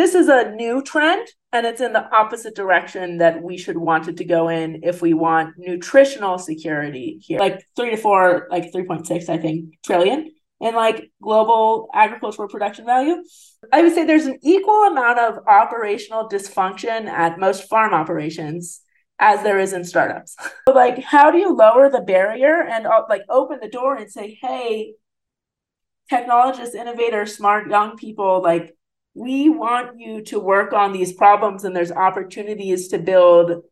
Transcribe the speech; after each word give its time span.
this 0.00 0.14
is 0.14 0.28
a 0.28 0.50
new 0.52 0.82
trend 0.82 1.28
and 1.52 1.66
it's 1.66 1.82
in 1.82 1.92
the 1.92 2.10
opposite 2.16 2.54
direction 2.54 3.18
that 3.18 3.42
we 3.42 3.58
should 3.58 3.76
want 3.76 4.08
it 4.08 4.16
to 4.16 4.24
go 4.24 4.48
in 4.48 4.80
if 4.82 5.02
we 5.02 5.12
want 5.12 5.58
nutritional 5.58 6.38
security 6.38 7.20
here. 7.22 7.38
Like 7.38 7.66
3 7.76 7.90
to 7.90 7.96
4 7.98 8.48
like 8.50 8.72
3.6 8.72 9.28
i 9.28 9.36
think 9.36 9.74
trillion 9.84 10.30
in 10.58 10.74
like 10.74 11.10
global 11.22 11.90
agricultural 11.92 12.48
production 12.48 12.86
value. 12.86 13.16
I 13.74 13.82
would 13.82 13.94
say 13.94 14.06
there's 14.06 14.24
an 14.24 14.38
equal 14.42 14.84
amount 14.84 15.18
of 15.18 15.46
operational 15.46 16.30
dysfunction 16.30 17.06
at 17.06 17.38
most 17.38 17.68
farm 17.68 17.92
operations 17.92 18.80
as 19.18 19.42
there 19.42 19.58
is 19.58 19.74
in 19.74 19.84
startups. 19.84 20.34
Like 20.66 21.02
how 21.02 21.30
do 21.30 21.36
you 21.36 21.54
lower 21.54 21.90
the 21.90 22.00
barrier 22.00 22.62
and 22.62 22.86
uh, 22.86 23.02
like 23.10 23.24
open 23.28 23.58
the 23.60 23.68
door 23.68 23.96
and 23.96 24.10
say 24.10 24.38
hey 24.40 24.94
technologists 26.08 26.74
innovators 26.74 27.36
smart 27.36 27.68
young 27.68 27.96
people 27.98 28.40
like 28.42 28.74
we 29.14 29.48
want 29.48 29.98
you 29.98 30.22
to 30.22 30.38
work 30.38 30.72
on 30.72 30.92
these 30.92 31.12
problems 31.12 31.64
and 31.64 31.74
there's 31.74 31.92
opportunities 31.92 32.88
to 32.88 32.98
build 32.98 33.62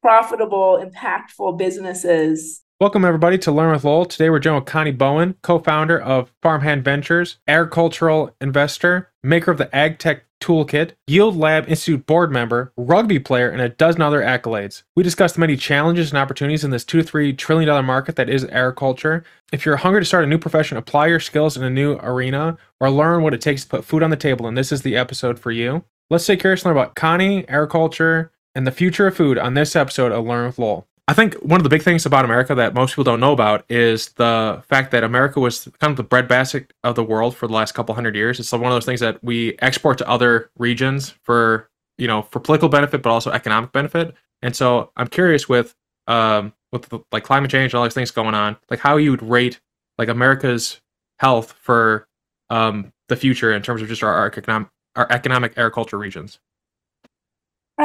profitable, 0.00 0.82
impactful 0.82 1.58
businesses. 1.58 2.62
Welcome, 2.80 3.04
everybody, 3.04 3.38
to 3.38 3.52
Learn 3.52 3.72
with 3.72 3.84
Lowell. 3.84 4.04
Today 4.04 4.30
we're 4.30 4.38
joined 4.38 4.56
with 4.56 4.66
Connie 4.66 4.92
Bowen, 4.92 5.34
co 5.42 5.58
founder 5.58 5.98
of 5.98 6.32
Farmhand 6.42 6.84
Ventures, 6.84 7.38
agricultural 7.48 8.34
investor, 8.40 9.10
maker 9.22 9.50
of 9.50 9.58
the 9.58 9.66
AgTech 9.66 10.20
Toolkit, 10.40 10.92
Yield 11.06 11.36
Lab 11.36 11.68
Institute 11.68 12.06
board 12.06 12.30
member, 12.30 12.72
rugby 12.76 13.18
player, 13.18 13.48
and 13.48 13.60
a 13.60 13.68
dozen 13.68 14.02
other 14.02 14.20
accolades. 14.20 14.82
We 14.94 15.02
discussed 15.02 15.38
many 15.38 15.56
challenges 15.56 16.10
and 16.10 16.18
opportunities 16.18 16.64
in 16.64 16.70
this 16.70 16.84
two 16.84 16.98
to 16.98 17.04
three 17.04 17.32
trillion 17.32 17.68
dollar 17.68 17.82
market 17.82 18.16
that 18.16 18.28
is 18.28 18.44
agriculture. 18.46 19.24
If 19.52 19.64
you're 19.64 19.76
hungry 19.76 20.00
to 20.00 20.04
start 20.04 20.24
a 20.24 20.28
new 20.28 20.38
profession, 20.38 20.76
apply 20.76 21.06
your 21.08 21.20
skills 21.20 21.56
in 21.56 21.62
a 21.62 21.70
new 21.70 21.94
arena, 22.02 22.58
or 22.80 22.90
learn 22.90 23.22
what 23.22 23.34
it 23.34 23.40
takes 23.40 23.62
to 23.62 23.68
put 23.68 23.84
food 23.84 24.02
on 24.02 24.10
the 24.10 24.16
table, 24.16 24.46
and 24.46 24.56
this 24.56 24.72
is 24.72 24.82
the 24.82 24.96
episode 24.96 25.38
for 25.38 25.50
you. 25.50 25.84
Let's 26.10 26.24
stay 26.24 26.36
curious 26.36 26.62
and 26.62 26.66
learn 26.66 26.76
about 26.76 26.94
Connie, 26.94 27.48
agriculture, 27.48 28.30
and 28.54 28.66
the 28.66 28.72
future 28.72 29.06
of 29.06 29.16
food 29.16 29.38
on 29.38 29.54
this 29.54 29.74
episode 29.74 30.12
of 30.12 30.24
Learn 30.24 30.46
with 30.46 30.58
Lowell. 30.58 30.86
I 31.08 31.14
think 31.14 31.34
one 31.34 31.60
of 31.60 31.62
the 31.62 31.70
big 31.70 31.82
things 31.82 32.04
about 32.04 32.24
America 32.24 32.54
that 32.56 32.74
most 32.74 32.90
people 32.90 33.04
don't 33.04 33.20
know 33.20 33.32
about 33.32 33.64
is 33.70 34.08
the 34.14 34.62
fact 34.68 34.90
that 34.90 35.04
America 35.04 35.38
was 35.38 35.68
kind 35.78 35.92
of 35.92 35.96
the 35.96 36.02
breadbasket 36.02 36.72
of 36.82 36.96
the 36.96 37.04
world 37.04 37.36
for 37.36 37.46
the 37.46 37.52
last 37.52 37.72
couple 37.72 37.94
hundred 37.94 38.16
years. 38.16 38.40
It's 38.40 38.50
one 38.50 38.64
of 38.64 38.72
those 38.72 38.84
things 38.84 39.00
that 39.00 39.22
we 39.22 39.56
export 39.60 39.98
to 39.98 40.08
other 40.08 40.50
regions 40.58 41.10
for 41.22 41.70
you 41.96 42.08
know 42.08 42.22
for 42.22 42.40
political 42.40 42.68
benefit, 42.68 43.02
but 43.02 43.10
also 43.10 43.30
economic 43.30 43.70
benefit. 43.70 44.14
And 44.42 44.56
so 44.56 44.90
I'm 44.96 45.06
curious 45.06 45.48
with 45.48 45.76
um 46.08 46.52
with 46.72 46.88
the, 46.88 47.00
like 47.12 47.22
climate 47.22 47.50
change 47.52 47.72
and 47.72 47.78
all 47.78 47.84
these 47.84 47.94
things 47.94 48.10
going 48.10 48.34
on, 48.34 48.56
like 48.68 48.80
how 48.80 48.96
you 48.96 49.12
would 49.12 49.22
rate 49.22 49.60
like 49.98 50.08
America's 50.08 50.80
health 51.20 51.52
for 51.52 52.08
um 52.50 52.92
the 53.08 53.16
future 53.16 53.52
in 53.52 53.62
terms 53.62 53.80
of 53.80 53.86
just 53.86 54.02
our, 54.02 54.12
our 54.12 54.26
economic 54.26 54.68
our 54.96 55.06
economic 55.10 55.52
agriculture 55.56 55.98
regions. 55.98 56.40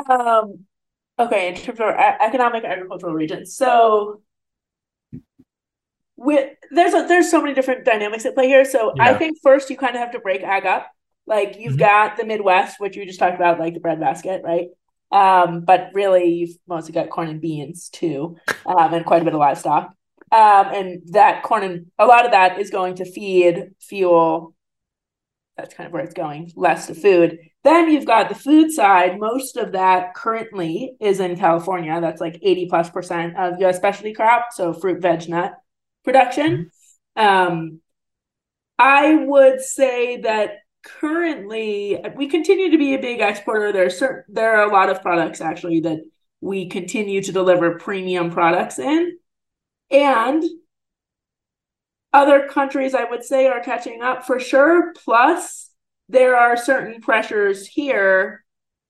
Um, 0.10 0.66
Okay, 1.22 1.50
in 1.50 1.56
terms 1.56 1.80
of 1.80 1.88
economic 1.88 2.64
agricultural 2.64 3.14
regions. 3.14 3.56
So 3.56 4.22
with 6.18 6.50
there's 6.72 6.94
a, 6.94 7.06
there's 7.08 7.30
so 7.30 7.42
many 7.42 7.54
different 7.54 7.86
dynamics 7.86 8.26
at 8.26 8.34
play 8.34 8.48
here. 8.48 8.66
So 8.66 8.94
yeah. 8.96 9.04
I 9.04 9.14
think 9.14 9.38
first 9.44 9.70
you 9.70 9.78
kind 9.78 9.96
of 9.96 10.02
have 10.02 10.12
to 10.12 10.20
break 10.20 10.42
ag 10.42 10.66
up. 10.66 10.90
Like 11.28 11.58
you've 11.60 11.74
mm-hmm. 11.74 11.80
got 11.80 12.18
the 12.18 12.26
Midwest, 12.26 12.80
which 12.80 12.96
you 12.96 13.06
just 13.06 13.20
talked 13.20 13.36
about, 13.36 13.60
like 13.60 13.76
the 13.76 13.80
breadbasket, 13.80 14.42
right? 14.44 14.70
Um, 15.12 15.62
but 15.62 15.90
really 15.94 16.26
you've 16.26 16.58
mostly 16.68 16.94
got 16.94 17.10
corn 17.10 17.30
and 17.30 17.42
beans 17.42 17.90
too, 17.90 18.38
um, 18.66 18.94
and 18.94 19.06
quite 19.06 19.22
a 19.22 19.26
bit 19.26 19.34
of 19.34 19.40
livestock. 19.40 19.94
Um, 20.32 20.68
and 20.74 21.02
that 21.12 21.44
corn 21.44 21.64
and 21.64 21.86
a 22.00 22.06
lot 22.06 22.26
of 22.26 22.32
that 22.32 22.60
is 22.60 22.70
going 22.70 22.96
to 22.96 23.06
feed, 23.06 23.72
fuel. 23.80 24.56
That's 25.62 25.76
kind 25.76 25.86
of 25.86 25.94
where 25.94 26.04
it's 26.04 26.16
going, 26.16 26.52
less 26.56 26.88
to 26.88 26.96
food. 26.96 27.38
Then 27.64 27.92
you've 27.92 28.08
got 28.08 28.30
the 28.30 28.36
food 28.36 28.72
side. 28.72 29.20
Most 29.20 29.58
of 29.58 29.74
that 29.74 30.16
currently 30.16 30.96
is 31.00 31.20
in 31.20 31.38
California. 31.38 32.02
That's 32.02 32.20
like 32.20 32.40
80 32.42 32.66
plus 32.66 32.90
percent 32.90 33.38
of 33.38 33.62
US 33.62 33.78
specialty 33.78 34.14
crop. 34.14 34.48
So 34.54 34.74
fruit, 34.74 35.04
veg, 35.04 35.30
nut 35.30 35.54
production. 36.04 36.72
Um, 37.16 37.80
I 38.80 39.14
would 39.14 39.62
say 39.62 40.22
that 40.22 40.54
currently 40.84 42.04
we 42.16 42.28
continue 42.28 42.72
to 42.72 42.78
be 42.80 42.96
a 42.96 43.00
big 43.00 43.22
exporter. 43.22 43.72
There 43.72 43.86
are 43.86 43.92
certain, 43.92 44.24
there 44.34 44.58
are 44.58 44.68
a 44.68 44.74
lot 44.74 44.90
of 44.90 45.04
products 45.04 45.42
actually 45.42 45.82
that 45.82 46.00
we 46.42 46.70
continue 46.70 47.22
to 47.22 47.32
deliver 47.32 47.78
premium 47.78 48.32
products 48.32 48.80
in. 48.80 49.16
And 49.92 50.44
other 52.14 52.48
countries, 52.48 52.94
I 52.94 53.06
would 53.06 53.24
say, 53.24 53.48
are 53.48 53.62
catching 53.62 54.02
up 54.02 54.26
for 54.26 54.40
sure. 54.40 54.94
Plus, 54.94 55.70
there 56.10 56.36
are 56.36 56.58
certain 56.58 57.02
pressures 57.02 57.68
here 57.68 58.44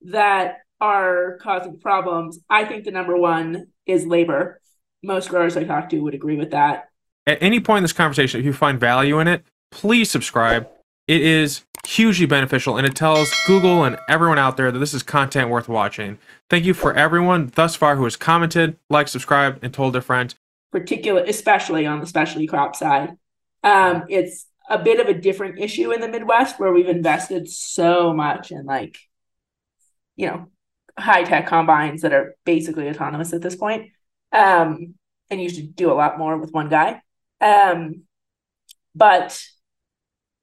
that 0.04 0.58
are 0.80 1.38
causing 1.42 1.80
problems. 1.80 2.40
I 2.50 2.66
think 2.66 2.84
the 2.84 2.92
number 2.92 3.16
one 3.16 3.68
is 3.86 4.06
labor. 4.06 4.60
Most 5.04 5.30
growers 5.30 5.56
I 5.56 5.64
talk 5.64 5.90
to 5.90 6.00
would 6.00 6.16
agree 6.16 6.36
with 6.36 6.52
that. 6.52 6.90
At 7.28 7.42
any 7.42 7.60
point 7.60 7.80
in 7.80 7.84
this 7.84 7.94
conversation, 7.94 8.40
if 8.40 8.46
you 8.46 8.54
find 8.54 8.80
value 8.80 9.20
in 9.20 9.28
it, 9.28 9.44
please 9.72 10.10
subscribe. 10.10 10.68
It 11.08 11.22
is 11.22 11.64
hugely 11.86 12.26
beneficial 12.26 12.78
and 12.78 12.86
it 12.86 12.96
tells 12.96 13.32
Google 13.46 13.84
and 13.84 13.98
everyone 14.10 14.40
out 14.40 14.58
there 14.58 14.72
that 14.72 14.80
this 14.80 14.94
is 14.94 15.04
content 15.04 15.50
worth 15.50 15.68
watching. 15.68 16.18
Thank 16.50 16.66
you 16.66 16.74
for 16.74 16.94
everyone 16.94 17.52
thus 17.56 17.76
far 17.76 17.96
who 17.96 18.04
has 18.04 18.16
commented, 18.16 18.78
liked, 18.90 19.10
subscribed, 19.10 19.64
and 19.64 19.74
told 19.74 19.94
their 19.94 20.02
friends. 20.02 20.36
Particular, 20.72 21.24
especially 21.28 21.86
on 21.86 22.00
the 22.00 22.08
specialty 22.08 22.48
crop 22.48 22.76
side. 22.76 23.12
Um, 23.64 24.06
it's 24.10 24.48
a 24.70 24.80
bit 24.80 25.00
of 25.00 25.08
a 25.08 25.20
different 25.20 25.60
issue 25.60 25.92
in 25.92 26.02
the 26.02 26.08
Midwest 26.08 26.60
where 26.60 26.72
we've 26.72 26.88
invested 26.88 27.50
so 27.50 28.14
much 28.14 28.52
in 28.52 28.66
like, 28.66 28.98
you 30.16 30.28
know, 30.28 30.48
high 30.98 31.24
tech 31.24 31.48
combines 31.48 32.02
that 32.02 32.14
are 32.14 32.36
basically 32.46 32.90
autonomous 32.90 33.34
at 33.34 33.42
this 33.42 33.56
point. 33.56 33.92
Um, 34.32 34.96
and 35.30 35.42
you 35.42 35.50
should 35.50 35.76
do 35.76 35.92
a 35.92 35.96
lot 35.96 36.18
more 36.18 36.38
with 36.38 36.52
one 36.52 36.70
guy. 36.70 37.02
Um, 37.40 38.04
but 38.96 39.42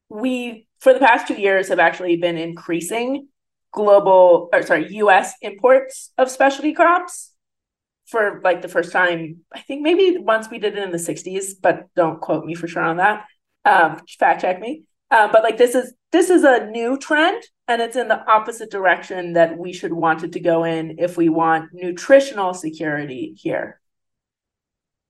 we, 0.08 0.66
for 0.80 0.92
the 0.92 1.00
past 1.00 1.28
two 1.28 1.40
years, 1.40 1.68
have 1.68 1.78
actually 1.78 2.16
been 2.16 2.36
increasing 2.36 3.28
global, 3.72 4.48
or 4.52 4.62
sorry, 4.62 4.94
US 4.96 5.34
imports 5.42 6.12
of 6.18 6.30
specialty 6.30 6.72
crops 6.72 7.27
for 8.08 8.40
like 8.42 8.62
the 8.62 8.68
first 8.68 8.92
time. 8.92 9.38
I 9.54 9.60
think 9.60 9.82
maybe 9.82 10.18
once 10.18 10.50
we 10.50 10.58
did 10.58 10.76
it 10.76 10.82
in 10.82 10.90
the 10.90 10.98
60s, 10.98 11.52
but 11.60 11.88
don't 11.94 12.20
quote 12.20 12.44
me 12.44 12.54
for 12.54 12.68
sure 12.68 12.82
on 12.82 12.96
that 12.96 13.24
um, 13.68 14.00
fact 14.18 14.40
check 14.40 14.60
me. 14.60 14.84
Um, 15.10 15.30
but 15.32 15.42
like 15.42 15.56
this 15.56 15.74
is 15.74 15.94
this 16.12 16.30
is 16.30 16.44
a 16.44 16.66
new 16.66 16.98
trend, 16.98 17.42
and 17.66 17.80
it's 17.80 17.96
in 17.96 18.08
the 18.08 18.26
opposite 18.30 18.70
direction 18.70 19.34
that 19.34 19.56
we 19.56 19.72
should 19.72 19.92
want 19.92 20.22
it 20.22 20.32
to 20.32 20.40
go 20.40 20.64
in 20.64 20.96
if 20.98 21.16
we 21.16 21.28
want 21.28 21.70
nutritional 21.72 22.52
security 22.52 23.34
here. 23.38 23.80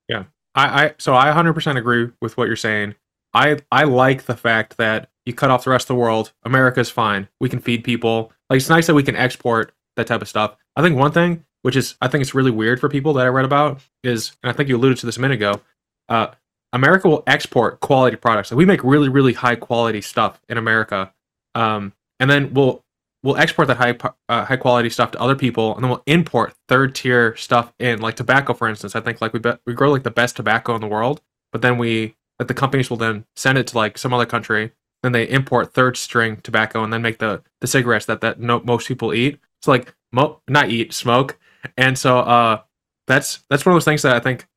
Yeah, 0.07 0.25
I, 0.55 0.85
I 0.85 0.93
so 0.97 1.15
I 1.15 1.27
100% 1.27 1.77
agree 1.77 2.09
with 2.21 2.37
what 2.37 2.47
you're 2.47 2.55
saying. 2.55 2.95
I 3.33 3.59
I 3.71 3.83
like 3.83 4.23
the 4.23 4.37
fact 4.37 4.77
that 4.77 5.09
you 5.25 5.33
cut 5.33 5.51
off 5.51 5.65
the 5.65 5.69
rest 5.69 5.89
of 5.89 5.95
the 5.95 6.01
world. 6.01 6.31
America's 6.43 6.89
fine. 6.89 7.27
We 7.41 7.49
can 7.49 7.59
feed 7.59 7.83
people. 7.83 8.31
Like 8.49 8.57
it's 8.57 8.69
nice 8.69 8.87
that 8.87 8.95
we 8.95 9.03
can 9.03 9.15
export 9.17 9.73
that 9.97 10.07
type 10.07 10.21
of 10.21 10.29
stuff. 10.29 10.55
I 10.77 10.81
think 10.81 10.95
one 10.95 11.11
thing, 11.11 11.43
which 11.61 11.75
is 11.75 11.95
I 12.01 12.07
think 12.07 12.21
it's 12.21 12.35
really 12.35 12.51
weird 12.51 12.79
for 12.79 12.89
people 12.89 13.13
that 13.13 13.25
I 13.25 13.29
read 13.29 13.45
about, 13.45 13.81
is 14.03 14.33
and 14.43 14.49
I 14.49 14.53
think 14.53 14.69
you 14.69 14.77
alluded 14.77 14.97
to 14.99 15.05
this 15.05 15.17
a 15.17 15.21
minute 15.21 15.35
ago. 15.35 15.61
Uh, 16.07 16.27
America 16.73 17.09
will 17.09 17.23
export 17.27 17.79
quality 17.79 18.15
products. 18.15 18.51
Like 18.51 18.57
we 18.57 18.65
make 18.65 18.83
really, 18.83 19.09
really 19.09 19.33
high 19.33 19.55
quality 19.55 20.01
stuff 20.01 20.39
in 20.49 20.57
America, 20.57 21.13
um, 21.55 21.93
and 22.19 22.29
then 22.29 22.53
we'll 22.53 22.83
we'll 23.23 23.37
export 23.37 23.67
that 23.67 23.77
high 23.77 23.97
uh, 24.29 24.45
high 24.45 24.57
quality 24.57 24.89
stuff 24.89 25.11
to 25.11 25.19
other 25.19 25.35
people, 25.35 25.75
and 25.75 25.83
then 25.83 25.89
we'll 25.89 26.03
import 26.05 26.53
third 26.67 26.95
tier 26.95 27.35
stuff 27.35 27.73
in, 27.79 27.99
like 28.01 28.15
tobacco, 28.15 28.53
for 28.53 28.67
instance. 28.67 28.95
I 28.95 29.01
think 29.01 29.21
like 29.21 29.33
we 29.33 29.39
be- 29.39 29.57
we 29.65 29.73
grow 29.73 29.91
like 29.91 30.03
the 30.03 30.11
best 30.11 30.35
tobacco 30.35 30.75
in 30.75 30.81
the 30.81 30.87
world, 30.87 31.21
but 31.51 31.61
then 31.61 31.77
we 31.77 32.15
like 32.39 32.47
the 32.47 32.53
companies 32.53 32.89
will 32.89 32.97
then 32.97 33.25
send 33.35 33.57
it 33.57 33.67
to 33.67 33.77
like 33.77 33.97
some 33.97 34.13
other 34.13 34.25
country, 34.25 34.71
then 35.03 35.11
they 35.11 35.27
import 35.27 35.73
third 35.73 35.97
string 35.97 36.37
tobacco, 36.37 36.83
and 36.83 36.93
then 36.93 37.01
make 37.01 37.19
the 37.19 37.41
the 37.61 37.67
cigarettes 37.67 38.05
that 38.05 38.21
that 38.21 38.39
no, 38.39 38.61
most 38.61 38.87
people 38.87 39.13
eat. 39.13 39.39
It's 39.59 39.67
like 39.67 39.93
mo- 40.11 40.41
not 40.47 40.69
eat, 40.69 40.93
smoke, 40.93 41.37
and 41.77 41.97
so 41.97 42.19
uh, 42.19 42.61
that's 43.07 43.43
that's 43.49 43.65
one 43.65 43.73
of 43.73 43.75
those 43.75 43.85
things 43.85 44.01
that 44.03 44.15
I 44.15 44.19
think 44.19 44.47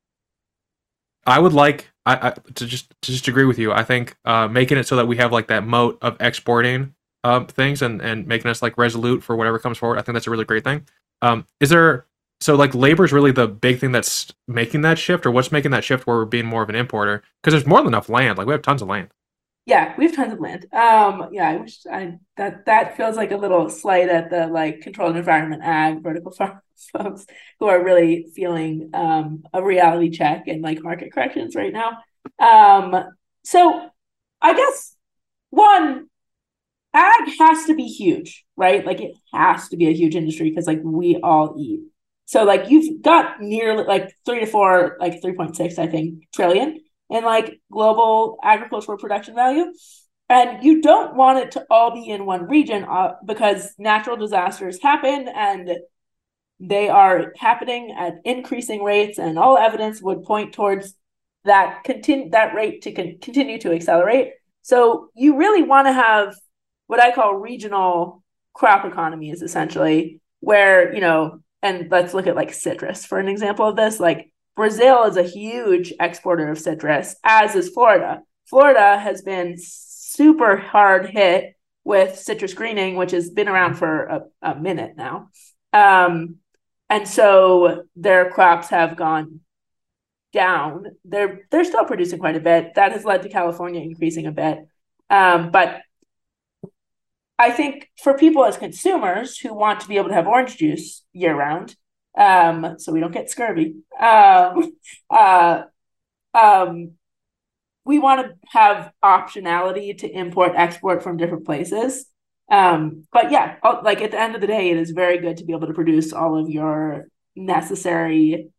I 1.25 1.39
would 1.39 1.53
like 1.53 1.91
I, 2.05 2.29
I, 2.29 2.29
to 2.55 2.65
just 2.65 2.89
to 3.01 3.11
just 3.11 3.27
agree 3.27 3.45
with 3.45 3.57
you. 3.59 3.71
I 3.71 3.83
think 3.83 4.15
uh, 4.25 4.47
making 4.47 4.77
it 4.77 4.87
so 4.87 4.95
that 4.95 5.07
we 5.07 5.17
have 5.17 5.31
like 5.31 5.47
that 5.47 5.65
moat 5.65 5.97
of 6.01 6.17
exporting 6.19 6.93
um, 7.23 7.47
things 7.47 7.81
and 7.81 8.01
and 8.01 8.27
making 8.27 8.51
us 8.51 8.61
like 8.61 8.77
resolute 8.77 9.23
for 9.23 9.35
whatever 9.35 9.59
comes 9.59 9.77
forward. 9.77 9.97
I 9.97 10.01
think 10.01 10.13
that's 10.13 10.27
a 10.27 10.31
really 10.31 10.45
great 10.45 10.63
thing. 10.63 10.85
Um, 11.21 11.47
is 11.59 11.69
there 11.69 12.05
so 12.41 12.55
like 12.55 12.75
labor 12.75 13.05
is 13.05 13.13
really 13.13 13.31
the 13.31 13.47
big 13.47 13.79
thing 13.79 13.93
that's 13.93 14.33
making 14.47 14.81
that 14.81 14.99
shift, 14.99 15.25
or 15.25 15.31
what's 15.31 15.51
making 15.51 15.71
that 15.71 15.83
shift 15.83 16.05
where 16.05 16.17
we're 16.17 16.25
being 16.25 16.45
more 16.45 16.63
of 16.63 16.69
an 16.69 16.75
importer? 16.75 17.23
Because 17.41 17.53
there's 17.53 17.67
more 17.67 17.79
than 17.79 17.87
enough 17.87 18.09
land. 18.09 18.37
Like 18.37 18.47
we 18.47 18.53
have 18.53 18.61
tons 18.61 18.81
of 18.81 18.89
land. 18.89 19.09
Yeah, 19.65 19.95
we 19.97 20.05
have 20.05 20.15
tons 20.15 20.33
of 20.33 20.41
land. 20.41 20.65
Um, 20.73 21.29
yeah, 21.31 21.47
I 21.49 21.55
wish 21.57 21.79
I 21.89 22.17
that 22.35 22.65
that 22.65 22.97
feels 22.97 23.15
like 23.15 23.31
a 23.31 23.37
little 23.37 23.69
slight 23.69 24.09
at 24.09 24.29
the 24.29 24.47
like 24.47 24.81
controlled 24.81 25.15
environment 25.15 25.61
ag 25.63 26.03
vertical 26.03 26.31
farm 26.37 26.59
folks 26.91 27.25
who 27.59 27.67
are 27.67 27.81
really 27.81 28.27
feeling 28.35 28.89
um 28.93 29.43
a 29.53 29.63
reality 29.63 30.09
check 30.09 30.47
and 30.47 30.61
like 30.61 30.83
market 30.83 31.13
corrections 31.13 31.55
right 31.55 31.71
now. 31.71 31.97
Um, 32.39 33.05
so 33.45 33.89
I 34.41 34.53
guess 34.53 34.95
one, 35.51 36.07
ag 36.93 37.29
has 37.39 37.65
to 37.65 37.75
be 37.75 37.85
huge, 37.85 38.45
right? 38.55 38.85
Like 38.85 39.01
it 39.01 39.15
has 39.33 39.69
to 39.69 39.77
be 39.77 39.87
a 39.87 39.93
huge 39.93 40.15
industry 40.15 40.49
because 40.49 40.67
like 40.67 40.81
we 40.83 41.19
all 41.23 41.55
eat. 41.59 41.81
So 42.25 42.43
like 42.43 42.69
you've 42.69 43.01
got 43.01 43.41
nearly 43.41 43.83
like 43.85 44.13
three 44.25 44.39
to 44.41 44.45
four, 44.45 44.97
like 44.99 45.21
3.6, 45.21 45.79
I 45.79 45.87
think, 45.87 46.25
trillion 46.33 46.79
in 47.09 47.23
like 47.23 47.61
global 47.71 48.37
agricultural 48.43 48.97
production 48.97 49.35
value. 49.35 49.71
And 50.29 50.63
you 50.63 50.81
don't 50.81 51.15
want 51.15 51.39
it 51.39 51.51
to 51.51 51.65
all 51.69 51.91
be 51.91 52.09
in 52.09 52.25
one 52.25 52.47
region 52.47 52.85
uh, 52.85 53.13
because 53.25 53.73
natural 53.77 54.17
disasters 54.17 54.81
happen 54.81 55.27
and 55.27 55.77
they 56.59 56.89
are 56.89 57.33
happening 57.37 57.93
at 57.97 58.15
increasing 58.23 58.83
rates, 58.83 59.19
and 59.19 59.37
all 59.37 59.57
evidence 59.57 60.01
would 60.01 60.23
point 60.23 60.53
towards 60.53 60.95
that 61.45 61.83
continue 61.83 62.29
that 62.29 62.55
rate 62.55 62.83
to 62.83 62.91
con- 62.93 63.17
continue 63.21 63.59
to 63.59 63.73
accelerate. 63.73 64.31
So 64.61 65.09
you 65.13 65.37
really 65.37 65.63
want 65.63 65.87
to 65.87 65.93
have 65.93 66.35
what 66.87 67.01
I 67.01 67.11
call 67.11 67.35
regional 67.35 68.23
crop 68.53 68.85
economies, 68.85 69.41
essentially, 69.41 70.21
where 70.39 70.93
you 70.93 71.01
know, 71.01 71.41
and 71.61 71.91
let's 71.91 72.13
look 72.13 72.27
at 72.27 72.35
like 72.35 72.53
citrus 72.53 73.05
for 73.05 73.19
an 73.19 73.27
example 73.27 73.67
of 73.67 73.75
this. 73.75 73.99
Like 73.99 74.31
Brazil 74.55 75.03
is 75.05 75.17
a 75.17 75.23
huge 75.23 75.93
exporter 75.99 76.49
of 76.49 76.59
citrus, 76.59 77.15
as 77.23 77.55
is 77.55 77.69
Florida. 77.69 78.21
Florida 78.45 78.99
has 78.99 79.21
been 79.21 79.55
super 79.57 80.57
hard 80.57 81.09
hit 81.09 81.55
with 81.83 82.17
citrus 82.17 82.53
greening, 82.53 82.95
which 82.95 83.11
has 83.11 83.29
been 83.29 83.49
around 83.49 83.75
for 83.75 84.03
a, 84.03 84.21
a 84.41 84.55
minute 84.55 84.95
now. 84.95 85.29
Um, 85.73 86.35
and 86.89 87.07
so 87.07 87.83
their 87.95 88.29
crops 88.29 88.69
have 88.69 88.95
gone 88.95 89.39
down. 90.31 90.85
They're 91.05 91.41
they're 91.49 91.63
still 91.63 91.85
producing 91.85 92.19
quite 92.19 92.35
a 92.35 92.39
bit. 92.39 92.75
That 92.75 92.91
has 92.91 93.05
led 93.05 93.23
to 93.23 93.29
California 93.29 93.81
increasing 93.81 94.27
a 94.27 94.31
bit. 94.31 94.59
Um, 95.09 95.51
but 95.51 95.81
I 97.39 97.51
think 97.51 97.89
for 98.01 98.17
people 98.17 98.45
as 98.45 98.57
consumers 98.57 99.37
who 99.37 99.53
want 99.53 99.81
to 99.81 99.87
be 99.87 99.97
able 99.97 100.09
to 100.09 100.13
have 100.15 100.27
orange 100.27 100.57
juice 100.57 101.03
year 101.13 101.35
round, 101.35 101.75
um, 102.17 102.75
so 102.79 102.91
we 102.91 102.99
don't 102.99 103.11
get 103.11 103.29
scurvy, 103.29 103.75
um, 103.99 104.73
uh, 105.09 105.63
um, 106.33 106.91
we 107.85 107.99
want 107.99 108.25
to 108.25 108.35
have 108.49 108.91
optionality 109.03 109.97
to 109.97 110.09
import 110.09 110.53
export 110.55 111.03
from 111.03 111.17
different 111.17 111.45
places. 111.45 112.05
Um 112.51 113.05
but 113.11 113.31
yeah 113.31 113.55
like 113.83 114.01
at 114.01 114.11
the 114.11 114.19
end 114.19 114.35
of 114.35 114.41
the 114.41 114.47
day 114.47 114.69
it 114.69 114.77
is 114.77 114.91
very 114.91 115.17
good 115.17 115.37
to 115.37 115.45
be 115.45 115.53
able 115.53 115.67
to 115.67 115.73
produce 115.73 116.11
all 116.11 116.37
of 116.37 116.49
your 116.49 117.05
necessary 117.35 118.49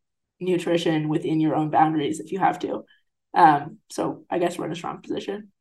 nutrition 0.40 1.08
within 1.08 1.38
your 1.38 1.54
own 1.54 1.70
boundaries 1.70 2.18
if 2.18 2.32
you 2.32 2.38
have 2.38 2.58
to. 2.60 2.84
Um 3.34 3.78
so 3.90 4.24
i 4.30 4.38
guess 4.38 4.58
we're 4.58 4.66
in 4.66 4.72
a 4.72 4.76
strong 4.76 5.02
position 5.02 5.52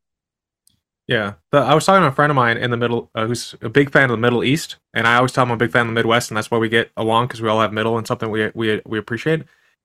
yeah 1.07 1.33
the, 1.51 1.57
i 1.57 1.73
was 1.73 1.85
talking 1.85 2.01
to 2.01 2.07
a 2.07 2.11
friend 2.11 2.31
of 2.31 2.35
mine 2.35 2.57
in 2.57 2.71
the 2.71 2.77
middle 2.77 3.09
uh, 3.15 3.25
who's 3.25 3.55
a 3.61 3.69
big 3.69 3.91
fan 3.91 4.05
of 4.05 4.11
the 4.11 4.17
middle 4.17 4.43
east 4.43 4.77
and 4.93 5.07
i 5.07 5.15
always 5.15 5.31
tell 5.31 5.43
him 5.43 5.51
i'm 5.51 5.55
a 5.55 5.57
big 5.57 5.71
fan 5.71 5.81
of 5.81 5.87
the 5.87 5.93
midwest 5.93 6.29
and 6.29 6.37
that's 6.37 6.49
why 6.49 6.57
we 6.57 6.69
get 6.69 6.91
along 6.95 7.27
because 7.27 7.41
we 7.41 7.49
all 7.49 7.59
have 7.59 7.73
middle 7.73 7.97
and 7.97 8.07
something 8.07 8.29
we 8.29 8.51
we, 8.53 8.81
we 8.85 8.97
appreciate 8.97 9.43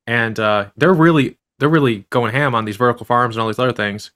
and 0.09 0.41
uh, 0.41 0.71
they're 0.77 0.95
really 0.95 1.37
they're 1.59 1.69
really 1.69 2.07
going 2.11 2.33
ham 2.33 2.55
on 2.55 2.65
these 2.65 2.77
vertical 2.77 3.05
farms 3.05 3.37
and 3.37 3.43
all 3.43 3.49
these 3.49 3.59
other 3.59 3.73
things. 3.73 4.11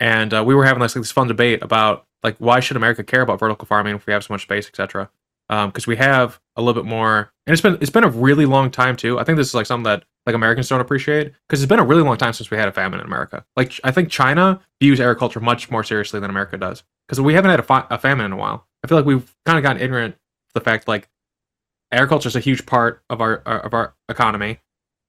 And 0.00 0.34
uh, 0.34 0.42
we 0.44 0.54
were 0.54 0.64
having 0.64 0.82
this, 0.82 0.94
like, 0.96 1.02
this 1.02 1.12
fun 1.12 1.28
debate 1.28 1.62
about 1.62 2.04
like 2.22 2.36
why 2.38 2.60
should 2.60 2.76
America 2.76 3.04
care 3.04 3.20
about 3.20 3.38
vertical 3.38 3.66
farming 3.66 3.94
if 3.94 4.06
we 4.06 4.12
have 4.12 4.24
so 4.24 4.34
much 4.34 4.42
space, 4.42 4.66
etc. 4.66 5.08
Because 5.48 5.86
um, 5.86 5.90
we 5.90 5.96
have 5.96 6.40
a 6.56 6.62
little 6.62 6.82
bit 6.82 6.88
more, 6.88 7.30
and 7.46 7.52
it's 7.52 7.60
been 7.60 7.78
it's 7.80 7.90
been 7.90 8.04
a 8.04 8.10
really 8.10 8.46
long 8.46 8.70
time 8.70 8.96
too. 8.96 9.18
I 9.18 9.24
think 9.24 9.36
this 9.36 9.46
is 9.46 9.54
like 9.54 9.66
something 9.66 9.84
that 9.84 10.04
like 10.26 10.34
Americans 10.34 10.68
don't 10.68 10.80
appreciate 10.80 11.32
because 11.48 11.62
it's 11.62 11.68
been 11.68 11.78
a 11.78 11.84
really 11.84 12.02
long 12.02 12.16
time 12.16 12.32
since 12.32 12.50
we 12.50 12.56
had 12.56 12.68
a 12.68 12.72
famine 12.72 13.00
in 13.00 13.06
America. 13.06 13.44
Like 13.56 13.78
I 13.84 13.92
think 13.92 14.10
China 14.10 14.60
views 14.80 15.00
agriculture 15.00 15.40
much 15.40 15.70
more 15.70 15.84
seriously 15.84 16.20
than 16.20 16.30
America 16.30 16.58
does 16.58 16.82
because 17.06 17.20
we 17.20 17.34
haven't 17.34 17.52
had 17.52 17.60
a, 17.60 17.94
a, 17.94 17.98
famine 17.98 18.26
in 18.26 18.32
a 18.32 18.36
while. 18.36 18.66
I 18.82 18.88
feel 18.88 18.98
like 18.98 19.06
we've 19.06 19.34
kind 19.46 19.56
of 19.56 19.62
gotten 19.62 19.80
ignorant 19.80 20.16
to 20.16 20.54
the 20.54 20.60
fact 20.60 20.88
like 20.88 21.08
agriculture 21.92 22.28
is 22.28 22.36
a 22.36 22.40
huge 22.40 22.66
part 22.66 23.02
of 23.08 23.20
our 23.20 23.42
uh, 23.46 23.60
of 23.60 23.72
our 23.72 23.94
economy, 24.08 24.60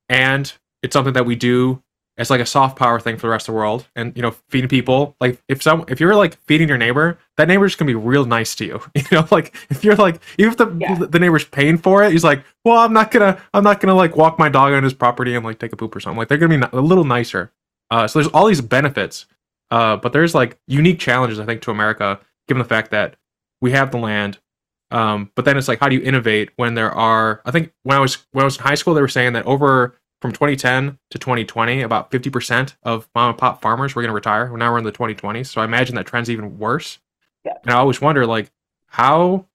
and 0.07 0.53
it's 0.83 0.93
something 0.93 1.13
that 1.13 1.25
we 1.25 1.35
do 1.35 1.81
as 2.17 2.29
like 2.29 2.41
a 2.41 2.45
soft 2.45 2.77
power 2.77 2.99
thing 2.99 3.15
for 3.15 3.27
the 3.27 3.31
rest 3.31 3.47
of 3.47 3.53
the 3.53 3.57
world. 3.57 3.87
And 3.95 4.15
you 4.15 4.21
know 4.21 4.31
feeding 4.49 4.69
people 4.69 5.15
like 5.19 5.41
if 5.47 5.61
some 5.61 5.85
if 5.87 5.99
you're 5.99 6.15
like 6.15 6.37
feeding 6.45 6.67
your 6.67 6.77
neighbor 6.77 7.17
that 7.37 7.47
neighbor's 7.47 7.75
gonna 7.75 7.87
be 7.87 7.95
real 7.95 8.25
nice 8.25 8.55
to 8.55 8.65
you. 8.65 8.81
You 8.95 9.03
know 9.11 9.27
like 9.31 9.55
if 9.69 9.83
you're 9.83 9.95
like 9.95 10.21
even 10.37 10.51
if 10.51 10.57
the 10.57 10.75
yeah. 10.79 10.95
the 10.95 11.19
neighbor's 11.19 11.45
paying 11.45 11.77
for 11.77 12.03
it 12.03 12.11
he's 12.11 12.23
like 12.23 12.43
well 12.65 12.79
i'm 12.79 12.93
not 12.93 13.11
gonna 13.11 13.41
i'm 13.53 13.63
not 13.63 13.79
gonna 13.79 13.95
like 13.95 14.17
walk 14.17 14.37
my 14.37 14.49
dog 14.49 14.73
on 14.73 14.83
his 14.83 14.93
property 14.93 15.35
and 15.35 15.45
like 15.45 15.59
take 15.59 15.73
a 15.73 15.77
poop 15.77 15.95
or 15.95 15.99
something. 15.99 16.17
Like 16.17 16.27
they're 16.27 16.37
gonna 16.37 16.57
be 16.57 16.77
a 16.77 16.81
little 16.81 17.05
nicer. 17.05 17.51
Uh 17.89 18.07
so 18.07 18.19
there's 18.19 18.31
all 18.33 18.47
these 18.47 18.61
benefits 18.61 19.27
uh 19.71 19.97
but 19.97 20.13
there's 20.13 20.33
like 20.35 20.57
unique 20.67 20.99
challenges 20.99 21.39
i 21.39 21.45
think 21.45 21.61
to 21.61 21.71
america 21.71 22.19
given 22.47 22.59
the 22.59 22.67
fact 22.67 22.91
that 22.91 23.15
we 23.61 23.71
have 23.71 23.91
the 23.91 23.97
land 23.97 24.37
um 24.91 25.31
but 25.35 25.45
then 25.45 25.57
it's 25.57 25.67
like 25.67 25.79
how 25.79 25.89
do 25.89 25.95
you 25.95 26.01
innovate 26.01 26.49
when 26.55 26.73
there 26.73 26.91
are 26.91 27.41
i 27.45 27.51
think 27.51 27.71
when 27.83 27.97
i 27.97 27.99
was 27.99 28.25
when 28.31 28.43
i 28.43 28.45
was 28.45 28.57
in 28.57 28.63
high 28.63 28.75
school 28.75 28.93
they 28.93 29.01
were 29.01 29.07
saying 29.07 29.33
that 29.33 29.45
over 29.45 29.95
from 30.21 30.31
2010 30.31 30.97
to 31.11 31.19
2020, 31.19 31.81
about 31.81 32.11
50% 32.11 32.75
of 32.83 33.07
mom 33.13 33.29
and 33.29 33.37
pop 33.37 33.61
farmers 33.61 33.95
were 33.95 34.01
going 34.01 34.09
to 34.09 34.15
retire. 34.15 34.55
Now 34.55 34.71
we're 34.71 34.79
in 34.79 34.83
the 34.83 34.91
2020s, 34.91 35.47
so 35.47 35.61
I 35.61 35.65
imagine 35.65 35.95
that 35.95 36.07
trend's 36.07 36.29
even 36.29 36.57
worse. 36.57 36.99
Yeah. 37.45 37.53
And 37.63 37.71
I 37.71 37.77
always 37.77 38.01
wonder, 38.01 38.25
like, 38.25 38.51
how 38.87 39.45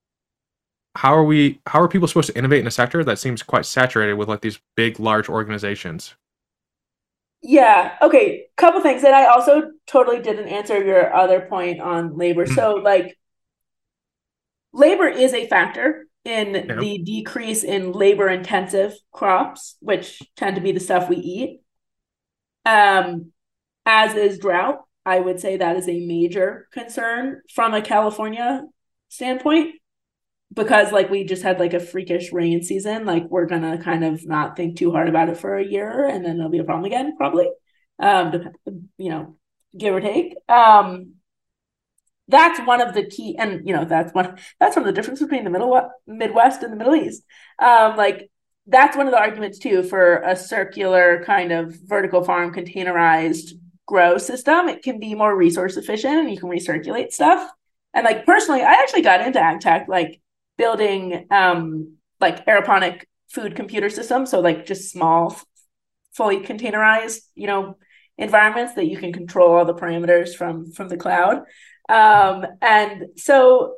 how 0.94 1.14
are 1.14 1.24
we 1.24 1.60
how 1.66 1.80
are 1.80 1.88
people 1.88 2.06
supposed 2.06 2.28
to 2.28 2.36
innovate 2.36 2.60
in 2.60 2.66
a 2.66 2.70
sector 2.70 3.02
that 3.02 3.18
seems 3.18 3.42
quite 3.42 3.64
saturated 3.64 4.14
with 4.14 4.28
like 4.28 4.42
these 4.42 4.60
big, 4.76 5.00
large 5.00 5.28
organizations? 5.28 6.14
Yeah. 7.42 7.96
Okay. 8.00 8.46
Couple 8.56 8.80
things, 8.80 9.02
and 9.02 9.14
I 9.14 9.26
also 9.26 9.72
totally 9.86 10.20
didn't 10.20 10.48
answer 10.48 10.82
your 10.84 11.12
other 11.12 11.40
point 11.40 11.80
on 11.80 12.16
labor. 12.16 12.46
Mm. 12.46 12.54
so, 12.54 12.74
like, 12.74 13.18
labor 14.72 15.08
is 15.08 15.34
a 15.34 15.48
factor 15.48 16.06
in 16.24 16.54
yeah. 16.54 16.76
the 16.76 16.98
decrease 16.98 17.64
in 17.64 17.92
labor 17.92 18.28
intensive 18.28 18.94
crops, 19.10 19.76
which 19.80 20.22
tend 20.36 20.56
to 20.56 20.62
be 20.62 20.72
the 20.72 20.80
stuff 20.80 21.08
we 21.08 21.16
eat. 21.16 21.60
Um, 22.64 23.32
as 23.84 24.14
is 24.14 24.38
drought. 24.38 24.82
I 25.04 25.18
would 25.18 25.40
say 25.40 25.56
that 25.56 25.76
is 25.76 25.88
a 25.88 26.06
major 26.06 26.68
concern 26.72 27.42
from 27.52 27.74
a 27.74 27.82
California 27.82 28.62
standpoint 29.08 29.74
because 30.54 30.92
like 30.92 31.10
we 31.10 31.24
just 31.24 31.42
had 31.42 31.58
like 31.58 31.74
a 31.74 31.80
freakish 31.80 32.32
rain 32.32 32.62
season 32.62 33.04
like 33.04 33.24
we're 33.28 33.46
gonna 33.46 33.82
kind 33.82 34.04
of 34.04 34.26
not 34.26 34.56
think 34.56 34.76
too 34.76 34.90
hard 34.90 35.08
about 35.08 35.28
it 35.28 35.36
for 35.36 35.56
a 35.56 35.64
year 35.64 36.06
and 36.06 36.24
then 36.24 36.36
it'll 36.38 36.50
be 36.50 36.58
a 36.58 36.64
problem 36.64 36.84
again 36.84 37.16
probably 37.16 37.48
um 37.98 38.50
you 38.98 39.10
know 39.10 39.36
give 39.76 39.94
or 39.94 40.00
take 40.00 40.34
um 40.48 41.14
that's 42.28 42.60
one 42.66 42.80
of 42.80 42.94
the 42.94 43.04
key 43.04 43.36
and 43.38 43.66
you 43.66 43.74
know 43.74 43.84
that's 43.84 44.12
one 44.14 44.38
that's 44.60 44.76
one 44.76 44.86
of 44.86 44.86
the 44.86 44.92
difference 44.92 45.20
between 45.20 45.44
the 45.44 45.50
middle 45.50 45.90
midwest 46.06 46.62
and 46.62 46.72
the 46.72 46.76
middle 46.76 46.94
east. 46.94 47.22
Um 47.58 47.96
like 47.96 48.30
that's 48.66 48.96
one 48.96 49.06
of 49.06 49.12
the 49.12 49.18
arguments 49.18 49.58
too 49.58 49.82
for 49.82 50.18
a 50.18 50.36
circular 50.36 51.22
kind 51.24 51.52
of 51.52 51.76
vertical 51.84 52.22
farm 52.22 52.54
containerized 52.54 53.52
grow 53.86 54.18
system. 54.18 54.68
It 54.68 54.82
can 54.82 55.00
be 55.00 55.14
more 55.14 55.36
resource 55.36 55.76
efficient 55.76 56.14
and 56.14 56.30
you 56.30 56.38
can 56.38 56.48
recirculate 56.48 57.12
stuff. 57.12 57.50
And 57.94 58.04
like 58.04 58.24
personally 58.24 58.62
i 58.62 58.72
actually 58.72 59.02
got 59.02 59.20
into 59.20 59.40
ag 59.40 59.60
tech 59.60 59.86
like 59.88 60.20
building 60.56 61.26
um 61.30 61.96
like 62.20 62.46
aeroponic 62.46 63.02
food 63.28 63.56
computer 63.56 63.90
systems. 63.90 64.30
So 64.30 64.40
like 64.40 64.64
just 64.64 64.90
small 64.90 65.36
fully 66.12 66.40
containerized 66.40 67.20
you 67.34 67.46
know 67.46 67.76
environments 68.18 68.74
that 68.74 68.86
you 68.86 68.98
can 68.98 69.12
control 69.12 69.52
all 69.56 69.64
the 69.64 69.74
parameters 69.74 70.34
from 70.36 70.70
from 70.70 70.88
the 70.88 70.96
cloud 70.96 71.42
um, 71.88 72.46
and 72.60 73.06
so 73.16 73.76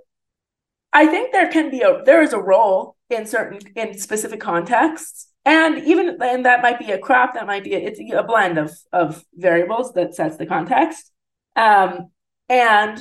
I 0.92 1.06
think 1.06 1.32
there 1.32 1.50
can 1.50 1.70
be 1.70 1.82
a 1.82 2.02
there 2.04 2.22
is 2.22 2.32
a 2.32 2.38
role 2.38 2.96
in 3.10 3.26
certain 3.26 3.60
in 3.76 3.98
specific 3.98 4.40
contexts. 4.40 5.28
And 5.46 5.84
even 5.84 6.16
and 6.22 6.46
that 6.46 6.62
might 6.62 6.78
be 6.78 6.90
a 6.90 6.98
crop, 6.98 7.34
that 7.34 7.46
might 7.46 7.64
be 7.64 7.74
a, 7.74 7.78
it's 7.78 8.00
a 8.00 8.22
blend 8.22 8.58
of 8.58 8.72
of 8.92 9.24
variables 9.34 9.92
that 9.94 10.14
sets 10.14 10.36
the 10.36 10.46
context. 10.46 11.10
Um, 11.56 12.10
and 12.48 13.00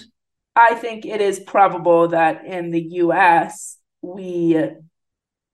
I 0.55 0.75
think 0.75 1.05
it 1.05 1.21
is 1.21 1.39
probable 1.39 2.09
that 2.09 2.45
in 2.45 2.71
the 2.71 2.81
US 2.81 3.77
we 4.01 4.59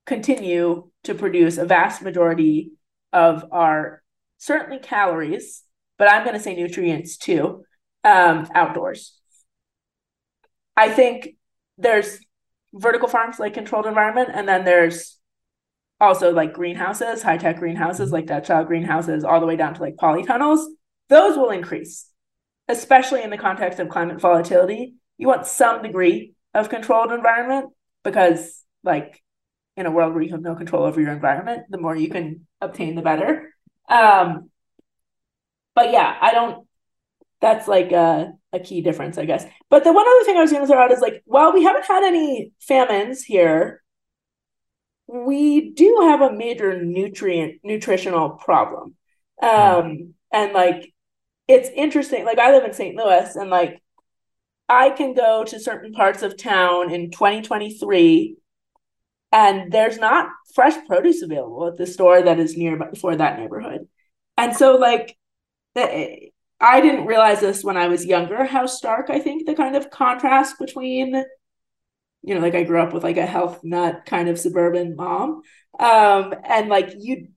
continue 0.06 0.89
to 1.03 1.13
produce 1.13 1.58
a 1.58 1.65
vast 1.65 2.01
majority 2.01 2.72
of 3.13 3.46
our 3.51 4.01
certainly 4.38 4.79
calories, 4.79 5.63
but 5.98 6.10
I'm 6.10 6.24
going 6.24 6.36
to 6.36 6.41
say 6.41 6.56
nutrients 6.56 7.18
too, 7.18 7.63
um, 8.03 8.48
outdoors. 8.56 9.19
I 10.79 10.89
think 10.89 11.36
there's 11.77 12.19
vertical 12.74 13.09
farms 13.09 13.38
like 13.38 13.53
controlled 13.53 13.86
environment, 13.86 14.29
and 14.33 14.48
then 14.48 14.63
there's 14.63 15.17
also 16.00 16.31
like 16.31 16.53
greenhouses, 16.53 17.21
high 17.21 17.38
tech 17.38 17.59
greenhouses 17.59 18.13
like 18.13 18.27
Dutch 18.27 18.48
greenhouses, 18.65 19.25
all 19.25 19.41
the 19.41 19.45
way 19.45 19.57
down 19.57 19.74
to 19.74 19.81
like 19.81 19.98
polytunnels. 19.98 20.65
Those 21.09 21.38
will 21.38 21.50
increase, 21.50 22.07
especially 22.69 23.24
in 23.24 23.29
the 23.29 23.38
context 23.38 23.79
of 23.79 23.89
climate 23.89 24.21
volatility. 24.21 24.93
You 25.17 25.27
want 25.27 25.48
some 25.48 25.81
degree 25.81 26.31
of 26.53 26.69
controlled 26.69 27.12
environment 27.12 27.74
because, 28.05 28.63
like, 28.81 29.21
in 29.75 29.86
a 29.86 29.91
world 29.91 30.13
where 30.13 30.24
you 30.24 30.31
have 30.31 30.41
no 30.41 30.55
control 30.55 30.83
over 30.83 31.01
your 31.01 31.12
environment, 31.12 31.63
the 31.69 31.77
more 31.77 31.95
you 31.95 32.09
can 32.09 32.48
obtain, 32.62 32.95
the 32.95 33.01
better. 33.01 33.53
Um, 33.89 34.50
but 35.75 35.91
yeah, 35.91 36.17
I 36.21 36.31
don't 36.31 36.65
that's 37.41 37.67
like 37.67 37.91
a, 37.91 38.33
a 38.51 38.60
key 38.60 38.82
difference, 38.82 39.18
I 39.18 39.25
guess. 39.25 39.46
But 39.70 39.84
the 39.84 39.94
one 39.94 40.06
other 40.08 40.25
thing 40.25 40.38
I 40.38 40.41
was 40.41 40.51
going 40.51 40.63
to 40.63 40.68
throw 40.68 40.82
out 40.82 40.91
is 40.91 41.01
like, 41.01 41.22
while 41.25 41.53
we 41.53 41.63
haven't 41.63 41.86
had 41.86 42.03
any 42.03 42.51
famines 42.60 43.24
here, 43.24 43.82
we 45.08 45.72
do 45.72 46.00
have 46.03 46.22
a 46.22 46.32
major 46.32 46.82
nutrient 46.84 47.62
nutritional 47.63 48.32
problem. 48.32 48.96
Um, 49.41 50.13
and 50.32 50.53
like, 50.53 50.94
it's 51.48 51.70
interesting. 51.70 52.25
Like, 52.25 52.39
I 52.39 52.51
live 52.51 52.63
in 52.63 52.74
St. 52.74 52.96
Louis, 52.96 53.36
and 53.36 53.50
like, 53.50 53.82
I 54.68 54.91
can 54.91 55.15
go 55.15 55.44
to 55.46 55.60
certain 55.60 55.94
parts 55.94 56.22
of 56.22 56.38
town 56.38 56.94
in 56.94 57.10
2023 57.10 58.38
and 59.32 59.72
there's 59.72 59.98
not 59.98 60.29
fresh 60.53 60.75
produce 60.88 61.22
available 61.22 61.68
at 61.68 61.77
the 61.77 61.88
store 61.88 62.22
that 62.22 62.39
is 62.39 62.58
near 62.58 62.91
for 63.00 63.15
that 63.15 63.39
neighborhood. 63.39 63.88
And 64.38 64.56
so 64.56 64.75
like 64.75 65.18
I 66.62 66.82
didn't 66.82 67.06
realize 67.06 67.39
this 67.39 67.63
when 67.63 67.78
I 67.78 67.88
was 67.88 68.06
younger 68.06 68.44
how 68.46 68.66
stark 68.66 69.10
I 69.10 69.20
think 69.20 69.46
the 69.46 69.56
kind 69.56 69.75
of 69.75 69.89
contrast 69.89 70.60
between 70.60 71.24
you 72.22 72.36
know 72.36 72.42
like 72.42 72.56
I 72.56 72.63
grew 72.63 72.82
up 72.82 72.94
with 72.94 73.04
like 73.04 73.18
a 73.18 73.25
health 73.25 73.62
nut 73.63 74.04
kind 74.06 74.30
of 74.30 74.39
suburban 74.39 74.96
mom. 74.96 75.42
Um 75.80 76.34
and 76.44 76.70
like 76.70 76.94
you 76.98 77.30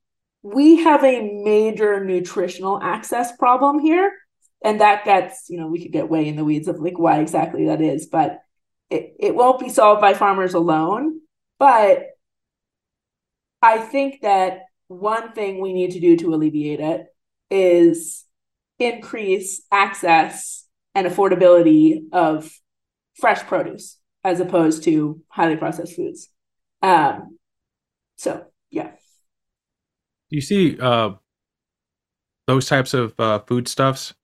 we 0.43 0.83
have 0.83 1.05
a 1.05 1.43
major 1.45 2.05
nutritional 2.05 2.81
access 2.83 3.37
problem 3.37 3.79
here 3.79 4.13
and 4.65 4.81
that 4.81 5.05
gets 5.05 5.47
you 5.49 5.59
know 5.59 5.69
we 5.69 5.83
could 5.83 5.93
get 5.93 6.09
way 6.09 6.27
in 6.27 6.37
the 6.37 6.45
weeds 6.45 6.69
of 6.69 6.81
like 6.81 6.99
why 6.99 7.21
exactly 7.21 7.67
that 7.67 7.81
is 7.81 8.07
but 8.07 8.41
it, 8.91 9.15
it 9.19 9.35
won't 9.35 9.59
be 9.61 9.71
solved 9.71 10.03
by 10.03 10.13
farmers 10.15 10.55
alone. 10.55 11.21
But 11.59 12.07
i 13.63 13.79
think 13.79 14.21
that 14.23 14.63
one 14.89 15.33
thing 15.33 15.61
we 15.61 15.73
need 15.73 15.93
to 15.93 16.01
do 16.01 16.17
to 16.17 16.35
alleviate 16.35 16.81
it 16.81 17.07
is 17.51 18.25
increase 18.85 19.63
access 19.71 20.67
and 20.95 21.07
affordability 21.07 22.05
of 22.13 22.51
fresh 23.15 23.41
produce 23.41 23.99
as 24.25 24.41
opposed 24.41 24.85
to 24.85 25.21
highly 25.29 25.57
processed 25.57 25.97
foods. 25.97 26.29
Um 26.83 27.39
so 28.17 28.47
yeah. 28.71 28.91
Do 30.31 30.37
you 30.37 30.41
see 30.41 30.79
uh 30.81 31.13
those 32.49 32.67
types 32.67 32.93
of 32.93 33.19
uh, 33.21 33.39
foodstuffs 33.47 34.15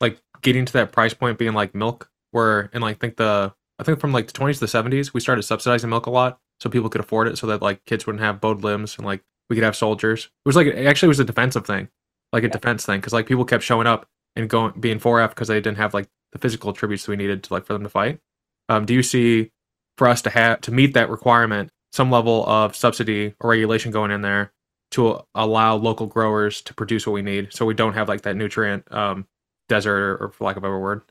like 0.00 0.20
getting 0.42 0.64
to 0.64 0.72
that 0.72 0.90
price 0.90 1.14
point 1.14 1.38
being 1.38 1.52
like 1.54 1.74
milk 1.74 2.10
where 2.32 2.68
and 2.72 2.82
like 2.82 3.00
think 3.00 3.16
the 3.16 3.54
I 3.78 3.84
think 3.84 4.00
from 4.00 4.12
like 4.12 4.26
the 4.26 4.32
20s 4.32 4.54
to 4.54 4.60
the 4.60 4.66
70s 4.66 5.14
we 5.14 5.20
started 5.20 5.42
subsidizing 5.42 5.88
milk 5.88 6.06
a 6.06 6.10
lot 6.10 6.40
so 6.60 6.68
people 6.68 6.90
could 6.90 7.00
afford 7.00 7.28
it 7.28 7.38
so 7.38 7.46
that 7.46 7.62
like 7.62 7.84
kids 7.84 8.06
wouldn't 8.06 8.22
have 8.22 8.40
bowed 8.40 8.62
limbs 8.62 8.96
and 8.96 9.06
like 9.06 9.22
we 9.52 9.56
could 9.56 9.64
have 9.64 9.76
soldiers. 9.76 10.26
It 10.26 10.48
was 10.48 10.56
like 10.56 10.68
actually 10.68 10.82
it 10.82 10.86
actually 10.86 11.08
was 11.08 11.20
a 11.20 11.24
defensive 11.24 11.66
thing, 11.66 11.88
like 12.32 12.42
a 12.42 12.46
yeah. 12.46 12.52
defense 12.52 12.86
thing 12.86 13.00
cuz 13.00 13.12
like 13.12 13.26
people 13.26 13.44
kept 13.44 13.62
showing 13.62 13.86
up 13.86 14.06
and 14.36 14.48
going 14.48 14.72
being 14.80 14.98
4F 14.98 15.30
because 15.30 15.48
they 15.48 15.60
didn't 15.60 15.78
have 15.78 15.94
like 15.94 16.08
the 16.32 16.38
physical 16.38 16.70
attributes 16.70 17.06
we 17.06 17.16
needed 17.16 17.42
to 17.44 17.52
like 17.52 17.64
for 17.66 17.72
them 17.72 17.82
to 17.82 17.88
fight. 17.88 18.20
Um, 18.68 18.86
do 18.86 18.94
you 18.94 19.02
see 19.02 19.50
for 19.98 20.08
us 20.08 20.22
to 20.22 20.30
have 20.30 20.60
to 20.62 20.72
meet 20.72 20.94
that 20.94 21.10
requirement 21.10 21.70
some 21.92 22.10
level 22.10 22.46
of 22.46 22.74
subsidy 22.74 23.34
or 23.40 23.50
regulation 23.50 23.92
going 23.92 24.10
in 24.10 24.22
there 24.22 24.52
to 24.92 25.20
allow 25.34 25.76
local 25.76 26.06
growers 26.06 26.60
to 26.62 26.74
produce 26.74 27.06
what 27.06 27.12
we 27.12 27.22
need 27.22 27.52
so 27.52 27.64
we 27.64 27.74
don't 27.74 27.94
have 27.94 28.08
like 28.08 28.22
that 28.22 28.36
nutrient 28.36 28.90
um, 28.92 29.26
desert 29.68 29.98
or, 29.98 30.16
or 30.16 30.32
for 30.32 30.44
lack 30.44 30.56
of 30.56 30.64
a 30.64 30.66
better 30.66 30.78
word? 30.78 31.02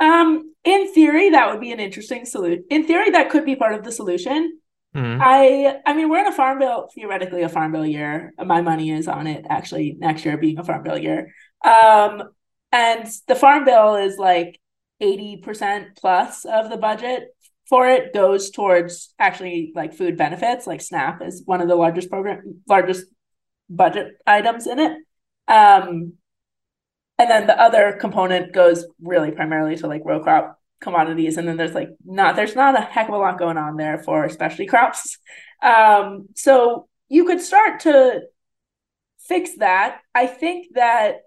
Um, 0.00 0.54
in 0.64 0.92
theory, 0.94 1.30
that 1.30 1.50
would 1.50 1.60
be 1.60 1.72
an 1.72 1.80
interesting 1.80 2.24
solution. 2.24 2.64
In 2.70 2.86
theory, 2.86 3.10
that 3.10 3.30
could 3.30 3.44
be 3.44 3.56
part 3.56 3.74
of 3.74 3.84
the 3.84 3.90
solution. 3.90 4.60
Mm-hmm. 4.94 5.20
I 5.22 5.80
I 5.84 5.94
mean, 5.94 6.08
we're 6.08 6.20
in 6.20 6.26
a 6.26 6.32
farm 6.32 6.58
bill, 6.58 6.88
theoretically 6.94 7.42
a 7.42 7.48
farm 7.48 7.72
bill 7.72 7.86
year. 7.86 8.32
My 8.42 8.62
money 8.62 8.90
is 8.90 9.06
on 9.08 9.26
it 9.26 9.44
actually 9.48 9.96
next 9.98 10.24
year 10.24 10.36
being 10.36 10.58
a 10.58 10.64
farm 10.64 10.82
bill 10.82 10.98
year. 10.98 11.34
Um, 11.64 12.22
and 12.72 13.08
the 13.26 13.34
farm 13.34 13.64
bill 13.64 13.96
is 13.96 14.16
like 14.16 14.60
80% 15.02 15.96
plus 15.96 16.44
of 16.44 16.70
the 16.70 16.76
budget 16.76 17.28
for 17.68 17.86
it 17.86 18.14
goes 18.14 18.50
towards 18.50 19.12
actually 19.18 19.72
like 19.74 19.94
food 19.94 20.16
benefits, 20.16 20.66
like 20.66 20.80
SNAP 20.80 21.22
is 21.22 21.42
one 21.44 21.60
of 21.60 21.68
the 21.68 21.76
largest 21.76 22.10
program 22.10 22.62
largest 22.66 23.06
budget 23.68 24.14
items 24.26 24.66
in 24.66 24.78
it. 24.78 24.92
Um, 25.46 26.14
and 27.18 27.28
then 27.28 27.46
the 27.46 27.60
other 27.60 27.98
component 28.00 28.52
goes 28.52 28.86
really 29.02 29.32
primarily 29.32 29.76
to 29.76 29.86
like 29.86 30.02
row 30.04 30.20
crop 30.20 30.57
commodities 30.80 31.36
and 31.36 31.46
then 31.48 31.56
there's 31.56 31.74
like 31.74 31.90
not 32.04 32.36
there's 32.36 32.54
not 32.54 32.78
a 32.78 32.80
heck 32.80 33.08
of 33.08 33.14
a 33.14 33.18
lot 33.18 33.38
going 33.38 33.56
on 33.56 33.76
there 33.76 33.98
for 33.98 34.28
specialty 34.28 34.66
crops 34.66 35.18
um 35.62 36.26
so 36.34 36.88
you 37.08 37.24
could 37.24 37.40
start 37.40 37.80
to 37.80 38.20
fix 39.20 39.56
that 39.58 40.00
i 40.14 40.26
think 40.26 40.66
that 40.74 41.22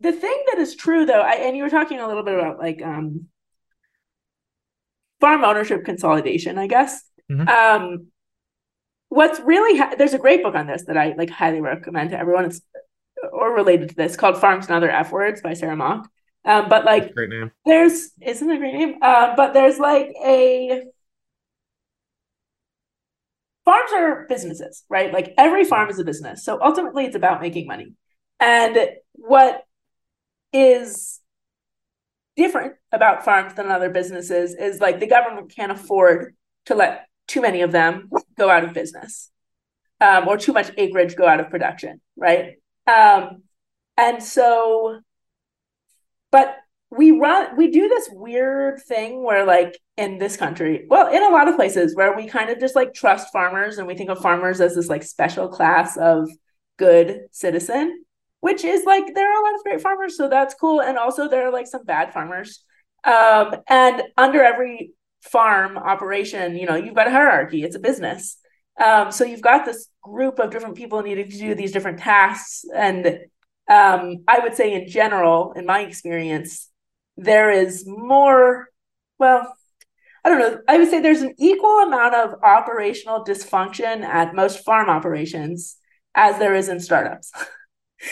the 0.00 0.12
thing 0.12 0.44
that 0.48 0.58
is 0.58 0.76
true 0.76 1.06
though 1.06 1.20
I, 1.20 1.34
and 1.34 1.56
you 1.56 1.62
were 1.62 1.70
talking 1.70 2.00
a 2.00 2.06
little 2.06 2.24
bit 2.24 2.34
about 2.34 2.58
like 2.58 2.82
um 2.82 3.26
farm 5.20 5.44
ownership 5.44 5.84
consolidation 5.84 6.58
i 6.58 6.66
guess 6.66 7.00
mm-hmm. 7.30 7.48
um 7.48 8.06
what's 9.08 9.40
really 9.40 9.78
ha- 9.78 9.94
there's 9.96 10.14
a 10.14 10.18
great 10.18 10.42
book 10.42 10.54
on 10.54 10.66
this 10.66 10.84
that 10.86 10.96
i 10.96 11.14
like 11.16 11.30
highly 11.30 11.60
recommend 11.60 12.10
to 12.10 12.18
everyone 12.18 12.44
it's 12.44 12.60
or 13.32 13.54
related 13.54 13.90
to 13.90 13.94
this 13.94 14.16
called 14.16 14.40
Farms 14.40 14.66
and 14.66 14.76
Other 14.76 14.90
F 14.90 15.12
Words 15.12 15.40
by 15.40 15.54
Sarah 15.54 15.76
Mock. 15.76 16.08
Um, 16.48 16.68
but 16.68 16.84
like, 16.84 17.14
great 17.14 17.28
name. 17.28 17.52
There's 17.66 18.10
isn't 18.22 18.50
a 18.50 18.58
great 18.58 18.74
name. 18.74 18.94
Uh, 19.02 19.36
but 19.36 19.52
there's 19.52 19.78
like 19.78 20.10
a 20.24 20.82
farms 23.64 23.90
are 23.92 24.26
businesses, 24.28 24.84
right? 24.88 25.12
Like 25.12 25.34
every 25.36 25.64
farm 25.64 25.90
is 25.90 25.98
a 25.98 26.04
business. 26.04 26.44
So 26.44 26.58
ultimately, 26.62 27.04
it's 27.04 27.16
about 27.16 27.42
making 27.42 27.66
money. 27.66 27.92
And 28.40 28.78
what 29.12 29.62
is 30.52 31.20
different 32.34 32.76
about 32.92 33.24
farms 33.24 33.52
than 33.54 33.70
other 33.70 33.90
businesses 33.90 34.54
is 34.54 34.80
like 34.80 35.00
the 35.00 35.06
government 35.06 35.52
can't 35.54 35.72
afford 35.72 36.34
to 36.66 36.74
let 36.74 37.08
too 37.26 37.42
many 37.42 37.60
of 37.60 37.72
them 37.72 38.08
go 38.38 38.48
out 38.48 38.64
of 38.64 38.72
business 38.72 39.30
um, 40.00 40.26
or 40.26 40.38
too 40.38 40.52
much 40.52 40.70
acreage 40.78 41.16
go 41.16 41.26
out 41.26 41.40
of 41.40 41.50
production, 41.50 42.00
right? 42.16 42.54
Um, 42.86 43.42
and 43.96 44.22
so, 44.22 45.00
but 46.30 46.56
we 46.90 47.10
run, 47.10 47.56
we 47.56 47.70
do 47.70 47.88
this 47.88 48.08
weird 48.10 48.80
thing 48.82 49.22
where, 49.22 49.44
like, 49.44 49.78
in 49.96 50.18
this 50.18 50.36
country, 50.36 50.86
well, 50.88 51.12
in 51.12 51.22
a 51.22 51.28
lot 51.28 51.48
of 51.48 51.56
places 51.56 51.94
where 51.94 52.16
we 52.16 52.26
kind 52.26 52.50
of 52.50 52.60
just 52.60 52.76
like 52.76 52.94
trust 52.94 53.32
farmers 53.32 53.78
and 53.78 53.86
we 53.86 53.94
think 53.94 54.10
of 54.10 54.20
farmers 54.20 54.60
as 54.60 54.74
this 54.74 54.88
like 54.88 55.02
special 55.02 55.48
class 55.48 55.96
of 55.96 56.30
good 56.78 57.22
citizen, 57.32 58.04
which 58.40 58.64
is 58.64 58.84
like 58.84 59.14
there 59.14 59.28
are 59.28 59.40
a 59.40 59.44
lot 59.44 59.54
of 59.56 59.64
great 59.64 59.80
farmers, 59.80 60.16
so 60.16 60.28
that's 60.28 60.54
cool. 60.54 60.80
And 60.80 60.96
also, 60.96 61.28
there 61.28 61.46
are 61.46 61.52
like 61.52 61.66
some 61.66 61.84
bad 61.84 62.12
farmers. 62.12 62.64
Um, 63.04 63.56
and 63.68 64.02
under 64.16 64.42
every 64.42 64.92
farm 65.20 65.76
operation, 65.76 66.56
you 66.56 66.66
know, 66.66 66.76
you've 66.76 66.94
got 66.94 67.08
a 67.08 67.10
hierarchy, 67.10 67.64
it's 67.64 67.76
a 67.76 67.80
business. 67.80 68.38
Um, 68.82 69.10
so 69.10 69.24
you've 69.24 69.42
got 69.42 69.64
this 69.64 69.88
group 70.02 70.38
of 70.38 70.50
different 70.50 70.76
people 70.76 71.02
needing 71.02 71.28
to 71.28 71.38
do 71.38 71.54
these 71.54 71.72
different 71.72 71.98
tasks. 71.98 72.64
And 72.74 73.18
um, 73.68 74.24
I 74.26 74.40
would 74.40 74.54
say, 74.54 74.72
in 74.72 74.88
general, 74.88 75.52
in 75.52 75.66
my 75.66 75.80
experience, 75.80 76.68
there 77.16 77.50
is 77.50 77.84
more, 77.86 78.68
well, 79.18 79.54
I 80.24 80.28
don't 80.28 80.38
know. 80.38 80.60
I 80.68 80.78
would 80.78 80.88
say 80.88 81.00
there's 81.00 81.22
an 81.22 81.34
equal 81.38 81.80
amount 81.80 82.14
of 82.14 82.34
operational 82.42 83.24
dysfunction 83.24 84.02
at 84.02 84.34
most 84.34 84.64
farm 84.64 84.88
operations 84.88 85.76
as 86.14 86.38
there 86.38 86.54
is 86.54 86.68
in 86.68 86.80
startups. 86.80 87.30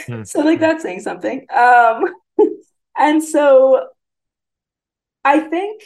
Hmm. 0.06 0.22
so, 0.24 0.40
like, 0.40 0.60
that's 0.60 0.82
saying 0.82 1.00
something. 1.00 1.46
Um, 1.54 2.04
and 2.96 3.22
so 3.22 3.88
I 5.24 5.40
think, 5.40 5.82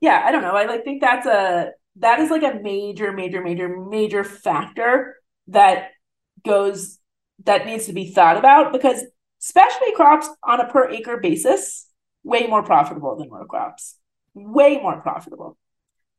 yeah, 0.00 0.22
I 0.24 0.32
don't 0.32 0.42
know. 0.42 0.56
I 0.56 0.64
like 0.66 0.84
think 0.84 1.00
that's 1.00 1.26
a 1.26 1.72
that 1.96 2.18
is 2.20 2.30
like 2.30 2.42
a 2.42 2.60
major, 2.60 3.12
major, 3.12 3.42
major, 3.42 3.68
major 3.68 4.24
factor 4.24 5.16
that 5.48 5.90
goes 6.44 6.98
that 7.42 7.66
needs 7.66 7.86
to 7.86 7.92
be 7.92 8.10
thought 8.10 8.36
about 8.36 8.72
because 8.72 9.02
specialty 9.38 9.92
crops 9.92 10.28
on 10.42 10.60
a 10.60 10.68
per 10.68 10.88
acre 10.90 11.18
basis 11.18 11.86
way 12.22 12.46
more 12.46 12.62
profitable 12.62 13.16
than 13.16 13.30
row 13.30 13.44
crops. 13.44 13.96
Way 14.34 14.78
more 14.80 15.00
profitable. 15.00 15.58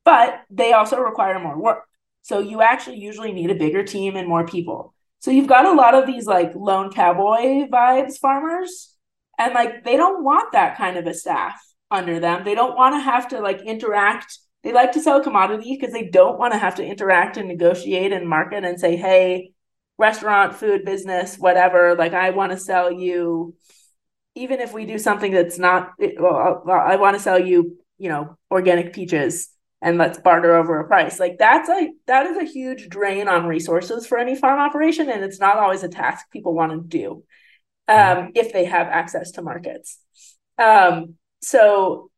But 0.03 0.41
they 0.50 0.74
also 0.74 1.00
require 1.00 1.39
more 1.39 1.60
work. 1.60 1.84
So 2.22 2.39
you 2.39 2.62
actually 2.62 3.00
usually 3.00 3.34
need 3.34 3.50
a 3.50 3.55
bigger 3.55 3.84
team 3.84 4.15
and 4.15 4.27
more 4.27 4.45
people. 4.45 4.93
So 5.19 5.31
you've 5.31 5.48
got 5.48 5.65
a 5.65 5.74
lot 5.74 5.95
of 5.95 6.05
these 6.05 6.27
like 6.27 6.53
lone 6.55 6.91
cowboy 6.91 7.67
vibes 7.67 8.19
farmers 8.19 8.95
and 9.39 9.53
like 9.53 9.84
they 9.84 9.98
don't 9.98 10.24
want 10.24 10.51
that 10.51 10.77
kind 10.77 10.98
of 10.98 11.07
a 11.07 11.13
staff 11.13 11.60
under 11.89 12.19
them. 12.19 12.43
They 12.43 12.55
don't 12.55 12.75
want 12.75 12.95
to 12.95 13.00
have 13.00 13.29
to 13.29 13.39
like 13.39 13.62
interact. 13.62 14.38
They 14.63 14.72
like 14.72 14.91
to 14.93 15.01
sell 15.01 15.22
commodity 15.22 15.75
because 15.79 15.93
they 15.93 16.07
don't 16.07 16.38
want 16.38 16.53
to 16.53 16.60
have 16.60 16.75
to 16.75 16.86
interact 16.86 17.38
and 17.38 17.48
negotiate 17.48 18.13
and 18.13 18.29
market 18.29 18.63
and 18.63 18.79
say, 18.79 18.95
hey, 18.95 19.51
restaurant, 19.97 20.55
food 20.55 20.85
business, 20.85 21.37
whatever, 21.37 21.95
like 21.95 22.13
I 22.13 22.31
want 22.31 22.51
to 22.51 22.57
sell 22.57 22.91
you, 22.91 23.55
even 24.35 24.59
if 24.59 24.73
we 24.73 24.85
do 24.85 24.97
something 24.97 25.31
that's 25.31 25.57
not, 25.57 25.91
well, 26.19 26.63
I 26.67 26.97
want 26.97 27.15
to 27.15 27.23
sell 27.23 27.39
you, 27.39 27.77
you 27.97 28.09
know, 28.09 28.37
organic 28.51 28.93
peaches 28.93 29.49
and 29.81 29.97
let's 29.97 30.19
barter 30.19 30.55
over 30.55 30.79
a 30.79 30.87
price. 30.87 31.19
Like 31.19 31.37
that's 31.37 31.69
a 31.69 31.91
that 32.07 32.25
is 32.27 32.37
a 32.37 32.43
huge 32.43 32.89
drain 32.89 33.27
on 33.27 33.45
resources 33.45 34.05
for 34.07 34.17
any 34.17 34.35
farm 34.35 34.59
operation, 34.59 35.09
and 35.09 35.23
it's 35.23 35.39
not 35.39 35.57
always 35.57 35.83
a 35.83 35.89
task 35.89 36.25
people 36.31 36.53
want 36.53 36.71
to 36.71 36.81
do. 36.87 37.23
um, 37.87 37.97
mm-hmm. 37.97 38.29
if 38.35 38.53
they 38.53 38.65
have 38.65 38.87
access 38.87 39.31
to 39.31 39.41
markets. 39.41 39.99
Um, 40.57 41.15
so 41.41 42.09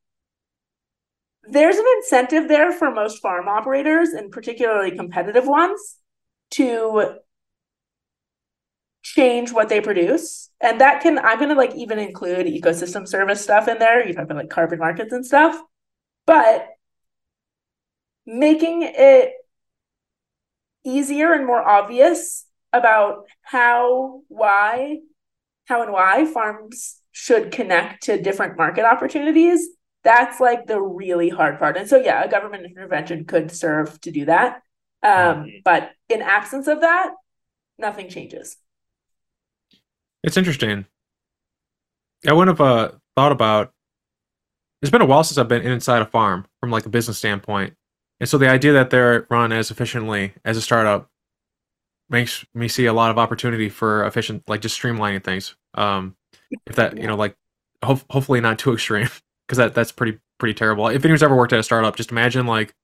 there's 1.43 1.77
an 1.77 1.85
incentive 1.97 2.47
there 2.47 2.71
for 2.71 2.91
most 2.91 3.21
farm 3.21 3.47
operators 3.47 4.09
and 4.09 4.31
particularly 4.31 4.91
competitive 4.95 5.47
ones 5.47 5.97
to 6.51 7.15
change 9.13 9.51
what 9.53 9.69
they 9.69 9.79
produce. 9.81 10.49
And 10.59 10.81
that 10.81 11.01
can 11.01 11.19
i'm 11.19 11.37
going 11.37 11.49
to 11.49 11.55
like 11.55 11.75
even 11.75 11.99
include 11.99 12.47
ecosystem 12.47 13.07
service 13.07 13.41
stuff 13.41 13.67
in 13.67 13.79
there. 13.79 14.05
You 14.05 14.13
talk 14.13 14.25
about 14.25 14.37
like 14.37 14.49
carbon 14.49 14.79
markets 14.79 15.13
and 15.13 15.25
stuff. 15.25 15.59
But 16.25 16.67
making 18.25 18.81
it 18.83 19.33
easier 20.83 21.31
and 21.33 21.45
more 21.45 21.61
obvious 21.61 22.45
about 22.73 23.25
how 23.41 24.21
why 24.27 24.99
how 25.65 25.83
and 25.83 25.91
why 25.93 26.25
farms 26.25 27.01
should 27.11 27.51
connect 27.51 28.03
to 28.03 28.21
different 28.21 28.57
market 28.57 28.85
opportunities 28.85 29.69
that's 30.03 30.39
like 30.39 30.67
the 30.67 30.79
really 30.79 31.27
hard 31.27 31.59
part. 31.59 31.75
And 31.75 31.87
so 31.89 31.97
yeah 31.97 32.23
a 32.23 32.29
government 32.29 32.65
intervention 32.65 33.25
could 33.25 33.51
serve 33.51 33.99
to 34.01 34.11
do 34.11 34.25
that. 34.25 34.61
Um, 35.03 35.11
mm-hmm. 35.13 35.47
but 35.63 35.91
in 36.09 36.21
absence 36.21 36.67
of 36.67 36.81
that 36.81 37.11
nothing 37.77 38.09
changes 38.09 38.57
it's 40.27 40.37
interesting. 40.37 40.85
I 42.27 42.33
wouldn't 42.33 42.57
have 42.57 42.67
uh, 42.67 42.91
thought 43.15 43.31
about 43.31 43.73
it's 44.81 44.91
been 44.91 45.01
a 45.01 45.05
while 45.05 45.23
since 45.23 45.39
i've 45.39 45.47
been 45.47 45.63
inside 45.63 46.03
a 46.03 46.05
farm 46.05 46.45
from 46.59 46.69
like 46.69 46.85
a 46.85 46.89
business 46.89 47.17
standpoint. 47.17 47.73
And 48.19 48.29
so 48.29 48.37
the 48.37 48.49
idea 48.49 48.73
that 48.73 48.89
they're 48.89 49.25
run 49.29 49.51
as 49.51 49.71
efficiently 49.71 50.33
as 50.45 50.57
a 50.57 50.61
startup 50.61 51.09
makes 52.09 52.45
me 52.53 52.67
see 52.67 52.85
a 52.85 52.93
lot 52.93 53.09
of 53.09 53.17
opportunity 53.17 53.69
for 53.69 54.05
efficient 54.05 54.43
like 54.47 54.61
just 54.61 54.79
streamlining 54.79 55.23
things. 55.23 55.55
Um 55.73 56.15
if 56.65 56.75
that 56.75 56.97
you 56.97 57.07
know 57.07 57.15
like 57.15 57.35
ho- 57.83 58.01
hopefully 58.09 58.41
not 58.41 58.59
too 58.59 58.73
extreme 58.73 59.09
because 59.47 59.57
that 59.57 59.73
that's 59.73 59.91
pretty 59.91 60.19
pretty 60.37 60.53
terrible. 60.53 60.87
If 60.87 61.03
anyone's 61.05 61.23
ever 61.23 61.35
worked 61.35 61.53
at 61.53 61.59
a 61.59 61.63
startup 61.63 61.95
just 61.95 62.11
imagine 62.11 62.45
like 62.45 62.75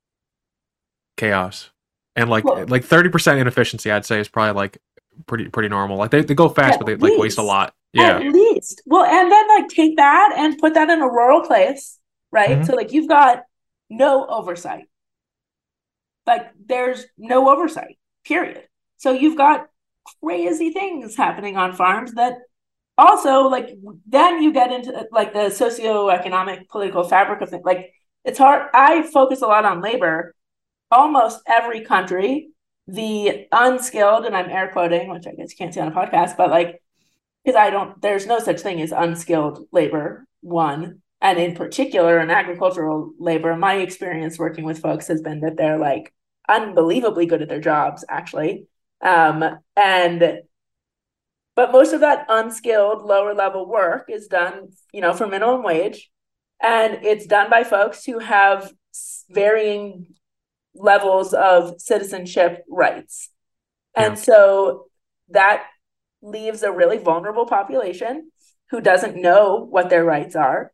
chaos 1.17 1.69
and 2.15 2.29
like 2.29 2.43
well, 2.43 2.65
like 2.67 2.83
30% 2.83 3.39
inefficiency 3.39 3.91
i'd 3.91 4.05
say 4.05 4.19
is 4.19 4.27
probably 4.27 4.53
like 4.53 4.79
pretty 5.27 5.47
pretty 5.49 5.69
normal 5.69 5.97
like 5.97 6.11
they, 6.11 6.21
they 6.21 6.33
go 6.33 6.49
fast 6.49 6.79
but 6.79 6.85
they 6.85 6.95
least, 6.95 7.13
like 7.13 7.21
waste 7.21 7.37
a 7.37 7.43
lot 7.43 7.73
yeah 7.93 8.17
at 8.17 8.31
least 8.31 8.81
well 8.85 9.05
and 9.05 9.31
then 9.31 9.47
like 9.49 9.67
take 9.69 9.95
that 9.97 10.33
and 10.37 10.57
put 10.57 10.73
that 10.73 10.89
in 10.89 11.01
a 11.01 11.07
rural 11.07 11.41
place 11.41 11.99
right 12.31 12.49
mm-hmm. 12.49 12.63
so 12.63 12.73
like 12.73 12.91
you've 12.91 13.07
got 13.07 13.43
no 13.89 14.25
oversight 14.27 14.85
like 16.25 16.51
there's 16.65 17.05
no 17.17 17.49
oversight 17.49 17.97
period 18.25 18.63
so 18.97 19.11
you've 19.11 19.37
got 19.37 19.67
crazy 20.21 20.71
things 20.71 21.15
happening 21.15 21.57
on 21.57 21.73
farms 21.73 22.13
that 22.13 22.37
also 22.97 23.47
like 23.47 23.77
then 24.07 24.41
you 24.41 24.53
get 24.53 24.71
into 24.71 25.07
like 25.11 25.33
the 25.33 25.49
socioeconomic 25.49 26.67
political 26.69 27.03
fabric 27.03 27.41
of 27.41 27.49
things. 27.49 27.65
Like 27.65 27.93
it's 28.23 28.37
hard. 28.37 28.69
I 28.73 29.03
focus 29.03 29.41
a 29.41 29.47
lot 29.47 29.65
on 29.65 29.81
labor. 29.81 30.35
Almost 30.91 31.41
every 31.47 31.81
country, 31.81 32.49
the 32.87 33.47
unskilled, 33.51 34.25
and 34.25 34.35
I'm 34.35 34.49
air 34.49 34.69
quoting, 34.71 35.09
which 35.09 35.27
I 35.27 35.31
guess 35.31 35.51
you 35.51 35.57
can't 35.57 35.73
see 35.73 35.79
on 35.79 35.87
a 35.87 35.95
podcast, 35.95 36.37
but 36.37 36.49
like 36.49 36.81
because 37.43 37.57
I 37.57 37.69
don't, 37.69 38.01
there's 38.01 38.25
no 38.25 38.39
such 38.39 38.61
thing 38.61 38.81
as 38.81 38.91
unskilled 38.91 39.67
labor. 39.71 40.25
One, 40.41 41.01
and 41.21 41.39
in 41.39 41.55
particular 41.55 42.19
in 42.19 42.29
agricultural 42.29 43.13
labor, 43.19 43.55
my 43.55 43.75
experience 43.75 44.39
working 44.39 44.65
with 44.65 44.79
folks 44.79 45.07
has 45.07 45.21
been 45.21 45.41
that 45.41 45.57
they're 45.57 45.77
like 45.77 46.13
unbelievably 46.49 47.25
good 47.25 47.41
at 47.41 47.49
their 47.49 47.61
jobs, 47.61 48.05
actually. 48.09 48.67
Um, 49.01 49.43
and 49.75 50.39
but 51.55 51.71
most 51.71 51.93
of 51.93 52.01
that 52.01 52.25
unskilled 52.29 53.03
lower 53.03 53.33
level 53.33 53.67
work 53.69 54.09
is 54.09 54.27
done, 54.27 54.69
you 54.91 55.01
know, 55.01 55.13
for 55.13 55.27
minimum 55.27 55.63
wage. 55.63 56.09
And 56.61 57.05
it's 57.05 57.27
done 57.27 57.49
by 57.49 57.63
folks 57.63 58.05
who 58.05 58.19
have 58.19 58.71
varying 59.29 60.15
levels 60.75 61.33
of 61.33 61.79
citizenship 61.79 62.63
rights. 62.69 63.29
Yeah. 63.95 64.05
And 64.05 64.19
so 64.19 64.85
that 65.29 65.65
leaves 66.21 66.63
a 66.63 66.71
really 66.71 66.97
vulnerable 66.97 67.45
population 67.45 68.31
who 68.69 68.81
doesn't 68.81 69.21
know 69.21 69.67
what 69.69 69.89
their 69.89 70.03
rights 70.03 70.35
are. 70.35 70.71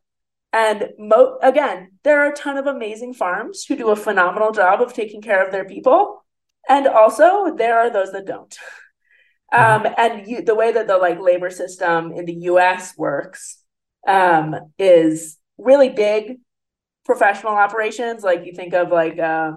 And 0.52 0.90
mo- 0.98 1.38
again, 1.42 1.92
there 2.02 2.20
are 2.20 2.32
a 2.32 2.36
ton 2.36 2.56
of 2.56 2.66
amazing 2.66 3.14
farms 3.14 3.64
who 3.64 3.76
do 3.76 3.90
a 3.90 3.96
phenomenal 3.96 4.52
job 4.52 4.80
of 4.80 4.94
taking 4.94 5.22
care 5.22 5.44
of 5.44 5.52
their 5.52 5.64
people. 5.64 6.24
And 6.68 6.86
also, 6.86 7.54
there 7.56 7.78
are 7.78 7.90
those 7.90 8.12
that 8.12 8.26
don't. 8.26 8.56
Um, 9.52 9.82
mm-hmm. 9.82 9.94
and 9.98 10.28
you, 10.28 10.44
the 10.44 10.54
way 10.54 10.70
that 10.70 10.86
the 10.86 10.96
like 10.96 11.18
labor 11.18 11.50
system 11.50 12.12
in 12.12 12.24
the 12.24 12.34
U.S. 12.42 12.96
works 12.96 13.58
um, 14.06 14.54
is 14.78 15.38
really 15.58 15.88
big 15.88 16.38
professional 17.04 17.54
operations. 17.54 18.22
Like 18.22 18.46
you 18.46 18.52
think 18.52 18.74
of 18.74 18.90
like 18.90 19.18
uh, 19.18 19.54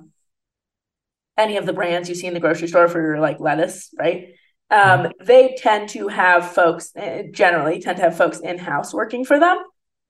any 1.37 1.57
of 1.57 1.65
the 1.65 1.73
brands 1.73 2.09
you 2.09 2.15
see 2.15 2.27
in 2.27 2.33
the 2.33 2.39
grocery 2.39 2.67
store 2.67 2.87
for 2.87 3.01
your 3.01 3.19
like 3.19 3.39
lettuce, 3.39 3.93
right? 3.97 4.35
Um, 4.69 4.79
mm-hmm. 4.79 5.25
they 5.25 5.55
tend 5.57 5.89
to 5.89 6.07
have 6.07 6.51
folks 6.51 6.91
eh, 6.95 7.23
generally 7.31 7.79
tend 7.79 7.97
to 7.97 8.03
have 8.03 8.17
folks 8.17 8.39
in 8.39 8.57
house 8.57 8.93
working 8.93 9.25
for 9.25 9.39
them. 9.39 9.57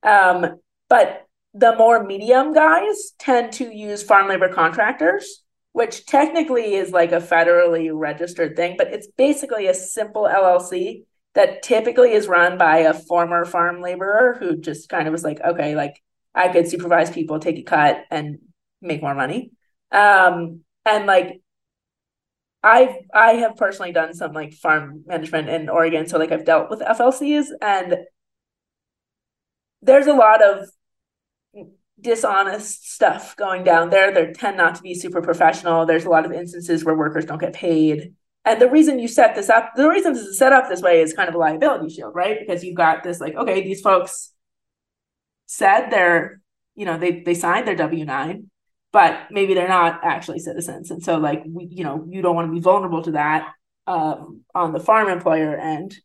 Um, 0.03 0.59
but 0.89 1.25
the 1.53 1.75
more 1.75 2.03
medium 2.03 2.53
guys 2.53 3.11
tend 3.19 3.53
to 3.53 3.73
use 3.73 4.03
farm 4.03 4.27
labor 4.27 4.49
contractors 4.49 5.43
which 5.73 6.05
technically 6.05 6.75
is 6.75 6.91
like 6.91 7.11
a 7.11 7.19
federally 7.19 7.89
registered 7.91 8.55
thing, 8.55 8.75
but 8.77 8.93
it's 8.93 9.07
basically 9.17 9.67
a 9.67 9.73
simple 9.73 10.23
LLC 10.23 11.03
that 11.33 11.63
typically 11.63 12.13
is 12.13 12.27
run 12.27 12.59
by 12.59 12.79
a 12.79 12.93
former 12.93 13.43
farm 13.43 13.81
laborer 13.81 14.37
who 14.39 14.55
just 14.55 14.87
kind 14.87 15.07
of 15.07 15.11
was 15.11 15.23
like, 15.23 15.41
okay, 15.41 15.75
like 15.75 16.01
I 16.33 16.49
could 16.49 16.67
supervise 16.67 17.09
people, 17.09 17.39
take 17.39 17.57
a 17.57 17.63
cut, 17.63 18.05
and 18.11 18.37
make 18.81 19.01
more 19.01 19.15
money. 19.15 19.51
Um, 19.91 20.61
and 20.85 21.05
like 21.05 21.41
I've 22.63 22.95
I 23.13 23.33
have 23.33 23.57
personally 23.57 23.91
done 23.91 24.13
some 24.13 24.33
like 24.33 24.53
farm 24.53 25.03
management 25.05 25.49
in 25.49 25.69
Oregon, 25.69 26.07
so 26.07 26.17
like 26.17 26.31
I've 26.31 26.45
dealt 26.45 26.69
with 26.69 26.81
FLCs, 26.81 27.47
and 27.61 27.97
there's 29.81 30.07
a 30.07 30.13
lot 30.13 30.41
of 30.43 30.69
dishonest 31.99 32.91
stuff 32.91 33.35
going 33.35 33.63
down 33.63 33.89
there. 33.89 34.13
They 34.13 34.31
tend 34.33 34.57
not 34.57 34.75
to 34.75 34.81
be 34.81 34.93
super 34.93 35.21
professional. 35.21 35.85
There's 35.85 36.05
a 36.05 36.09
lot 36.09 36.25
of 36.25 36.31
instances 36.31 36.83
where 36.83 36.95
workers 36.95 37.25
don't 37.25 37.39
get 37.39 37.53
paid. 37.53 38.13
And 38.45 38.59
the 38.61 38.69
reason 38.69 38.99
you 38.99 39.07
set 39.07 39.35
this 39.35 39.49
up, 39.49 39.71
the 39.75 39.87
reason 39.87 40.13
this 40.13 40.23
is 40.23 40.37
set 40.37 40.51
up 40.51 40.67
this 40.67 40.81
way 40.81 41.01
is 41.01 41.13
kind 41.13 41.29
of 41.29 41.35
a 41.35 41.37
liability 41.37 41.93
shield, 41.93 42.13
right? 42.13 42.37
Because 42.39 42.63
you've 42.63 42.75
got 42.75 43.03
this 43.03 43.21
like, 43.21 43.35
okay, 43.35 43.63
these 43.63 43.81
folks 43.81 44.33
said 45.45 45.89
they're, 45.89 46.41
you 46.75 46.85
know, 46.85 46.97
they 46.97 47.21
they 47.21 47.35
signed 47.35 47.67
their 47.67 47.75
W 47.75 48.03
nine, 48.03 48.49
but 48.93 49.31
maybe 49.31 49.55
they're 49.55 49.67
not 49.67 49.99
actually 50.03 50.39
citizens, 50.39 50.91
and 50.91 51.03
so 51.03 51.17
like, 51.17 51.43
we, 51.45 51.65
you 51.65 51.83
know, 51.83 52.05
you 52.07 52.21
don't 52.21 52.35
want 52.35 52.47
to 52.47 52.53
be 52.53 52.61
vulnerable 52.61 53.01
to 53.01 53.11
that 53.11 53.51
um, 53.87 54.41
on 54.55 54.71
the 54.71 54.79
farm 54.79 55.09
employer 55.09 55.57
end. 55.57 55.97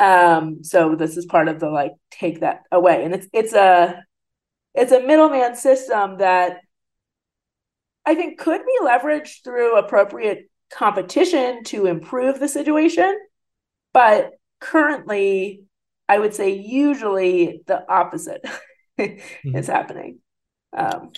Um, 0.00 0.62
so 0.62 0.94
this 0.94 1.16
is 1.16 1.26
part 1.26 1.48
of 1.48 1.58
the 1.60 1.68
like 1.68 1.92
take 2.10 2.40
that 2.40 2.62
away, 2.72 3.04
and 3.04 3.12
it's 3.14 3.26
it's 3.32 3.52
a 3.52 4.02
it's 4.74 4.92
a 4.92 5.00
middleman 5.00 5.56
system 5.56 6.18
that 6.18 6.60
I 8.06 8.14
think 8.14 8.38
could 8.38 8.64
be 8.64 8.78
leveraged 8.82 9.42
through 9.44 9.76
appropriate 9.76 10.48
competition 10.72 11.64
to 11.64 11.86
improve 11.86 12.38
the 12.38 12.48
situation. 12.48 13.18
But 13.92 14.30
currently, 14.60 15.64
I 16.08 16.18
would 16.18 16.34
say 16.34 16.52
usually 16.52 17.62
the 17.66 17.90
opposite 17.90 18.44
mm-hmm. 18.98 19.56
is 19.56 19.66
happening. 19.66 20.20
Um, 20.76 21.12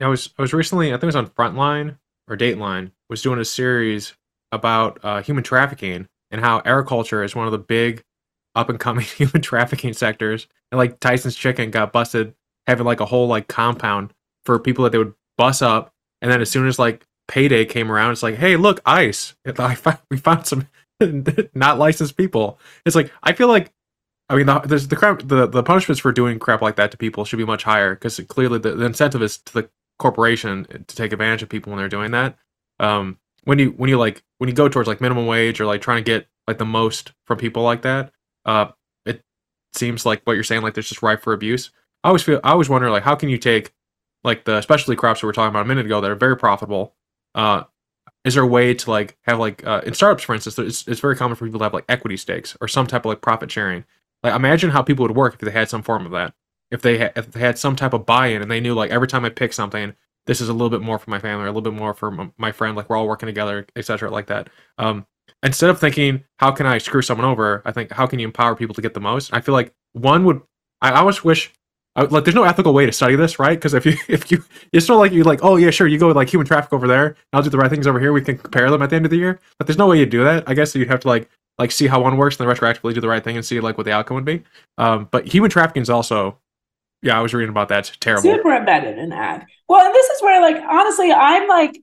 I 0.00 0.08
was 0.08 0.30
I 0.38 0.42
was 0.42 0.52
recently 0.52 0.88
I 0.88 0.92
think 0.92 1.04
it 1.04 1.06
was 1.06 1.16
on 1.16 1.28
Frontline 1.28 1.98
or 2.28 2.36
Dateline 2.36 2.90
was 3.08 3.22
doing 3.22 3.38
a 3.38 3.44
series 3.44 4.14
about 4.52 4.98
uh, 5.02 5.22
human 5.22 5.44
trafficking 5.44 6.08
and 6.30 6.40
how 6.40 6.58
agriculture 6.64 7.22
is 7.22 7.34
one 7.34 7.46
of 7.46 7.52
the 7.52 7.58
big 7.58 8.02
up 8.54 8.68
and 8.68 8.80
coming 8.80 9.04
human 9.16 9.42
trafficking 9.42 9.92
sectors. 9.92 10.48
And 10.72 10.78
like 10.78 10.98
Tyson's 11.00 11.36
Chicken 11.36 11.70
got 11.70 11.92
busted 11.92 12.34
having 12.66 12.86
like 12.86 13.00
a 13.00 13.06
whole 13.06 13.28
like 13.28 13.48
compound 13.48 14.12
for 14.44 14.58
people 14.58 14.84
that 14.84 14.90
they 14.90 14.98
would 14.98 15.14
bus 15.38 15.62
up, 15.62 15.92
and 16.22 16.30
then 16.30 16.40
as 16.40 16.50
soon 16.50 16.66
as 16.66 16.78
like 16.78 17.06
payday 17.28 17.64
came 17.64 17.90
around, 17.90 18.12
it's 18.12 18.22
like, 18.22 18.36
hey, 18.36 18.56
look, 18.56 18.80
ICE. 18.86 19.34
I 19.58 19.74
found, 19.74 19.98
we 20.10 20.16
found 20.16 20.46
some 20.46 20.68
not 21.54 21.78
licensed 21.78 22.16
people. 22.16 22.58
It's 22.84 22.96
like 22.96 23.12
I 23.22 23.32
feel 23.32 23.48
like, 23.48 23.72
I 24.28 24.34
mean, 24.34 24.46
the, 24.46 24.58
there's 24.60 24.88
the 24.88 24.96
crap, 24.96 25.20
the 25.24 25.46
the 25.46 25.62
punishments 25.62 26.00
for 26.00 26.10
doing 26.10 26.38
crap 26.38 26.62
like 26.62 26.76
that 26.76 26.90
to 26.90 26.96
people 26.96 27.24
should 27.24 27.36
be 27.36 27.44
much 27.44 27.62
higher 27.62 27.94
because 27.94 28.18
clearly 28.28 28.58
the, 28.58 28.72
the 28.74 28.86
incentive 28.86 29.22
is 29.22 29.38
to 29.38 29.52
the 29.54 29.70
corporation 29.98 30.66
to 30.86 30.96
take 30.96 31.12
advantage 31.12 31.42
of 31.42 31.48
people 31.48 31.70
when 31.70 31.78
they're 31.78 31.88
doing 31.88 32.10
that. 32.12 32.36
Um, 32.78 33.18
when 33.44 33.58
you 33.58 33.70
when 33.70 33.88
you 33.88 33.98
like 33.98 34.22
when 34.38 34.48
you 34.48 34.54
go 34.54 34.68
towards 34.68 34.88
like 34.88 35.00
minimum 35.00 35.26
wage 35.26 35.60
or 35.60 35.66
like 35.66 35.80
trying 35.80 35.98
to 35.98 36.10
get 36.10 36.26
like 36.46 36.58
the 36.58 36.64
most 36.64 37.12
from 37.24 37.38
people 37.38 37.62
like 37.62 37.82
that, 37.82 38.12
uh, 38.44 38.66
it 39.04 39.22
seems 39.72 40.04
like 40.04 40.22
what 40.24 40.34
you're 40.34 40.44
saying 40.44 40.62
like 40.62 40.74
there's 40.74 40.88
just 40.88 41.02
ripe 41.02 41.22
for 41.22 41.32
abuse. 41.32 41.70
I 42.04 42.08
always 42.08 42.22
feel 42.22 42.40
I 42.44 42.50
always 42.50 42.68
wonder 42.68 42.90
like 42.90 43.04
how 43.04 43.14
can 43.14 43.28
you 43.28 43.38
take 43.38 43.72
like 44.24 44.44
the 44.44 44.60
specialty 44.60 44.96
crops 44.96 45.22
we 45.22 45.26
were 45.26 45.32
talking 45.32 45.50
about 45.50 45.64
a 45.64 45.68
minute 45.68 45.86
ago 45.86 46.00
that 46.00 46.10
are 46.10 46.16
very 46.16 46.36
profitable, 46.36 46.94
uh, 47.34 47.64
is 48.26 48.34
there 48.34 48.42
a 48.42 48.46
way 48.46 48.74
to 48.74 48.90
like 48.90 49.16
have 49.22 49.38
like 49.38 49.66
uh, 49.66 49.80
in 49.86 49.94
startups 49.94 50.24
for 50.24 50.34
instance 50.34 50.58
it's, 50.58 50.86
it's 50.86 51.00
very 51.00 51.16
common 51.16 51.36
for 51.36 51.46
people 51.46 51.60
to 51.60 51.64
have 51.64 51.72
like 51.72 51.84
equity 51.88 52.16
stakes 52.16 52.56
or 52.60 52.68
some 52.68 52.86
type 52.86 53.02
of 53.02 53.06
like 53.06 53.22
profit 53.22 53.50
sharing 53.50 53.84
like 54.22 54.34
imagine 54.34 54.70
how 54.70 54.82
people 54.82 55.04
would 55.04 55.16
work 55.16 55.34
if 55.34 55.40
they 55.40 55.50
had 55.50 55.70
some 55.70 55.82
form 55.82 56.04
of 56.04 56.12
that 56.12 56.34
if 56.70 56.82
they 56.82 56.98
had 56.98 57.12
if 57.16 57.30
they 57.32 57.40
had 57.40 57.58
some 57.58 57.76
type 57.76 57.92
of 57.92 58.06
buy-in 58.06 58.42
and 58.42 58.50
they 58.50 58.60
knew 58.60 58.74
like 58.74 58.90
every 58.90 59.08
time 59.08 59.24
i 59.24 59.28
pick 59.28 59.52
something 59.52 59.94
this 60.26 60.40
is 60.40 60.48
a 60.48 60.52
little 60.52 60.70
bit 60.70 60.82
more 60.82 60.98
for 60.98 61.10
my 61.10 61.18
family 61.18 61.44
or 61.44 61.48
a 61.48 61.52
little 61.52 61.62
bit 61.62 61.72
more 61.72 61.94
for 61.94 62.30
my 62.38 62.52
friend 62.52 62.76
like 62.76 62.88
we're 62.88 62.96
all 62.96 63.08
working 63.08 63.26
together 63.26 63.66
etc 63.76 64.10
like 64.10 64.26
that 64.26 64.48
um 64.78 65.06
instead 65.42 65.70
of 65.70 65.78
thinking 65.78 66.24
how 66.38 66.50
can 66.50 66.66
i 66.66 66.78
screw 66.78 67.02
someone 67.02 67.26
over 67.26 67.62
i 67.64 67.72
think 67.72 67.90
how 67.92 68.06
can 68.06 68.18
you 68.18 68.26
empower 68.26 68.54
people 68.56 68.74
to 68.74 68.82
get 68.82 68.94
the 68.94 69.00
most 69.00 69.32
i 69.32 69.40
feel 69.40 69.54
like 69.54 69.72
one 69.92 70.24
would 70.24 70.40
i 70.82 70.90
always 70.92 71.22
wish 71.22 71.52
like 71.96 72.24
there's 72.24 72.34
no 72.34 72.44
ethical 72.44 72.74
way 72.74 72.86
to 72.86 72.92
study 72.92 73.16
this, 73.16 73.38
right? 73.38 73.56
Because 73.58 73.74
if 73.74 73.86
you 73.86 73.94
if 74.08 74.30
you 74.30 74.44
it's 74.72 74.88
not 74.88 74.98
like 74.98 75.12
you 75.12 75.24
like 75.24 75.40
oh 75.42 75.56
yeah 75.56 75.70
sure 75.70 75.86
you 75.86 75.98
go 75.98 76.08
with 76.08 76.16
like 76.16 76.28
human 76.28 76.46
traffic 76.46 76.72
over 76.72 76.86
there, 76.86 77.16
I'll 77.32 77.42
do 77.42 77.50
the 77.50 77.58
right 77.58 77.70
things 77.70 77.86
over 77.86 77.98
here. 77.98 78.12
We 78.12 78.22
can 78.22 78.38
compare 78.38 78.70
them 78.70 78.82
at 78.82 78.90
the 78.90 78.96
end 78.96 79.06
of 79.06 79.10
the 79.10 79.16
year, 79.16 79.40
but 79.58 79.66
there's 79.66 79.78
no 79.78 79.86
way 79.86 79.98
you 79.98 80.06
do 80.06 80.22
that. 80.24 80.44
I 80.46 80.54
guess 80.54 80.74
you'd 80.74 80.88
have 80.88 81.00
to 81.00 81.08
like 81.08 81.28
like 81.58 81.70
see 81.70 81.86
how 81.86 82.02
one 82.02 82.16
works 82.16 82.38
and 82.38 82.46
then 82.46 82.54
retroactively 82.54 82.92
do 82.94 83.00
the 83.00 83.08
right 83.08 83.24
thing 83.24 83.36
and 83.36 83.44
see 83.44 83.60
like 83.60 83.78
what 83.78 83.84
the 83.84 83.92
outcome 83.92 84.16
would 84.16 84.24
be. 84.26 84.42
Um, 84.76 85.08
but 85.10 85.26
human 85.26 85.50
trafficking 85.50 85.82
is 85.82 85.88
also 85.88 86.38
yeah, 87.06 87.18
I 87.18 87.22
was 87.22 87.32
reading 87.32 87.50
about 87.50 87.68
that. 87.68 87.88
It's 87.88 87.96
terrible. 87.96 88.22
Super 88.22 88.54
embedded 88.54 88.98
in 88.98 89.12
ag. 89.12 89.44
Well, 89.68 89.86
and 89.86 89.94
this 89.94 90.06
is 90.06 90.22
where 90.22 90.40
like 90.40 90.62
honestly, 90.62 91.12
I'm 91.12 91.48
like, 91.48 91.80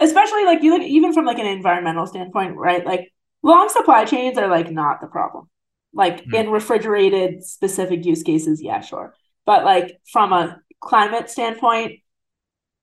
especially 0.00 0.44
like 0.44 0.62
you 0.62 0.72
look 0.72 0.82
even 0.82 1.12
from 1.12 1.26
like 1.26 1.38
an 1.38 1.46
environmental 1.46 2.06
standpoint, 2.06 2.56
right? 2.56 2.84
Like 2.84 3.12
long 3.42 3.68
supply 3.68 4.04
chains 4.06 4.38
are 4.38 4.48
like 4.48 4.70
not 4.70 5.00
the 5.00 5.06
problem. 5.06 5.48
Like 5.92 6.24
mm. 6.24 6.34
in 6.34 6.50
refrigerated 6.50 7.44
specific 7.44 8.04
use 8.04 8.22
cases, 8.22 8.62
yeah, 8.62 8.80
sure. 8.80 9.14
But 9.46 9.64
like 9.64 10.00
from 10.10 10.32
a 10.32 10.60
climate 10.80 11.30
standpoint, 11.30 12.00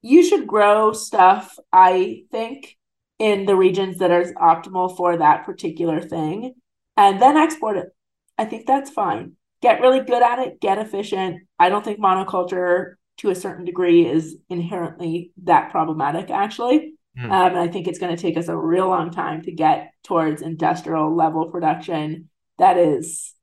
you 0.04 0.24
should 0.24 0.48
grow 0.48 0.94
stuff, 0.94 1.58
I 1.74 2.24
think, 2.32 2.78
in 3.20 3.46
the 3.46 3.56
regions 3.56 3.98
that 3.98 4.12
are 4.12 4.24
optimal 4.34 4.96
for 4.96 5.18
that 5.18 5.46
particular 5.46 6.02
thing 6.02 6.54
and 6.98 7.22
then 7.22 7.38
export 7.38 7.78
it. 7.78 7.90
I 8.38 8.46
think 8.46 8.66
that's 8.66 8.90
fine. 8.90 9.34
Get 9.62 9.82
really 9.82 10.00
good 10.00 10.24
at 10.24 10.40
it, 10.40 10.60
get 10.60 10.80
efficient. 10.80 11.44
I 11.60 11.70
don't 11.70 11.84
think 11.86 12.00
monoculture 12.00 12.96
to 13.18 13.30
a 13.30 13.36
certain 13.36 13.66
degree 13.66 14.08
is 14.08 14.38
inherently 14.50 15.32
that 15.44 15.72
problematic, 15.72 16.30
actually. 16.30 16.94
Mm. 17.18 17.26
Um, 17.26 17.32
and 17.32 17.60
I 17.60 17.68
think 17.68 17.88
it's 17.88 18.00
going 18.00 18.16
to 18.16 18.22
take 18.22 18.38
us 18.38 18.48
a 18.48 18.58
real 18.58 18.88
long 18.88 19.12
time 19.12 19.42
to 19.44 19.52
get 19.52 19.92
towards 20.04 20.42
industrial 20.42 21.16
level 21.16 21.50
production 21.50 22.30
that 22.58 22.78
is 22.78 23.34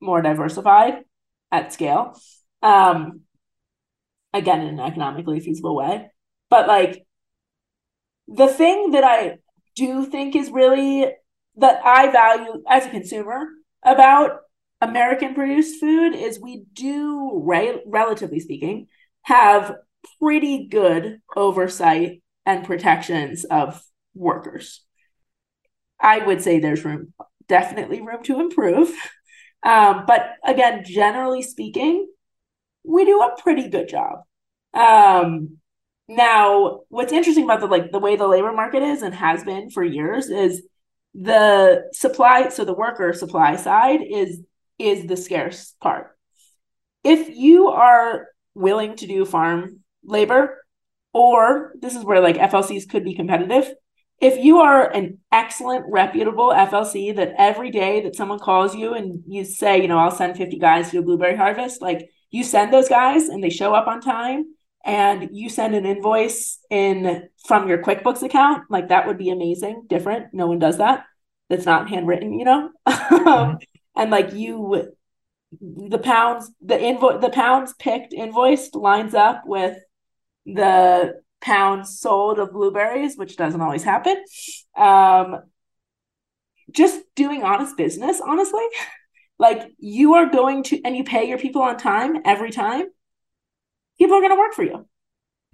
more 0.00 0.20
diversified 0.20 1.04
at 1.50 1.72
scale. 1.72 2.18
Um, 2.62 3.20
again, 4.32 4.60
in 4.60 4.78
an 4.78 4.80
economically 4.80 5.40
feasible 5.40 5.76
way. 5.76 6.10
But 6.50 6.66
like 6.68 7.06
the 8.28 8.48
thing 8.48 8.90
that 8.92 9.04
I 9.04 9.38
do 9.76 10.06
think 10.06 10.36
is 10.36 10.50
really 10.50 11.06
that 11.56 11.80
I 11.84 12.10
value 12.10 12.62
as 12.68 12.86
a 12.86 12.90
consumer 12.90 13.46
about 13.84 14.40
American 14.88 15.34
produced 15.34 15.80
food 15.80 16.14
is 16.14 16.40
we 16.40 16.64
do, 16.74 17.32
right, 17.42 17.80
relatively 17.86 18.40
speaking, 18.40 18.88
have 19.22 19.76
pretty 20.20 20.66
good 20.66 21.20
oversight 21.34 22.22
and 22.44 22.66
protections 22.66 23.44
of 23.44 23.82
workers. 24.14 24.82
I 25.98 26.18
would 26.18 26.42
say 26.42 26.58
there's 26.58 26.84
room 26.84 27.14
definitely 27.48 28.00
room 28.00 28.22
to 28.24 28.40
improve. 28.40 28.94
Um, 29.62 30.04
but 30.06 30.32
again, 30.44 30.84
generally 30.84 31.42
speaking, 31.42 32.06
we 32.84 33.06
do 33.06 33.22
a 33.22 33.40
pretty 33.40 33.70
good 33.70 33.88
job. 33.88 34.18
Um, 34.74 35.58
now, 36.06 36.80
what's 36.90 37.14
interesting 37.14 37.44
about 37.44 37.60
the 37.60 37.66
like 37.66 37.90
the 37.90 37.98
way 37.98 38.16
the 38.16 38.28
labor 38.28 38.52
market 38.52 38.82
is 38.82 39.00
and 39.00 39.14
has 39.14 39.42
been 39.42 39.70
for 39.70 39.82
years 39.82 40.28
is 40.28 40.62
the 41.14 41.88
supply. 41.94 42.50
So 42.50 42.66
the 42.66 42.74
worker 42.74 43.14
supply 43.14 43.56
side 43.56 44.00
is 44.02 44.40
is 44.78 45.06
the 45.06 45.16
scarce 45.16 45.74
part. 45.80 46.16
If 47.02 47.36
you 47.36 47.68
are 47.68 48.28
willing 48.54 48.96
to 48.96 49.06
do 49.06 49.24
farm 49.24 49.80
labor, 50.04 50.62
or 51.12 51.72
this 51.80 51.94
is 51.94 52.04
where 52.04 52.20
like 52.20 52.36
FLCs 52.36 52.88
could 52.88 53.04
be 53.04 53.14
competitive, 53.14 53.72
if 54.20 54.42
you 54.42 54.60
are 54.60 54.90
an 54.90 55.18
excellent, 55.32 55.84
reputable 55.88 56.50
FLC 56.50 57.14
that 57.16 57.34
every 57.36 57.70
day 57.70 58.02
that 58.02 58.16
someone 58.16 58.38
calls 58.38 58.74
you 58.74 58.94
and 58.94 59.22
you 59.26 59.44
say, 59.44 59.82
you 59.82 59.88
know, 59.88 59.98
I'll 59.98 60.10
send 60.10 60.36
50 60.36 60.58
guys 60.58 60.90
to 60.90 60.98
a 60.98 61.02
blueberry 61.02 61.36
harvest, 61.36 61.82
like 61.82 62.08
you 62.30 62.42
send 62.44 62.72
those 62.72 62.88
guys 62.88 63.28
and 63.28 63.42
they 63.42 63.50
show 63.50 63.74
up 63.74 63.86
on 63.86 64.00
time 64.00 64.46
and 64.84 65.30
you 65.32 65.48
send 65.48 65.74
an 65.74 65.86
invoice 65.86 66.58
in 66.70 67.28
from 67.46 67.68
your 67.68 67.78
QuickBooks 67.78 68.22
account, 68.22 68.64
like 68.70 68.88
that 68.88 69.06
would 69.06 69.18
be 69.18 69.30
amazing, 69.30 69.84
different. 69.88 70.32
No 70.32 70.46
one 70.46 70.58
does 70.58 70.78
that. 70.78 71.04
That's 71.48 71.66
not 71.66 71.88
handwritten, 71.88 72.38
you 72.38 72.44
know? 72.44 72.70
Um, 73.10 73.20
mm-hmm. 73.20 73.73
And 73.96 74.10
like 74.10 74.32
you 74.32 74.92
the 75.60 75.98
pounds 75.98 76.50
the 76.60 76.80
invoice 76.80 77.20
the 77.20 77.30
pounds 77.30 77.74
picked 77.78 78.12
invoiced 78.12 78.74
lines 78.74 79.14
up 79.14 79.42
with 79.46 79.78
the 80.46 81.20
pounds 81.40 82.00
sold 82.00 82.38
of 82.38 82.52
blueberries, 82.52 83.16
which 83.16 83.36
doesn't 83.36 83.60
always 83.60 83.84
happen. 83.84 84.22
Um, 84.76 85.42
just 86.70 87.00
doing 87.14 87.42
honest 87.42 87.76
business, 87.76 88.20
honestly. 88.20 88.64
like 89.38 89.62
you 89.78 90.14
are 90.14 90.26
going 90.26 90.62
to, 90.64 90.80
and 90.84 90.96
you 90.96 91.04
pay 91.04 91.28
your 91.28 91.38
people 91.38 91.62
on 91.62 91.76
time 91.76 92.16
every 92.24 92.50
time, 92.50 92.84
people 93.98 94.16
are 94.16 94.20
going 94.20 94.32
to 94.32 94.38
work 94.38 94.54
for 94.54 94.62
you. 94.62 94.86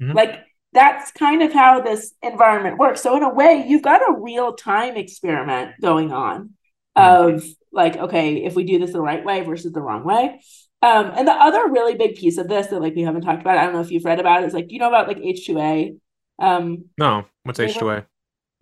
Mm-hmm. 0.00 0.12
Like 0.12 0.40
that's 0.72 1.10
kind 1.12 1.42
of 1.42 1.52
how 1.52 1.80
this 1.80 2.14
environment 2.22 2.78
works. 2.78 3.00
So, 3.00 3.16
in 3.16 3.22
a 3.22 3.32
way, 3.32 3.64
you've 3.66 3.82
got 3.82 4.08
a 4.08 4.20
real 4.20 4.54
time 4.54 4.96
experiment 4.96 5.72
going 5.80 6.12
on 6.12 6.50
mm-hmm. 6.96 7.36
of 7.36 7.44
like, 7.72 7.96
okay, 7.96 8.44
if 8.44 8.54
we 8.54 8.64
do 8.64 8.78
this 8.78 8.92
the 8.92 9.00
right 9.00 9.24
way 9.24 9.42
versus 9.42 9.72
the 9.72 9.80
wrong 9.80 10.04
way. 10.04 10.40
Um, 10.82 11.12
and 11.14 11.28
the 11.28 11.32
other 11.32 11.68
really 11.68 11.94
big 11.94 12.16
piece 12.16 12.38
of 12.38 12.48
this 12.48 12.68
that 12.68 12.80
like 12.80 12.94
we 12.94 13.02
haven't 13.02 13.22
talked 13.22 13.42
about, 13.42 13.58
I 13.58 13.64
don't 13.64 13.74
know 13.74 13.80
if 13.80 13.90
you've 13.90 14.04
read 14.04 14.20
about 14.20 14.42
it, 14.42 14.46
is 14.46 14.54
like, 14.54 14.68
do 14.68 14.74
you 14.74 14.80
know 14.80 14.88
about 14.88 15.08
like 15.08 15.18
H2A? 15.18 15.98
Um, 16.38 16.86
no, 16.96 17.26
what's 17.42 17.58
H2A? 17.58 18.06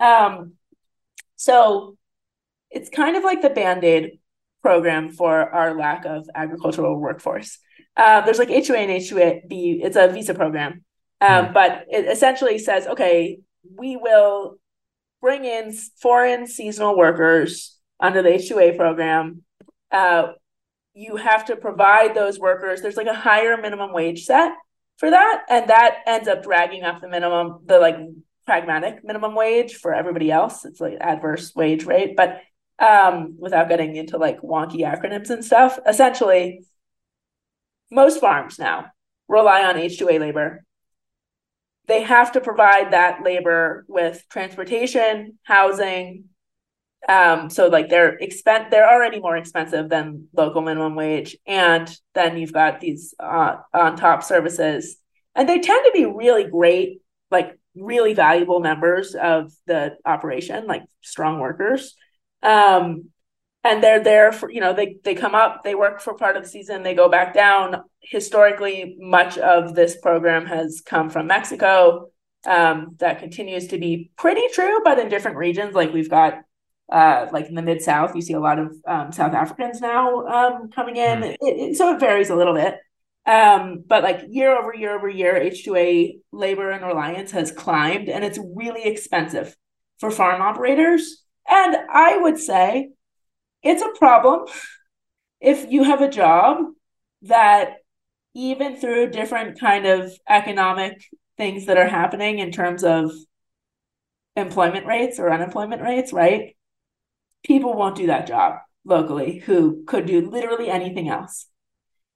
Um, 0.01 0.55
so 1.37 1.97
it's 2.71 2.91
kind 2.91 3.17
of 3.17 3.23
like 3.23 3.41
the 3.41 3.51
band 3.51 3.85
aid 3.85 4.19
program 4.63 5.11
for 5.11 5.55
our 5.55 5.77
lack 5.77 6.05
of 6.05 6.29
agricultural 6.35 6.99
workforce. 6.99 7.59
Uh, 7.97 8.21
there's 8.23 8.39
like 8.39 8.49
H2A 8.49 8.77
and 8.77 8.91
H2B, 8.91 9.85
it's 9.85 9.97
a 9.97 10.09
visa 10.09 10.35
program. 10.35 10.85
Um, 11.21 11.47
hmm. 11.47 11.53
But 11.53 11.87
it 11.91 12.07
essentially 12.07 12.59
says, 12.59 12.87
okay, 12.87 13.41
we 13.77 13.97
will 13.97 14.59
bring 15.21 15.45
in 15.45 15.73
foreign 16.01 16.47
seasonal 16.47 16.97
workers 16.97 17.78
under 18.01 18.23
the 18.23 18.31
H2A 18.31 18.77
program. 18.77 19.43
Uh, 19.91 20.33
you 20.99 21.15
have 21.15 21.45
to 21.45 21.55
provide 21.55 22.15
those 22.15 22.41
workers 22.41 22.83
there's 22.83 22.97
like 22.97 23.07
a 23.07 23.15
higher 23.15 23.57
minimum 23.57 23.93
wage 23.93 24.25
set 24.25 24.53
for 24.97 25.11
that 25.11 25.45
and 25.49 25.71
that 25.71 25.99
ends 26.07 26.27
up 26.27 26.43
dragging 26.43 26.83
up 26.83 27.01
the 27.01 27.09
minimum 27.09 27.61
the 27.67 27.79
like 27.79 27.97
pragmatic 28.47 29.05
minimum 29.05 29.35
wage 29.35 29.77
for 29.77 29.95
everybody 29.95 30.31
else 30.31 30.65
it's 30.65 30.81
like 30.81 30.97
adverse 31.01 31.55
wage 31.55 31.85
rate 31.85 32.17
but 32.17 32.41
um 32.81 33.37
without 33.39 33.69
getting 33.69 33.95
into 33.95 34.19
like 34.19 34.41
wonky 34.41 34.81
acronyms 34.81 35.31
and 35.31 35.45
stuff 35.45 35.79
essentially 35.87 36.65
most 37.91 38.21
farms 38.21 38.59
now 38.59 38.87
rely 39.29 39.63
on 39.65 39.77
h2a 39.77 40.19
labor 40.19 40.65
they 41.87 42.03
have 42.03 42.33
to 42.33 42.41
provide 42.41 42.93
that 42.93 43.23
labor 43.23 43.85
with 43.89 44.25
transportation 44.29 45.39
housing 45.45 46.25
um, 47.07 47.49
so 47.51 47.69
like 47.69 47.89
they're 47.89 48.19
expen 48.19 48.71
they're 48.71 48.89
already 48.89 49.21
more 49.21 49.37
expensive 49.37 49.89
than 49.89 50.29
local 50.37 50.63
minimum 50.63 50.95
wage, 50.95 51.37
and 51.47 51.89
then 52.15 52.37
you've 52.37 52.53
got 52.53 52.81
these 52.81 53.15
uh, 53.21 53.57
on 53.73 53.97
top 53.97 54.23
services, 54.23 54.97
and 55.35 55.49
they 55.49 55.61
tend 55.61 55.85
to 55.85 55.93
be 55.93 56.05
really 56.05 56.45
great, 56.45 57.01
like 57.31 57.57
really 57.77 58.15
valuable 58.15 58.61
members 58.61 59.15
of 59.15 59.53
the 59.67 59.97
operation, 60.05 60.67
like 60.67 60.83
strong 61.01 61.39
workers. 61.39 61.95
Um, 62.43 63.11
and 63.65 63.83
they're 63.83 64.03
there 64.03 64.33
for 64.33 64.51
you 64.51 64.61
know 64.61 64.73
they 64.73 64.97
they 65.05 65.15
come 65.15 65.35
up, 65.35 65.63
they 65.63 65.75
work 65.75 66.01
for 66.01 66.15
part 66.15 66.37
of 66.37 66.43
the 66.43 66.49
season, 66.49 66.83
they 66.83 66.95
go 66.95 67.09
back 67.09 67.33
down. 67.33 67.83
Historically, 68.01 68.97
much 68.99 69.39
of 69.39 69.75
this 69.75 69.97
program 69.97 70.47
has 70.47 70.83
come 70.85 71.11
from 71.11 71.27
Mexico. 71.27 72.09
Um, 72.47 72.95
that 72.99 73.19
continues 73.19 73.69
to 73.69 73.79
be 73.79 74.11
pretty 74.17 74.47
true, 74.53 74.81
but 74.85 74.99
in 74.99 75.09
different 75.09 75.37
regions, 75.37 75.75
like 75.75 75.93
we've 75.93 76.09
got 76.09 76.35
uh, 76.91 77.27
like 77.33 77.47
in 77.47 77.55
the 77.55 77.63
mid 77.63 77.83
South, 77.83 78.15
you 78.15 78.23
see 78.23 78.33
a 78.33 78.41
lot 78.41 78.59
of 78.59 78.75
um, 78.87 79.13
South 79.13 79.35
Africans 79.35 79.81
now 79.81 80.27
um, 80.27 80.71
coming 80.71 80.97
in. 80.97 81.21
Mm. 81.21 81.33
It, 81.33 81.39
it, 81.41 81.77
so 81.77 81.95
it 81.95 82.01
varies 82.01 82.31
a 82.31 82.37
little 82.37 82.55
bit. 82.55 82.77
Um, 83.27 83.85
but 83.87 84.03
like 84.03 84.23
year 84.29 84.57
over 84.57 84.75
year 84.75 84.97
over 84.97 85.09
year, 85.09 85.35
H2A 85.35 86.21
labor 86.33 86.71
and 86.71 86.85
reliance 86.85 87.33
has 87.33 87.53
climbed 87.53 88.09
and 88.09 88.25
it's 88.25 88.39
really 88.55 88.85
expensive 88.85 89.55
for 89.99 90.11
farm 90.11 90.41
operators. 90.41 91.25
And 91.47 91.77
I 91.93 92.17
would 92.17 92.39
say 92.39 92.91
it's 93.63 93.83
a 93.83 93.99
problem 93.99 94.47
if 95.41 95.71
you 95.71 95.85
have 95.85 96.01
a 96.01 96.09
job 96.09 96.59
that 97.23 97.77
even 98.35 98.77
through 98.77 99.11
different 99.11 99.61
kind 99.61 99.87
of 99.87 100.13
economic 100.29 101.05
things 101.37 101.67
that 101.67 101.77
are 101.77 101.89
happening 101.89 102.39
in 102.39 102.51
terms 102.51 102.83
of 102.85 103.11
employment 104.37 104.87
rates 104.87 105.19
or 105.19 105.33
unemployment 105.33 105.83
rates, 105.83 106.13
right? 106.13 106.57
People 107.49 107.75
won't 107.75 107.97
do 107.97 108.07
that 108.07 108.29
job 108.29 108.59
locally 108.85 109.39
who 109.39 109.85
could 109.87 110.07
do 110.07 110.31
literally 110.31 110.71
anything 110.71 111.09
else. 111.09 111.47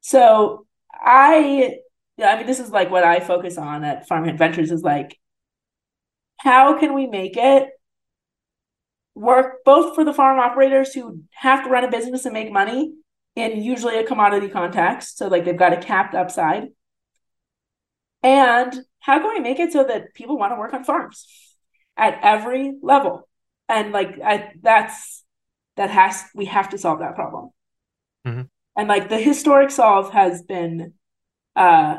So 0.01 0.67
I 0.93 1.77
I 2.23 2.37
mean 2.37 2.47
this 2.47 2.61
is 2.61 2.71
like 2.71 2.91
what 2.91 3.05
I 3.05 3.21
focus 3.21 3.59
on 3.59 3.83
at 3.85 4.07
Farmhand 4.07 4.39
Ventures 4.39 4.71
is 4.71 4.83
like 4.83 5.19
how 6.39 6.79
can 6.79 6.95
we 6.95 7.07
make 7.07 7.37
it 7.37 7.69
work 9.15 9.65
both 9.65 9.95
for 9.95 10.05
the 10.05 10.13
farm 10.13 10.39
operators 10.39 10.95
who 10.95 11.23
have 11.33 11.65
to 11.65 11.71
run 11.71 11.85
a 11.85 11.91
business 11.91 12.25
and 12.25 12.33
make 12.35 12.51
money 12.51 12.95
in 13.37 13.63
usually 13.63 13.99
a 13.99 14.05
commodity 14.07 14.49
context 14.49 15.19
so 15.19 15.29
like 15.29 15.45
they've 15.45 15.59
got 15.59 15.73
a 15.73 15.77
capped 15.77 16.15
upside 16.15 16.69
and 18.23 18.75
how 19.01 19.19
can 19.19 19.35
we 19.35 19.41
make 19.41 19.59
it 19.59 19.73
so 19.73 19.85
that 19.85 20.15
people 20.15 20.39
want 20.39 20.53
to 20.53 20.59
work 20.59 20.73
on 20.73 20.85
farms 20.85 21.27
at 21.97 22.19
every 22.23 22.75
level 22.83 23.29
and 23.69 23.93
like 23.93 24.19
I, 24.25 24.53
that's 24.61 25.22
that 25.77 25.91
has 25.91 26.25
we 26.35 26.47
have 26.47 26.71
to 26.71 26.79
solve 26.79 27.01
that 27.01 27.15
problem. 27.15 27.51
Mm-hmm. 28.27 28.43
and 28.77 28.89
like 28.89 29.09
the 29.09 29.19
historic 29.19 29.71
solve 29.73 30.13
has 30.13 30.43
been 30.43 30.95
uh 31.57 31.99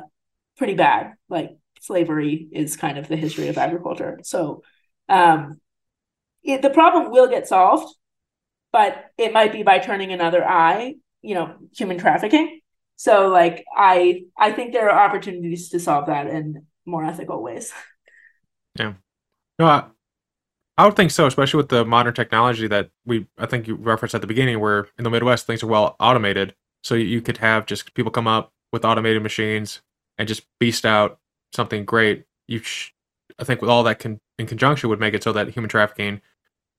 pretty 0.58 0.74
bad. 0.76 1.14
Like 1.30 1.58
slavery 1.82 2.48
is 2.52 2.78
kind 2.78 2.98
of 2.98 3.08
the 3.10 3.18
history 3.18 3.50
of 3.50 3.58
agriculture. 3.58 4.20
So 4.24 4.64
um 5.10 5.60
it, 6.44 6.62
the 6.62 6.70
problem 6.70 7.12
will 7.12 7.28
get 7.28 7.48
solved 7.48 7.94
but 8.72 9.06
it 9.18 9.34
might 9.34 9.52
be 9.54 9.64
by 9.64 9.80
turning 9.80 10.12
another 10.12 10.44
eye 10.44 10.96
you 11.22 11.36
know 11.36 11.56
human 11.76 11.98
trafficking. 11.98 12.60
So 12.96 13.28
like 13.28 13.66
i 13.76 14.24
i 14.38 14.52
think 14.52 14.72
there 14.74 14.90
are 14.90 15.06
opportunities 15.08 15.70
to 15.70 15.80
solve 15.80 16.06
that 16.08 16.28
in 16.28 16.66
more 16.86 17.04
ethical 17.04 17.42
ways. 17.42 17.74
Yeah. 18.80 18.94
No 19.60 19.66
I, 19.68 19.84
I 20.78 20.86
would 20.86 20.96
think 20.96 21.12
so 21.12 21.28
especially 21.28 21.58
with 21.58 21.70
the 21.70 21.86
modern 21.86 22.14
technology 22.14 22.68
that 22.68 22.90
we 23.06 23.28
i 23.38 23.46
think 23.46 23.68
you 23.68 23.76
referenced 23.76 24.16
at 24.16 24.22
the 24.22 24.28
beginning 24.28 24.60
where 24.60 24.88
in 24.98 25.04
the 25.04 25.10
midwest 25.10 25.46
things 25.46 25.64
are 25.64 25.68
well 25.68 25.96
automated. 26.00 26.56
So 26.84 26.96
you 26.96 27.22
could 27.22 27.38
have 27.38 27.66
just 27.66 27.94
people 27.94 28.12
come 28.12 28.28
up 28.28 28.52
with 28.72 28.84
automated 28.84 29.24
machines 29.24 29.82
and 30.18 30.28
just 30.28 30.46
beast 30.60 30.86
out 30.86 31.20
something 31.54 31.86
great. 31.86 32.26
You 32.48 32.60
sh- 32.60 32.92
i 33.40 33.44
think 33.44 33.62
with 33.62 33.70
all 33.70 33.84
that 33.84 34.00
can 34.00 34.20
in 34.38 34.48
conjunction 34.48 34.90
would 34.90 35.00
make 35.00 35.14
it 35.14 35.24
so 35.24 35.32
that 35.34 35.50
human 35.50 35.70
trafficking 35.70 36.22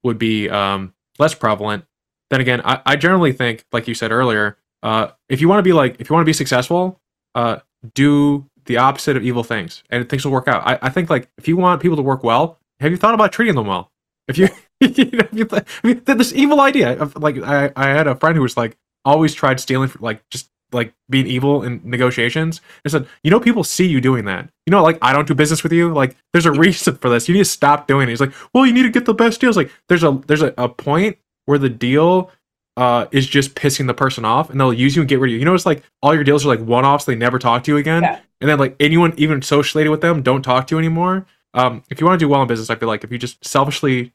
would 0.02 0.18
be 0.18 0.48
um, 0.50 0.94
less 1.18 1.34
prevalent. 1.34 1.84
Then 2.30 2.40
again, 2.40 2.60
I, 2.64 2.80
I 2.86 2.96
generally 2.96 3.32
think, 3.32 3.64
like 3.72 3.88
you 3.88 3.94
said 3.94 4.12
earlier, 4.12 4.58
uh, 4.82 5.08
if 5.28 5.40
you 5.40 5.48
want 5.48 5.58
to 5.58 5.62
be 5.62 5.72
like, 5.72 6.00
if 6.00 6.08
you 6.08 6.14
want 6.14 6.24
to 6.24 6.28
be 6.28 6.32
successful, 6.32 7.00
uh, 7.34 7.58
do 7.94 8.48
the 8.66 8.76
opposite 8.76 9.16
of 9.16 9.22
evil 9.22 9.42
things, 9.44 9.82
and 9.90 10.08
things 10.08 10.24
will 10.24 10.32
work 10.32 10.48
out. 10.48 10.66
I, 10.66 10.78
I 10.82 10.90
think 10.90 11.10
like 11.10 11.28
if 11.38 11.48
you 11.48 11.56
want 11.56 11.82
people 11.82 11.96
to 11.96 12.02
work 12.02 12.22
well, 12.24 12.58
have 12.84 12.92
you 12.92 12.98
thought 12.98 13.14
about 13.14 13.32
treating 13.32 13.54
them 13.54 13.66
well? 13.66 13.90
If 14.28 14.38
you, 14.38 14.48
you 14.80 15.10
know, 15.10 15.28
you 15.32 15.48
I 15.52 15.64
mean, 15.82 16.02
this 16.04 16.32
evil 16.32 16.60
idea 16.60 16.98
of 16.98 17.16
like, 17.16 17.38
I, 17.42 17.72
I 17.76 17.88
had 17.88 18.06
a 18.06 18.14
friend 18.14 18.36
who 18.36 18.42
was 18.42 18.56
like 18.56 18.76
always 19.04 19.34
tried 19.34 19.58
stealing, 19.58 19.90
like 20.00 20.22
just 20.30 20.50
like 20.72 20.92
being 21.08 21.26
evil 21.26 21.62
in 21.62 21.80
negotiations. 21.84 22.60
I 22.84 22.88
said, 22.90 23.06
you 23.22 23.30
know, 23.30 23.40
people 23.40 23.64
see 23.64 23.86
you 23.86 24.00
doing 24.00 24.26
that. 24.26 24.50
You 24.66 24.70
know, 24.70 24.82
like 24.82 24.98
I 25.00 25.12
don't 25.12 25.26
do 25.26 25.34
business 25.34 25.62
with 25.62 25.72
you. 25.72 25.92
Like 25.92 26.16
there's 26.32 26.46
a 26.46 26.52
reason 26.52 26.96
for 26.96 27.08
this. 27.08 27.28
You 27.28 27.34
need 27.34 27.40
to 27.40 27.44
stop 27.46 27.86
doing 27.86 28.08
it. 28.08 28.12
He's 28.12 28.20
like, 28.20 28.34
well, 28.52 28.66
you 28.66 28.72
need 28.72 28.82
to 28.82 28.90
get 28.90 29.06
the 29.06 29.14
best 29.14 29.40
deals. 29.40 29.56
Like 29.56 29.70
there's 29.88 30.04
a 30.04 30.20
there's 30.26 30.42
a, 30.42 30.52
a 30.58 30.68
point 30.68 31.16
where 31.46 31.58
the 31.58 31.70
deal 31.70 32.30
uh, 32.76 33.06
is 33.12 33.26
just 33.26 33.54
pissing 33.54 33.86
the 33.86 33.94
person 33.94 34.24
off 34.24 34.50
and 34.50 34.58
they'll 34.58 34.72
use 34.72 34.96
you 34.96 35.02
and 35.02 35.08
get 35.08 35.20
rid 35.20 35.30
of 35.30 35.32
you. 35.32 35.38
You 35.38 35.44
know, 35.44 35.54
it's 35.54 35.66
like 35.66 35.82
all 36.02 36.14
your 36.14 36.24
deals 36.24 36.44
are 36.44 36.48
like 36.48 36.60
one 36.60 36.84
offs, 36.84 37.04
they 37.04 37.14
never 37.14 37.38
talk 37.38 37.64
to 37.64 37.72
you 37.72 37.76
again. 37.76 38.02
Yeah. 38.02 38.20
And 38.40 38.50
then 38.50 38.58
like 38.58 38.76
anyone 38.80 39.14
even 39.16 39.38
associated 39.38 39.90
with 39.90 40.00
them 40.00 40.22
don't 40.22 40.42
talk 40.42 40.66
to 40.66 40.74
you 40.74 40.78
anymore. 40.78 41.26
Um, 41.54 41.82
if 41.88 42.00
you 42.00 42.06
want 42.06 42.18
to 42.18 42.24
do 42.24 42.28
well 42.28 42.42
in 42.42 42.48
business, 42.48 42.68
I 42.68 42.74
feel 42.74 42.88
like 42.88 43.04
if 43.04 43.12
you 43.12 43.18
just 43.18 43.44
selfishly 43.44 44.12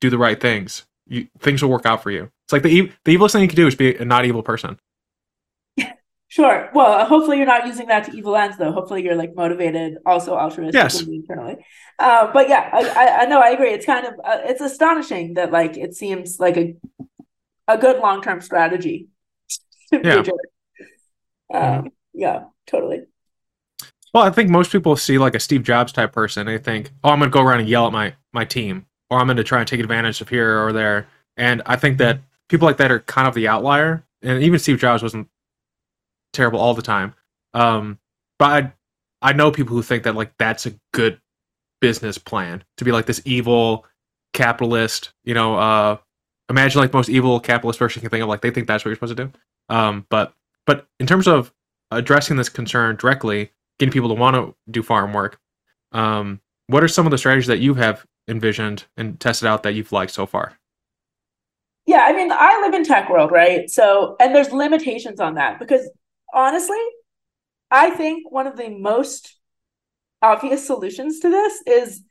do 0.00 0.10
the 0.10 0.18
right 0.18 0.40
things, 0.40 0.86
you, 1.06 1.28
things 1.38 1.62
will 1.62 1.70
work 1.70 1.86
out 1.86 2.02
for 2.02 2.10
you. 2.10 2.30
It's 2.44 2.52
like 2.52 2.62
the 2.62 2.70
e- 2.70 2.92
the 3.04 3.16
evilest 3.16 3.32
thing 3.32 3.42
you 3.42 3.48
can 3.48 3.56
do 3.56 3.66
is 3.66 3.74
be 3.74 3.94
a 3.94 4.04
not 4.04 4.24
evil 4.24 4.42
person. 4.42 4.78
Sure. 6.30 6.68
Well, 6.74 7.06
hopefully 7.06 7.38
you're 7.38 7.46
not 7.46 7.66
using 7.66 7.86
that 7.86 8.04
to 8.04 8.12
evil 8.12 8.36
ends, 8.36 8.58
though. 8.58 8.70
Hopefully 8.70 9.02
you're 9.02 9.16
like 9.16 9.34
motivated, 9.34 9.96
also 10.04 10.36
altruistic 10.36 10.74
yes. 10.74 11.00
internally. 11.00 11.56
Uh, 11.98 12.30
but 12.34 12.50
yeah, 12.50 12.68
I, 12.70 13.22
I 13.22 13.24
know 13.24 13.40
I 13.40 13.48
agree. 13.48 13.70
It's 13.70 13.86
kind 13.86 14.06
of 14.06 14.12
uh, 14.22 14.40
it's 14.44 14.60
astonishing 14.60 15.34
that 15.34 15.50
like 15.50 15.78
it 15.78 15.94
seems 15.94 16.38
like 16.38 16.58
a 16.58 16.76
a 17.66 17.78
good 17.78 18.00
long 18.00 18.20
term 18.20 18.42
strategy. 18.42 19.08
yeah. 19.90 20.22
Um, 21.52 21.92
yeah, 22.12 22.44
totally. 22.66 23.04
Well, 24.14 24.22
I 24.24 24.30
think 24.30 24.48
most 24.48 24.72
people 24.72 24.96
see 24.96 25.18
like 25.18 25.34
a 25.34 25.40
Steve 25.40 25.62
Jobs 25.62 25.92
type 25.92 26.12
person. 26.12 26.46
They 26.46 26.58
think, 26.58 26.90
"Oh, 27.04 27.10
I'm 27.10 27.18
going 27.18 27.30
to 27.30 27.34
go 27.34 27.42
around 27.42 27.60
and 27.60 27.68
yell 27.68 27.86
at 27.86 27.92
my 27.92 28.14
my 28.32 28.44
team, 28.44 28.86
or 29.10 29.18
I'm 29.18 29.26
going 29.26 29.36
to 29.36 29.44
try 29.44 29.58
and 29.58 29.68
take 29.68 29.80
advantage 29.80 30.20
of 30.20 30.28
here 30.28 30.64
or 30.64 30.72
there." 30.72 31.08
And 31.36 31.62
I 31.66 31.76
think 31.76 31.98
that 31.98 32.20
people 32.48 32.66
like 32.66 32.78
that 32.78 32.90
are 32.90 33.00
kind 33.00 33.28
of 33.28 33.34
the 33.34 33.48
outlier. 33.48 34.04
And 34.22 34.42
even 34.42 34.58
Steve 34.58 34.78
Jobs 34.78 35.02
wasn't 35.02 35.28
terrible 36.32 36.58
all 36.58 36.74
the 36.74 36.82
time. 36.82 37.14
Um, 37.54 37.98
but 38.38 38.64
I, 39.22 39.30
I 39.30 39.32
know 39.32 39.50
people 39.50 39.76
who 39.76 39.82
think 39.82 40.02
that 40.04 40.14
like 40.16 40.32
that's 40.38 40.66
a 40.66 40.74
good 40.92 41.20
business 41.80 42.18
plan 42.18 42.64
to 42.76 42.84
be 42.84 42.92
like 42.92 43.06
this 43.06 43.22
evil 43.24 43.86
capitalist. 44.32 45.12
You 45.24 45.34
know, 45.34 45.56
uh, 45.56 45.98
imagine 46.48 46.80
like 46.80 46.92
most 46.92 47.08
evil 47.08 47.38
capitalist 47.40 47.78
person 47.78 48.00
can 48.00 48.10
think 48.10 48.22
of. 48.22 48.28
Like 48.28 48.40
they 48.40 48.50
think 48.50 48.66
that's 48.66 48.84
what 48.84 48.90
you're 48.90 48.96
supposed 48.96 49.16
to 49.16 49.24
do. 49.26 49.32
Um, 49.68 50.06
but 50.08 50.34
but 50.66 50.86
in 50.98 51.06
terms 51.06 51.28
of 51.28 51.52
addressing 51.90 52.36
this 52.36 52.48
concern 52.48 52.96
directly, 52.96 53.50
getting 53.78 53.92
people 53.92 54.08
to 54.08 54.14
want 54.14 54.36
to 54.36 54.54
do 54.70 54.82
farm 54.82 55.12
work, 55.12 55.38
um, 55.92 56.40
what 56.66 56.82
are 56.82 56.88
some 56.88 57.06
of 57.06 57.10
the 57.10 57.18
strategies 57.18 57.46
that 57.46 57.60
you 57.60 57.74
have 57.74 58.04
envisioned 58.28 58.84
and 58.96 59.18
tested 59.18 59.48
out 59.48 59.62
that 59.62 59.74
you've 59.74 59.92
liked 59.92 60.12
so 60.12 60.26
far? 60.26 60.58
Yeah, 61.86 62.00
I 62.02 62.12
mean, 62.12 62.30
I 62.30 62.60
live 62.60 62.74
in 62.74 62.84
tech 62.84 63.08
world, 63.08 63.30
right? 63.32 63.70
So, 63.70 64.16
and 64.20 64.34
there's 64.34 64.52
limitations 64.52 65.20
on 65.20 65.36
that 65.36 65.58
because 65.58 65.88
honestly, 66.34 66.76
I 67.70 67.90
think 67.90 68.30
one 68.30 68.46
of 68.46 68.56
the 68.56 68.68
most 68.68 69.36
obvious 70.20 70.66
solutions 70.66 71.20
to 71.20 71.30
this 71.30 71.62
is 71.66 72.02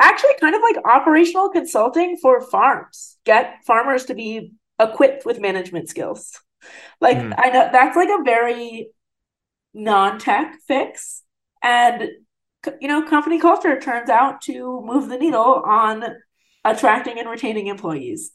actually 0.00 0.34
kind 0.40 0.54
of 0.54 0.60
like 0.60 0.84
operational 0.84 1.48
consulting 1.48 2.18
for 2.20 2.42
farms. 2.42 3.16
Get 3.24 3.64
farmers 3.66 4.04
to 4.06 4.14
be 4.14 4.52
equipped 4.78 5.24
with 5.24 5.40
management 5.40 5.88
skills. 5.88 6.38
Like 7.00 7.16
mm. 7.16 7.32
I 7.36 7.50
know 7.50 7.68
that's 7.72 7.96
like 7.96 8.08
a 8.08 8.22
very 8.22 8.88
non-tech 9.76 10.56
fix 10.66 11.22
and 11.62 12.10
you 12.80 12.88
know 12.88 13.02
company 13.02 13.38
culture 13.40 13.78
turns 13.80 14.10
out 14.10 14.40
to 14.42 14.82
move 14.84 15.08
the 15.08 15.18
needle 15.18 15.62
on 15.64 16.04
attracting 16.64 17.18
and 17.18 17.28
retaining 17.30 17.68
employees. 17.68 18.32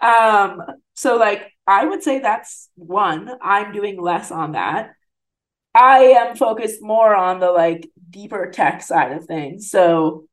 Um 0.00 0.62
so 0.94 1.16
like 1.16 1.52
I 1.66 1.84
would 1.84 2.02
say 2.02 2.20
that's 2.20 2.70
one. 2.76 3.30
I'm 3.42 3.72
doing 3.72 4.00
less 4.00 4.30
on 4.30 4.52
that. 4.52 4.92
I 5.74 5.98
am 6.18 6.36
focused 6.36 6.82
more 6.82 7.14
on 7.14 7.40
the 7.40 7.50
like 7.50 7.88
deeper 8.10 8.50
tech 8.50 8.82
side 8.82 9.12
of 9.12 9.26
things. 9.26 9.70
So 9.70 10.26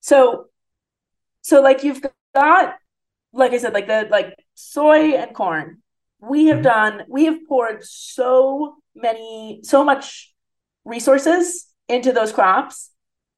so 0.00 0.46
so 1.42 1.62
like 1.62 1.84
you've 1.84 2.02
got 2.34 2.76
like 3.34 3.52
I 3.52 3.58
said 3.58 3.74
like 3.74 3.88
the 3.88 4.08
like 4.10 4.36
soy 4.54 5.14
and 5.16 5.34
corn. 5.34 5.82
We 6.28 6.46
have 6.46 6.58
mm-hmm. 6.58 6.62
done 6.62 7.02
we 7.08 7.24
have 7.26 7.38
poured 7.48 7.84
so 7.84 8.76
many 8.94 9.60
so 9.62 9.84
much 9.84 10.32
resources 10.84 11.66
into 11.88 12.12
those 12.12 12.32
crops 12.32 12.90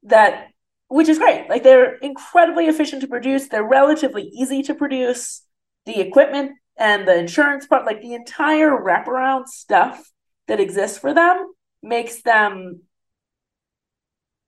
that 0.04 0.48
which 0.88 1.08
is 1.08 1.18
great. 1.18 1.48
Like 1.48 1.62
they're 1.62 1.96
incredibly 1.96 2.66
efficient 2.66 3.02
to 3.02 3.08
produce, 3.08 3.48
they're 3.48 3.66
relatively 3.66 4.24
easy 4.24 4.62
to 4.64 4.74
produce 4.74 5.42
the 5.84 6.00
equipment 6.00 6.52
and 6.76 7.08
the 7.08 7.18
insurance 7.18 7.66
part, 7.66 7.86
like 7.86 8.02
the 8.02 8.14
entire 8.14 8.70
wraparound 8.70 9.48
stuff 9.48 10.12
that 10.46 10.60
exists 10.60 10.98
for 10.98 11.14
them 11.14 11.52
makes 11.82 12.22
them 12.22 12.82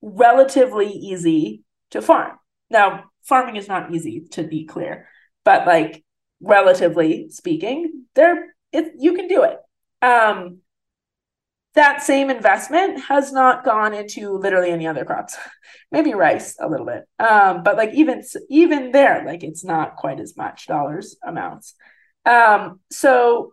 relatively 0.03 0.89
easy 0.89 1.63
to 1.91 2.03
farm. 2.03 2.39
Now, 2.71 3.05
farming 3.25 3.57
is 3.57 3.69
not 3.69 3.93
easy 3.93 4.27
to 4.33 4.43
be 4.43 4.65
clear, 4.65 5.09
but 5.45 5.67
like 5.67 6.05
relatively 6.41 7.29
speaking, 7.31 8.05
there 8.15 8.55
it 8.73 8.93
you 8.99 9.15
can 9.15 9.29
do 9.29 9.45
it. 9.45 9.59
Um 10.03 10.59
that 11.79 12.03
same 12.03 12.29
investment 12.29 13.05
has 13.05 13.33
not 13.33 13.65
gone 13.65 13.95
into 13.95 14.33
literally 14.33 14.71
any 14.71 14.85
other 14.85 15.05
crops 15.05 15.37
maybe 15.93 16.13
rice 16.13 16.57
a 16.61 16.69
little 16.69 16.85
bit 16.85 17.05
um, 17.21 17.63
but 17.63 17.77
like 17.77 17.95
even 17.95 18.21
even 18.49 18.91
there 18.91 19.25
like 19.25 19.45
it's 19.45 19.65
not 19.65 19.95
quite 19.95 20.19
as 20.19 20.37
much 20.37 20.67
dollars 20.67 21.17
amounts 21.25 21.75
um, 22.27 22.81
so 22.91 23.53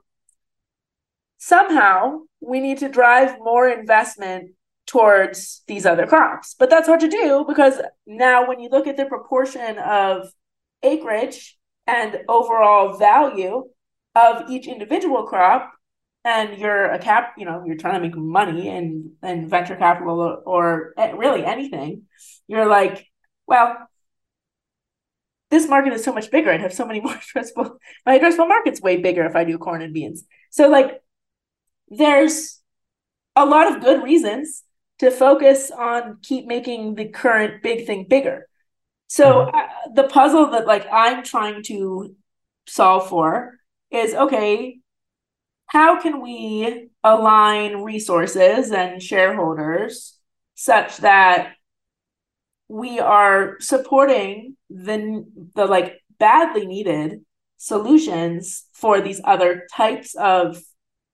somehow 1.37 2.19
we 2.41 2.59
need 2.59 2.79
to 2.79 2.89
drive 2.89 3.37
more 3.39 3.69
investment 3.69 4.51
towards 4.87 5.61
these 5.67 5.85
other 5.85 6.07
crops 6.07 6.55
but 6.57 6.69
that's 6.69 6.87
hard 6.87 7.01
to 7.01 7.07
do 7.07 7.45
because 7.47 7.79
now 8.07 8.47
when 8.47 8.59
you 8.59 8.69
look 8.69 8.87
at 8.87 8.97
the 8.97 9.05
proportion 9.05 9.77
of 9.77 10.27
acreage 10.81 11.57
and 11.87 12.19
overall 12.27 12.97
value 12.97 13.63
of 14.15 14.49
each 14.49 14.67
individual 14.67 15.23
crop 15.23 15.71
and 16.23 16.57
you're 16.57 16.85
a 16.85 16.97
cap, 16.97 17.35
you 17.37 17.45
know, 17.45 17.63
you're 17.65 17.77
trying 17.77 17.93
to 17.93 17.99
make 17.99 18.17
money 18.17 18.67
and 18.69 19.11
and 19.21 19.49
venture 19.49 19.75
capital 19.75 20.19
or, 20.19 20.37
or 20.45 20.93
really 21.17 21.45
anything, 21.45 22.03
you're 22.47 22.65
like, 22.65 23.07
well, 23.45 23.77
this 25.51 25.67
market 25.67 25.93
is 25.93 26.03
so 26.03 26.13
much 26.13 26.31
bigger. 26.31 26.51
I'd 26.51 26.61
have 26.61 26.73
so 26.73 26.85
many 26.85 26.99
more 27.01 27.13
addressable. 27.13 27.77
My 28.05 28.19
addressable 28.19 28.47
market's 28.47 28.81
way 28.81 28.97
bigger 28.97 29.23
if 29.25 29.35
I 29.35 29.43
do 29.43 29.57
corn 29.57 29.81
and 29.81 29.93
beans. 29.93 30.23
So 30.49 30.67
like, 30.67 31.01
there's 31.89 32.61
a 33.35 33.45
lot 33.45 33.71
of 33.71 33.83
good 33.83 34.03
reasons 34.03 34.63
to 34.99 35.11
focus 35.11 35.71
on 35.71 36.19
keep 36.23 36.45
making 36.47 36.95
the 36.95 37.09
current 37.09 37.61
big 37.61 37.85
thing 37.85 38.05
bigger. 38.09 38.47
So 39.15 39.45
mm-hmm. 39.45 39.55
uh, 39.55 39.93
the 39.93 40.09
puzzle 40.09 40.47
that 40.47 40.67
like 40.67 40.85
I'm 40.91 41.23
trying 41.23 41.63
to 41.67 42.13
solve 42.67 43.07
for 43.07 43.53
is 43.89 44.13
okay, 44.13 44.79
how 45.67 46.01
can 46.01 46.21
we 46.21 46.89
align 47.01 47.77
resources 47.77 48.71
and 48.71 49.01
shareholders 49.01 50.19
such 50.55 50.97
that 50.97 51.53
we 52.67 52.99
are 52.99 53.55
supporting 53.61 54.57
the 54.69 55.23
the 55.55 55.65
like 55.65 56.01
badly 56.19 56.67
needed 56.67 57.23
solutions 57.55 58.65
for 58.73 58.99
these 58.99 59.21
other 59.23 59.65
types 59.73 60.13
of 60.15 60.61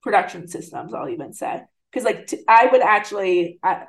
production 0.02 0.48
systems 0.48 0.94
i'll 0.94 1.10
even 1.10 1.34
say 1.34 1.62
because 1.92 2.06
like 2.06 2.26
t- 2.28 2.44
I 2.48 2.68
would 2.72 2.82
actually 2.82 3.60
I, 3.62 3.86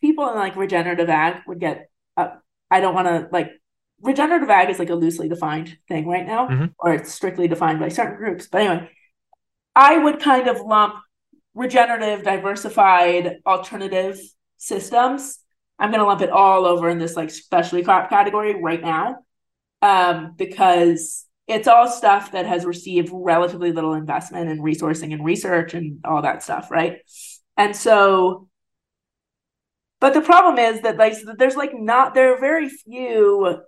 people 0.00 0.28
in 0.30 0.36
like 0.36 0.56
regenerative 0.56 1.08
ag 1.08 1.42
would 1.46 1.60
get 1.60 1.88
uh, 2.16 2.28
i 2.70 2.80
don't 2.80 2.94
want 2.94 3.06
to 3.06 3.28
like 3.32 3.50
regenerative 4.02 4.50
ag 4.50 4.70
is 4.70 4.78
like 4.78 4.90
a 4.90 4.94
loosely 4.94 5.28
defined 5.28 5.76
thing 5.88 6.06
right 6.06 6.26
now 6.26 6.48
mm-hmm. 6.48 6.66
or 6.78 6.94
it's 6.94 7.12
strictly 7.12 7.48
defined 7.48 7.80
by 7.80 7.88
certain 7.88 8.16
groups 8.16 8.48
but 8.50 8.60
anyway 8.60 8.90
i 9.74 9.96
would 9.96 10.20
kind 10.20 10.48
of 10.48 10.60
lump 10.60 10.94
regenerative 11.54 12.24
diversified 12.24 13.38
alternative 13.46 14.18
systems 14.56 15.38
i'm 15.78 15.90
going 15.90 16.00
to 16.00 16.06
lump 16.06 16.20
it 16.20 16.30
all 16.30 16.66
over 16.66 16.88
in 16.88 16.98
this 16.98 17.16
like 17.16 17.30
specialty 17.30 17.84
crop 17.84 18.10
category 18.10 18.60
right 18.60 18.82
now 18.82 19.16
um, 19.82 20.34
because 20.36 21.26
it's 21.46 21.68
all 21.68 21.86
stuff 21.86 22.32
that 22.32 22.46
has 22.46 22.64
received 22.64 23.10
relatively 23.12 23.70
little 23.70 23.92
investment 23.92 24.48
and 24.48 24.60
resourcing 24.60 25.12
and 25.12 25.22
research 25.22 25.74
and 25.74 26.00
all 26.04 26.22
that 26.22 26.42
stuff 26.42 26.70
right 26.70 26.98
and 27.56 27.76
so 27.76 28.48
but 30.04 30.12
the 30.12 30.20
problem 30.20 30.58
is 30.58 30.82
that 30.82 30.98
like 30.98 31.14
there's 31.38 31.56
like 31.56 31.72
not 31.72 32.12
there 32.12 32.34
are 32.34 32.38
very 32.38 32.68
few 32.68 33.62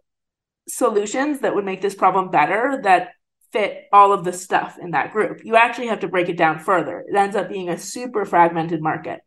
solutions 0.68 1.40
that 1.40 1.54
would 1.54 1.64
make 1.64 1.80
this 1.80 1.94
problem 1.94 2.30
better 2.30 2.78
that 2.82 3.12
fit 3.52 3.84
all 3.90 4.12
of 4.12 4.22
the 4.22 4.34
stuff 4.34 4.76
in 4.78 4.90
that 4.90 5.14
group. 5.14 5.40
You 5.44 5.56
actually 5.56 5.86
have 5.86 6.00
to 6.00 6.08
break 6.08 6.28
it 6.28 6.36
down 6.36 6.58
further. 6.58 7.02
It 7.08 7.16
ends 7.16 7.36
up 7.36 7.48
being 7.48 7.70
a 7.70 7.78
super 7.78 8.26
fragmented 8.26 8.82
market. 8.82 9.20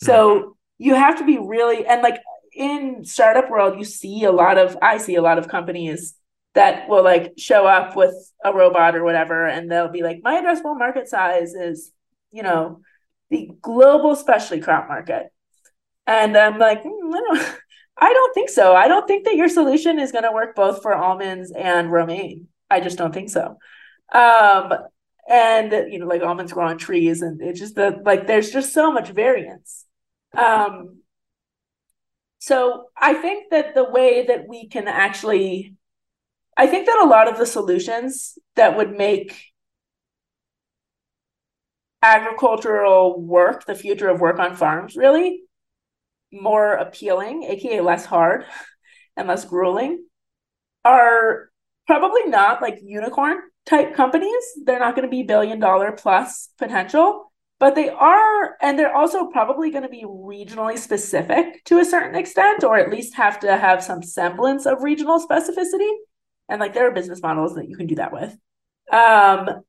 Hmm. 0.00 0.06
So 0.06 0.56
you 0.78 0.94
have 0.94 1.18
to 1.18 1.26
be 1.26 1.36
really 1.36 1.84
and 1.84 2.00
like 2.00 2.18
in 2.54 3.04
startup 3.04 3.50
world, 3.50 3.78
you 3.78 3.84
see 3.84 4.24
a 4.24 4.32
lot 4.32 4.56
of 4.56 4.78
I 4.80 4.96
see 4.96 5.16
a 5.16 5.22
lot 5.22 5.36
of 5.36 5.48
companies 5.48 6.14
that 6.54 6.88
will 6.88 7.04
like 7.04 7.34
show 7.36 7.66
up 7.66 7.94
with 7.94 8.14
a 8.42 8.54
robot 8.54 8.96
or 8.96 9.04
whatever, 9.04 9.46
and 9.46 9.70
they'll 9.70 9.92
be 9.92 10.02
like, 10.02 10.20
my 10.22 10.40
addressable 10.40 10.78
market 10.78 11.10
size 11.10 11.52
is, 11.52 11.92
you 12.30 12.42
know, 12.42 12.80
the 13.28 13.50
global 13.60 14.16
specialty 14.16 14.62
crop 14.62 14.88
market. 14.88 15.26
And 16.06 16.36
I'm 16.36 16.58
like, 16.58 16.82
mm, 16.82 17.14
I 17.14 17.20
don't 17.20 17.58
I 17.98 18.12
don't 18.12 18.34
think 18.34 18.48
so. 18.48 18.74
I 18.74 18.88
don't 18.88 19.06
think 19.06 19.26
that 19.26 19.36
your 19.36 19.48
solution 19.48 19.98
is 19.98 20.12
going 20.12 20.24
to 20.24 20.32
work 20.32 20.56
both 20.56 20.82
for 20.82 20.94
almonds 20.94 21.52
and 21.52 21.92
romaine. 21.92 22.48
I 22.70 22.80
just 22.80 22.98
don't 22.98 23.12
think 23.12 23.28
so. 23.30 23.58
Um, 24.12 24.72
and 25.28 25.72
you 25.92 25.98
know, 25.98 26.06
like 26.06 26.22
almonds 26.22 26.52
grow 26.52 26.66
on 26.66 26.78
trees, 26.78 27.22
and 27.22 27.40
it's 27.40 27.60
just 27.60 27.74
the 27.74 28.00
like 28.04 28.26
there's 28.26 28.50
just 28.50 28.72
so 28.72 28.90
much 28.90 29.10
variance. 29.10 29.84
Um, 30.36 31.02
so 32.38 32.86
I 32.96 33.14
think 33.14 33.50
that 33.50 33.74
the 33.74 33.84
way 33.88 34.26
that 34.26 34.48
we 34.48 34.68
can 34.68 34.88
actually, 34.88 35.76
I 36.56 36.66
think 36.66 36.86
that 36.86 37.02
a 37.04 37.06
lot 37.08 37.28
of 37.28 37.38
the 37.38 37.46
solutions 37.46 38.36
that 38.56 38.76
would 38.76 38.90
make 38.90 39.52
agricultural 42.02 43.20
work, 43.20 43.64
the 43.66 43.76
future 43.76 44.08
of 44.08 44.20
work 44.20 44.40
on 44.40 44.56
farms, 44.56 44.96
really 44.96 45.42
more 46.32 46.72
appealing, 46.74 47.44
aka 47.44 47.80
less 47.80 48.04
hard 48.04 48.44
and 49.16 49.28
less 49.28 49.44
grueling, 49.44 50.04
are 50.84 51.50
probably 51.86 52.24
not 52.26 52.62
like 52.62 52.80
unicorn 52.82 53.38
type 53.66 53.94
companies. 53.94 54.42
They're 54.64 54.80
not 54.80 54.96
going 54.96 55.06
to 55.06 55.10
be 55.10 55.22
billion 55.22 55.60
dollar 55.60 55.92
plus 55.92 56.48
potential, 56.58 57.32
but 57.60 57.74
they 57.74 57.90
are, 57.90 58.56
and 58.60 58.78
they're 58.78 58.94
also 58.94 59.26
probably 59.26 59.70
going 59.70 59.84
to 59.84 59.88
be 59.88 60.04
regionally 60.04 60.78
specific 60.78 61.64
to 61.66 61.78
a 61.78 61.84
certain 61.84 62.16
extent, 62.16 62.64
or 62.64 62.76
at 62.76 62.90
least 62.90 63.14
have 63.14 63.40
to 63.40 63.56
have 63.56 63.84
some 63.84 64.02
semblance 64.02 64.66
of 64.66 64.82
regional 64.82 65.24
specificity. 65.24 65.90
And 66.48 66.60
like 66.60 66.74
there 66.74 66.88
are 66.88 66.92
business 66.92 67.22
models 67.22 67.54
that 67.54 67.68
you 67.68 67.76
can 67.76 67.86
do 67.86 67.96
that 67.96 68.12
with. 68.12 68.36
Um, 68.90 69.62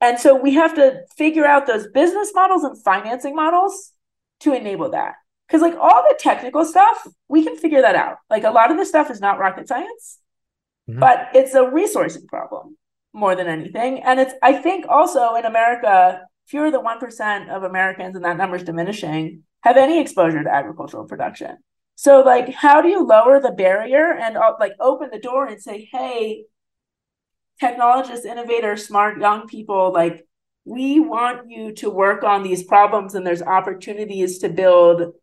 and 0.00 0.18
so 0.18 0.40
we 0.40 0.54
have 0.54 0.74
to 0.74 1.00
figure 1.16 1.46
out 1.46 1.66
those 1.66 1.88
business 1.88 2.32
models 2.34 2.62
and 2.62 2.80
financing 2.82 3.34
models 3.34 3.92
to 4.40 4.52
enable 4.52 4.90
that 4.90 5.14
because 5.46 5.62
like 5.62 5.76
all 5.76 6.02
the 6.08 6.16
technical 6.18 6.64
stuff 6.64 7.06
we 7.28 7.44
can 7.44 7.56
figure 7.56 7.82
that 7.82 7.96
out. 7.96 8.16
Like 8.30 8.44
a 8.44 8.50
lot 8.50 8.70
of 8.70 8.76
the 8.76 8.86
stuff 8.86 9.10
is 9.10 9.20
not 9.20 9.38
rocket 9.38 9.68
science 9.68 10.18
mm-hmm. 10.88 11.00
but 11.00 11.28
it's 11.34 11.54
a 11.54 11.60
resourcing 11.60 12.26
problem 12.26 12.76
more 13.12 13.34
than 13.34 13.46
anything. 13.46 14.02
And 14.02 14.20
it's 14.20 14.34
i 14.42 14.52
think 14.52 14.86
also 14.88 15.34
in 15.34 15.44
america 15.44 16.22
fewer 16.46 16.70
than 16.70 16.82
1% 16.82 17.48
of 17.48 17.64
americans 17.64 18.14
and 18.14 18.24
that 18.24 18.36
number 18.36 18.56
is 18.56 18.62
diminishing 18.62 19.42
have 19.62 19.76
any 19.76 20.00
exposure 20.00 20.44
to 20.44 20.50
agricultural 20.50 21.04
production. 21.04 21.56
So 21.96 22.20
like 22.20 22.52
how 22.52 22.82
do 22.82 22.88
you 22.88 23.04
lower 23.04 23.40
the 23.40 23.52
barrier 23.52 24.12
and 24.12 24.36
uh, 24.36 24.54
like 24.60 24.72
open 24.80 25.10
the 25.10 25.18
door 25.18 25.46
and 25.46 25.60
say 25.60 25.88
hey 25.92 26.44
technologists 27.58 28.26
innovators 28.26 28.86
smart 28.86 29.18
young 29.18 29.46
people 29.46 29.92
like 29.92 30.26
we 30.66 31.00
want 31.00 31.48
you 31.48 31.72
to 31.72 31.88
work 31.88 32.22
on 32.24 32.42
these 32.42 32.64
problems 32.64 33.14
and 33.14 33.26
there's 33.26 33.40
opportunities 33.40 34.38
to 34.40 34.48
build 34.48 35.14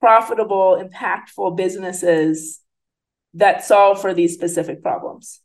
profitable, 0.00 0.82
impactful 0.82 1.56
businesses 1.56 2.60
that 3.34 3.64
solve 3.64 4.00
for 4.00 4.12
these 4.12 4.34
specific 4.34 4.82
problems. 4.82 5.40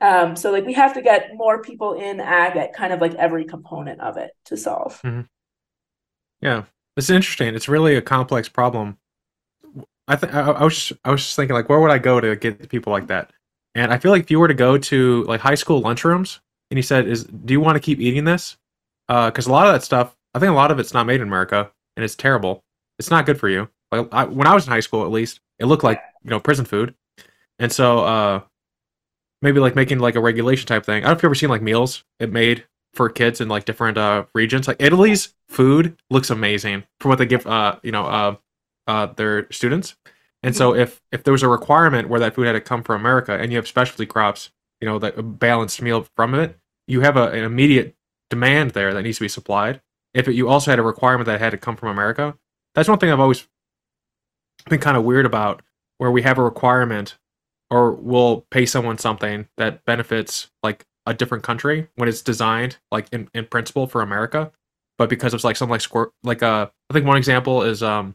Um, 0.00 0.36
so 0.36 0.50
like 0.50 0.64
we 0.66 0.72
have 0.74 0.94
to 0.94 1.02
get 1.02 1.30
more 1.34 1.62
people 1.62 1.94
in 1.94 2.20
ag 2.20 2.56
at 2.56 2.72
kind 2.72 2.92
of 2.92 3.00
like 3.00 3.14
every 3.14 3.44
component 3.44 4.00
of 4.00 4.16
it 4.16 4.30
to 4.46 4.56
solve. 4.56 5.00
Mm-hmm. 5.02 5.22
Yeah, 6.40 6.64
it's 6.96 7.10
interesting. 7.10 7.54
It's 7.54 7.68
really 7.68 7.96
a 7.96 8.02
complex 8.02 8.48
problem. 8.48 8.98
I 10.08 10.16
think 10.16 10.34
I 10.34 10.64
was 10.64 10.74
just, 10.74 11.00
I 11.04 11.10
was 11.10 11.22
just 11.22 11.36
thinking 11.36 11.54
like 11.54 11.68
where 11.68 11.80
would 11.80 11.90
I 11.90 11.98
go 11.98 12.20
to 12.20 12.34
get 12.34 12.68
people 12.68 12.92
like 12.92 13.06
that? 13.08 13.30
And 13.74 13.92
I 13.92 13.98
feel 13.98 14.10
like 14.10 14.24
if 14.24 14.30
you 14.30 14.40
were 14.40 14.48
to 14.48 14.54
go 14.54 14.76
to 14.76 15.22
like 15.24 15.40
high 15.40 15.54
school 15.54 15.82
lunchrooms 15.82 16.40
and 16.70 16.78
you 16.78 16.82
said, 16.82 17.06
"Is 17.06 17.24
do 17.24 17.52
you 17.52 17.60
want 17.60 17.76
to 17.76 17.80
keep 17.80 18.00
eating 18.00 18.24
this?" 18.24 18.56
Because 19.06 19.46
uh, 19.46 19.50
a 19.50 19.52
lot 19.52 19.66
of 19.66 19.72
that 19.74 19.84
stuff, 19.84 20.16
I 20.34 20.38
think 20.38 20.50
a 20.50 20.54
lot 20.54 20.70
of 20.70 20.78
it's 20.78 20.94
not 20.94 21.06
made 21.06 21.20
in 21.20 21.28
America 21.28 21.70
and 21.96 22.04
it's 22.04 22.16
terrible. 22.16 22.64
It's 22.98 23.10
not 23.10 23.26
good 23.26 23.38
for 23.38 23.48
you. 23.48 23.68
I, 23.92 24.24
when 24.24 24.46
I 24.46 24.54
was 24.54 24.66
in 24.66 24.72
high 24.72 24.80
school, 24.80 25.04
at 25.04 25.10
least 25.10 25.40
it 25.58 25.66
looked 25.66 25.84
like 25.84 26.00
you 26.22 26.30
know 26.30 26.40
prison 26.40 26.64
food, 26.64 26.94
and 27.58 27.72
so 27.72 28.00
uh, 28.00 28.40
maybe 29.42 29.60
like 29.60 29.74
making 29.74 29.98
like 29.98 30.14
a 30.14 30.20
regulation 30.20 30.66
type 30.66 30.84
thing. 30.84 31.04
I 31.04 31.08
don't 31.08 31.12
know 31.12 31.16
if 31.16 31.22
you 31.22 31.26
ever 31.28 31.34
seen 31.34 31.50
like 31.50 31.62
meals 31.62 32.04
it 32.18 32.32
made 32.32 32.64
for 32.94 33.08
kids 33.08 33.40
in 33.40 33.48
like 33.48 33.64
different 33.64 33.98
uh 33.98 34.24
regions. 34.34 34.68
Like 34.68 34.80
Italy's 34.80 35.34
food 35.48 35.96
looks 36.10 36.30
amazing 36.30 36.84
for 36.98 37.08
what 37.08 37.18
they 37.18 37.26
give 37.26 37.46
uh 37.46 37.76
you 37.82 37.92
know 37.92 38.06
uh 38.06 38.36
uh 38.86 39.06
their 39.06 39.50
students. 39.52 39.96
And 40.42 40.56
so 40.56 40.74
if 40.74 41.00
if 41.12 41.22
there 41.22 41.32
was 41.32 41.42
a 41.42 41.48
requirement 41.48 42.08
where 42.08 42.20
that 42.20 42.34
food 42.34 42.46
had 42.46 42.52
to 42.52 42.60
come 42.60 42.82
from 42.82 43.00
America 43.00 43.32
and 43.32 43.52
you 43.52 43.58
have 43.58 43.68
specialty 43.68 44.06
crops, 44.06 44.50
you 44.80 44.88
know, 44.88 44.98
that 44.98 45.38
balanced 45.38 45.82
meal 45.82 46.06
from 46.16 46.34
it, 46.34 46.58
you 46.86 47.00
have 47.02 47.16
a, 47.16 47.30
an 47.30 47.44
immediate 47.44 47.94
demand 48.30 48.72
there 48.72 48.94
that 48.94 49.02
needs 49.02 49.18
to 49.18 49.24
be 49.24 49.28
supplied. 49.28 49.80
If 50.14 50.26
it, 50.26 50.34
you 50.34 50.48
also 50.48 50.70
had 50.70 50.78
a 50.78 50.82
requirement 50.82 51.26
that 51.26 51.40
had 51.40 51.50
to 51.50 51.58
come 51.58 51.76
from 51.76 51.90
America, 51.90 52.36
that's 52.74 52.88
one 52.88 52.98
thing 52.98 53.12
I've 53.12 53.20
always 53.20 53.46
been 54.68 54.80
kind 54.80 54.96
of 54.96 55.04
weird 55.04 55.26
about 55.26 55.62
where 55.98 56.10
we 56.10 56.22
have 56.22 56.38
a 56.38 56.42
requirement 56.42 57.18
or 57.70 57.92
we'll 57.92 58.46
pay 58.50 58.66
someone 58.66 58.98
something 58.98 59.46
that 59.56 59.84
benefits 59.84 60.50
like 60.62 60.84
a 61.06 61.14
different 61.14 61.44
country 61.44 61.88
when 61.96 62.08
it's 62.08 62.22
designed 62.22 62.78
like 62.90 63.06
in, 63.12 63.28
in 63.34 63.46
principle 63.46 63.86
for 63.86 64.02
America. 64.02 64.50
But 64.98 65.08
because 65.08 65.32
it's 65.32 65.44
like 65.44 65.56
something 65.56 65.72
like 65.72 65.80
squirt 65.80 66.12
like 66.22 66.42
uh 66.42 66.68
I 66.88 66.92
think 66.92 67.06
one 67.06 67.16
example 67.16 67.62
is 67.62 67.82
um 67.82 68.14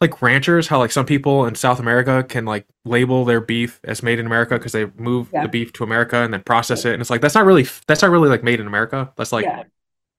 like 0.00 0.22
ranchers, 0.22 0.68
how 0.68 0.78
like 0.78 0.92
some 0.92 1.06
people 1.06 1.44
in 1.46 1.54
South 1.54 1.80
America 1.80 2.22
can 2.22 2.44
like 2.44 2.66
label 2.84 3.24
their 3.24 3.40
beef 3.40 3.80
as 3.84 4.02
made 4.02 4.18
in 4.18 4.26
America 4.26 4.54
because 4.54 4.72
they 4.72 4.86
move 4.96 5.28
yeah. 5.32 5.42
the 5.42 5.48
beef 5.48 5.72
to 5.74 5.84
America 5.84 6.16
and 6.16 6.32
then 6.32 6.42
process 6.42 6.84
it, 6.84 6.92
and 6.92 7.00
it's 7.00 7.10
like 7.10 7.20
that's 7.20 7.34
not 7.34 7.44
really 7.44 7.66
that's 7.86 8.02
not 8.02 8.10
really 8.10 8.28
like 8.28 8.44
made 8.44 8.60
in 8.60 8.66
America. 8.66 9.12
That's 9.16 9.32
like 9.32 9.44
yeah. 9.44 9.64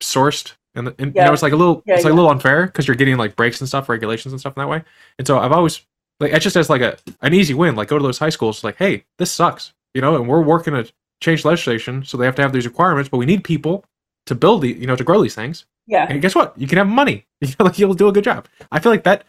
sourced 0.01 0.53
and, 0.79 0.95
and 0.99 1.15
yeah. 1.15 1.23
you 1.23 1.27
know 1.27 1.33
it's 1.33 1.43
like 1.43 1.53
a 1.53 1.55
little 1.55 1.83
yeah, 1.85 1.95
it's 1.95 2.03
like 2.03 2.11
yeah. 2.11 2.15
a 2.15 2.19
little 2.19 2.31
unfair 2.31 2.65
because 2.65 2.87
you're 2.87 2.95
getting 2.95 3.17
like 3.17 3.35
breaks 3.35 3.59
and 3.61 3.67
stuff 3.67 3.89
regulations 3.89 4.33
and 4.33 4.39
stuff 4.39 4.53
in 4.55 4.61
that 4.61 4.69
way. 4.69 4.83
And 5.17 5.27
so 5.27 5.39
i've 5.39 5.51
always 5.51 5.81
like 6.19 6.33
it 6.33 6.39
just 6.39 6.55
as 6.55 6.69
like 6.69 6.81
a 6.81 6.97
an 7.21 7.33
easy 7.33 7.53
win. 7.53 7.75
Like 7.75 7.87
go 7.87 7.97
to 7.97 8.03
those 8.03 8.19
high 8.19 8.29
schools 8.29 8.63
like 8.63 8.77
hey 8.77 9.05
this 9.17 9.31
sucks 9.31 9.73
you 9.93 10.01
know 10.01 10.15
and 10.15 10.27
we're 10.27 10.41
working 10.41 10.73
to 10.73 10.91
change 11.21 11.43
legislation 11.43 12.03
so 12.05 12.17
they 12.17 12.25
have 12.25 12.35
to 12.35 12.41
have 12.41 12.53
these 12.53 12.65
requirements 12.65 13.09
but 13.09 13.17
we 13.17 13.25
need 13.25 13.43
people 13.43 13.83
to 14.25 14.35
build 14.35 14.61
the 14.61 14.69
you 14.69 14.87
know 14.87 14.95
to 14.95 15.03
grow 15.03 15.21
these 15.21 15.35
things. 15.35 15.65
Yeah. 15.87 16.05
And 16.07 16.21
guess 16.21 16.35
what? 16.35 16.57
You 16.57 16.67
can 16.67 16.77
have 16.77 16.87
money. 16.87 17.25
You 17.41 17.53
know 17.57 17.65
like 17.65 17.79
you'll 17.79 17.93
do 17.93 18.09
a 18.09 18.11
good 18.11 18.25
job. 18.25 18.47
I 18.69 18.79
feel 18.79 18.91
like 18.91 19.03
that 19.03 19.23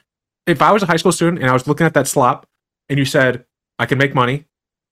if 0.47 0.61
I 0.61 0.73
was 0.73 0.83
a 0.83 0.87
high 0.87 0.97
school 0.97 1.13
student 1.13 1.39
and 1.41 1.49
I 1.49 1.53
was 1.53 1.69
looking 1.69 1.87
at 1.87 1.95
that 1.95 2.09
slop 2.09 2.47
and 2.89 2.99
you 2.99 3.05
said 3.05 3.45
I 3.79 3.87
can 3.87 3.99
make 3.99 4.15
money 4.15 4.47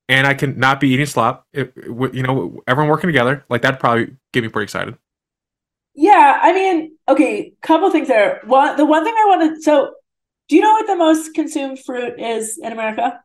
and 0.07 0.25
I 0.25 0.33
can 0.33 0.57
not 0.57 0.79
be 0.79 0.89
eating 0.89 1.05
slop, 1.05 1.45
it, 1.53 1.71
it, 1.75 2.13
you 2.13 2.23
know, 2.23 2.61
everyone 2.67 2.89
working 2.89 3.07
together, 3.07 3.45
like 3.49 3.61
that 3.61 3.79
probably 3.79 4.15
get 4.33 4.43
me 4.43 4.49
pretty 4.49 4.63
excited. 4.63 4.97
Yeah, 6.01 6.39
I 6.41 6.53
mean, 6.53 6.97
okay, 7.09 7.51
couple 7.61 7.91
things 7.91 8.07
there. 8.07 8.39
One, 8.45 8.77
the 8.77 8.85
one 8.85 9.03
thing 9.03 9.13
I 9.13 9.25
wanted, 9.27 9.61
so 9.61 9.95
do 10.47 10.55
you 10.55 10.61
know 10.61 10.71
what 10.71 10.87
the 10.87 10.95
most 10.95 11.33
consumed 11.33 11.83
fruit 11.83 12.17
is 12.17 12.57
in 12.57 12.71
America? 12.71 13.21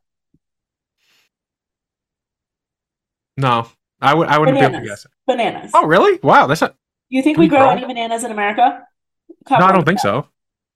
No, 3.37 3.68
I 4.01 4.14
would. 4.14 4.27
I 4.27 4.39
wouldn't 4.39 4.57
bananas. 4.57 4.70
be 4.70 4.77
able 4.77 4.87
to 4.87 4.91
guess. 4.91 5.05
It. 5.05 5.11
Bananas. 5.25 5.70
Oh, 5.72 5.87
really? 5.87 6.18
Wow, 6.20 6.49
that's 6.49 6.62
not. 6.62 6.75
You 7.11 7.22
think 7.22 7.39
we 7.39 7.47
grow, 7.47 7.70
any 7.70 7.87
bananas 7.87 8.25
in 8.25 8.33
America? 8.33 8.83
Couple 9.47 9.64
no, 9.64 9.72
I 9.72 9.72
don't 9.72 9.87
think 9.87 10.01
so. 10.01 10.27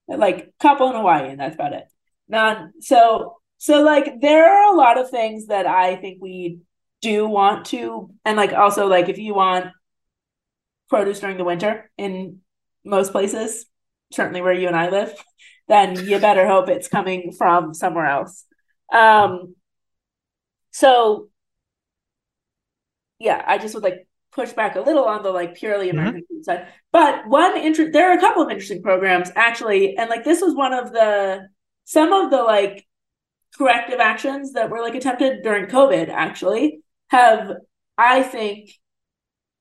Like 0.06 0.54
couple 0.60 0.90
in 0.90 0.94
Hawaii, 0.94 1.30
and 1.30 1.40
that's 1.40 1.56
about 1.56 1.72
it. 1.72 1.88
None. 2.28 2.74
So, 2.80 3.38
so 3.56 3.82
like 3.82 4.20
there 4.20 4.48
are 4.48 4.72
a 4.72 4.76
lot 4.76 4.98
of 4.98 5.10
things 5.10 5.48
that 5.48 5.66
I 5.66 5.96
think 5.96 6.18
we 6.22 6.60
do 7.02 7.26
want 7.26 7.66
to, 7.66 8.14
and 8.24 8.36
like 8.36 8.52
also 8.52 8.86
like 8.86 9.08
if 9.08 9.18
you 9.18 9.34
want 9.34 9.72
produce 10.88 11.20
during 11.20 11.36
the 11.36 11.44
winter 11.44 11.90
in 11.96 12.38
most 12.84 13.12
places, 13.12 13.66
certainly 14.12 14.40
where 14.40 14.52
you 14.52 14.66
and 14.66 14.76
I 14.76 14.90
live, 14.90 15.12
then 15.68 16.06
you 16.06 16.18
better 16.18 16.46
hope 16.46 16.68
it's 16.68 16.88
coming 16.88 17.32
from 17.36 17.74
somewhere 17.74 18.06
else. 18.06 18.44
Um, 18.92 19.54
so 20.70 21.28
yeah, 23.18 23.42
I 23.46 23.58
just 23.58 23.74
would 23.74 23.82
like 23.82 24.06
push 24.32 24.52
back 24.52 24.76
a 24.76 24.80
little 24.80 25.04
on 25.04 25.22
the 25.22 25.30
like 25.30 25.56
purely 25.56 25.88
mm-hmm. 25.88 25.98
American 25.98 26.22
mm-hmm. 26.22 26.42
side. 26.42 26.68
But 26.92 27.26
one 27.28 27.56
interest, 27.56 27.92
there 27.92 28.10
are 28.10 28.16
a 28.16 28.20
couple 28.20 28.42
of 28.42 28.50
interesting 28.50 28.82
programs 28.82 29.30
actually, 29.36 29.96
and 29.96 30.08
like 30.08 30.24
this 30.24 30.40
was 30.40 30.54
one 30.54 30.72
of 30.72 30.92
the 30.92 31.48
some 31.84 32.12
of 32.12 32.30
the 32.30 32.42
like 32.42 32.86
corrective 33.56 33.98
actions 33.98 34.52
that 34.52 34.70
were 34.70 34.80
like 34.80 34.94
attempted 34.94 35.42
during 35.42 35.66
COVID 35.66 36.08
actually 36.08 36.80
have 37.08 37.52
I 37.96 38.22
think 38.22 38.70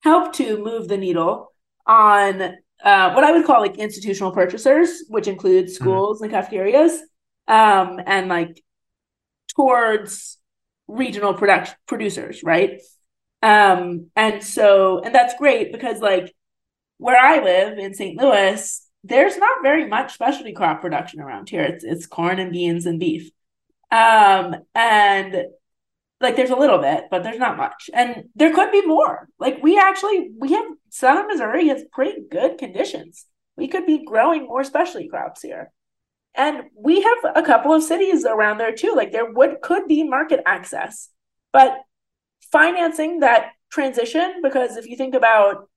helped 0.08 0.36
to 0.36 0.62
move 0.64 0.88
the 0.88 0.96
needle 0.96 1.52
on 1.86 2.40
uh, 2.82 3.12
what 3.12 3.24
I 3.24 3.32
would 3.32 3.44
call 3.44 3.60
like 3.60 3.76
institutional 3.76 4.32
purchasers, 4.32 5.04
which 5.08 5.28
includes 5.28 5.74
mm-hmm. 5.74 5.84
schools 5.84 6.16
mm-hmm. 6.16 6.24
and 6.24 6.32
cafeterias, 6.32 6.98
um, 7.46 8.00
and 8.06 8.28
like 8.28 8.62
towards 9.54 10.38
regional 10.86 11.34
production 11.34 11.76
producers, 11.86 12.42
right? 12.42 12.80
Um, 13.42 14.10
and 14.16 14.42
so, 14.42 15.00
and 15.00 15.14
that's 15.14 15.34
great 15.34 15.72
because 15.72 16.00
like 16.00 16.34
where 16.96 17.20
I 17.20 17.42
live 17.42 17.78
in 17.78 17.94
St. 17.94 18.20
Louis, 18.20 18.86
there's 19.04 19.36
not 19.36 19.62
very 19.62 19.86
much 19.86 20.14
specialty 20.14 20.52
crop 20.52 20.80
production 20.80 21.20
around 21.20 21.48
here. 21.48 21.62
It's 21.62 21.84
it's 21.84 22.06
corn 22.06 22.38
and 22.38 22.52
beans 22.52 22.86
and 22.86 22.98
beef. 22.98 23.30
Um, 23.90 24.56
and 24.74 25.44
like 26.20 26.36
there's 26.36 26.50
a 26.50 26.56
little 26.56 26.78
bit, 26.78 27.04
but 27.10 27.22
there's 27.22 27.38
not 27.38 27.56
much. 27.56 27.90
And 27.92 28.24
there 28.34 28.52
could 28.52 28.72
be 28.72 28.84
more. 28.86 29.28
Like 29.38 29.62
we 29.62 29.78
actually 29.78 30.30
we 30.38 30.52
have 30.52 30.64
southern 30.90 31.28
Missouri 31.28 31.68
has 31.68 31.84
pretty 31.92 32.22
good 32.30 32.58
conditions. 32.58 33.26
We 33.56 33.68
could 33.68 33.86
be 33.86 34.04
growing 34.04 34.46
more 34.46 34.64
specialty 34.64 35.08
crops 35.08 35.42
here. 35.42 35.72
And 36.34 36.64
we 36.76 37.02
have 37.02 37.18
a 37.36 37.42
couple 37.42 37.72
of 37.72 37.82
cities 37.82 38.24
around 38.24 38.58
there 38.58 38.72
too. 38.72 38.94
Like 38.94 39.12
there 39.12 39.30
would 39.30 39.60
could 39.62 39.86
be 39.86 40.02
market 40.04 40.40
access. 40.46 41.08
But 41.52 41.78
financing 42.52 43.20
that 43.20 43.50
transition 43.70 44.40
because 44.42 44.76
if 44.76 44.86
you 44.86 44.96
think 44.96 45.14
about 45.14 45.68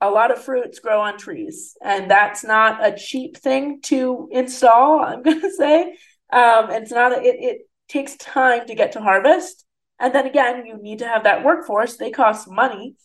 a 0.00 0.10
lot 0.10 0.30
of 0.30 0.42
fruits 0.42 0.78
grow 0.78 1.00
on 1.00 1.16
trees 1.16 1.76
and 1.82 2.10
that's 2.10 2.44
not 2.44 2.84
a 2.84 2.94
cheap 2.94 3.36
thing 3.36 3.80
to 3.80 4.28
install 4.30 5.00
i'm 5.04 5.22
going 5.22 5.40
to 5.40 5.50
say 5.50 5.96
um, 6.32 6.70
it's 6.70 6.90
not 6.90 7.12
a, 7.12 7.22
it, 7.22 7.36
it 7.38 7.58
takes 7.88 8.16
time 8.16 8.66
to 8.66 8.74
get 8.74 8.92
to 8.92 9.00
harvest 9.00 9.63
and 10.00 10.14
then 10.14 10.26
again 10.26 10.66
you 10.66 10.76
need 10.76 11.00
to 11.00 11.08
have 11.08 11.24
that 11.24 11.44
workforce. 11.44 11.96
They 11.96 12.10
cost 12.10 12.50
money. 12.50 12.96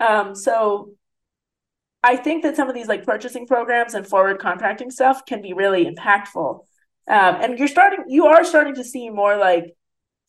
Um, 0.00 0.34
so 0.34 0.92
i 2.04 2.16
think 2.16 2.42
that 2.42 2.56
some 2.56 2.68
of 2.68 2.74
these 2.74 2.88
like 2.88 3.04
purchasing 3.04 3.46
programs 3.46 3.94
and 3.94 4.04
forward 4.04 4.40
contracting 4.40 4.90
stuff 4.90 5.24
can 5.24 5.40
be 5.40 5.52
really 5.52 5.84
impactful. 5.86 6.64
Um, 7.08 7.34
and 7.40 7.58
you're 7.58 7.68
starting 7.68 8.04
you 8.08 8.26
are 8.26 8.44
starting 8.44 8.74
to 8.74 8.84
see 8.84 9.10
more 9.10 9.36
like 9.36 9.76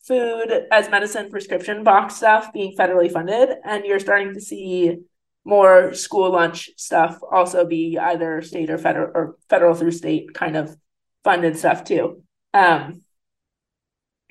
food 0.06 0.66
as 0.70 0.90
medicine 0.90 1.30
prescription 1.30 1.82
box 1.82 2.16
stuff 2.16 2.52
being 2.52 2.76
federally 2.76 3.10
funded. 3.10 3.48
And 3.64 3.84
you're 3.84 4.00
starting 4.00 4.34
to 4.34 4.40
see 4.40 4.98
more 5.44 5.94
school 5.94 6.32
lunch 6.32 6.70
stuff 6.76 7.18
also 7.30 7.66
be 7.66 7.98
either 7.98 8.42
state 8.42 8.70
or 8.70 8.78
federal 8.78 9.10
or 9.14 9.36
federal 9.48 9.74
through 9.74 9.92
state 9.92 10.34
kind 10.34 10.56
of 10.56 10.76
funded 11.22 11.56
stuff 11.56 11.84
too. 11.84 12.22
Um 12.52 13.02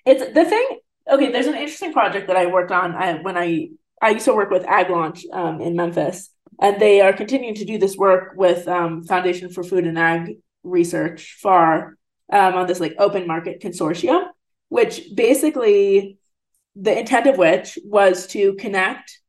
it's 0.06 0.34
the 0.34 0.46
thing 0.46 0.80
okay 1.10 1.32
there's 1.32 1.48
an 1.48 1.56
interesting 1.56 1.94
project 1.94 2.28
that 2.28 2.38
i 2.38 2.46
worked 2.46 2.72
on 2.72 2.96
I, 2.96 3.22
when 3.22 3.38
i 3.38 3.70
i 4.02 4.10
used 4.12 4.26
to 4.26 4.36
work 4.36 4.50
with 4.50 4.64
AgLaunch 4.64 5.24
um, 5.32 5.62
in 5.62 5.76
memphis 5.76 6.30
and 6.62 6.80
they 6.80 7.02
are 7.02 7.14
continuing 7.14 7.56
to 7.56 7.66
do 7.66 7.78
this 7.78 7.98
work 7.98 8.34
with 8.36 8.68
um, 8.68 9.04
foundation 9.04 9.50
for 9.50 9.64
food 9.64 9.86
and 9.86 10.00
ag 10.00 10.38
research 10.64 11.38
far 11.42 11.98
um, 12.32 12.56
on 12.56 12.68
this 12.68 12.80
like 12.80 12.96
open 13.00 13.28
market 13.28 13.62
consortium 13.62 14.26
which 14.70 15.04
basically 15.14 16.18
the 16.76 16.98
intent 16.98 17.28
of 17.28 17.38
which 17.38 17.78
was 17.84 18.28
to 18.28 18.54
connect 18.56 19.20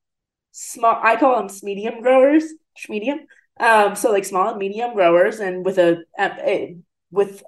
small 0.54 0.98
I 1.02 1.16
call 1.16 1.36
them 1.36 1.54
medium 1.62 2.00
growers, 2.00 2.44
medium. 2.88 3.20
Um, 3.60 3.94
so 3.94 4.10
like 4.10 4.24
small 4.24 4.50
and 4.50 4.58
medium 4.58 4.94
growers 4.94 5.40
and 5.40 5.64
with 5.64 5.78
a, 5.78 6.04
a 6.18 6.76
with 7.10 7.42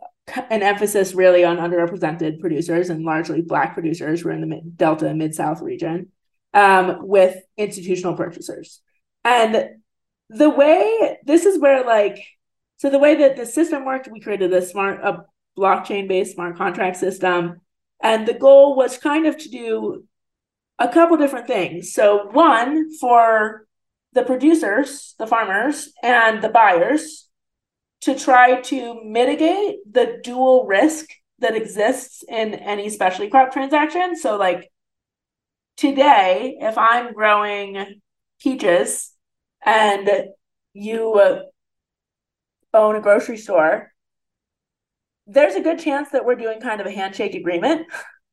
an 0.51 0.62
emphasis 0.62 1.14
really 1.14 1.45
on 1.45 1.59
underrepresented 1.59 2.41
producers 2.41 2.91
and 2.91 3.05
largely 3.05 3.43
black 3.43 3.74
producers 3.74 4.20
who 4.20 4.29
are 4.29 4.33
in 4.33 4.49
the 4.49 4.61
delta 4.77 5.12
mid 5.14 5.35
south 5.35 5.61
region 5.61 6.09
um, 6.55 6.99
with 7.01 7.37
institutional 7.57 8.16
purchasers 8.16 8.81
and 9.24 9.70
the 10.29 10.51
way 10.51 11.18
this 11.24 11.47
is 11.47 11.61
where 11.61 11.85
like 11.85 12.18
so 12.79 12.91
the 12.91 12.99
way 12.99 13.14
that 13.14 13.37
the 13.37 13.47
system 13.47 13.85
worked 13.85 14.09
we 14.11 14.20
created 14.20 14.53
a 14.53 14.62
smart 14.62 15.01
a 15.05 15.24
blockchain 15.57 16.09
based 16.09 16.35
smart 16.35 16.57
contract 16.57 16.97
system 16.97 17.61
and 18.03 18.27
the 18.27 18.35
goal 18.35 18.77
was 18.77 18.99
kind 18.99 19.27
of 19.27 19.39
to 19.39 19.49
do 19.49 20.05
a 20.79 20.89
couple 20.89 21.16
different 21.16 21.47
things. 21.47 21.93
So, 21.93 22.29
one, 22.31 22.93
for 22.99 23.66
the 24.12 24.22
producers, 24.22 25.14
the 25.18 25.27
farmers, 25.27 25.93
and 26.03 26.43
the 26.43 26.49
buyers 26.49 27.26
to 28.07 28.14
try 28.14 28.61
to 28.61 29.02
mitigate 29.02 29.78
the 29.92 30.20
dual 30.22 30.64
risk 30.64 31.09
that 31.40 31.57
exists 31.57 32.22
in 32.28 32.54
any 32.54 32.88
specialty 32.88 33.28
crop 33.28 33.52
transaction. 33.52 34.14
So, 34.14 34.36
like 34.36 34.70
today, 35.76 36.57
if 36.61 36.78
I'm 36.78 37.14
growing 37.14 38.00
peaches 38.40 39.12
and 39.64 40.09
you 40.72 41.20
own 42.72 42.94
a 42.94 43.00
grocery 43.00 43.38
store, 43.38 43.90
there's 45.26 45.57
a 45.57 45.61
good 45.61 45.80
chance 45.80 46.11
that 46.11 46.24
we're 46.24 46.36
doing 46.36 46.61
kind 46.61 46.80
of 46.80 46.86
a 46.86 46.92
handshake 46.92 47.34
agreement. 47.34 47.88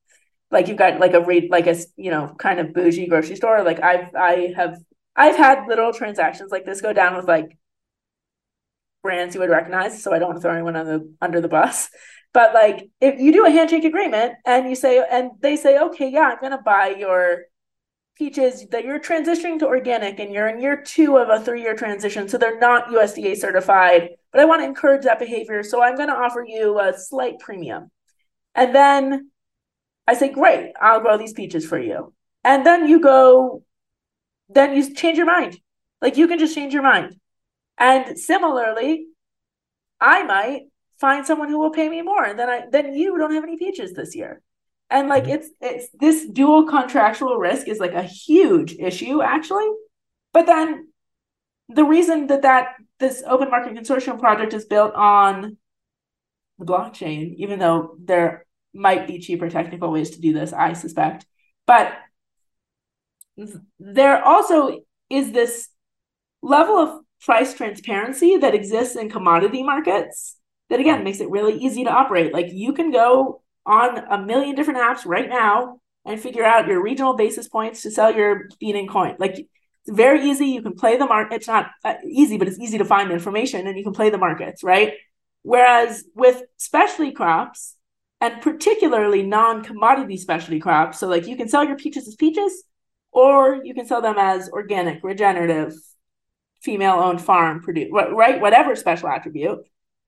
like 0.52 0.68
you've 0.68 0.78
got 0.78 1.00
like 1.00 1.16
a 1.16 1.22
read 1.22 1.50
like 1.50 1.66
a 1.66 1.76
you 1.96 2.12
know 2.12 2.36
kind 2.38 2.60
of 2.60 2.76
bougie 2.76 3.08
grocery 3.08 3.38
store. 3.38 3.64
Like 3.64 3.82
I've 3.82 4.14
I 4.14 4.54
have 4.56 4.78
I've 5.16 5.36
had 5.36 5.68
little 5.68 5.94
transactions 5.94 6.52
like 6.52 6.64
this 6.64 6.80
go 6.80 6.94
down 6.94 7.16
with 7.16 7.28
like 7.28 7.58
brands 9.04 9.36
you 9.36 9.42
would 9.42 9.50
recognize. 9.50 10.02
So 10.02 10.14
I 10.14 10.18
don't 10.18 10.30
want 10.30 10.38
to 10.38 10.42
throw 10.42 10.54
anyone 10.54 10.76
on 10.76 10.88
the 10.88 11.14
under 11.22 11.42
the 11.42 11.48
bus. 11.48 11.90
But 12.34 12.56
like 12.56 12.90
if 13.00 13.20
you 13.20 13.32
do 13.32 13.46
a 13.46 13.52
handshake 13.52 13.84
agreement 13.84 14.34
and 14.44 14.68
you 14.68 14.76
say 14.76 15.06
and 15.12 15.32
they 15.42 15.56
say, 15.56 15.78
okay, 15.78 16.10
yeah, 16.10 16.32
I'm 16.32 16.42
gonna 16.42 16.62
buy 16.64 16.96
your 16.98 17.44
peaches 18.16 18.68
that 18.70 18.86
you're 18.86 19.00
transitioning 19.00 19.60
to 19.60 19.66
organic 19.66 20.20
and 20.20 20.32
you're 20.32 20.48
in 20.48 20.60
year 20.60 20.82
two 20.82 21.18
of 21.18 21.30
a 21.30 21.44
three-year 21.44 21.76
transition 21.76 22.30
so 22.30 22.38
they're 22.38 22.60
not 22.60 22.90
usda 22.90 23.36
certified 23.36 24.10
but 24.32 24.40
i 24.40 24.46
want 24.46 24.62
to 24.62 24.68
encourage 24.68 25.04
that 25.04 25.18
behavior 25.18 25.64
so 25.64 25.82
i'm 25.82 25.96
going 25.96 26.08
to 26.08 26.16
offer 26.16 26.46
you 26.48 26.80
a 26.80 26.94
slight 26.96 27.40
premium 27.40 27.90
and 28.54 28.76
then 28.76 29.32
i 30.08 30.14
say 30.14 30.30
great 30.30 30.74
i'll 30.80 31.00
grow 31.00 31.18
these 31.18 31.34
peaches 31.34 31.66
for 31.66 31.80
you 31.80 32.14
and 32.44 32.66
then 32.66 32.88
you 32.88 33.02
go 33.02 33.64
then 34.50 34.76
you 34.76 34.94
change 34.94 35.18
your 35.18 35.26
mind 35.26 35.58
like 36.00 36.16
you 36.16 36.28
can 36.28 36.38
just 36.38 36.54
change 36.54 36.72
your 36.72 36.84
mind 36.84 37.16
and 37.78 38.18
similarly 38.18 39.08
i 40.00 40.24
might 40.24 40.64
find 41.00 41.26
someone 41.26 41.50
who 41.50 41.60
will 41.60 41.72
pay 41.72 41.90
me 41.90 42.02
more 42.02 42.24
and 42.24 42.40
then 42.40 42.50
i 42.50 42.64
then 42.72 42.94
you 42.94 43.18
don't 43.18 43.34
have 43.34 43.44
any 43.44 43.58
peaches 43.58 43.94
this 43.94 44.16
year. 44.16 44.42
And 44.90 45.10
like 45.10 45.24
mm-hmm. 45.24 45.34
it's 45.34 45.50
it's 45.60 45.88
this 46.00 46.26
dual 46.30 46.68
contractual 46.68 47.38
risk 47.38 47.68
is 47.68 47.80
like 47.80 47.94
a 47.94 48.04
huge 48.04 48.76
issue 48.76 49.22
actually. 49.22 49.70
But 50.34 50.46
then 50.46 50.90
the 51.68 51.84
reason 51.84 52.28
that 52.28 52.44
that 52.44 52.76
this 53.00 53.24
open 53.26 53.50
market 53.50 53.74
consortium 53.74 54.20
project 54.20 54.54
is 54.54 54.66
built 54.66 54.94
on 54.94 55.58
the 56.60 56.66
blockchain 56.66 57.36
even 57.36 57.58
though 57.60 57.96
there 58.00 58.46
might 58.74 59.08
be 59.08 59.20
cheaper 59.20 59.50
technical 59.50 59.92
ways 59.92 60.12
to 60.12 60.22
do 60.22 60.32
this 60.32 60.54
i 60.54 60.74
suspect. 60.74 61.26
But 61.66 61.92
there 63.80 64.24
also 64.24 64.86
is 65.10 65.32
this 65.32 65.70
level 66.42 66.78
of 66.78 67.03
price 67.24 67.54
transparency 67.54 68.38
that 68.38 68.54
exists 68.54 68.96
in 68.96 69.10
commodity 69.10 69.64
markets 69.64 70.38
that 70.70 70.80
again 70.80 71.04
makes 71.04 71.20
it 71.20 71.30
really 71.30 71.58
easy 71.58 71.84
to 71.84 71.90
operate. 71.90 72.34
Like 72.34 72.52
you 72.52 72.74
can 72.74 72.92
go 72.92 73.42
on 73.66 73.98
a 73.98 74.18
million 74.18 74.56
different 74.56 74.80
apps 74.80 75.06
right 75.06 75.30
now 75.30 75.80
and 76.06 76.20
figure 76.20 76.44
out 76.44 76.68
your 76.68 76.84
regional 76.84 77.16
basis 77.16 77.48
points 77.48 77.82
to 77.84 77.92
sell 77.92 78.14
your 78.14 78.50
feeding 78.60 78.88
coin. 78.88 79.16
Like 79.20 79.40
it's 79.40 79.98
very 79.98 80.30
easy. 80.30 80.48
You 80.48 80.62
can 80.62 80.76
play 80.76 80.98
the 80.98 81.06
market. 81.06 81.36
It's 81.36 81.48
not 81.48 81.72
uh, 81.86 81.96
easy, 82.06 82.38
but 82.38 82.48
it's 82.48 82.60
easy 82.60 82.78
to 82.78 82.86
find 82.86 83.12
information 83.12 83.68
and 83.68 83.78
you 83.78 83.84
can 83.84 83.94
play 83.94 84.10
the 84.10 84.18
markets, 84.18 84.64
right? 84.64 84.94
Whereas 85.44 86.04
with 86.16 86.42
specialty 86.58 87.12
crops, 87.12 87.76
and 88.22 88.42
particularly 88.42 89.22
non-commodity 89.22 90.16
specialty 90.16 90.62
crops. 90.62 90.98
So 90.98 91.08
like 91.08 91.28
you 91.28 91.36
can 91.36 91.50
sell 91.50 91.66
your 91.66 91.76
peaches 91.76 92.08
as 92.08 92.16
peaches, 92.16 92.64
or 93.12 93.62
you 93.66 93.74
can 93.74 93.86
sell 93.86 94.02
them 94.02 94.16
as 94.18 94.50
organic, 94.50 95.04
regenerative, 95.04 95.74
female-owned 96.64 97.22
farm 97.22 97.62
produce, 97.62 97.90
right? 97.92 98.40
Whatever 98.42 98.76
special 98.76 99.10
attribute. 99.10 99.60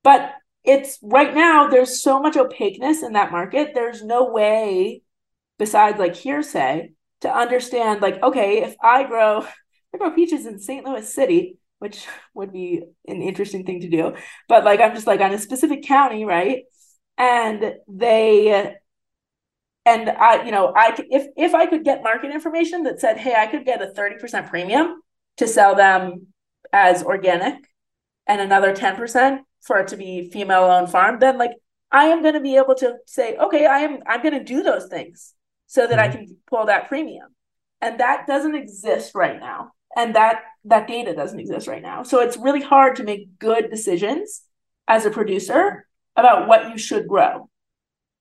But 0.02 0.32
it's 0.64 0.98
right 1.02 1.34
now 1.34 1.68
there's 1.68 2.02
so 2.02 2.20
much 2.20 2.36
opaqueness 2.36 3.02
in 3.02 3.12
that 3.12 3.32
market. 3.32 3.72
There's 3.74 4.02
no 4.02 4.30
way, 4.30 5.02
besides 5.58 5.98
like 5.98 6.16
hearsay, 6.16 6.92
to 7.22 7.34
understand 7.34 8.02
like 8.02 8.22
okay, 8.22 8.62
if 8.62 8.76
I 8.82 9.04
grow 9.04 9.46
I 9.94 9.98
grow 9.98 10.10
peaches 10.10 10.46
in 10.46 10.58
St. 10.58 10.84
Louis 10.84 11.12
City, 11.12 11.58
which 11.78 12.06
would 12.34 12.52
be 12.52 12.82
an 13.06 13.22
interesting 13.22 13.64
thing 13.64 13.80
to 13.80 13.88
do, 13.88 14.14
but 14.48 14.64
like 14.64 14.80
I'm 14.80 14.94
just 14.94 15.06
like 15.06 15.20
on 15.20 15.32
a 15.32 15.38
specific 15.38 15.84
county, 15.84 16.24
right? 16.24 16.64
and 17.18 17.74
they 17.88 18.76
and 19.84 20.10
I, 20.10 20.44
you 20.44 20.50
know, 20.50 20.72
I 20.74 20.94
if 21.10 21.28
if 21.36 21.54
I 21.54 21.66
could 21.66 21.84
get 21.84 22.02
market 22.02 22.32
information 22.32 22.84
that 22.84 23.00
said, 23.00 23.18
hey, 23.18 23.34
I 23.36 23.46
could 23.46 23.64
get 23.64 23.82
a 23.82 23.86
30% 23.86 24.48
premium 24.48 25.00
to 25.36 25.46
sell 25.46 25.74
them 25.74 26.28
as 26.76 27.02
organic 27.02 27.54
and 28.26 28.38
another 28.38 28.76
10% 28.76 29.38
for 29.62 29.78
it 29.78 29.88
to 29.88 29.96
be 29.96 30.28
female 30.30 30.64
owned 30.64 30.90
farm, 30.90 31.18
then 31.18 31.38
like 31.38 31.52
I 31.90 32.04
am 32.04 32.20
going 32.20 32.34
to 32.34 32.40
be 32.40 32.56
able 32.56 32.74
to 32.76 32.96
say, 33.06 33.34
okay, 33.36 33.64
I 33.64 33.78
am 33.78 34.00
I'm 34.06 34.22
going 34.22 34.34
to 34.34 34.44
do 34.44 34.62
those 34.62 34.86
things 34.86 35.32
so 35.66 35.86
that 35.86 35.98
I 35.98 36.08
mm-hmm. 36.08 36.16
can 36.18 36.36
pull 36.48 36.66
that 36.66 36.88
premium. 36.88 37.34
And 37.80 37.98
that 38.00 38.26
doesn't 38.26 38.54
exist 38.54 39.14
right 39.14 39.40
now. 39.40 39.72
And 39.96 40.14
that 40.14 40.42
that 40.66 40.86
data 40.86 41.14
doesn't 41.14 41.40
exist 41.40 41.66
right 41.66 41.80
now. 41.80 42.02
So 42.02 42.20
it's 42.20 42.36
really 42.36 42.60
hard 42.60 42.96
to 42.96 43.04
make 43.04 43.38
good 43.38 43.70
decisions 43.70 44.42
as 44.86 45.06
a 45.06 45.10
producer 45.10 45.86
about 46.14 46.46
what 46.46 46.70
you 46.70 46.76
should 46.76 47.08
grow 47.08 47.48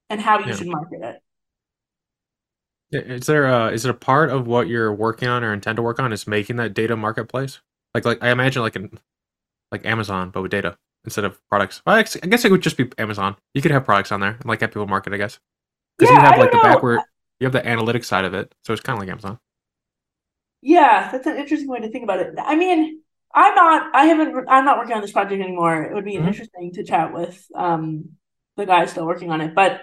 and 0.09 0.21
how 0.21 0.39
you 0.39 0.47
yeah. 0.47 0.55
should 0.55 0.67
market 0.67 1.01
it. 1.01 1.21
Is 2.91 3.25
there 3.25 3.45
a, 3.45 3.71
is 3.73 3.83
it 3.83 3.89
a 3.89 3.95
part 3.95 4.29
of 4.29 4.47
what 4.47 4.67
you're 4.67 4.93
working 4.93 5.27
on 5.27 5.43
or 5.43 5.51
intend 5.51 5.75
to 5.75 5.81
work 5.81 5.99
on 5.99 6.13
is 6.13 6.25
making 6.25 6.55
that 6.57 6.73
data 6.73 6.95
marketplace? 6.95 7.59
Like 7.95 8.05
like 8.05 8.23
I 8.23 8.29
imagine 8.29 8.61
like 8.61 8.75
an 8.75 8.99
like 9.71 9.85
Amazon 9.85 10.29
but 10.29 10.43
with 10.43 10.51
data 10.51 10.77
instead 11.05 11.25
of 11.25 11.39
products. 11.49 11.81
Well, 11.87 11.95
I 11.95 12.03
guess 12.03 12.45
it 12.45 12.51
would 12.51 12.61
just 12.61 12.77
be 12.77 12.91
Amazon. 12.99 13.35
You 13.55 13.61
could 13.63 13.71
have 13.71 13.85
products 13.85 14.11
on 14.11 14.19
there 14.19 14.31
and 14.31 14.45
like 14.45 14.61
have 14.61 14.69
people 14.69 14.85
market, 14.85 15.13
I 15.13 15.17
guess. 15.17 15.39
Because 15.97 16.11
yeah, 16.11 16.19
you 16.19 16.25
have 16.25 16.37
like 16.37 16.51
the 16.51 16.57
know. 16.57 16.63
backward 16.63 16.99
you 17.39 17.45
have 17.45 17.53
the 17.53 17.61
analytics 17.61 18.05
side 18.05 18.25
of 18.25 18.33
it, 18.33 18.53
so 18.63 18.73
it's 18.73 18.81
kind 18.81 18.97
of 18.97 19.01
like 19.01 19.09
Amazon. 19.09 19.39
Yeah, 20.61 21.11
that's 21.11 21.27
an 21.27 21.37
interesting 21.37 21.69
way 21.69 21.79
to 21.79 21.89
think 21.89 22.03
about 22.03 22.19
it. 22.19 22.33
I 22.37 22.55
mean, 22.55 23.01
I'm 23.33 23.55
not. 23.55 23.95
I 23.95 24.05
haven't. 24.05 24.45
I'm 24.47 24.65
not 24.65 24.77
working 24.77 24.95
on 24.95 25.01
this 25.01 25.11
project 25.11 25.41
anymore. 25.41 25.83
It 25.83 25.93
would 25.93 26.05
be 26.05 26.15
mm-hmm. 26.15 26.27
interesting 26.27 26.71
to 26.73 26.83
chat 26.83 27.13
with 27.13 27.45
um, 27.55 28.11
the 28.55 28.65
guy 28.65 28.85
still 28.85 29.05
working 29.05 29.31
on 29.31 29.41
it. 29.41 29.53
But 29.53 29.81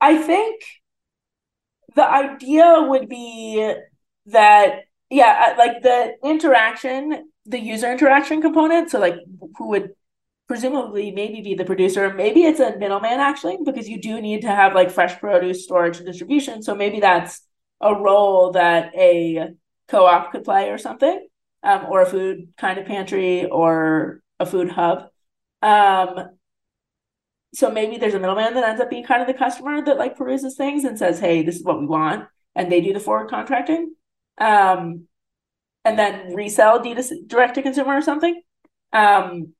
I 0.00 0.18
think 0.18 0.62
the 1.94 2.06
idea 2.06 2.84
would 2.88 3.08
be 3.08 3.74
that 4.26 4.84
yeah, 5.10 5.54
like 5.58 5.82
the 5.82 6.14
interaction, 6.22 7.30
the 7.46 7.58
user 7.58 7.90
interaction 7.90 8.40
component. 8.40 8.90
So 8.90 8.98
like, 8.98 9.16
who 9.58 9.68
would 9.68 9.94
presumably 10.48 11.10
maybe 11.10 11.40
be 11.40 11.54
the 11.54 11.64
producer? 11.64 12.12
Maybe 12.12 12.42
it's 12.42 12.60
a 12.60 12.76
middleman 12.76 13.20
actually, 13.20 13.58
because 13.64 13.88
you 13.88 14.00
do 14.00 14.20
need 14.20 14.42
to 14.42 14.48
have 14.48 14.74
like 14.74 14.90
fresh 14.90 15.18
produce 15.18 15.64
storage 15.64 15.98
and 15.98 16.06
distribution. 16.06 16.62
So 16.62 16.74
maybe 16.74 17.00
that's 17.00 17.40
a 17.80 17.94
role 17.94 18.52
that 18.52 18.94
a 18.94 19.50
co-op 19.88 20.32
could 20.32 20.44
play 20.44 20.70
or 20.70 20.78
something 20.78 21.26
um, 21.62 21.86
or 21.88 22.02
a 22.02 22.06
food 22.06 22.48
kind 22.56 22.78
of 22.78 22.86
pantry 22.86 23.46
or 23.46 24.22
a 24.38 24.46
food 24.46 24.70
hub. 24.70 25.08
Um, 25.62 26.28
so 27.54 27.70
maybe 27.70 27.96
there's 27.96 28.14
a 28.14 28.18
middleman 28.18 28.54
that 28.54 28.64
ends 28.64 28.80
up 28.80 28.90
being 28.90 29.04
kind 29.04 29.22
of 29.22 29.28
the 29.28 29.34
customer 29.34 29.82
that 29.84 29.96
like 29.96 30.16
peruses 30.16 30.56
things 30.56 30.84
and 30.84 30.98
says, 30.98 31.20
"Hey, 31.20 31.42
this 31.42 31.56
is 31.56 31.64
what 31.64 31.80
we 31.80 31.86
want," 31.86 32.28
and 32.54 32.70
they 32.70 32.80
do 32.80 32.92
the 32.92 33.00
forward 33.00 33.30
contracting, 33.30 33.94
um, 34.38 35.06
and 35.84 35.98
then 35.98 36.34
resell 36.34 36.80
D2C, 36.80 37.28
direct 37.28 37.56
to 37.56 37.62
consumer 37.62 37.96
or 37.96 38.02
something. 38.02 38.40
Um, 38.92 39.54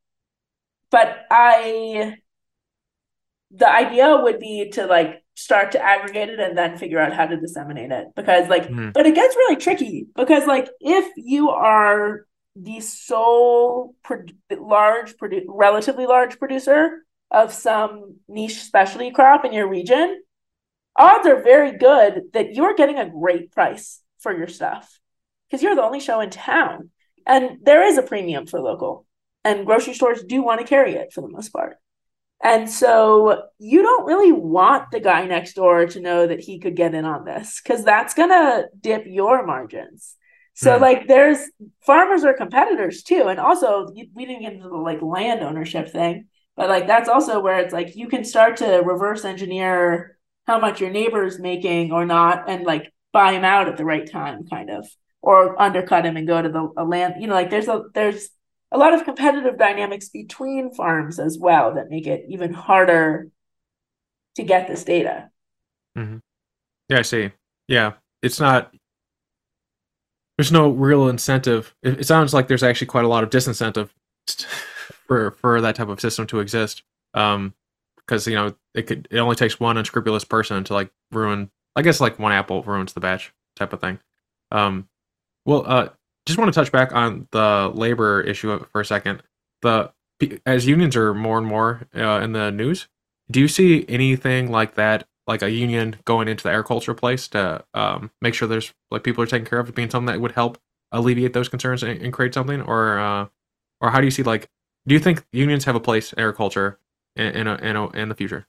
but 0.90 1.26
I, 1.30 2.16
the 3.50 3.68
idea 3.68 4.16
would 4.16 4.38
be 4.38 4.70
to 4.70 4.86
like 4.86 5.24
start 5.34 5.72
to 5.72 5.82
aggregate 5.82 6.28
it 6.28 6.40
and 6.40 6.56
then 6.56 6.78
figure 6.78 7.00
out 7.00 7.12
how 7.12 7.26
to 7.26 7.36
disseminate 7.36 7.90
it 7.90 8.06
because 8.14 8.48
like 8.48 8.68
mm. 8.68 8.92
but 8.92 9.04
it 9.04 9.14
gets 9.14 9.34
really 9.34 9.56
tricky 9.56 10.06
because 10.14 10.46
like 10.46 10.68
if 10.80 11.12
you 11.16 11.50
are 11.50 12.26
the 12.54 12.78
sole 12.80 13.96
pro- 14.04 14.24
large 14.60 15.16
produ- 15.16 15.44
relatively 15.48 16.06
large 16.06 16.38
producer 16.38 17.04
of 17.32 17.52
some 17.52 18.16
niche 18.28 18.62
specialty 18.62 19.10
crop 19.10 19.44
in 19.44 19.52
your 19.52 19.68
region 19.68 20.22
odds 20.96 21.26
are 21.26 21.42
very 21.42 21.76
good 21.76 22.22
that 22.32 22.54
you're 22.54 22.76
getting 22.76 22.98
a 22.98 23.10
great 23.10 23.50
price 23.50 24.00
for 24.20 24.36
your 24.36 24.46
stuff 24.46 25.00
because 25.48 25.62
you're 25.62 25.74
the 25.74 25.82
only 25.82 26.00
show 26.00 26.20
in 26.20 26.30
town 26.30 26.90
and 27.26 27.58
there 27.62 27.82
is 27.82 27.98
a 27.98 28.02
premium 28.02 28.46
for 28.46 28.60
local 28.60 29.06
and 29.44 29.66
grocery 29.66 29.94
stores 29.94 30.24
do 30.24 30.42
want 30.42 30.60
to 30.60 30.66
carry 30.66 30.94
it 30.94 31.12
for 31.12 31.20
the 31.20 31.28
most 31.28 31.50
part 31.50 31.76
and 32.44 32.68
so 32.68 33.44
you 33.58 33.82
don't 33.82 34.04
really 34.04 34.30
want 34.30 34.90
the 34.90 35.00
guy 35.00 35.26
next 35.26 35.54
door 35.54 35.86
to 35.86 36.00
know 36.00 36.26
that 36.26 36.40
he 36.40 36.58
could 36.58 36.76
get 36.76 36.94
in 36.94 37.06
on 37.06 37.24
this 37.24 37.60
because 37.62 37.84
that's 37.84 38.12
going 38.12 38.28
to 38.28 38.68
dip 38.78 39.04
your 39.06 39.46
margins. 39.46 40.16
So, 40.52 40.76
mm. 40.76 40.80
like, 40.80 41.08
there's 41.08 41.38
farmers 41.80 42.22
are 42.22 42.34
competitors 42.34 43.02
too. 43.02 43.28
And 43.28 43.40
also, 43.40 43.88
we 44.14 44.26
didn't 44.26 44.42
get 44.42 44.52
into 44.52 44.68
the 44.68 44.76
like 44.76 45.00
land 45.00 45.42
ownership 45.42 45.90
thing, 45.90 46.26
but 46.54 46.68
like, 46.68 46.86
that's 46.86 47.08
also 47.08 47.40
where 47.40 47.60
it's 47.60 47.72
like 47.72 47.96
you 47.96 48.08
can 48.08 48.24
start 48.24 48.58
to 48.58 48.82
reverse 48.84 49.24
engineer 49.24 50.18
how 50.46 50.60
much 50.60 50.82
your 50.82 50.90
neighbor's 50.90 51.38
making 51.38 51.92
or 51.92 52.04
not 52.04 52.44
and 52.46 52.66
like 52.66 52.92
buy 53.10 53.32
him 53.32 53.44
out 53.44 53.68
at 53.68 53.78
the 53.78 53.86
right 53.86 54.08
time, 54.08 54.46
kind 54.46 54.68
of, 54.68 54.86
or 55.24 55.60
undercut 55.60 56.04
him 56.04 56.16
and 56.16 56.26
go 56.26 56.40
to 56.40 56.48
the 56.48 56.72
a 56.76 56.84
land. 56.84 57.14
You 57.18 57.26
know, 57.26 57.34
like, 57.34 57.50
there's 57.50 57.68
a, 57.68 57.84
there's, 57.94 58.30
a 58.74 58.78
lot 58.78 58.92
of 58.92 59.04
competitive 59.04 59.56
dynamics 59.56 60.08
between 60.08 60.74
farms 60.74 61.20
as 61.20 61.38
well 61.38 61.74
that 61.74 61.90
make 61.90 62.08
it 62.08 62.26
even 62.28 62.52
harder 62.52 63.28
to 64.34 64.42
get 64.42 64.66
this 64.66 64.82
data. 64.82 65.30
Mm-hmm. 65.96 66.16
Yeah, 66.88 66.98
I 66.98 67.02
see. 67.02 67.30
Yeah, 67.68 67.92
it's 68.20 68.40
not. 68.40 68.74
There's 70.36 70.50
no 70.50 70.70
real 70.70 71.08
incentive. 71.08 71.72
It, 71.84 72.00
it, 72.00 72.06
sounds 72.06 72.34
like 72.34 72.48
there's 72.48 72.64
actually 72.64 72.88
quite 72.88 73.04
a 73.04 73.08
lot 73.08 73.22
of 73.22 73.30
disincentive 73.30 73.90
for 75.06 75.30
for 75.30 75.60
that 75.60 75.76
type 75.76 75.88
of 75.88 76.00
system 76.00 76.26
to 76.26 76.40
exist. 76.40 76.82
Um, 77.14 77.54
because 77.98 78.26
you 78.26 78.34
know 78.34 78.56
it 78.74 78.88
could. 78.88 79.06
It 79.08 79.18
only 79.18 79.36
takes 79.36 79.60
one 79.60 79.78
unscrupulous 79.78 80.24
person 80.24 80.64
to 80.64 80.74
like 80.74 80.90
ruin. 81.12 81.50
I 81.76 81.82
guess 81.82 82.00
like 82.00 82.18
one 82.18 82.32
apple 82.32 82.64
ruins 82.64 82.92
the 82.92 83.00
batch 83.00 83.32
type 83.54 83.72
of 83.72 83.80
thing. 83.80 84.00
Um, 84.50 84.88
well, 85.44 85.64
uh, 85.66 85.88
just 86.26 86.38
want 86.38 86.52
to 86.52 86.58
touch 86.58 86.72
back 86.72 86.94
on 86.94 87.28
the 87.32 87.70
labor 87.74 88.20
issue 88.20 88.64
for 88.72 88.80
a 88.80 88.84
second. 88.84 89.22
The 89.62 89.92
as 90.46 90.66
unions 90.66 90.96
are 90.96 91.12
more 91.12 91.38
and 91.38 91.46
more 91.46 91.82
uh, 91.94 92.20
in 92.20 92.32
the 92.32 92.50
news, 92.50 92.88
do 93.30 93.40
you 93.40 93.48
see 93.48 93.84
anything 93.88 94.50
like 94.50 94.74
that, 94.74 95.06
like 95.26 95.42
a 95.42 95.50
union 95.50 95.96
going 96.04 96.28
into 96.28 96.44
the 96.44 96.50
agriculture 96.50 96.94
place 96.94 97.28
to 97.28 97.64
um, 97.74 98.10
make 98.22 98.34
sure 98.34 98.48
there's 98.48 98.72
like 98.90 99.02
people 99.02 99.22
are 99.22 99.26
taken 99.26 99.46
care 99.46 99.58
of, 99.58 99.74
being 99.74 99.90
something 99.90 100.12
that 100.12 100.20
would 100.20 100.32
help 100.32 100.58
alleviate 100.92 101.32
those 101.32 101.48
concerns 101.48 101.82
and, 101.82 102.00
and 102.00 102.12
create 102.12 102.32
something, 102.34 102.62
or 102.62 102.98
uh, 102.98 103.26
or 103.80 103.90
how 103.90 104.00
do 104.00 104.06
you 104.06 104.10
see 104.10 104.22
like, 104.22 104.48
do 104.86 104.94
you 104.94 105.00
think 105.00 105.24
unions 105.32 105.64
have 105.64 105.74
a 105.74 105.80
place 105.80 106.12
in 106.12 106.20
agriculture 106.20 106.78
in 107.16 107.26
in, 107.26 107.46
a, 107.46 107.56
in, 107.56 107.76
a, 107.76 107.90
in 107.90 108.08
the 108.08 108.14
future? 108.14 108.46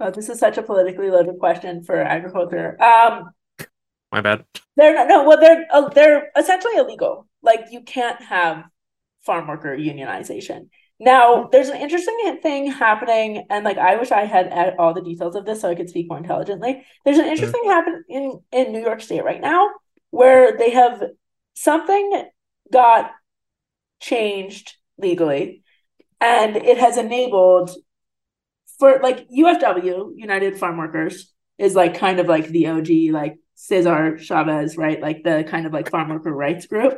Oh, 0.00 0.10
this 0.10 0.28
is 0.28 0.38
such 0.38 0.58
a 0.58 0.62
politically 0.62 1.10
loaded 1.10 1.38
question 1.38 1.82
for 1.84 2.00
agriculture. 2.00 2.82
Um, 2.82 3.30
my 4.12 4.20
bad. 4.20 4.44
They're 4.76 4.94
not, 4.94 5.08
no, 5.08 5.24
well, 5.24 5.40
they're 5.40 5.66
uh, 5.70 5.88
they're 5.88 6.30
essentially 6.36 6.76
illegal. 6.76 7.26
Like 7.42 7.66
you 7.70 7.82
can't 7.82 8.20
have 8.22 8.64
farm 9.24 9.46
worker 9.46 9.76
unionization. 9.76 10.68
Now, 10.98 11.48
there's 11.50 11.70
an 11.70 11.80
interesting 11.80 12.38
thing 12.42 12.70
happening, 12.70 13.46
and 13.48 13.64
like 13.64 13.78
I 13.78 13.96
wish 13.96 14.10
I 14.10 14.24
had 14.24 14.74
all 14.78 14.92
the 14.92 15.00
details 15.02 15.34
of 15.34 15.46
this 15.46 15.62
so 15.62 15.70
I 15.70 15.74
could 15.74 15.88
speak 15.88 16.08
more 16.08 16.18
intelligently. 16.18 16.84
There's 17.04 17.18
an 17.18 17.26
interesting 17.26 17.62
mm-hmm. 17.62 17.70
happen 17.70 18.04
in 18.08 18.40
in 18.52 18.72
New 18.72 18.82
York 18.82 19.00
State 19.00 19.24
right 19.24 19.40
now 19.40 19.70
where 20.10 20.56
they 20.58 20.70
have 20.70 21.02
something 21.54 22.24
got 22.70 23.12
changed 24.00 24.76
legally, 24.98 25.62
and 26.20 26.56
it 26.56 26.78
has 26.78 26.98
enabled 26.98 27.70
for 28.78 28.98
like 29.02 29.28
UFW 29.30 30.12
United 30.16 30.58
Farm 30.58 30.76
Workers 30.78 31.32
is 31.58 31.74
like 31.74 31.98
kind 31.98 32.18
of 32.18 32.26
like 32.26 32.48
the 32.48 32.66
OG 32.68 32.88
like 33.12 33.38
Cesar 33.60 34.16
Chavez, 34.18 34.78
right? 34.78 35.00
Like 35.00 35.22
the 35.22 35.44
kind 35.46 35.66
of 35.66 35.72
like 35.72 35.90
farm 35.90 36.08
worker 36.08 36.32
rights 36.32 36.66
group. 36.66 36.94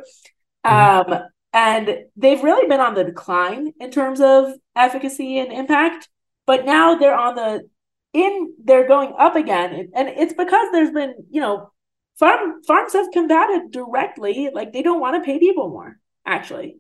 Mm-hmm. 0.65 1.13
Um, 1.13 1.23
and 1.53 2.05
they've 2.17 2.43
really 2.43 2.69
been 2.69 2.81
on 2.81 2.95
the 2.95 3.05
decline 3.05 3.73
in 3.81 3.91
terms 3.91 4.21
of 4.21 4.53
efficacy 4.77 5.39
and 5.39 5.53
impact. 5.53 6.09
But 6.47 6.65
now 6.65 6.95
they're 6.95 7.19
on 7.19 7.35
the 7.35 7.69
in 8.13 8.55
they're 8.63 8.87
going 8.87 9.13
up 9.19 9.37
again, 9.37 9.91
and 9.95 10.09
it's 10.09 10.35
because 10.35 10.69
there's 10.73 10.93
been 10.93 11.15
you 11.31 11.41
know 11.41 11.73
farm 12.19 12.63
farms 12.63 12.93
have 12.93 13.11
combated 13.13 13.73
directly 13.73 14.51
like 14.53 14.73
they 14.73 14.83
don't 14.83 15.01
want 15.01 15.17
to 15.17 15.27
pay 15.27 15.39
people 15.39 15.69
more 15.69 15.99
actually, 16.25 16.77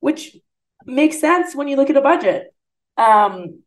which 0.00 0.36
makes 0.84 1.18
sense 1.18 1.54
when 1.54 1.68
you 1.68 1.76
look 1.76 1.90
at 1.90 1.96
a 1.96 2.02
budget. 2.02 2.54
Um, 2.98 3.61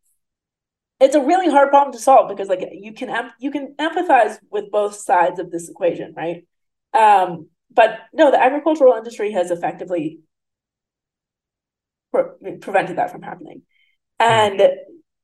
it's 1.00 1.14
a 1.14 1.20
really 1.20 1.50
hard 1.50 1.70
problem 1.70 1.92
to 1.92 1.98
solve 1.98 2.28
because 2.28 2.48
like 2.48 2.66
you 2.72 2.92
can 2.92 3.30
you 3.38 3.50
can 3.50 3.74
empathize 3.78 4.38
with 4.50 4.70
both 4.70 4.94
sides 4.94 5.38
of 5.38 5.50
this 5.50 5.68
equation, 5.68 6.14
right? 6.16 6.46
Um, 6.94 7.48
but 7.70 7.98
no, 8.12 8.30
the 8.30 8.42
agricultural 8.42 8.94
industry 8.94 9.32
has 9.32 9.50
effectively 9.50 10.20
pre- 12.12 12.56
prevented 12.58 12.96
that 12.96 13.10
from 13.10 13.22
happening. 13.22 13.62
And 14.18 14.62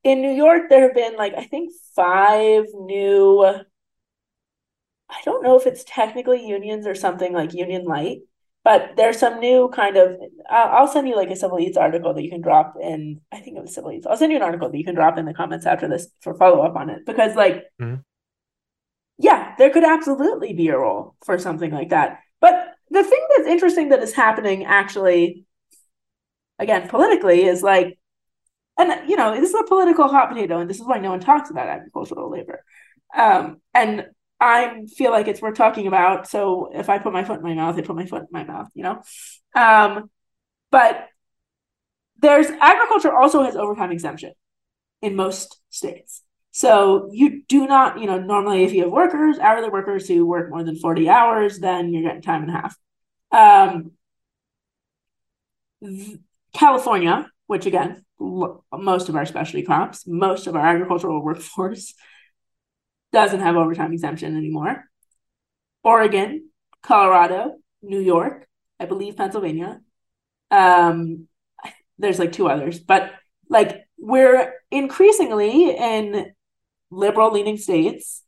in 0.04 0.20
New 0.20 0.32
York, 0.32 0.64
there 0.68 0.82
have 0.82 0.94
been 0.94 1.16
like 1.16 1.34
I 1.34 1.44
think 1.44 1.72
five 1.96 2.64
new. 2.74 3.44
I 3.44 5.20
don't 5.24 5.42
know 5.42 5.58
if 5.58 5.66
it's 5.66 5.84
technically 5.86 6.46
unions 6.46 6.86
or 6.86 6.94
something 6.94 7.32
like 7.32 7.52
Union 7.52 7.84
Light, 7.84 8.20
but 8.64 8.92
there's 8.96 9.18
some 9.18 9.40
new 9.40 9.68
kind 9.74 9.96
of 9.96 10.16
I'll 10.50 10.88
send 10.88 11.08
you 11.08 11.16
like 11.16 11.30
a 11.30 11.36
civil 11.36 11.58
eats 11.58 11.76
article 11.76 12.14
that 12.14 12.22
you 12.22 12.30
can 12.30 12.40
drop 12.40 12.74
in 12.80 13.20
i 13.32 13.40
think 13.40 13.56
it 13.56 13.62
was 13.62 13.74
civil 13.74 13.92
eats 13.92 14.06
i'll 14.06 14.16
send 14.16 14.32
you 14.32 14.36
an 14.36 14.44
article 14.44 14.70
that 14.70 14.78
you 14.78 14.84
can 14.84 14.94
drop 14.94 15.18
in 15.18 15.26
the 15.26 15.34
comments 15.34 15.66
after 15.66 15.88
this 15.88 16.08
for 16.20 16.34
follow-up 16.34 16.76
on 16.76 16.90
it. 16.90 17.04
Because 17.06 17.34
like 17.36 17.64
mm-hmm. 17.80 17.96
yeah 19.18 19.54
there 19.58 19.70
could 19.70 19.84
absolutely 19.84 20.52
be 20.52 20.68
a 20.68 20.78
role 20.78 21.14
for 21.24 21.38
something 21.38 21.70
like 21.70 21.90
that. 21.90 22.20
But 22.40 22.74
the 22.90 23.04
thing 23.04 23.26
that's 23.36 23.48
interesting 23.48 23.88
that 23.90 24.02
is 24.02 24.12
happening 24.12 24.64
actually 24.64 25.44
again 26.58 26.88
politically 26.88 27.44
is 27.44 27.62
like 27.62 27.98
and 28.78 29.08
you 29.08 29.16
know 29.16 29.34
this 29.34 29.50
is 29.50 29.60
a 29.60 29.64
political 29.64 30.08
hot 30.08 30.28
potato 30.28 30.60
and 30.60 30.68
this 30.68 30.80
is 30.80 30.86
why 30.86 30.98
no 30.98 31.10
one 31.10 31.20
talks 31.20 31.50
about 31.50 31.68
agricultural 31.68 32.30
labor. 32.30 32.64
Um, 33.16 33.60
and 33.74 34.06
I 34.42 34.86
feel 34.96 35.12
like 35.12 35.28
it's 35.28 35.40
worth 35.40 35.56
talking 35.56 35.86
about. 35.86 36.28
So 36.28 36.70
if 36.74 36.88
I 36.88 36.98
put 36.98 37.12
my 37.12 37.22
foot 37.22 37.36
in 37.38 37.44
my 37.44 37.54
mouth, 37.54 37.78
I 37.78 37.82
put 37.82 37.94
my 37.94 38.06
foot 38.06 38.22
in 38.22 38.28
my 38.32 38.42
mouth, 38.42 38.68
you 38.74 38.82
know? 38.82 39.00
Um, 39.54 40.10
but 40.72 41.06
there's 42.18 42.48
agriculture 42.48 43.16
also 43.16 43.44
has 43.44 43.54
overtime 43.54 43.92
exemption 43.92 44.32
in 45.00 45.14
most 45.14 45.60
states. 45.70 46.22
So 46.50 47.08
you 47.12 47.44
do 47.46 47.68
not, 47.68 48.00
you 48.00 48.06
know, 48.06 48.18
normally 48.18 48.64
if 48.64 48.72
you 48.72 48.82
have 48.82 48.90
workers, 48.90 49.38
hourly 49.38 49.70
workers 49.70 50.08
who 50.08 50.26
work 50.26 50.50
more 50.50 50.64
than 50.64 50.74
40 50.76 51.08
hours, 51.08 51.60
then 51.60 51.92
you're 51.92 52.02
getting 52.02 52.20
time 52.20 52.42
and 52.42 52.50
a 52.50 52.54
half. 52.60 52.76
Um, 53.30 53.92
California, 56.52 57.30
which 57.46 57.66
again, 57.66 58.04
most 58.18 59.08
of 59.08 59.14
our 59.14 59.24
specialty 59.24 59.62
crops, 59.64 60.04
most 60.04 60.48
of 60.48 60.56
our 60.56 60.66
agricultural 60.66 61.22
workforce 61.22 61.94
doesn't 63.12 63.40
have 63.40 63.56
overtime 63.56 63.92
exemption 63.92 64.36
anymore. 64.36 64.84
Oregon, 65.84 66.48
Colorado, 66.82 67.56
New 67.82 68.00
York, 68.00 68.46
I 68.78 68.86
believe 68.86 69.16
Pennsylvania. 69.16 69.80
Um, 70.50 71.28
there's 71.98 72.18
like 72.18 72.32
two 72.32 72.48
others, 72.48 72.78
but 72.80 73.12
like 73.48 73.84
we're 73.98 74.54
increasingly 74.70 75.70
in 75.70 76.32
liberal 76.90 77.32
leaning 77.32 77.56
states 77.56 78.22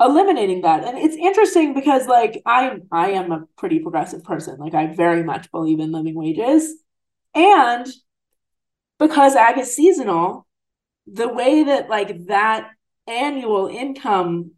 eliminating 0.00 0.62
that. 0.62 0.84
And 0.84 0.98
it's 0.98 1.16
interesting 1.16 1.74
because 1.74 2.06
like 2.06 2.40
I 2.46 2.78
I 2.92 3.10
am 3.10 3.32
a 3.32 3.44
pretty 3.56 3.80
progressive 3.80 4.24
person. 4.24 4.58
Like 4.58 4.74
I 4.74 4.86
very 4.86 5.22
much 5.22 5.50
believe 5.50 5.80
in 5.80 5.92
living 5.92 6.14
wages. 6.14 6.72
And 7.34 7.86
because 8.98 9.36
ag 9.36 9.58
is 9.58 9.74
seasonal, 9.74 10.46
the 11.06 11.28
way 11.28 11.64
that 11.64 11.88
like 11.88 12.26
that 12.26 12.70
annual 13.08 13.66
income 13.66 14.52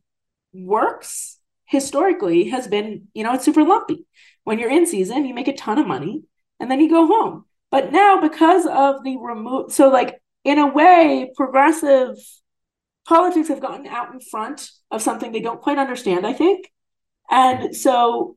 works 0.52 1.38
historically 1.66 2.48
has 2.48 2.66
been, 2.66 3.08
you 3.14 3.22
know, 3.22 3.34
it's 3.34 3.44
super 3.44 3.62
lumpy. 3.62 4.06
When 4.44 4.58
you're 4.58 4.70
in 4.70 4.86
season, 4.86 5.24
you 5.24 5.34
make 5.34 5.48
a 5.48 5.56
ton 5.56 5.78
of 5.78 5.86
money 5.86 6.24
and 6.58 6.70
then 6.70 6.80
you 6.80 6.90
go 6.90 7.06
home. 7.06 7.44
But 7.70 7.92
now, 7.92 8.20
because 8.20 8.66
of 8.66 9.04
the 9.04 9.16
remote, 9.16 9.72
so 9.72 9.88
like 9.88 10.20
in 10.44 10.58
a 10.58 10.66
way, 10.66 11.30
progressive 11.36 12.16
politics 13.06 13.48
have 13.48 13.60
gotten 13.60 13.86
out 13.86 14.12
in 14.12 14.20
front 14.20 14.70
of 14.90 15.02
something 15.02 15.30
they 15.30 15.40
don't 15.40 15.60
quite 15.60 15.78
understand, 15.78 16.26
I 16.26 16.32
think. 16.32 16.70
And 17.30 17.76
so, 17.76 18.36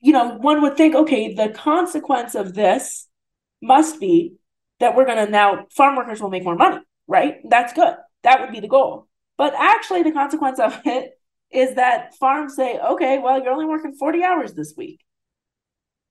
you 0.00 0.12
know, 0.12 0.36
one 0.36 0.62
would 0.62 0.76
think, 0.76 0.94
okay, 0.94 1.34
the 1.34 1.50
consequence 1.50 2.34
of 2.34 2.54
this 2.54 3.08
must 3.60 4.00
be 4.00 4.34
that 4.80 4.96
we're 4.96 5.04
going 5.04 5.24
to 5.24 5.30
now, 5.30 5.66
farm 5.70 5.96
workers 5.96 6.20
will 6.20 6.30
make 6.30 6.44
more 6.44 6.56
money, 6.56 6.80
right? 7.06 7.36
That's 7.48 7.72
good. 7.72 7.94
That 8.22 8.40
would 8.40 8.52
be 8.52 8.60
the 8.60 8.68
goal. 8.68 9.08
But 9.36 9.54
actually, 9.56 10.02
the 10.02 10.12
consequence 10.12 10.58
of 10.60 10.80
it 10.84 11.18
is 11.50 11.76
that 11.76 12.14
farms 12.16 12.56
say, 12.56 12.78
okay, 12.78 13.18
well, 13.18 13.42
you're 13.42 13.52
only 13.52 13.66
working 13.66 13.94
40 13.94 14.24
hours 14.24 14.54
this 14.54 14.74
week. 14.76 15.00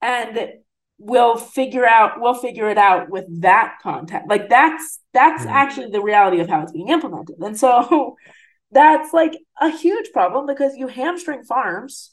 And 0.02 0.54
we'll 0.98 1.38
figure 1.38 1.86
out 1.86 2.22
we'll 2.22 2.34
figure 2.34 2.70
it 2.70 2.78
out 2.78 3.10
with 3.10 3.26
that 3.42 3.78
content 3.82 4.24
like 4.28 4.48
that's 4.48 5.00
that's 5.12 5.44
mm-hmm. 5.44 5.52
actually 5.54 5.90
the 5.90 6.02
reality 6.02 6.40
of 6.40 6.48
how 6.48 6.62
it's 6.62 6.72
being 6.72 6.90
implemented 6.90 7.36
and 7.40 7.58
so 7.58 8.16
that's 8.72 9.14
like 9.14 9.34
a 9.60 9.70
huge 9.70 10.12
problem 10.12 10.46
because 10.46 10.76
you 10.76 10.88
hamstring 10.88 11.44
farms 11.44 12.12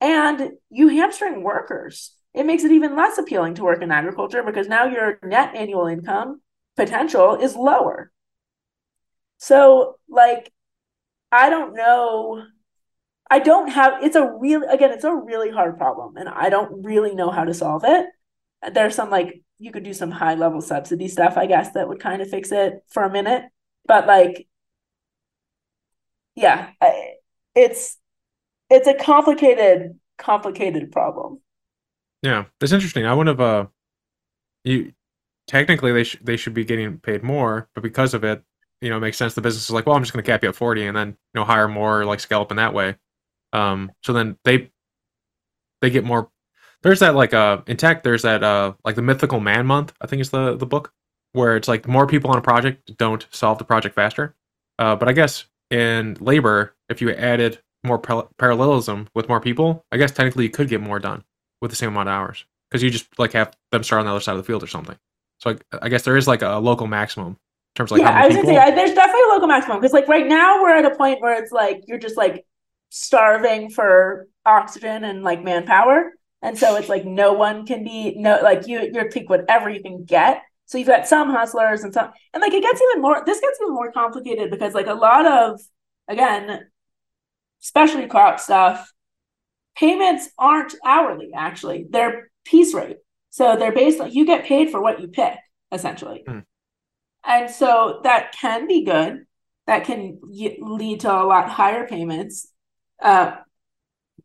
and 0.00 0.52
you 0.70 0.88
hamstring 0.88 1.42
workers 1.42 2.14
it 2.32 2.46
makes 2.46 2.62
it 2.62 2.70
even 2.70 2.94
less 2.94 3.18
appealing 3.18 3.54
to 3.54 3.64
work 3.64 3.82
in 3.82 3.90
agriculture 3.90 4.42
because 4.42 4.68
now 4.68 4.84
your 4.84 5.18
net 5.24 5.54
annual 5.56 5.86
income 5.86 6.40
potential 6.76 7.34
is 7.34 7.56
lower 7.56 8.12
so, 9.40 9.96
like, 10.08 10.52
I 11.32 11.48
don't 11.48 11.74
know. 11.74 12.44
I 13.30 13.38
don't 13.38 13.68
have, 13.68 14.02
it's 14.04 14.16
a 14.16 14.30
really, 14.38 14.66
again, 14.66 14.92
it's 14.92 15.04
a 15.04 15.14
really 15.14 15.50
hard 15.50 15.78
problem, 15.78 16.16
and 16.16 16.28
I 16.28 16.50
don't 16.50 16.84
really 16.84 17.14
know 17.14 17.30
how 17.30 17.44
to 17.44 17.54
solve 17.54 17.84
it. 17.86 18.06
There's 18.74 18.94
some, 18.94 19.08
like, 19.08 19.42
you 19.58 19.72
could 19.72 19.82
do 19.82 19.94
some 19.94 20.10
high 20.10 20.34
level 20.34 20.60
subsidy 20.60 21.08
stuff, 21.08 21.36
I 21.36 21.46
guess, 21.46 21.72
that 21.72 21.88
would 21.88 22.00
kind 22.00 22.20
of 22.20 22.28
fix 22.28 22.52
it 22.52 22.84
for 22.88 23.02
a 23.02 23.10
minute. 23.10 23.44
But, 23.86 24.06
like, 24.06 24.46
yeah, 26.34 26.70
I, 26.80 27.14
it's, 27.54 27.96
it's 28.68 28.88
a 28.88 28.94
complicated, 28.94 29.98
complicated 30.18 30.92
problem. 30.92 31.40
Yeah, 32.22 32.44
that's 32.58 32.72
interesting. 32.72 33.06
I 33.06 33.14
wouldn't 33.14 33.38
have, 33.38 33.48
uh, 33.48 33.66
you, 34.64 34.92
technically 35.46 35.92
they 35.92 36.04
should 36.04 36.24
they 36.24 36.36
should 36.36 36.54
be 36.54 36.64
getting 36.64 36.98
paid 36.98 37.22
more, 37.22 37.68
but 37.74 37.82
because 37.82 38.12
of 38.14 38.22
it, 38.24 38.42
you 38.80 38.90
know, 38.90 38.96
it 38.96 39.00
makes 39.00 39.16
sense. 39.16 39.34
The 39.34 39.40
business 39.40 39.64
is 39.64 39.70
like, 39.70 39.86
well, 39.86 39.96
I'm 39.96 40.02
just 40.02 40.12
going 40.12 40.24
to 40.24 40.30
cap 40.30 40.42
you 40.42 40.48
at 40.48 40.56
40 40.56 40.86
and 40.86 40.96
then, 40.96 41.08
you 41.08 41.40
know, 41.40 41.44
hire 41.44 41.68
more, 41.68 42.04
like 42.04 42.20
in 42.30 42.56
that 42.56 42.74
way. 42.74 42.96
Um, 43.52 43.92
so 44.02 44.12
then 44.12 44.38
they, 44.44 44.70
they 45.80 45.90
get 45.90 46.04
more. 46.04 46.30
There's 46.82 47.00
that 47.00 47.14
like, 47.14 47.34
uh, 47.34 47.60
in 47.66 47.76
tech, 47.76 48.02
there's 48.02 48.22
that, 48.22 48.42
uh, 48.42 48.74
like 48.84 48.94
the 48.94 49.02
mythical 49.02 49.40
man 49.40 49.66
month, 49.66 49.92
I 50.00 50.06
think 50.06 50.20
is 50.20 50.30
the, 50.30 50.56
the 50.56 50.66
book 50.66 50.92
where 51.32 51.56
it's 51.56 51.68
like 51.68 51.86
more 51.86 52.06
people 52.06 52.30
on 52.30 52.38
a 52.38 52.42
project 52.42 52.96
don't 52.96 53.26
solve 53.30 53.58
the 53.58 53.64
project 53.64 53.94
faster. 53.94 54.34
Uh, 54.78 54.96
but 54.96 55.08
I 55.08 55.12
guess 55.12 55.44
in 55.70 56.16
labor, 56.20 56.74
if 56.88 57.00
you 57.00 57.10
added 57.10 57.60
more 57.84 57.98
par- 57.98 58.28
parallelism 58.38 59.08
with 59.14 59.28
more 59.28 59.40
people, 59.40 59.84
I 59.92 59.98
guess 59.98 60.10
technically 60.10 60.44
you 60.44 60.50
could 60.50 60.68
get 60.68 60.80
more 60.80 60.98
done 60.98 61.24
with 61.60 61.70
the 61.70 61.76
same 61.76 61.90
amount 61.90 62.08
of 62.08 62.14
hours 62.14 62.46
because 62.68 62.82
you 62.82 62.90
just 62.90 63.06
like 63.18 63.32
have 63.32 63.54
them 63.72 63.82
start 63.82 64.00
on 64.00 64.06
the 64.06 64.12
other 64.12 64.20
side 64.20 64.32
of 64.32 64.38
the 64.38 64.44
field 64.44 64.62
or 64.62 64.68
something. 64.68 64.96
So 65.38 65.50
I, 65.50 65.78
I 65.82 65.88
guess 65.88 66.02
there 66.02 66.16
is 66.16 66.26
like 66.26 66.42
a 66.42 66.56
local 66.58 66.86
maximum 66.86 67.36
terms 67.74 67.92
of 67.92 67.98
like 67.98 68.06
yeah, 68.06 68.18
I 68.18 68.26
was 68.26 68.36
people? 68.36 68.52
gonna 68.52 68.66
say 68.66 68.74
there's 68.74 68.94
definitely 68.94 69.22
a 69.22 69.32
local 69.32 69.48
maximum 69.48 69.78
because 69.78 69.92
like 69.92 70.08
right 70.08 70.26
now 70.26 70.62
we're 70.62 70.76
at 70.76 70.84
a 70.84 70.94
point 70.96 71.20
where 71.20 71.42
it's 71.42 71.52
like 71.52 71.82
you're 71.86 71.98
just 71.98 72.16
like 72.16 72.44
starving 72.88 73.70
for 73.70 74.26
oxygen 74.44 75.04
and 75.04 75.22
like 75.22 75.42
manpower, 75.42 76.12
and 76.42 76.58
so 76.58 76.76
it's 76.76 76.88
like 76.88 77.04
no 77.04 77.32
one 77.32 77.66
can 77.66 77.84
be 77.84 78.14
no 78.16 78.40
like 78.42 78.66
you 78.66 78.90
you're 78.92 79.08
take 79.08 79.28
whatever 79.28 79.70
you 79.70 79.82
can 79.82 80.04
get. 80.04 80.42
So 80.66 80.78
you've 80.78 80.86
got 80.86 81.08
some 81.08 81.30
hustlers 81.30 81.82
and 81.82 81.92
some 81.92 82.10
and 82.32 82.40
like 82.40 82.52
it 82.52 82.62
gets 82.62 82.80
even 82.80 83.02
more 83.02 83.22
this 83.26 83.40
gets 83.40 83.58
even 83.60 83.74
more 83.74 83.90
complicated 83.92 84.50
because 84.50 84.74
like 84.74 84.86
a 84.86 84.94
lot 84.94 85.26
of 85.26 85.60
again 86.08 86.66
specialty 87.60 88.06
crop 88.06 88.40
stuff 88.40 88.92
payments 89.76 90.28
aren't 90.38 90.74
hourly 90.84 91.30
actually 91.34 91.86
they're 91.88 92.30
piece 92.44 92.74
rate 92.74 92.98
so 93.30 93.56
they're 93.56 93.72
based 93.72 94.00
on 94.00 94.10
you 94.12 94.26
get 94.26 94.44
paid 94.44 94.70
for 94.70 94.80
what 94.80 95.00
you 95.00 95.08
pick 95.08 95.36
essentially 95.72 96.22
mm. 96.26 96.44
And 97.24 97.50
so 97.50 98.00
that 98.04 98.32
can 98.32 98.66
be 98.66 98.84
good. 98.84 99.26
That 99.66 99.84
can 99.84 100.18
lead 100.22 101.00
to 101.00 101.12
a 101.12 101.24
lot 101.24 101.48
higher 101.48 101.86
payments. 101.86 102.50
Uh, 103.00 103.36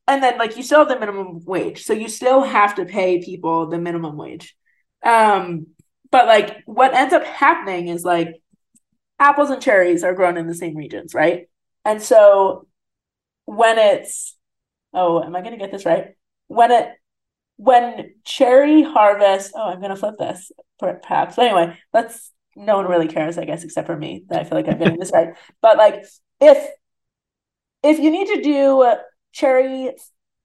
and 0.07 0.23
then, 0.23 0.37
like, 0.37 0.57
you 0.57 0.63
still 0.63 0.79
have 0.79 0.89
the 0.89 0.99
minimum 0.99 1.43
wage. 1.45 1.83
So 1.83 1.93
you 1.93 2.09
still 2.09 2.43
have 2.43 2.75
to 2.75 2.85
pay 2.85 3.23
people 3.23 3.67
the 3.67 3.77
minimum 3.77 4.17
wage. 4.17 4.55
Um, 5.03 5.67
but, 6.11 6.27
like, 6.27 6.63
what 6.65 6.93
ends 6.93 7.13
up 7.13 7.25
happening 7.25 7.87
is, 7.87 8.03
like, 8.03 8.41
apples 9.19 9.49
and 9.49 9.61
cherries 9.61 10.03
are 10.03 10.13
grown 10.13 10.37
in 10.37 10.47
the 10.47 10.55
same 10.55 10.75
regions, 10.75 11.13
right? 11.13 11.47
And 11.83 12.01
so 12.01 12.67
when 13.45 13.77
it's, 13.77 14.35
oh, 14.93 15.23
am 15.23 15.35
I 15.35 15.41
going 15.41 15.53
to 15.53 15.59
get 15.59 15.71
this 15.71 15.85
right? 15.85 16.15
When 16.47 16.71
it, 16.71 16.89
when 17.57 18.13
cherry 18.25 18.83
harvest, 18.83 19.53
oh, 19.55 19.69
I'm 19.69 19.81
gonna 19.81 19.95
flip 19.95 20.15
this 20.19 20.51
perhaps. 20.77 21.35
But 21.35 21.45
anyway, 21.45 21.77
let's. 21.93 22.31
No 22.55 22.77
one 22.77 22.87
really 22.87 23.07
cares, 23.07 23.37
I 23.37 23.45
guess, 23.45 23.63
except 23.63 23.87
for 23.87 23.97
me. 23.97 24.23
That 24.29 24.41
I 24.41 24.43
feel 24.45 24.57
like 24.57 24.67
I'm 24.67 24.77
getting 24.77 24.99
this 24.99 25.11
right. 25.13 25.35
But 25.61 25.77
like, 25.77 26.05
if 26.39 26.69
if 27.83 27.99
you 27.99 28.09
need 28.09 28.27
to 28.27 28.41
do 28.41 28.93
cherry 29.31 29.91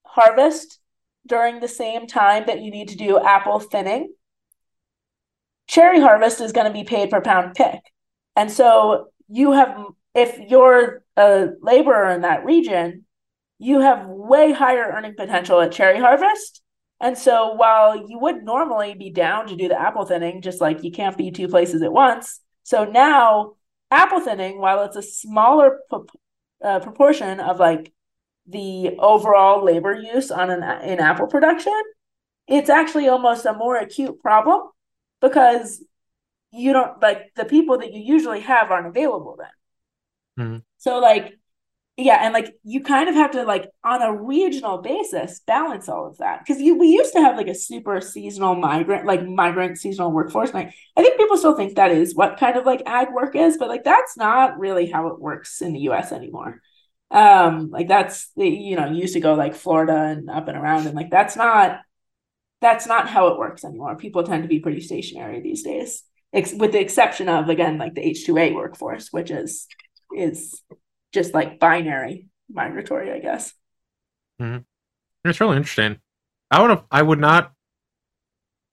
harvest 0.05 0.79
during 1.27 1.61
the 1.61 1.69
same 1.69 2.07
time 2.07 2.45
that 2.47 2.61
you 2.61 2.71
need 2.71 2.89
to 2.89 2.97
do 2.97 3.19
apple 3.19 3.61
thinning, 3.61 4.13
cherry 5.69 6.01
harvest 6.01 6.41
is 6.41 6.53
going 6.53 6.67
to 6.67 6.73
be 6.73 6.85
paid 6.85 7.11
per 7.11 7.21
pound 7.21 7.55
pick. 7.55 7.81
And 8.37 8.51
so 8.51 9.09
you 9.29 9.53
have, 9.53 9.77
if 10.15 10.39
you're 10.51 11.03
a 11.17 11.49
laborer 11.63 12.11
in 12.11 12.23
that 12.23 12.45
region, 12.45 13.05
you 13.59 13.81
have 13.81 14.07
way 14.07 14.53
higher 14.53 14.91
earning 14.93 15.15
potential 15.15 15.61
at 15.61 15.73
cherry 15.73 16.01
harvest. 16.01 16.63
And 17.01 17.17
so 17.17 17.55
while 17.55 17.97
you 18.09 18.19
would 18.19 18.45
normally 18.45 18.95
be 18.95 19.11
down 19.11 19.47
to 19.47 19.57
do 19.57 19.69
the 19.69 19.81
apple 19.81 20.05
thinning, 20.05 20.43
just 20.43 20.61
like 20.61 20.85
you 20.85 20.91
can't 20.91 21.17
be 21.17 21.31
two 21.31 21.49
places 21.49 21.83
at 21.83 21.93
once. 21.93 22.41
So 22.63 22.85
now 22.85 23.55
apple 23.91 24.21
thinning, 24.21 24.61
while 24.61 24.85
it's 24.85 24.97
a 24.97 25.03
smaller 25.03 25.79
uh, 26.63 26.81
proportion 26.81 27.41
of 27.41 27.59
like 27.59 27.93
the 28.47 28.97
overall 28.99 29.65
labor 29.65 29.95
use 29.95 30.31
on 30.31 30.51
an 30.51 30.63
in 30.83 31.01
apple 31.01 31.27
production, 31.27 31.81
it's 32.47 32.69
actually 32.69 33.09
almost 33.09 33.47
a 33.47 33.55
more 33.55 33.77
acute 33.77 34.21
problem 34.21 34.69
because 35.21 35.83
you 36.53 36.73
don't 36.73 37.01
like 37.01 37.33
the 37.37 37.45
people 37.45 37.79
that 37.79 37.93
you 37.93 38.03
usually 38.03 38.41
have 38.41 38.71
aren't 38.71 38.89
available 38.89 39.39
then. 39.39 40.47
Mm-hmm. 40.47 40.59
So 40.79 40.99
like 40.99 41.39
yeah, 42.01 42.19
and 42.25 42.33
like 42.33 42.55
you 42.65 42.83
kind 42.83 43.09
of 43.09 43.15
have 43.15 43.33
to 43.33 43.45
like 43.45 43.69
on 43.85 44.03
a 44.03 44.15
regional 44.15 44.79
basis 44.79 45.41
balance 45.47 45.89
all 45.89 46.07
of 46.07 46.19
that 46.19 46.41
because 46.41 46.61
you 46.61 46.79
we 46.79 46.89
used 46.89 47.13
to 47.13 47.21
have 47.21 47.37
like 47.37 47.49
a 47.49 47.55
super 47.55 48.01
seasonal 48.01 48.55
migrant 48.55 49.07
like 49.07 49.27
migrant 49.27 49.79
seasonal 49.79 50.11
workforce. 50.13 50.51
I 50.55 50.73
think 50.97 51.17
people 51.19 51.37
still 51.37 51.57
think 51.57 51.77
that 51.77 51.91
is 51.91 52.15
what 52.15 52.39
kind 52.39 52.57
of 52.57 52.65
like 52.65 52.83
ag 52.87 53.09
work 53.13 53.37
is, 53.37 53.57
but 53.59 53.69
like 53.69 53.85
that's 53.85 54.17
not 54.17 54.59
really 54.59 54.91
how 54.91 55.09
it 55.09 55.21
works 55.21 55.61
in 55.61 55.73
the 55.73 55.81
U.S. 55.81 56.13
anymore. 56.13 56.61
Um, 57.11 57.71
like 57.71 57.89
that's 57.89 58.31
the 58.37 58.49
you 58.49 58.77
know 58.77 58.91
used 58.91 59.15
to 59.15 59.21
go 59.21 59.35
like 59.35 59.55
Florida 59.55 59.97
and 59.97 60.31
up 60.31 60.49
and 60.49 60.57
around, 60.57 60.87
and 60.87 60.95
like 60.95 61.11
that's 61.11 61.37
not 61.37 61.81
that's 62.61 62.87
not 62.87 63.09
how 63.09 63.29
it 63.29 63.39
works 63.39 63.65
anymore. 63.65 63.97
People 63.97 64.23
tend 64.23 64.43
to 64.43 64.49
be 64.49 64.61
pretty 64.61 64.81
stationary 64.81 65.41
these 65.41 65.63
days, 65.63 66.03
ex- 66.33 66.55
with 66.55 66.73
the 66.73 66.81
exception 66.81 67.29
of 67.29 67.49
again 67.49 67.79
like 67.79 67.95
the 67.95 68.07
H 68.07 68.27
two 68.27 68.39
A 68.39 68.53
workforce, 68.53 69.09
which 69.11 69.31
is 69.31 69.67
is 70.17 70.63
just 71.13 71.35
like 71.35 71.59
binary 71.59 72.29
migratory, 72.51 73.13
I 73.13 73.19
guess. 73.19 73.53
Mm-hmm. 74.41 75.29
It's 75.29 75.41
really 75.41 75.57
interesting. 75.57 75.99
I 76.51 76.61
would 76.61 76.71
have, 76.71 76.85
I 76.91 77.03
would 77.03 77.21
not. 77.21 77.53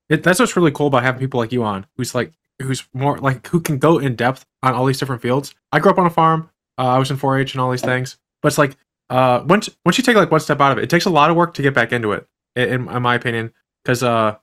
It, 0.10 0.24
that's 0.24 0.40
what's 0.40 0.56
really 0.56 0.72
cool 0.72 0.88
about 0.88 1.04
having 1.04 1.20
people 1.20 1.40
like 1.40 1.52
you 1.52 1.64
on, 1.64 1.86
who's 1.98 2.16
like, 2.16 2.32
who's 2.62 2.88
more 2.94 3.18
like, 3.18 3.46
who 3.48 3.60
can 3.60 3.78
go 3.78 4.00
in 4.00 4.16
depth 4.16 4.46
on 4.64 4.74
all 4.74 4.86
these 4.86 5.00
different 5.00 5.22
fields. 5.22 5.54
I 5.72 5.80
grew 5.80 5.92
up 5.92 5.98
on 5.98 6.06
a 6.06 6.12
farm. 6.12 6.50
Uh, 6.78 6.88
I 6.88 7.00
was 7.00 7.12
in 7.12 7.18
4-H 7.18 7.54
and 7.54 7.62
all 7.62 7.72
these 7.72 7.82
things, 7.82 8.18
but 8.42 8.48
it's 8.48 8.58
like, 8.58 8.78
uh, 9.10 9.44
once 9.46 9.70
once 9.86 9.98
you 9.98 10.04
take 10.04 10.16
like 10.16 10.32
one 10.32 10.40
step 10.40 10.60
out 10.60 10.72
of 10.72 10.78
it, 10.78 10.84
it 10.84 10.90
takes 10.90 11.06
a 11.06 11.10
lot 11.10 11.30
of 11.30 11.36
work 11.36 11.54
to 11.56 11.62
get 11.62 11.74
back 11.74 11.92
into 11.92 12.12
it, 12.12 12.28
in, 12.56 12.88
in 12.90 13.02
my 13.02 13.16
opinion 13.16 13.54
because 13.88 14.04
uh, 14.04 14.36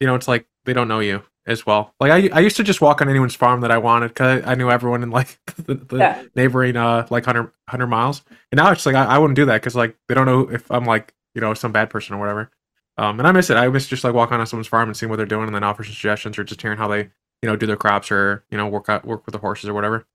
you 0.00 0.06
know, 0.06 0.14
it's 0.14 0.28
like 0.28 0.46
they 0.66 0.74
don't 0.74 0.88
know 0.88 1.00
you 1.00 1.22
as 1.46 1.64
well. 1.64 1.94
Like 2.00 2.10
I, 2.10 2.36
I 2.36 2.40
used 2.40 2.56
to 2.56 2.64
just 2.64 2.80
walk 2.80 3.00
on 3.00 3.08
anyone's 3.08 3.34
farm 3.34 3.60
that 3.60 3.70
I 3.70 3.78
wanted 3.78 4.08
because 4.08 4.42
I 4.44 4.54
knew 4.54 4.70
everyone 4.70 5.02
in 5.02 5.10
like 5.10 5.38
the, 5.56 5.74
the 5.74 5.96
yeah. 5.96 6.22
neighboring 6.34 6.76
uh 6.76 7.06
like 7.10 7.26
100, 7.26 7.42
100 7.42 7.86
miles. 7.86 8.22
And 8.50 8.58
now 8.58 8.70
it's 8.72 8.86
like 8.86 8.94
I, 8.94 9.04
I 9.04 9.18
wouldn't 9.18 9.36
do 9.36 9.46
that 9.46 9.60
because 9.60 9.74
like 9.74 9.96
they 10.08 10.14
don't 10.14 10.26
know 10.26 10.50
if 10.50 10.70
I'm 10.70 10.84
like 10.84 11.14
you 11.34 11.40
know 11.40 11.54
some 11.54 11.72
bad 11.72 11.90
person 11.90 12.14
or 12.14 12.18
whatever. 12.18 12.50
Um, 12.98 13.20
and 13.20 13.28
I 13.28 13.32
miss 13.32 13.50
it. 13.50 13.56
I 13.56 13.68
miss 13.68 13.86
just 13.86 14.04
like 14.04 14.14
walking 14.14 14.38
on 14.38 14.46
someone's 14.46 14.68
farm 14.68 14.88
and 14.88 14.96
seeing 14.96 15.10
what 15.10 15.16
they're 15.16 15.26
doing 15.26 15.46
and 15.46 15.54
then 15.54 15.64
offer 15.64 15.84
suggestions 15.84 16.38
or 16.38 16.44
just 16.44 16.62
hearing 16.62 16.78
how 16.78 16.88
they 16.88 17.10
you 17.42 17.48
know 17.50 17.56
do 17.56 17.66
their 17.66 17.76
crops 17.76 18.10
or 18.10 18.44
you 18.50 18.56
know 18.56 18.66
work 18.66 18.88
out 18.88 19.04
work 19.04 19.26
with 19.26 19.34
the 19.34 19.38
horses 19.38 19.68
or 19.68 19.74
whatever 19.74 20.06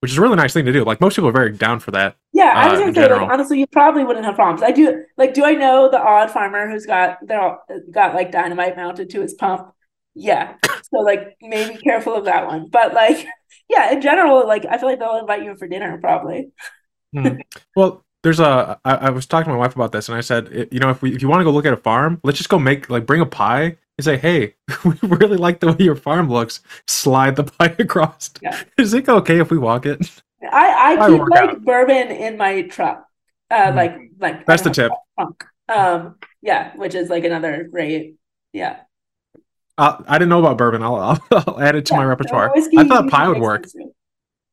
which 0.00 0.10
is 0.10 0.18
a 0.18 0.20
really 0.20 0.36
nice 0.36 0.52
thing 0.52 0.64
to 0.64 0.72
do. 0.72 0.84
Like 0.84 1.00
most 1.00 1.16
people 1.16 1.28
are 1.28 1.32
very 1.32 1.52
down 1.52 1.80
for 1.80 1.90
that. 1.92 2.16
Yeah, 2.32 2.52
I 2.54 2.70
was 2.70 2.78
uh, 2.78 2.82
gonna 2.82 2.94
say, 2.94 3.12
like 3.12 3.30
honestly, 3.30 3.58
you 3.58 3.66
probably 3.66 4.04
wouldn't 4.04 4.24
have 4.24 4.34
problems. 4.34 4.62
I 4.62 4.70
do. 4.70 5.04
Like, 5.16 5.34
do 5.34 5.44
I 5.44 5.52
know 5.52 5.88
the 5.90 5.98
odd 5.98 6.30
farmer 6.30 6.68
who's 6.70 6.86
got 6.86 7.18
they're 7.26 7.58
got 7.90 8.14
like 8.14 8.30
dynamite 8.30 8.76
mounted 8.76 9.10
to 9.10 9.22
his 9.22 9.34
pump? 9.34 9.72
Yeah. 10.16 10.54
So 10.92 11.00
like, 11.00 11.36
maybe 11.42 11.76
careful 11.76 12.14
of 12.14 12.24
that 12.24 12.46
one. 12.46 12.68
But 12.70 12.94
like, 12.94 13.26
yeah, 13.68 13.92
in 13.92 14.00
general, 14.00 14.46
like 14.46 14.64
I 14.64 14.78
feel 14.78 14.88
like 14.88 14.98
they'll 14.98 15.18
invite 15.18 15.44
you 15.44 15.56
for 15.56 15.68
dinner 15.68 15.98
probably. 15.98 16.50
hmm. 17.12 17.36
Well, 17.76 18.04
there's 18.22 18.40
a. 18.40 18.80
I, 18.84 18.94
I 18.94 19.10
was 19.10 19.26
talking 19.26 19.44
to 19.44 19.50
my 19.52 19.58
wife 19.58 19.76
about 19.76 19.92
this, 19.92 20.08
and 20.08 20.18
I 20.18 20.20
said, 20.20 20.68
you 20.72 20.80
know, 20.80 20.90
if 20.90 21.00
we 21.00 21.14
if 21.14 21.22
you 21.22 21.28
want 21.28 21.40
to 21.40 21.44
go 21.44 21.52
look 21.52 21.66
at 21.66 21.72
a 21.72 21.76
farm, 21.76 22.20
let's 22.24 22.38
just 22.38 22.48
go 22.48 22.58
make 22.58 22.90
like 22.90 23.06
bring 23.06 23.20
a 23.20 23.26
pie 23.26 23.76
and 23.98 24.04
say, 24.04 24.16
hey, 24.16 24.54
we 24.84 24.94
really 25.02 25.36
like 25.36 25.60
the 25.60 25.68
way 25.68 25.84
your 25.84 25.94
farm 25.94 26.28
looks. 26.28 26.60
Slide 26.88 27.36
the 27.36 27.44
pie 27.44 27.76
across. 27.78 28.30
Yeah. 28.42 28.60
Is 28.78 28.94
it 28.94 29.08
okay 29.08 29.40
if 29.40 29.50
we 29.50 29.58
walk 29.58 29.86
it? 29.86 30.22
I, 30.42 30.96
I 30.98 31.08
keep 31.08 31.20
like 31.28 31.50
out. 31.50 31.64
bourbon 31.64 32.08
in 32.08 32.36
my 32.36 32.62
truck. 32.62 33.06
Uh, 33.50 33.70
mm. 33.70 33.76
like 33.76 33.96
like 34.18 34.46
that's 34.46 34.62
the 34.62 34.70
tip. 34.70 34.90
Um, 35.68 36.16
yeah, 36.42 36.76
which 36.76 36.94
is 36.94 37.08
like 37.08 37.24
another 37.24 37.68
great, 37.70 38.16
yeah. 38.52 38.80
Uh, 39.78 40.02
I 40.08 40.18
didn't 40.18 40.30
know 40.30 40.38
about 40.38 40.56
bourbon. 40.56 40.82
I'll, 40.82 40.96
I'll, 40.96 41.24
I'll 41.46 41.60
add 41.60 41.76
it 41.76 41.86
to 41.86 41.94
yeah, 41.94 41.98
my 41.98 42.04
repertoire. 42.04 42.52
I 42.56 42.84
thought 42.84 43.10
pie 43.10 43.28
would 43.28 43.40
work. 43.40 43.64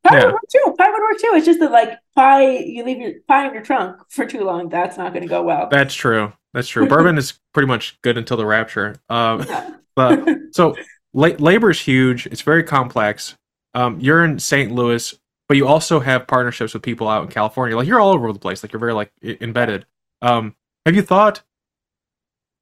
Pie 0.04 0.18
yeah. 0.18 0.26
would 0.26 0.34
work 0.34 0.44
too. 0.52 0.76
Pie 0.78 0.92
would 0.92 1.02
work 1.02 1.18
too. 1.20 1.32
It's 1.34 1.46
just 1.46 1.60
that 1.60 1.72
like 1.72 1.98
pie, 2.16 2.58
you 2.58 2.84
leave 2.84 2.98
your 2.98 3.14
pie 3.28 3.48
in 3.48 3.54
your 3.54 3.64
trunk 3.64 4.02
for 4.10 4.26
too 4.26 4.44
long. 4.44 4.70
That's 4.70 4.98
not 4.98 5.14
going 5.14 5.24
to 5.24 5.30
go 5.30 5.42
well. 5.44 5.70
That's 5.70 5.94
true. 5.94 6.34
That's 6.54 6.68
true. 6.68 6.88
Bourbon 6.88 7.18
is 7.18 7.40
pretty 7.54 7.68
much 7.68 8.00
good 8.02 8.18
until 8.18 8.38
the 8.38 8.46
rapture. 8.46 8.96
Um, 9.10 9.46
but 9.96 10.28
so 10.52 10.76
la- 11.14 11.28
labor 11.40 11.70
is 11.70 11.80
huge. 11.80 12.28
It's 12.28 12.42
very 12.42 12.64
complex. 12.64 13.36
Um, 13.74 14.00
you're 14.00 14.24
in 14.24 14.40
St. 14.40 14.72
Louis, 14.72 15.18
but 15.48 15.58
you 15.58 15.68
also 15.68 16.00
have 16.00 16.28
partnerships 16.28 16.74
with 16.74 16.84
people 16.84 17.08
out 17.08 17.24
in 17.24 17.30
California. 17.30 17.76
Like 17.76 17.88
you're 17.88 18.00
all 18.00 18.14
over 18.14 18.32
the 18.32 18.40
place. 18.40 18.62
Like 18.62 18.74
you're 18.74 18.80
very 18.80 18.94
like 18.94 19.12
embedded. 19.24 19.86
Um, 20.22 20.56
have 20.86 20.96
you 20.96 21.02
thought? 21.02 21.44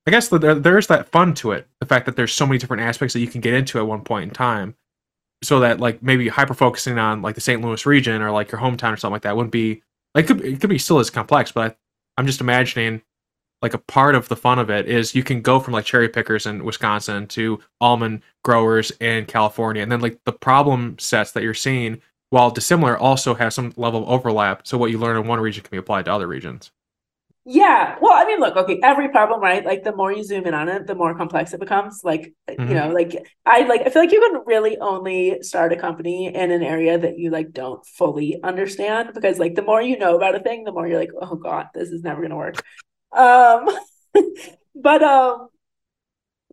I 0.07 0.11
guess 0.11 0.29
there 0.29 0.55
there's 0.55 0.87
that 0.87 1.09
fun 1.09 1.33
to 1.35 1.51
it. 1.51 1.67
The 1.79 1.85
fact 1.85 2.05
that 2.05 2.15
there's 2.15 2.33
so 2.33 2.45
many 2.45 2.57
different 2.57 2.83
aspects 2.83 3.13
that 3.13 3.19
you 3.19 3.27
can 3.27 3.41
get 3.41 3.53
into 3.53 3.77
at 3.77 3.87
one 3.87 4.03
point 4.03 4.29
in 4.29 4.31
time, 4.31 4.75
so 5.43 5.59
that 5.59 5.79
like 5.79 6.01
maybe 6.01 6.27
hyper 6.27 6.53
focusing 6.53 6.97
on 6.97 7.21
like 7.21 7.35
the 7.35 7.41
St. 7.41 7.61
Louis 7.61 7.85
region 7.85 8.21
or 8.21 8.31
like 8.31 8.51
your 8.51 8.61
hometown 8.61 8.93
or 8.93 8.97
something 8.97 9.13
like 9.13 9.21
that 9.23 9.35
wouldn't 9.35 9.51
be 9.51 9.83
like 10.15 10.25
it 10.25 10.27
could, 10.27 10.41
it 10.41 10.61
could 10.61 10.69
be 10.69 10.77
still 10.77 10.99
as 10.99 11.09
complex. 11.09 11.51
But 11.51 11.71
I, 11.71 11.75
I'm 12.17 12.25
just 12.25 12.41
imagining 12.41 13.01
like 13.61 13.73
a 13.75 13.79
part 13.79 14.15
of 14.15 14.27
the 14.27 14.35
fun 14.35 14.59
of 14.59 14.69
it 14.71 14.87
is 14.87 15.13
you 15.13 15.23
can 15.23 15.41
go 15.41 15.59
from 15.59 15.73
like 15.73 15.85
cherry 15.85 16.09
pickers 16.09 16.45
in 16.47 16.63
Wisconsin 16.65 17.27
to 17.27 17.59
almond 17.79 18.21
growers 18.43 18.91
in 18.99 19.25
California, 19.25 19.83
and 19.83 19.91
then 19.91 20.01
like 20.01 20.19
the 20.25 20.31
problem 20.31 20.97
sets 20.97 21.31
that 21.33 21.43
you're 21.43 21.53
seeing, 21.53 22.01
while 22.31 22.49
dissimilar, 22.49 22.97
also 22.97 23.35
have 23.35 23.53
some 23.53 23.73
level 23.77 24.03
of 24.03 24.09
overlap. 24.09 24.65
So 24.65 24.77
what 24.77 24.91
you 24.91 24.97
learn 24.97 25.17
in 25.17 25.27
one 25.27 25.39
region 25.39 25.63
can 25.63 25.71
be 25.71 25.77
applied 25.77 26.05
to 26.05 26.13
other 26.13 26.27
regions. 26.27 26.71
Yeah. 27.43 27.97
Well, 27.99 28.13
I 28.13 28.25
mean, 28.25 28.39
look, 28.39 28.55
okay, 28.55 28.79
every 28.83 29.09
problem, 29.09 29.41
right? 29.41 29.65
Like 29.65 29.83
the 29.83 29.95
more 29.95 30.11
you 30.11 30.23
zoom 30.23 30.45
in 30.45 30.53
on 30.53 30.69
it, 30.69 30.85
the 30.85 30.93
more 30.93 31.15
complex 31.15 31.53
it 31.53 31.59
becomes. 31.59 32.01
Like, 32.03 32.33
mm-hmm. 32.47 32.69
you 32.69 32.75
know, 32.75 32.89
like 32.89 33.15
I 33.47 33.61
like 33.61 33.81
I 33.81 33.89
feel 33.89 34.03
like 34.03 34.11
you 34.11 34.19
can 34.19 34.43
really 34.45 34.77
only 34.77 35.41
start 35.41 35.73
a 35.73 35.75
company 35.75 36.27
in 36.27 36.51
an 36.51 36.61
area 36.61 36.99
that 36.99 37.17
you 37.17 37.31
like 37.31 37.51
don't 37.51 37.83
fully 37.85 38.39
understand 38.43 39.15
because 39.15 39.39
like 39.39 39.55
the 39.55 39.63
more 39.63 39.81
you 39.81 39.97
know 39.97 40.15
about 40.15 40.35
a 40.35 40.39
thing, 40.39 40.65
the 40.65 40.71
more 40.71 40.87
you're 40.87 40.99
like, 40.99 41.13
oh 41.19 41.35
God, 41.35 41.67
this 41.73 41.89
is 41.89 42.03
never 42.03 42.21
gonna 42.21 42.35
work. 42.35 42.63
Um, 43.11 43.67
but 44.75 45.01
um, 45.01 45.47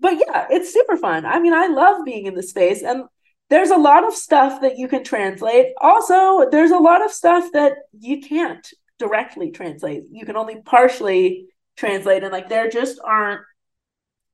but 0.00 0.14
yeah, 0.14 0.46
it's 0.50 0.72
super 0.72 0.96
fun. 0.96 1.26
I 1.26 1.38
mean, 1.38 1.52
I 1.52 1.66
love 1.66 2.06
being 2.06 2.24
in 2.24 2.34
the 2.34 2.42
space, 2.42 2.82
and 2.82 3.04
there's 3.50 3.70
a 3.70 3.76
lot 3.76 4.06
of 4.06 4.14
stuff 4.14 4.62
that 4.62 4.78
you 4.78 4.88
can 4.88 5.04
translate. 5.04 5.66
Also, 5.82 6.48
there's 6.50 6.70
a 6.70 6.78
lot 6.78 7.04
of 7.04 7.10
stuff 7.10 7.52
that 7.52 7.74
you 7.92 8.22
can't 8.22 8.66
directly 8.98 9.50
translate. 9.50 10.04
You 10.10 10.26
can 10.26 10.36
only 10.36 10.60
partially 10.62 11.46
translate, 11.76 12.22
and 12.22 12.32
like 12.32 12.48
there 12.48 12.68
just 12.68 12.98
aren't 13.04 13.42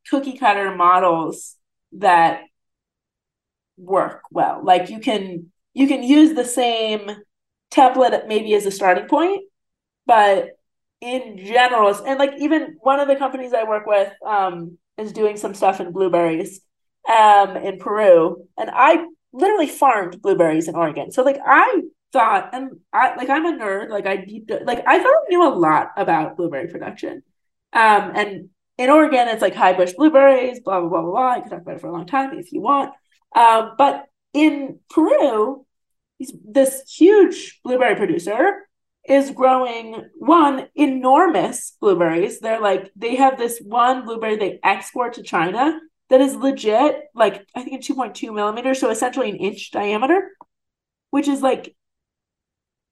cookie 0.08 0.36
cutter 0.36 0.74
models 0.74 1.56
that 1.92 2.42
work 3.76 4.22
well. 4.30 4.60
Like 4.62 4.90
you 4.90 5.00
can 5.00 5.50
you 5.72 5.88
can 5.88 6.02
use 6.02 6.34
the 6.34 6.44
same 6.44 7.10
template 7.70 8.26
maybe 8.26 8.54
as 8.54 8.66
a 8.66 8.70
starting 8.70 9.08
point, 9.08 9.42
but 10.06 10.50
in 11.00 11.38
general, 11.38 11.94
and 12.06 12.18
like 12.18 12.32
even 12.38 12.76
one 12.80 13.00
of 13.00 13.08
the 13.08 13.16
companies 13.16 13.52
I 13.52 13.64
work 13.64 13.86
with 13.86 14.12
um, 14.26 14.78
is 14.96 15.12
doing 15.12 15.36
some 15.36 15.54
stuff 15.54 15.80
in 15.80 15.92
blueberries 15.92 16.60
um, 17.08 17.56
in 17.56 17.78
Peru, 17.78 18.46
and 18.56 18.70
I 18.72 19.04
literally 19.32 19.66
farmed 19.66 20.22
blueberries 20.22 20.68
in 20.68 20.76
Oregon. 20.76 21.10
So 21.12 21.22
like 21.22 21.38
I 21.44 21.82
thought, 22.14 22.50
and 22.54 22.78
I 22.92 23.14
like 23.16 23.28
I'm 23.28 23.44
a 23.44 23.52
nerd, 23.52 23.90
like 23.90 24.06
I 24.06 24.16
deep 24.16 24.50
like 24.62 24.82
I 24.86 24.98
thought 24.98 25.08
I 25.08 25.28
knew 25.28 25.46
a 25.46 25.52
lot 25.52 25.90
about 25.96 26.36
blueberry 26.36 26.68
production, 26.68 27.22
um, 27.72 28.12
and 28.14 28.48
in 28.78 28.88
Oregon 28.88 29.28
it's 29.28 29.42
like 29.42 29.54
high 29.54 29.74
bush 29.74 29.92
blueberries, 29.92 30.60
blah 30.60 30.80
blah 30.80 30.88
blah 30.88 31.02
blah 31.02 31.10
blah. 31.10 31.30
I 31.32 31.40
could 31.40 31.50
talk 31.50 31.62
about 31.62 31.74
it 31.76 31.80
for 31.80 31.88
a 31.88 31.92
long 31.92 32.06
time 32.06 32.38
if 32.38 32.52
you 32.52 32.62
want, 32.62 32.94
um, 33.36 33.72
but 33.76 34.06
in 34.32 34.78
Peru, 34.88 35.66
this 36.18 36.82
huge 36.88 37.60
blueberry 37.64 37.96
producer 37.96 38.68
is 39.06 39.32
growing 39.32 40.08
one 40.14 40.68
enormous 40.74 41.76
blueberries. 41.80 42.38
They're 42.40 42.60
like 42.60 42.92
they 42.96 43.16
have 43.16 43.36
this 43.36 43.60
one 43.60 44.04
blueberry 44.04 44.36
they 44.36 44.60
export 44.62 45.14
to 45.14 45.22
China 45.24 45.78
that 46.10 46.20
is 46.20 46.36
legit, 46.36 47.02
like 47.12 47.44
I 47.56 47.64
think 47.64 47.82
2.2 47.82 48.32
millimeters, 48.32 48.78
so 48.78 48.90
essentially 48.90 49.30
an 49.30 49.36
inch 49.36 49.72
diameter, 49.72 50.30
which 51.10 51.26
is 51.26 51.42
like 51.42 51.74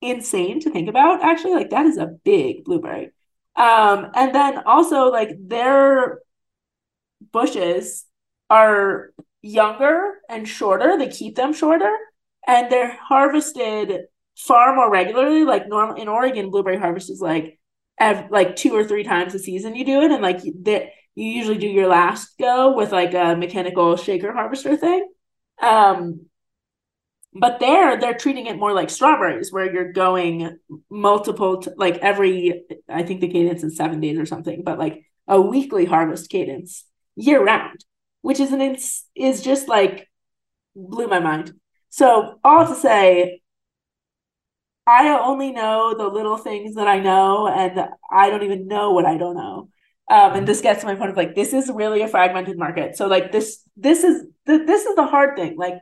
insane 0.02 0.60
to 0.60 0.70
think 0.70 0.88
about. 0.88 1.22
Actually, 1.22 1.54
like 1.54 1.70
that 1.70 1.86
is 1.86 1.96
a 1.96 2.06
big 2.24 2.64
blueberry. 2.64 3.10
Um, 3.56 4.10
and 4.14 4.34
then 4.34 4.58
also 4.66 5.10
like 5.10 5.30
their 5.38 6.20
bushes 7.32 8.04
are 8.50 9.12
younger 9.40 10.14
and 10.28 10.48
shorter. 10.48 10.98
They 10.98 11.08
keep 11.08 11.36
them 11.36 11.52
shorter, 11.52 11.94
and 12.46 12.70
they're 12.70 12.96
harvested 12.96 14.02
far 14.36 14.74
more 14.74 14.90
regularly. 14.90 15.44
Like 15.44 15.68
normal 15.68 15.96
in 15.96 16.08
Oregon, 16.08 16.50
blueberry 16.50 16.78
harvest 16.78 17.10
is 17.10 17.20
like 17.20 17.58
ev- 17.98 18.30
like 18.30 18.56
two 18.56 18.74
or 18.74 18.84
three 18.84 19.04
times 19.04 19.34
a 19.34 19.38
season 19.38 19.76
you 19.76 19.84
do 19.84 20.02
it, 20.02 20.10
and 20.10 20.22
like 20.22 20.40
that 20.62 20.90
you 21.14 21.26
usually 21.26 21.58
do 21.58 21.66
your 21.68 21.88
last 21.88 22.38
go 22.38 22.74
with 22.74 22.92
like 22.92 23.14
a 23.14 23.36
mechanical 23.36 23.96
shaker 23.96 24.32
harvester 24.32 24.76
thing. 24.76 25.08
Um, 25.60 26.26
but 27.34 27.60
there 27.60 27.98
they're 27.98 28.14
treating 28.14 28.46
it 28.46 28.58
more 28.58 28.72
like 28.72 28.90
strawberries, 28.90 29.52
where 29.52 29.72
you're 29.72 29.92
going 29.92 30.58
multiple 30.90 31.58
t- 31.62 31.70
like 31.76 31.96
every 31.98 32.64
I 32.88 33.02
think 33.02 33.20
the 33.20 33.28
cadence 33.28 33.62
is 33.64 33.76
seven 33.76 34.00
days 34.00 34.18
or 34.18 34.26
something, 34.26 34.62
but 34.64 34.78
like 34.78 35.04
a 35.28 35.40
weekly 35.40 35.84
harvest 35.84 36.30
cadence 36.30 36.84
year 37.16 37.42
round, 37.44 37.84
which 38.22 38.40
is 38.40 38.52
an 38.52 38.60
ins- 38.60 39.06
is 39.14 39.42
just 39.42 39.68
like 39.68 40.08
blew 40.74 41.08
my 41.08 41.20
mind. 41.20 41.52
So 41.90 42.38
all 42.44 42.66
to 42.66 42.74
say, 42.74 43.40
I 44.86 45.08
only 45.08 45.52
know 45.52 45.94
the 45.96 46.08
little 46.08 46.36
things 46.36 46.74
that 46.74 46.88
I 46.88 46.98
know, 46.98 47.46
and 47.48 47.88
I 48.10 48.30
don't 48.30 48.42
even 48.42 48.66
know 48.66 48.92
what 48.92 49.06
I 49.06 49.16
don't 49.16 49.36
know. 49.36 49.68
Um, 50.10 50.34
and 50.34 50.48
this 50.48 50.60
gets 50.60 50.80
to 50.80 50.86
my 50.86 50.96
point 50.96 51.10
of 51.10 51.16
like 51.16 51.34
this 51.34 51.52
is 51.52 51.70
really 51.70 52.02
a 52.02 52.08
fragmented 52.08 52.58
market. 52.58 52.96
So 52.96 53.06
like 53.06 53.32
this 53.32 53.62
this 53.76 54.04
is 54.04 54.26
the, 54.46 54.58
this 54.58 54.84
is 54.84 54.96
the 54.96 55.06
hard 55.06 55.36
thing. 55.36 55.56
Like 55.56 55.74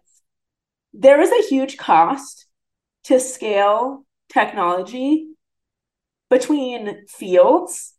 there 0.93 1.21
is 1.21 1.31
a 1.31 1.49
huge 1.49 1.77
cost 1.77 2.47
to 3.05 3.21
scale 3.21 4.05
technology 4.33 5.29
between 6.29 7.07
fields 7.09 7.95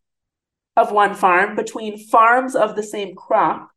of 0.78 0.92
one 0.92 1.16
farm, 1.16 1.56
between 1.56 1.98
farms 1.98 2.56
of 2.56 2.76
the 2.76 2.84
same 2.84 3.16
crop, 3.16 3.70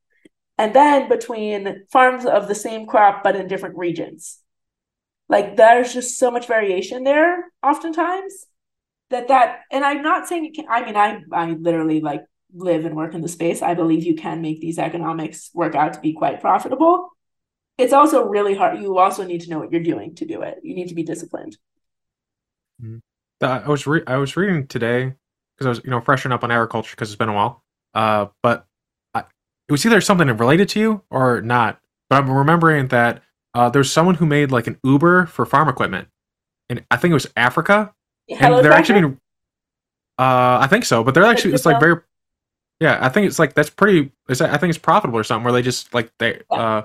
and 0.58 0.74
then 0.74 1.08
between 1.08 1.84
farms 1.90 2.24
of 2.24 2.46
the 2.46 2.54
same 2.54 2.86
crop 2.86 3.22
but 3.24 3.36
in 3.36 3.48
different 3.48 3.76
regions. 3.76 4.38
Like 5.28 5.56
there's 5.56 5.92
just 5.92 6.18
so 6.18 6.30
much 6.30 6.46
variation 6.46 7.04
there 7.04 7.46
oftentimes 7.62 8.46
that 9.10 9.28
that 9.28 9.60
and 9.70 9.84
i'm 9.84 10.02
not 10.02 10.26
saying 10.28 10.44
you 10.44 10.52
can 10.52 10.66
i 10.68 10.84
mean 10.84 10.96
i 10.96 11.20
i 11.32 11.50
literally 11.50 12.00
like 12.00 12.22
live 12.54 12.84
and 12.84 12.94
work 12.94 13.14
in 13.14 13.20
the 13.20 13.28
space. 13.28 13.62
I 13.62 13.74
believe 13.74 14.04
you 14.04 14.14
can 14.14 14.40
make 14.40 14.60
these 14.60 14.78
economics 14.78 15.50
work 15.52 15.74
out 15.74 15.94
to 15.94 16.00
be 16.00 16.12
quite 16.12 16.40
profitable 16.40 17.10
it's 17.78 17.92
also 17.92 18.24
really 18.24 18.54
hard 18.54 18.80
you 18.80 18.98
also 18.98 19.24
need 19.24 19.40
to 19.40 19.50
know 19.50 19.58
what 19.58 19.72
you're 19.72 19.82
doing 19.82 20.14
to 20.14 20.24
do 20.24 20.42
it 20.42 20.60
you 20.62 20.74
need 20.74 20.88
to 20.88 20.94
be 20.94 21.02
disciplined 21.02 21.56
mm-hmm. 22.82 22.98
i 23.44 23.68
was 23.68 23.86
re- 23.86 24.04
i 24.06 24.16
was 24.16 24.36
reading 24.36 24.66
today 24.66 25.12
because 25.56 25.66
i 25.66 25.68
was 25.68 25.80
you 25.84 25.90
know 25.90 26.00
freshening 26.00 26.34
up 26.34 26.44
on 26.44 26.50
agriculture 26.50 26.94
because 26.94 27.08
it's 27.08 27.18
been 27.18 27.28
a 27.28 27.34
while 27.34 27.62
uh 27.94 28.26
but 28.42 28.66
I, 29.14 29.20
it 29.68 29.72
was 29.72 29.84
either 29.86 30.00
something 30.00 30.28
related 30.28 30.68
to 30.70 30.80
you 30.80 31.02
or 31.10 31.40
not 31.40 31.80
but 32.08 32.22
i'm 32.22 32.30
remembering 32.30 32.88
that 32.88 33.22
uh, 33.54 33.70
there's 33.70 33.90
someone 33.90 34.16
who 34.16 34.26
made 34.26 34.50
like 34.50 34.66
an 34.66 34.78
Uber 34.82 35.26
for 35.26 35.46
farm 35.46 35.68
equipment, 35.68 36.08
and 36.68 36.84
I 36.90 36.96
think 36.96 37.12
it 37.12 37.14
was 37.14 37.28
Africa. 37.36 37.94
Hello, 38.28 38.56
and 38.56 38.64
they're 38.64 38.72
actually 38.72 39.00
being, 39.00 39.20
uh, 40.18 40.58
I 40.60 40.66
think 40.68 40.84
so, 40.84 41.04
but 41.04 41.14
they're 41.14 41.24
actually 41.24 41.54
it's 41.54 41.64
like 41.64 41.78
very, 41.78 42.00
yeah, 42.80 42.98
I 43.00 43.08
think 43.08 43.28
it's 43.28 43.38
like 43.38 43.54
that's 43.54 43.70
pretty. 43.70 44.10
It's, 44.28 44.40
I 44.40 44.56
think 44.56 44.70
it's 44.70 44.78
profitable 44.78 45.18
or 45.18 45.24
something 45.24 45.44
where 45.44 45.52
they 45.52 45.62
just 45.62 45.94
like 45.94 46.10
they, 46.18 46.42
uh, 46.50 46.82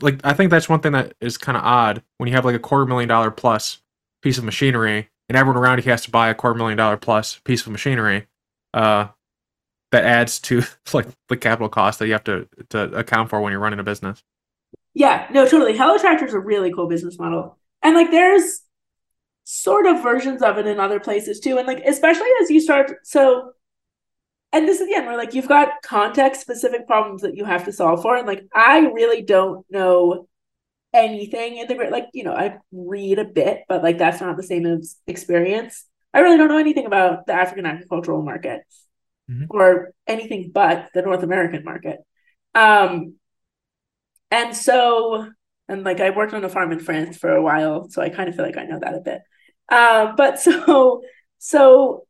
like 0.00 0.20
I 0.24 0.32
think 0.32 0.50
that's 0.50 0.68
one 0.68 0.80
thing 0.80 0.92
that 0.92 1.14
is 1.20 1.38
kind 1.38 1.56
of 1.56 1.64
odd 1.64 2.02
when 2.18 2.28
you 2.28 2.34
have 2.34 2.44
like 2.44 2.54
a 2.54 2.60
quarter 2.60 2.86
million 2.86 3.08
dollar 3.08 3.30
plus 3.30 3.82
piece 4.22 4.38
of 4.38 4.44
machinery 4.44 5.08
and 5.28 5.36
everyone 5.36 5.60
around 5.60 5.78
you 5.78 5.90
has 5.90 6.02
to 6.02 6.10
buy 6.10 6.28
a 6.28 6.34
quarter 6.34 6.56
million 6.56 6.76
dollar 6.76 6.96
plus 6.96 7.38
piece 7.44 7.64
of 7.66 7.72
machinery. 7.72 8.26
Uh, 8.72 9.08
that 9.92 10.04
adds 10.04 10.38
to 10.38 10.62
like 10.92 11.06
the 11.28 11.36
capital 11.36 11.68
cost 11.68 11.98
that 11.98 12.06
you 12.06 12.12
have 12.12 12.24
to 12.24 12.48
to 12.70 12.84
account 12.92 13.30
for 13.30 13.40
when 13.40 13.50
you're 13.50 13.60
running 13.60 13.80
a 13.80 13.84
business. 13.84 14.22
Yeah, 14.94 15.26
no, 15.30 15.46
totally. 15.46 15.76
Hello 15.76 15.98
Tractor 15.98 16.26
is 16.26 16.34
a 16.34 16.40
really 16.40 16.72
cool 16.72 16.88
business 16.88 17.18
model. 17.18 17.56
And 17.82 17.94
like 17.94 18.10
there's 18.10 18.62
sort 19.44 19.86
of 19.86 20.02
versions 20.02 20.42
of 20.42 20.58
it 20.58 20.66
in 20.66 20.78
other 20.78 21.00
places 21.00 21.40
too. 21.40 21.58
And 21.58 21.66
like 21.66 21.82
especially 21.84 22.28
as 22.42 22.50
you 22.50 22.60
start 22.60 22.98
so 23.04 23.52
and 24.52 24.66
this 24.66 24.80
is 24.80 24.88
again 24.88 25.06
where 25.06 25.16
like 25.16 25.34
you've 25.34 25.48
got 25.48 25.82
context 25.82 26.40
specific 26.40 26.86
problems 26.86 27.22
that 27.22 27.36
you 27.36 27.44
have 27.44 27.64
to 27.66 27.72
solve 27.72 28.02
for. 28.02 28.16
And 28.16 28.26
like 28.26 28.44
I 28.54 28.78
really 28.80 29.22
don't 29.22 29.64
know 29.70 30.28
anything 30.92 31.58
in 31.58 31.68
the 31.68 31.74
like, 31.90 32.08
you 32.12 32.24
know, 32.24 32.32
I 32.32 32.58
read 32.72 33.18
a 33.18 33.24
bit, 33.24 33.62
but 33.68 33.82
like 33.82 33.98
that's 33.98 34.20
not 34.20 34.36
the 34.36 34.42
same 34.42 34.66
as 34.66 34.96
experience. 35.06 35.86
I 36.12 36.20
really 36.20 36.36
don't 36.36 36.48
know 36.48 36.58
anything 36.58 36.86
about 36.86 37.26
the 37.26 37.32
African 37.32 37.66
agricultural 37.66 38.22
market 38.22 38.62
mm-hmm. 39.30 39.44
or 39.50 39.92
anything 40.06 40.50
but 40.52 40.90
the 40.94 41.02
North 41.02 41.22
American 41.22 41.64
market. 41.64 41.98
Um 42.54 43.14
and 44.30 44.56
so, 44.56 45.28
and 45.68 45.84
like 45.84 46.00
I 46.00 46.10
worked 46.10 46.34
on 46.34 46.44
a 46.44 46.48
farm 46.48 46.72
in 46.72 46.78
France 46.78 47.16
for 47.16 47.30
a 47.30 47.42
while, 47.42 47.88
so 47.88 48.00
I 48.00 48.10
kind 48.10 48.28
of 48.28 48.36
feel 48.36 48.44
like 48.44 48.56
I 48.56 48.64
know 48.64 48.78
that 48.78 48.94
a 48.94 49.00
bit. 49.00 49.22
Um, 49.70 50.14
but 50.16 50.40
so, 50.40 51.02
so 51.38 52.06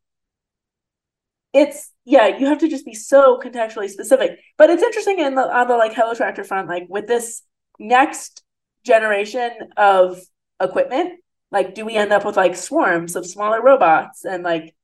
it's 1.53 1.91
yeah, 2.05 2.37
you 2.37 2.47
have 2.47 2.59
to 2.59 2.67
just 2.67 2.85
be 2.85 2.93
so 2.93 3.39
contextually 3.43 3.89
specific. 3.89 4.39
But 4.57 4.69
it's 4.69 4.83
interesting 4.83 5.19
in 5.19 5.35
the 5.35 5.41
on 5.41 5.67
the 5.67 5.77
like 5.77 5.93
Hello 5.93 6.13
Tractor 6.13 6.43
front, 6.43 6.67
like 6.67 6.87
with 6.89 7.07
this 7.07 7.43
next 7.79 8.43
generation 8.83 9.51
of 9.77 10.19
equipment, 10.61 11.19
like 11.51 11.75
do 11.75 11.85
we 11.85 11.95
end 11.95 12.11
up 12.11 12.25
with 12.25 12.37
like 12.37 12.55
swarms 12.55 13.15
of 13.15 13.25
smaller 13.25 13.61
robots 13.61 14.25
and 14.25 14.43
like 14.43 14.75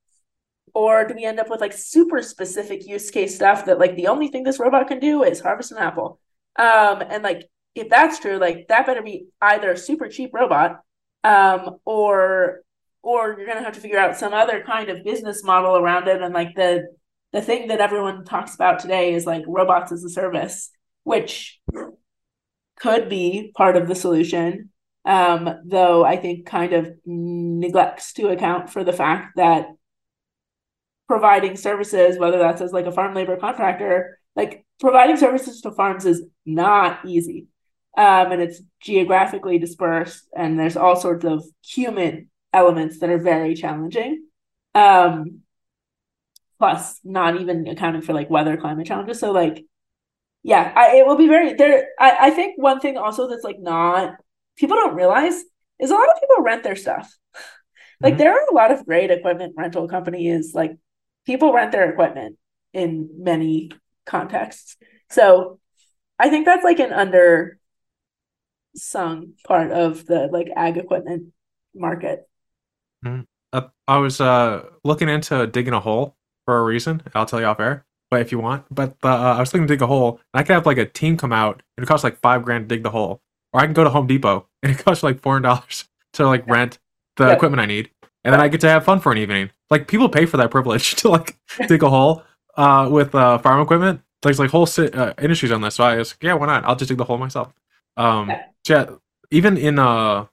or 0.73 1.07
do 1.07 1.15
we 1.15 1.25
end 1.25 1.39
up 1.39 1.49
with 1.49 1.61
like 1.61 1.73
super 1.73 2.21
specific 2.21 2.85
use 2.85 3.09
case 3.09 3.35
stuff 3.35 3.65
that 3.65 3.79
like 3.79 3.95
the 3.95 4.07
only 4.07 4.27
thing 4.27 4.43
this 4.43 4.59
robot 4.59 4.87
can 4.87 4.99
do 4.99 5.23
is 5.23 5.39
harvest 5.39 5.71
an 5.71 5.77
apple 5.79 6.19
um, 6.57 7.01
and 7.01 7.23
like 7.23 7.49
if 7.77 7.89
that's 7.89 8.19
true, 8.19 8.37
like 8.37 8.67
that 8.69 8.85
better 8.85 9.01
be 9.01 9.27
either 9.41 9.71
a 9.71 9.77
super 9.77 10.07
cheap 10.07 10.33
robot, 10.33 10.81
um, 11.23 11.77
or 11.85 12.61
or 13.07 13.37
you're 13.37 13.47
gonna 13.47 13.63
have 13.63 13.73
to 13.73 13.79
figure 13.79 13.97
out 13.97 14.17
some 14.17 14.33
other 14.33 14.61
kind 14.61 14.89
of 14.89 15.01
business 15.05 15.41
model 15.41 15.77
around 15.77 16.09
it. 16.09 16.21
And 16.21 16.33
like 16.33 16.55
the 16.55 16.87
the 17.31 17.41
thing 17.41 17.69
that 17.69 17.79
everyone 17.79 18.25
talks 18.25 18.53
about 18.53 18.79
today 18.79 19.13
is 19.13 19.25
like 19.25 19.43
robots 19.47 19.93
as 19.93 20.03
a 20.03 20.09
service, 20.09 20.69
which 21.05 21.57
could 22.77 23.07
be 23.07 23.53
part 23.55 23.77
of 23.77 23.87
the 23.87 23.95
solution. 23.95 24.71
Um, 25.05 25.49
though 25.63 26.03
I 26.03 26.17
think 26.17 26.45
kind 26.45 26.73
of 26.73 26.91
neglects 27.05 28.11
to 28.13 28.27
account 28.27 28.69
for 28.69 28.83
the 28.83 28.91
fact 28.91 29.37
that 29.37 29.67
providing 31.07 31.55
services, 31.55 32.19
whether 32.19 32.39
that's 32.39 32.59
as 32.59 32.73
like 32.73 32.87
a 32.87 32.91
farm 32.91 33.15
labor 33.15 33.37
contractor, 33.37 34.19
like 34.35 34.65
providing 34.81 35.15
services 35.15 35.61
to 35.61 35.71
farms 35.71 36.05
is 36.05 36.23
not 36.45 37.05
easy. 37.05 37.47
Um, 37.97 38.33
and 38.33 38.41
it's 38.41 38.61
geographically 38.81 39.59
dispersed, 39.59 40.27
and 40.35 40.59
there's 40.59 40.75
all 40.75 40.97
sorts 40.97 41.23
of 41.23 41.45
human 41.65 42.29
elements 42.57 42.99
that 42.99 43.09
are 43.09 43.19
very 43.19 43.53
challenging. 43.53 44.25
Um, 44.73 45.41
plus, 46.57 46.99
not 47.03 47.39
even 47.39 47.67
accounting 47.67 48.01
for 48.01 48.13
like 48.13 48.29
weather, 48.29 48.57
climate 48.57 48.87
challenges. 48.87 49.19
So, 49.19 49.31
like, 49.31 49.63
yeah, 50.43 50.73
I, 50.75 50.97
it 50.97 51.05
will 51.05 51.17
be 51.17 51.27
very 51.27 51.53
there. 51.53 51.87
I, 51.99 52.27
I 52.27 52.29
think 52.31 52.61
one 52.61 52.79
thing 52.79 52.97
also 52.97 53.27
that's 53.27 53.43
like 53.43 53.59
not 53.59 54.15
people 54.55 54.75
don't 54.75 54.95
realize 54.95 55.43
is 55.79 55.91
a 55.91 55.93
lot 55.93 56.09
of 56.09 56.19
people 56.19 56.43
rent 56.43 56.63
their 56.63 56.75
stuff. 56.75 57.15
like, 58.01 58.13
mm-hmm. 58.13 58.19
there 58.19 58.33
are 58.33 58.49
a 58.49 58.55
lot 58.55 58.71
of 58.71 58.85
great 58.85 59.11
equipment 59.11 59.53
rental 59.55 59.87
companies. 59.87 60.53
Like, 60.55 60.77
people 61.25 61.53
rent 61.53 61.71
their 61.71 61.89
equipment 61.91 62.37
in 62.73 63.09
many 63.19 63.71
contexts. 64.05 64.77
So 65.09 65.59
I 66.17 66.29
think 66.29 66.45
that's 66.45 66.63
like 66.63 66.79
an 66.79 66.93
under 66.93 67.59
sung 68.75 69.33
part 69.45 69.71
of 69.71 70.05
the 70.05 70.29
like 70.31 70.49
ag 70.55 70.77
equipment 70.77 71.33
market. 71.75 72.26
Mm-hmm. 73.07 73.21
Uh, 73.53 73.67
I 73.87 73.97
was 73.97 74.19
uh 74.19 74.65
looking 74.83 75.09
into 75.09 75.47
digging 75.47 75.73
a 75.73 75.79
hole 75.79 76.15
for 76.45 76.57
a 76.57 76.63
reason. 76.63 77.01
I'll 77.15 77.25
tell 77.25 77.39
you 77.39 77.45
off 77.45 77.59
air, 77.59 77.85
but 78.11 78.21
if 78.21 78.31
you 78.31 78.39
want. 78.39 78.65
But 78.69 78.95
uh, 79.03 79.07
I 79.07 79.39
was 79.39 79.53
looking 79.53 79.67
to 79.67 79.73
dig 79.73 79.81
a 79.81 79.87
hole, 79.87 80.19
and 80.33 80.39
I 80.41 80.43
could 80.43 80.53
have 80.53 80.65
like 80.65 80.77
a 80.77 80.85
team 80.85 81.17
come 81.17 81.33
out, 81.33 81.61
and 81.77 81.83
it 81.83 81.87
costs 81.87 82.03
like 82.03 82.19
five 82.19 82.43
grand 82.43 82.67
to 82.67 82.75
dig 82.75 82.83
the 82.83 82.89
hole, 82.89 83.21
or 83.53 83.61
I 83.61 83.65
can 83.65 83.73
go 83.73 83.83
to 83.83 83.89
Home 83.89 84.07
Depot, 84.07 84.47
and 84.63 84.71
it 84.71 84.83
costs 84.83 85.03
like 85.03 85.21
four 85.21 85.33
hundred 85.33 85.49
dollars 85.49 85.85
to 86.13 86.27
like 86.27 86.47
rent 86.47 86.79
the 87.15 87.27
yep. 87.27 87.37
equipment 87.37 87.61
I 87.61 87.65
need, 87.65 87.89
and 88.23 88.33
then 88.33 88.41
I 88.41 88.47
get 88.47 88.61
to 88.61 88.69
have 88.69 88.85
fun 88.85 88.99
for 88.99 89.11
an 89.11 89.17
evening. 89.17 89.49
Like 89.69 89.87
people 89.87 90.09
pay 90.09 90.25
for 90.25 90.37
that 90.37 90.51
privilege 90.51 90.95
to 91.01 91.09
like 91.09 91.37
dig 91.67 91.83
a 91.83 91.89
hole 91.89 92.23
uh 92.55 92.89
with 92.91 93.13
uh 93.13 93.37
farm 93.37 93.61
equipment 93.61 94.01
there's 94.21 94.39
like 94.39 94.49
whole 94.49 94.67
uh, 94.77 95.13
industries 95.21 95.51
on 95.51 95.61
this. 95.61 95.75
So 95.75 95.83
I 95.83 95.97
was 95.97 96.13
like, 96.13 96.23
yeah, 96.23 96.33
why 96.33 96.47
not? 96.47 96.65
I'll 96.65 96.75
just 96.75 96.89
dig 96.89 96.97
the 96.97 97.03
hole 97.03 97.17
myself. 97.17 97.53
Um, 97.95 98.29
yeah. 98.29 98.43
yeah, 98.67 98.85
even 99.31 99.57
in 99.57 99.79
uh 99.79 100.25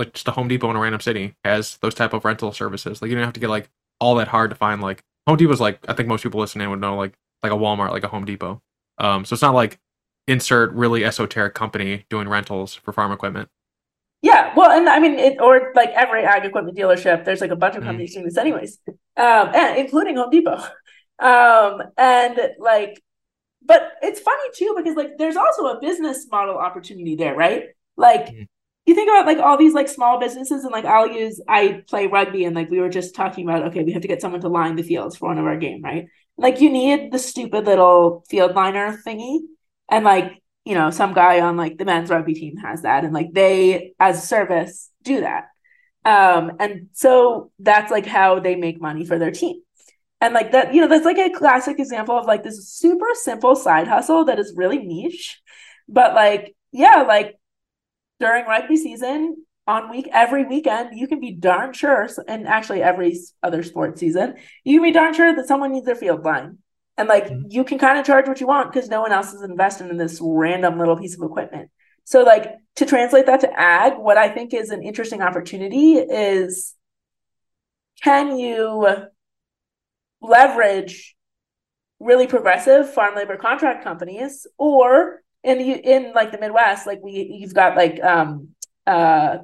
like 0.00 0.14
just 0.14 0.26
a 0.26 0.32
Home 0.32 0.48
Depot 0.48 0.70
in 0.70 0.76
a 0.76 0.80
random 0.80 1.00
city 1.00 1.36
has 1.44 1.76
those 1.76 1.94
type 1.94 2.12
of 2.12 2.24
rental 2.24 2.52
services. 2.52 3.00
Like 3.00 3.10
you 3.10 3.14
don't 3.16 3.24
have 3.24 3.34
to 3.34 3.40
get 3.40 3.50
like 3.50 3.70
all 4.00 4.16
that 4.16 4.28
hard 4.28 4.50
to 4.50 4.56
find 4.56 4.80
like 4.80 5.04
Home 5.26 5.36
Depot 5.36 5.50
Depot's 5.50 5.60
like 5.60 5.78
I 5.88 5.92
think 5.92 6.08
most 6.08 6.22
people 6.22 6.40
listening 6.40 6.68
would 6.70 6.80
know 6.80 6.96
like 6.96 7.14
like 7.42 7.52
a 7.52 7.56
Walmart, 7.56 7.90
like 7.90 8.04
a 8.04 8.08
Home 8.08 8.24
Depot. 8.24 8.60
Um, 8.98 9.24
so 9.24 9.34
it's 9.34 9.42
not 9.42 9.54
like 9.54 9.78
insert 10.26 10.72
really 10.72 11.04
esoteric 11.04 11.54
company 11.54 12.06
doing 12.08 12.28
rentals 12.28 12.74
for 12.74 12.92
farm 12.92 13.12
equipment. 13.12 13.48
Yeah, 14.22 14.52
well, 14.54 14.70
and 14.70 14.88
I 14.88 14.98
mean, 14.98 15.18
it 15.18 15.40
or 15.40 15.72
like 15.74 15.90
every 15.90 16.24
ag 16.24 16.44
equipment 16.44 16.76
dealership, 16.76 17.24
there's 17.24 17.40
like 17.40 17.50
a 17.50 17.56
bunch 17.56 17.74
of 17.74 17.80
mm-hmm. 17.80 17.88
companies 17.88 18.10
mm. 18.10 18.14
doing 18.14 18.24
this, 18.26 18.36
anyways, 18.36 18.78
um, 18.88 19.50
and 19.54 19.78
including 19.78 20.16
Home 20.16 20.30
Depot. 20.30 20.62
Um, 21.20 21.82
and 21.98 22.40
like, 22.58 23.02
but 23.62 23.92
it's 24.00 24.20
funny 24.20 24.42
too 24.54 24.72
because 24.74 24.96
like 24.96 25.18
there's 25.18 25.36
also 25.36 25.66
a 25.66 25.78
business 25.78 26.26
model 26.32 26.56
opportunity 26.56 27.14
there, 27.14 27.36
right? 27.36 27.64
Like, 27.98 28.28
mm. 28.28 28.46
You 28.90 28.94
think 28.94 29.08
about 29.10 29.26
like 29.26 29.38
all 29.38 29.56
these 29.56 29.74
like 29.74 29.88
small 29.88 30.20
businesses, 30.20 30.64
and 30.64 30.72
like 30.72 30.84
I'll 30.84 31.10
use 31.10 31.40
I 31.48 31.82
play 31.88 32.06
rugby, 32.06 32.44
and 32.44 32.54
like 32.54 32.70
we 32.70 32.80
were 32.80 32.88
just 32.90 33.14
talking 33.14 33.48
about, 33.48 33.68
okay, 33.68 33.82
we 33.84 33.92
have 33.92 34.02
to 34.02 34.08
get 34.08 34.20
someone 34.20 34.42
to 34.42 34.48
line 34.48 34.76
the 34.76 34.82
fields 34.82 35.16
for 35.16 35.28
one 35.28 35.38
of 35.38 35.46
our 35.46 35.56
game, 35.56 35.82
right? 35.82 36.06
Like 36.36 36.60
you 36.60 36.70
need 36.70 37.12
the 37.12 37.18
stupid 37.18 37.66
little 37.66 38.24
field 38.28 38.54
liner 38.54 38.98
thingy, 39.06 39.40
and 39.90 40.04
like 40.04 40.42
you 40.64 40.74
know, 40.74 40.90
some 40.90 41.14
guy 41.14 41.40
on 41.40 41.56
like 41.56 41.78
the 41.78 41.84
men's 41.84 42.10
rugby 42.10 42.34
team 42.34 42.56
has 42.58 42.82
that, 42.82 43.04
and 43.04 43.14
like 43.14 43.32
they, 43.32 43.94
as 43.98 44.22
a 44.22 44.26
service, 44.26 44.90
do 45.02 45.20
that. 45.20 45.44
Um, 46.04 46.52
and 46.58 46.88
so 46.92 47.50
that's 47.58 47.90
like 47.90 48.06
how 48.06 48.40
they 48.40 48.56
make 48.56 48.80
money 48.80 49.04
for 49.04 49.18
their 49.18 49.30
team. 49.30 49.60
And 50.20 50.34
like 50.34 50.52
that, 50.52 50.74
you 50.74 50.80
know, 50.82 50.88
that's 50.88 51.04
like 51.04 51.18
a 51.18 51.30
classic 51.30 51.78
example 51.78 52.16
of 52.16 52.26
like 52.26 52.42
this 52.42 52.68
super 52.68 53.08
simple 53.14 53.56
side 53.56 53.88
hustle 53.88 54.26
that 54.26 54.38
is 54.38 54.52
really 54.54 54.78
niche. 54.78 55.40
But 55.88 56.14
like, 56.14 56.54
yeah, 56.72 57.04
like 57.08 57.39
during 58.20 58.46
rugby 58.46 58.76
season, 58.76 59.44
on 59.66 59.90
week 59.90 60.08
every 60.12 60.44
weekend, 60.44 60.98
you 60.98 61.08
can 61.08 61.20
be 61.20 61.32
darn 61.32 61.72
sure, 61.72 62.08
and 62.28 62.46
actually 62.46 62.82
every 62.82 63.18
other 63.42 63.62
sports 63.62 64.00
season, 64.00 64.34
you 64.64 64.78
can 64.78 64.88
be 64.88 64.92
darn 64.92 65.14
sure 65.14 65.34
that 65.34 65.48
someone 65.48 65.72
needs 65.72 65.86
their 65.86 65.96
field 65.96 66.24
line 66.24 66.58
and 67.00 67.08
like 67.08 67.24
mm-hmm. 67.24 67.46
you 67.48 67.64
can 67.64 67.78
kind 67.78 67.98
of 67.98 68.04
charge 68.04 68.28
what 68.28 68.40
you 68.40 68.46
want 68.46 68.70
because 68.70 68.90
no 68.90 69.00
one 69.00 69.10
else 69.10 69.32
is 69.32 69.42
investing 69.42 69.88
in 69.88 69.96
this 69.96 70.20
random 70.22 70.78
little 70.78 70.96
piece 70.96 71.16
of 71.16 71.22
equipment. 71.22 71.70
So 72.04 72.22
like 72.22 72.56
to 72.76 72.84
translate 72.84 73.26
that 73.26 73.40
to 73.40 73.58
ag, 73.58 73.94
what 73.96 74.18
I 74.18 74.28
think 74.28 74.52
is 74.52 74.70
an 74.70 74.82
interesting 74.82 75.22
opportunity 75.22 75.94
is 75.94 76.74
can 78.02 78.36
you 78.36 78.86
leverage 80.20 81.16
really 81.98 82.26
progressive 82.26 82.92
farm 82.92 83.14
labor 83.14 83.36
contract 83.36 83.82
companies 83.82 84.46
or 84.58 85.22
in 85.42 85.58
the 85.58 85.72
in 85.72 86.12
like 86.14 86.32
the 86.32 86.38
Midwest, 86.38 86.86
like 86.86 87.00
we 87.02 87.38
you've 87.40 87.54
got 87.54 87.76
like 87.76 88.02
um 88.02 88.48
uh 88.86 89.38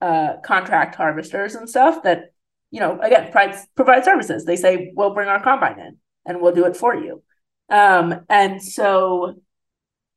uh 0.00 0.36
contract 0.44 0.94
harvesters 0.94 1.54
and 1.54 1.68
stuff 1.68 2.02
that 2.02 2.32
you 2.70 2.80
know 2.80 2.98
again 3.00 3.30
provide 3.30 3.56
provide 3.74 4.04
services. 4.04 4.44
They 4.44 4.56
say 4.56 4.92
we'll 4.94 5.14
bring 5.14 5.28
our 5.28 5.42
combine 5.42 5.78
in 5.78 5.96
and 6.24 6.40
we'll 6.40 6.54
do 6.54 6.66
it 6.66 6.76
for 6.76 6.94
you. 6.94 7.22
Um, 7.68 8.26
and 8.28 8.62
so, 8.62 9.40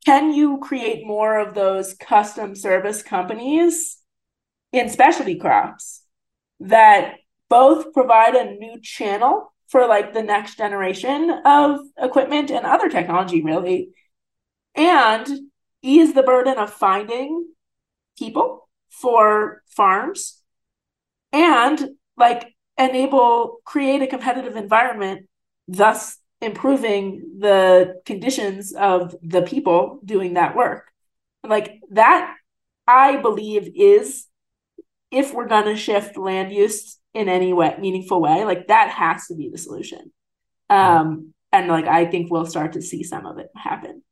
can 0.06 0.34
you 0.34 0.60
create 0.60 1.06
more 1.06 1.40
of 1.40 1.56
those 1.56 1.94
custom 1.94 2.56
service 2.56 3.02
companies 3.02 3.98
in 4.72 4.90
specialty 4.90 5.36
crops 5.36 6.04
that 6.60 7.16
both 7.50 7.94
provide 7.94 8.36
a 8.36 8.56
new 8.56 8.80
channel 8.82 9.54
for 9.68 9.88
like 9.88 10.14
the 10.14 10.22
next 10.22 10.58
generation 10.58 11.30
of 11.46 11.80
equipment 11.98 12.52
and 12.52 12.66
other 12.66 12.90
technology, 12.90 13.42
really, 13.42 13.90
and 14.76 15.28
ease 15.82 16.14
the 16.14 16.24
burden 16.24 16.58
of 16.58 16.74
finding 16.74 17.48
people 18.18 18.68
for 18.90 19.62
farms 19.68 20.42
and 21.32 21.90
like 22.18 22.56
enable 22.78 23.58
create 23.66 24.02
a 24.02 24.08
competitive 24.08 24.56
environment 24.56 25.28
thus 25.68 26.18
improving 26.42 27.38
the 27.40 28.02
conditions 28.06 28.74
of 28.74 29.16
the 29.22 29.42
people 29.42 30.00
doing 30.06 30.34
that 30.36 30.56
work. 30.56 30.92
Like 31.44 31.80
that, 31.92 32.36
I 32.88 33.18
believe 33.18 33.70
is 33.76 34.28
if 35.12 35.34
we're 35.34 35.48
going 35.48 35.66
to 35.66 35.76
shift 35.76 36.18
land 36.18 36.52
use 36.52 37.00
in 37.14 37.30
any 37.30 37.54
way, 37.54 37.76
meaningful 37.80 38.22
way, 38.22 38.44
like 38.44 38.68
that 38.68 38.90
has 38.90 39.28
to 39.28 39.36
be 39.36 39.50
the 39.50 39.58
solution. 39.58 40.12
Um, 40.70 41.34
and 41.52 41.68
like 41.68 41.86
I 41.86 42.06
think 42.06 42.32
we'll 42.32 42.46
start 42.46 42.74
to 42.74 42.82
see 42.82 43.04
some 43.04 43.26
of 43.26 43.38
it 43.38 43.48
happen. 43.56 44.04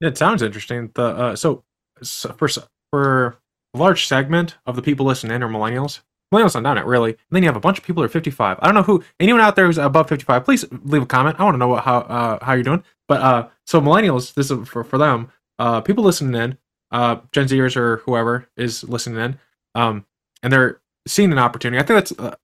It 0.00 0.16
sounds 0.16 0.42
interesting. 0.42 0.90
The 0.94 1.02
uh, 1.02 1.36
so, 1.36 1.64
so 2.02 2.32
for 2.32 2.48
for 2.90 3.38
a 3.74 3.78
large 3.78 4.06
segment 4.06 4.56
of 4.66 4.76
the 4.76 4.82
people 4.82 5.06
listening 5.06 5.34
in 5.34 5.42
are 5.42 5.48
millennials, 5.48 6.00
millennials 6.32 6.54
not 6.54 6.62
done 6.62 6.78
it 6.78 6.86
really. 6.86 7.10
And 7.10 7.18
then 7.30 7.42
you 7.42 7.48
have 7.48 7.56
a 7.56 7.60
bunch 7.60 7.78
of 7.78 7.84
people 7.84 8.02
who 8.02 8.06
are 8.06 8.10
55. 8.10 8.58
I 8.60 8.66
don't 8.66 8.74
know 8.74 8.82
who 8.82 9.04
anyone 9.18 9.40
out 9.40 9.56
there 9.56 9.66
who's 9.66 9.78
above 9.78 10.08
55. 10.08 10.44
Please 10.44 10.64
leave 10.84 11.02
a 11.02 11.06
comment. 11.06 11.38
I 11.38 11.44
want 11.44 11.54
to 11.54 11.58
know 11.58 11.68
what, 11.68 11.84
how 11.84 11.98
uh, 12.00 12.44
how 12.44 12.54
you're 12.54 12.62
doing. 12.62 12.84
But 13.08 13.20
uh, 13.20 13.48
so 13.66 13.80
millennials, 13.80 14.34
this 14.34 14.50
is 14.50 14.68
for 14.68 14.84
for 14.84 14.98
them. 14.98 15.30
Uh, 15.58 15.80
people 15.80 16.04
listening 16.04 16.40
in, 16.40 16.58
uh, 16.90 17.16
Gen 17.32 17.46
Zers 17.46 17.76
or 17.76 17.98
whoever 17.98 18.48
is 18.56 18.84
listening 18.84 19.22
in, 19.22 19.38
um, 19.74 20.06
and 20.42 20.52
they're 20.52 20.80
seeing 21.06 21.32
an 21.32 21.38
opportunity. 21.38 21.78
I 21.78 21.84
think 21.84 21.98
that's 21.98 22.18
uh, 22.18 22.36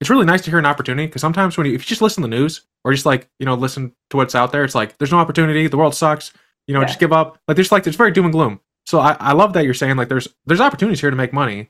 it's 0.00 0.10
really 0.10 0.24
nice 0.24 0.42
to 0.42 0.50
hear 0.50 0.58
an 0.58 0.66
opportunity 0.66 1.06
because 1.06 1.20
sometimes 1.20 1.56
when 1.56 1.66
you 1.66 1.74
if 1.74 1.82
you 1.82 1.88
just 1.88 2.02
listen 2.02 2.22
to 2.22 2.28
the 2.28 2.36
news 2.36 2.62
or 2.84 2.92
just 2.92 3.06
like 3.06 3.28
you 3.38 3.46
know 3.46 3.54
listen 3.54 3.92
to 4.10 4.16
what's 4.16 4.34
out 4.34 4.52
there, 4.52 4.64
it's 4.64 4.74
like 4.74 4.96
there's 4.98 5.12
no 5.12 5.18
opportunity. 5.18 5.66
The 5.66 5.76
world 5.76 5.94
sucks. 5.94 6.32
You 6.70 6.74
know, 6.74 6.82
yeah. 6.82 6.86
just 6.86 7.00
give 7.00 7.12
up. 7.12 7.36
Like 7.48 7.56
there's 7.56 7.72
like 7.72 7.84
it's 7.84 7.96
very 7.96 8.12
doom 8.12 8.26
and 8.26 8.32
gloom. 8.32 8.60
So 8.86 9.00
I, 9.00 9.16
I 9.18 9.32
love 9.32 9.54
that 9.54 9.64
you're 9.64 9.74
saying 9.74 9.96
like 9.96 10.08
there's 10.08 10.28
there's 10.46 10.60
opportunities 10.60 11.00
here 11.00 11.10
to 11.10 11.16
make 11.16 11.32
money 11.32 11.68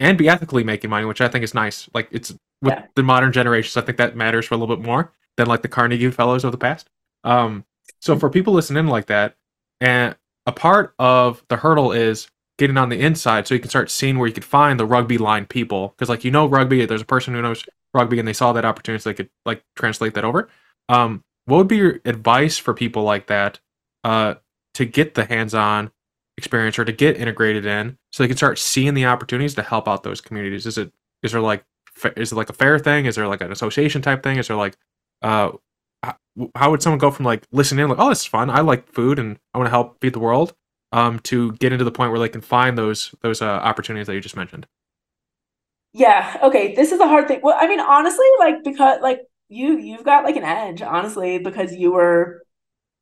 and 0.00 0.16
be 0.16 0.26
ethically 0.26 0.64
making 0.64 0.88
money, 0.88 1.04
which 1.04 1.20
I 1.20 1.28
think 1.28 1.44
is 1.44 1.52
nice. 1.52 1.86
Like 1.92 2.08
it's 2.10 2.30
with 2.62 2.72
yeah. 2.72 2.86
the 2.94 3.02
modern 3.02 3.30
generations, 3.30 3.76
I 3.76 3.82
think 3.82 3.98
that 3.98 4.16
matters 4.16 4.46
for 4.46 4.54
a 4.54 4.56
little 4.56 4.74
bit 4.74 4.82
more 4.82 5.12
than 5.36 5.48
like 5.48 5.60
the 5.60 5.68
Carnegie 5.68 6.10
fellows 6.10 6.44
of 6.44 6.52
the 6.52 6.56
past. 6.56 6.88
Um, 7.24 7.66
so 8.00 8.18
for 8.18 8.30
people 8.30 8.54
listening 8.54 8.86
like 8.86 9.04
that, 9.08 9.36
and 9.82 10.16
a 10.46 10.52
part 10.52 10.94
of 10.98 11.44
the 11.48 11.56
hurdle 11.56 11.92
is 11.92 12.30
getting 12.56 12.78
on 12.78 12.88
the 12.88 12.98
inside 12.98 13.46
so 13.46 13.52
you 13.52 13.60
can 13.60 13.68
start 13.68 13.90
seeing 13.90 14.18
where 14.18 14.26
you 14.26 14.32
could 14.32 14.46
find 14.46 14.80
the 14.80 14.86
rugby 14.86 15.18
line 15.18 15.44
people 15.44 15.88
because 15.88 16.08
like 16.08 16.24
you 16.24 16.30
know 16.30 16.46
rugby 16.46 16.84
there's 16.86 17.02
a 17.02 17.04
person 17.04 17.34
who 17.34 17.42
knows 17.42 17.64
rugby 17.94 18.18
and 18.18 18.26
they 18.26 18.32
saw 18.32 18.52
that 18.52 18.64
opportunity 18.64 19.00
so 19.00 19.10
they 19.10 19.14
could 19.14 19.30
like 19.44 19.62
translate 19.76 20.14
that 20.14 20.24
over 20.24 20.48
um, 20.88 21.22
what 21.44 21.58
would 21.58 21.68
be 21.68 21.76
your 21.76 22.00
advice 22.04 22.58
for 22.58 22.74
people 22.74 23.04
like 23.04 23.28
that 23.28 23.60
uh, 24.04 24.34
to 24.74 24.84
get 24.84 25.14
the 25.14 25.24
hands-on 25.24 25.90
experience 26.38 26.78
or 26.78 26.84
to 26.84 26.92
get 26.92 27.16
integrated 27.16 27.66
in 27.66 27.98
so 28.12 28.22
they 28.22 28.28
can 28.28 28.36
start 28.36 28.58
seeing 28.58 28.94
the 28.94 29.04
opportunities 29.04 29.54
to 29.56 29.62
help 29.62 29.88
out 29.88 30.04
those 30.04 30.20
communities. 30.20 30.66
Is 30.66 30.78
it 30.78 30.92
is 31.22 31.32
there 31.32 31.40
like 31.40 31.64
is 32.16 32.32
it 32.32 32.36
like 32.36 32.48
a 32.48 32.54
fair 32.54 32.78
thing? 32.78 33.06
Is 33.06 33.16
there 33.16 33.26
like 33.26 33.40
an 33.40 33.52
association 33.52 34.00
type 34.00 34.22
thing? 34.22 34.38
Is 34.38 34.46
there 34.46 34.56
like 34.56 34.76
uh 35.22 35.52
how 36.54 36.70
would 36.70 36.80
someone 36.80 37.00
go 37.00 37.10
from 37.10 37.24
like 37.24 37.44
listening 37.50 37.88
like 37.88 37.98
oh 37.98 38.08
this 38.08 38.20
is 38.20 38.26
fun. 38.26 38.48
I 38.50 38.60
like 38.60 38.90
food 38.92 39.18
and 39.18 39.38
i 39.52 39.58
want 39.58 39.66
to 39.66 39.70
help 39.70 40.00
feed 40.00 40.12
the 40.12 40.20
world 40.20 40.54
um 40.92 41.18
to 41.20 41.52
get 41.54 41.72
into 41.72 41.84
the 41.84 41.90
point 41.90 42.12
where 42.12 42.20
they 42.20 42.28
can 42.28 42.40
find 42.40 42.78
those 42.78 43.12
those 43.20 43.42
uh, 43.42 43.46
opportunities 43.46 44.06
that 44.06 44.14
you 44.14 44.20
just 44.20 44.36
mentioned? 44.36 44.66
Yeah. 45.92 46.38
Okay. 46.44 46.74
This 46.76 46.92
is 46.92 47.00
a 47.00 47.08
hard 47.08 47.26
thing. 47.26 47.40
Well 47.42 47.56
i 47.58 47.66
mean 47.66 47.80
honestly 47.80 48.26
like 48.38 48.62
because 48.62 49.00
like 49.02 49.22
you 49.48 49.76
you've 49.78 50.04
got 50.04 50.24
like 50.24 50.36
an 50.36 50.44
edge 50.44 50.82
honestly 50.82 51.38
because 51.38 51.74
you 51.74 51.92
were 51.92 52.44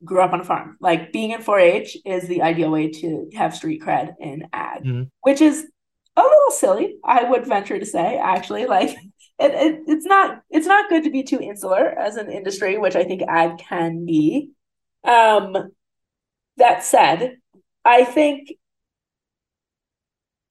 grew 0.07 0.21
up 0.23 0.33
on 0.33 0.41
a 0.41 0.45
farm. 0.45 0.77
Like 0.81 1.13
being 1.13 1.33
in 1.33 1.43
4-H 1.43 1.99
is 2.07 2.27
the 2.29 2.43
ideal 2.43 2.71
way 2.71 2.91
to 2.91 3.29
have 3.35 3.55
street 3.55 3.83
cred 3.83 4.15
in 4.21 4.49
ag, 4.53 4.85
mm-hmm. 4.85 5.03
which 5.21 5.41
is 5.41 5.67
a 6.17 6.23
little 6.23 6.51
silly, 6.51 6.97
I 7.05 7.25
would 7.25 7.47
venture 7.47 7.79
to 7.79 7.87
say. 7.87 8.17
Actually, 8.17 8.67
like 8.77 8.91
it, 8.91 8.99
it, 9.39 9.81
it's 9.87 10.07
not 10.07 10.43
it's 10.49 10.67
not 10.67 10.89
good 10.89 11.05
to 11.05 11.11
be 11.11 11.23
too 11.23 11.41
insular 11.41 11.87
as 11.87 12.17
an 12.17 12.31
industry, 12.31 12.79
which 12.79 12.97
I 12.97 13.05
think 13.05 13.23
ag 13.23 13.59
can 13.59 14.07
be. 14.07 14.51
Um, 15.05 15.73
that 16.57 16.85
said, 16.85 17.37
I 17.85 18.05
think 18.05 18.53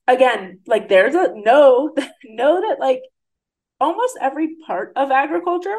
again, 0.07 0.59
like 0.67 0.87
there's 0.89 1.15
a 1.15 1.33
no 1.33 1.95
know 2.25 2.61
that 2.61 2.79
like 2.79 3.01
almost 3.79 4.17
every 4.21 4.55
part 4.67 4.93
of 4.95 5.11
agriculture 5.11 5.75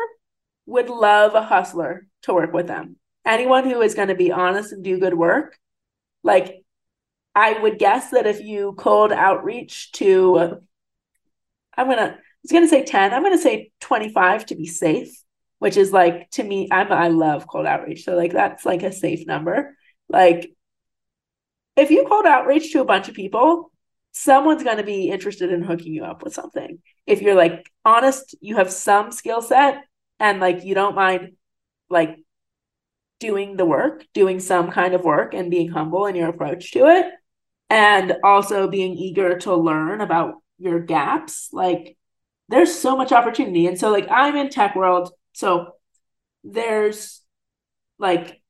would 0.66 0.88
love 0.88 1.34
a 1.34 1.42
hustler 1.42 2.08
to 2.22 2.34
work 2.34 2.52
with 2.52 2.66
them 2.66 2.96
anyone 3.26 3.68
who 3.68 3.80
is 3.82 3.94
going 3.94 4.08
to 4.08 4.14
be 4.14 4.32
honest 4.32 4.72
and 4.72 4.84
do 4.84 4.98
good 4.98 5.14
work, 5.14 5.58
like 6.22 6.62
I 7.34 7.60
would 7.60 7.78
guess 7.78 8.10
that 8.10 8.26
if 8.26 8.40
you 8.40 8.74
cold 8.78 9.12
outreach 9.12 9.92
to, 9.92 10.58
I'm 11.76 11.88
gonna, 11.88 12.02
I 12.02 12.18
was 12.42 12.52
gonna 12.52 12.68
say 12.68 12.84
10, 12.84 13.12
I'm 13.12 13.22
gonna 13.22 13.36
say 13.36 13.72
25 13.80 14.46
to 14.46 14.54
be 14.56 14.66
safe, 14.66 15.10
which 15.58 15.76
is 15.76 15.92
like 15.92 16.30
to 16.32 16.42
me, 16.42 16.68
I'm 16.70 16.90
I 16.90 17.08
love 17.08 17.46
cold 17.46 17.66
outreach. 17.66 18.04
So 18.04 18.16
like 18.16 18.32
that's 18.32 18.64
like 18.64 18.82
a 18.82 18.92
safe 18.92 19.26
number. 19.26 19.76
Like 20.08 20.50
if 21.76 21.90
you 21.90 22.06
cold 22.08 22.24
outreach 22.24 22.72
to 22.72 22.80
a 22.80 22.86
bunch 22.86 23.08
of 23.08 23.14
people, 23.14 23.70
someone's 24.12 24.64
going 24.64 24.78
to 24.78 24.82
be 24.82 25.10
interested 25.10 25.52
in 25.52 25.62
hooking 25.62 25.92
you 25.92 26.04
up 26.04 26.24
with 26.24 26.32
something. 26.32 26.78
If 27.06 27.20
you're 27.20 27.34
like 27.34 27.70
honest, 27.84 28.34
you 28.40 28.56
have 28.56 28.72
some 28.72 29.12
skill 29.12 29.42
set 29.42 29.84
and 30.18 30.40
like 30.40 30.64
you 30.64 30.74
don't 30.74 30.94
mind 30.94 31.32
like 31.90 32.16
doing 33.18 33.56
the 33.56 33.64
work, 33.64 34.04
doing 34.14 34.40
some 34.40 34.70
kind 34.70 34.94
of 34.94 35.02
work 35.02 35.34
and 35.34 35.50
being 35.50 35.68
humble 35.70 36.06
in 36.06 36.14
your 36.14 36.28
approach 36.28 36.72
to 36.72 36.86
it, 36.86 37.06
and 37.70 38.16
also 38.22 38.68
being 38.68 38.94
eager 38.94 39.38
to 39.38 39.54
learn 39.54 40.00
about 40.00 40.34
your 40.58 40.80
gaps. 40.80 41.48
Like 41.52 41.96
there's 42.48 42.74
so 42.74 42.96
much 42.96 43.12
opportunity. 43.12 43.66
And 43.66 43.78
so 43.78 43.90
like 43.90 44.08
i'm 44.10 44.36
in 44.36 44.50
tech 44.50 44.76
world. 44.76 45.12
So 45.32 45.72
there's 46.44 47.22
like 47.98 48.40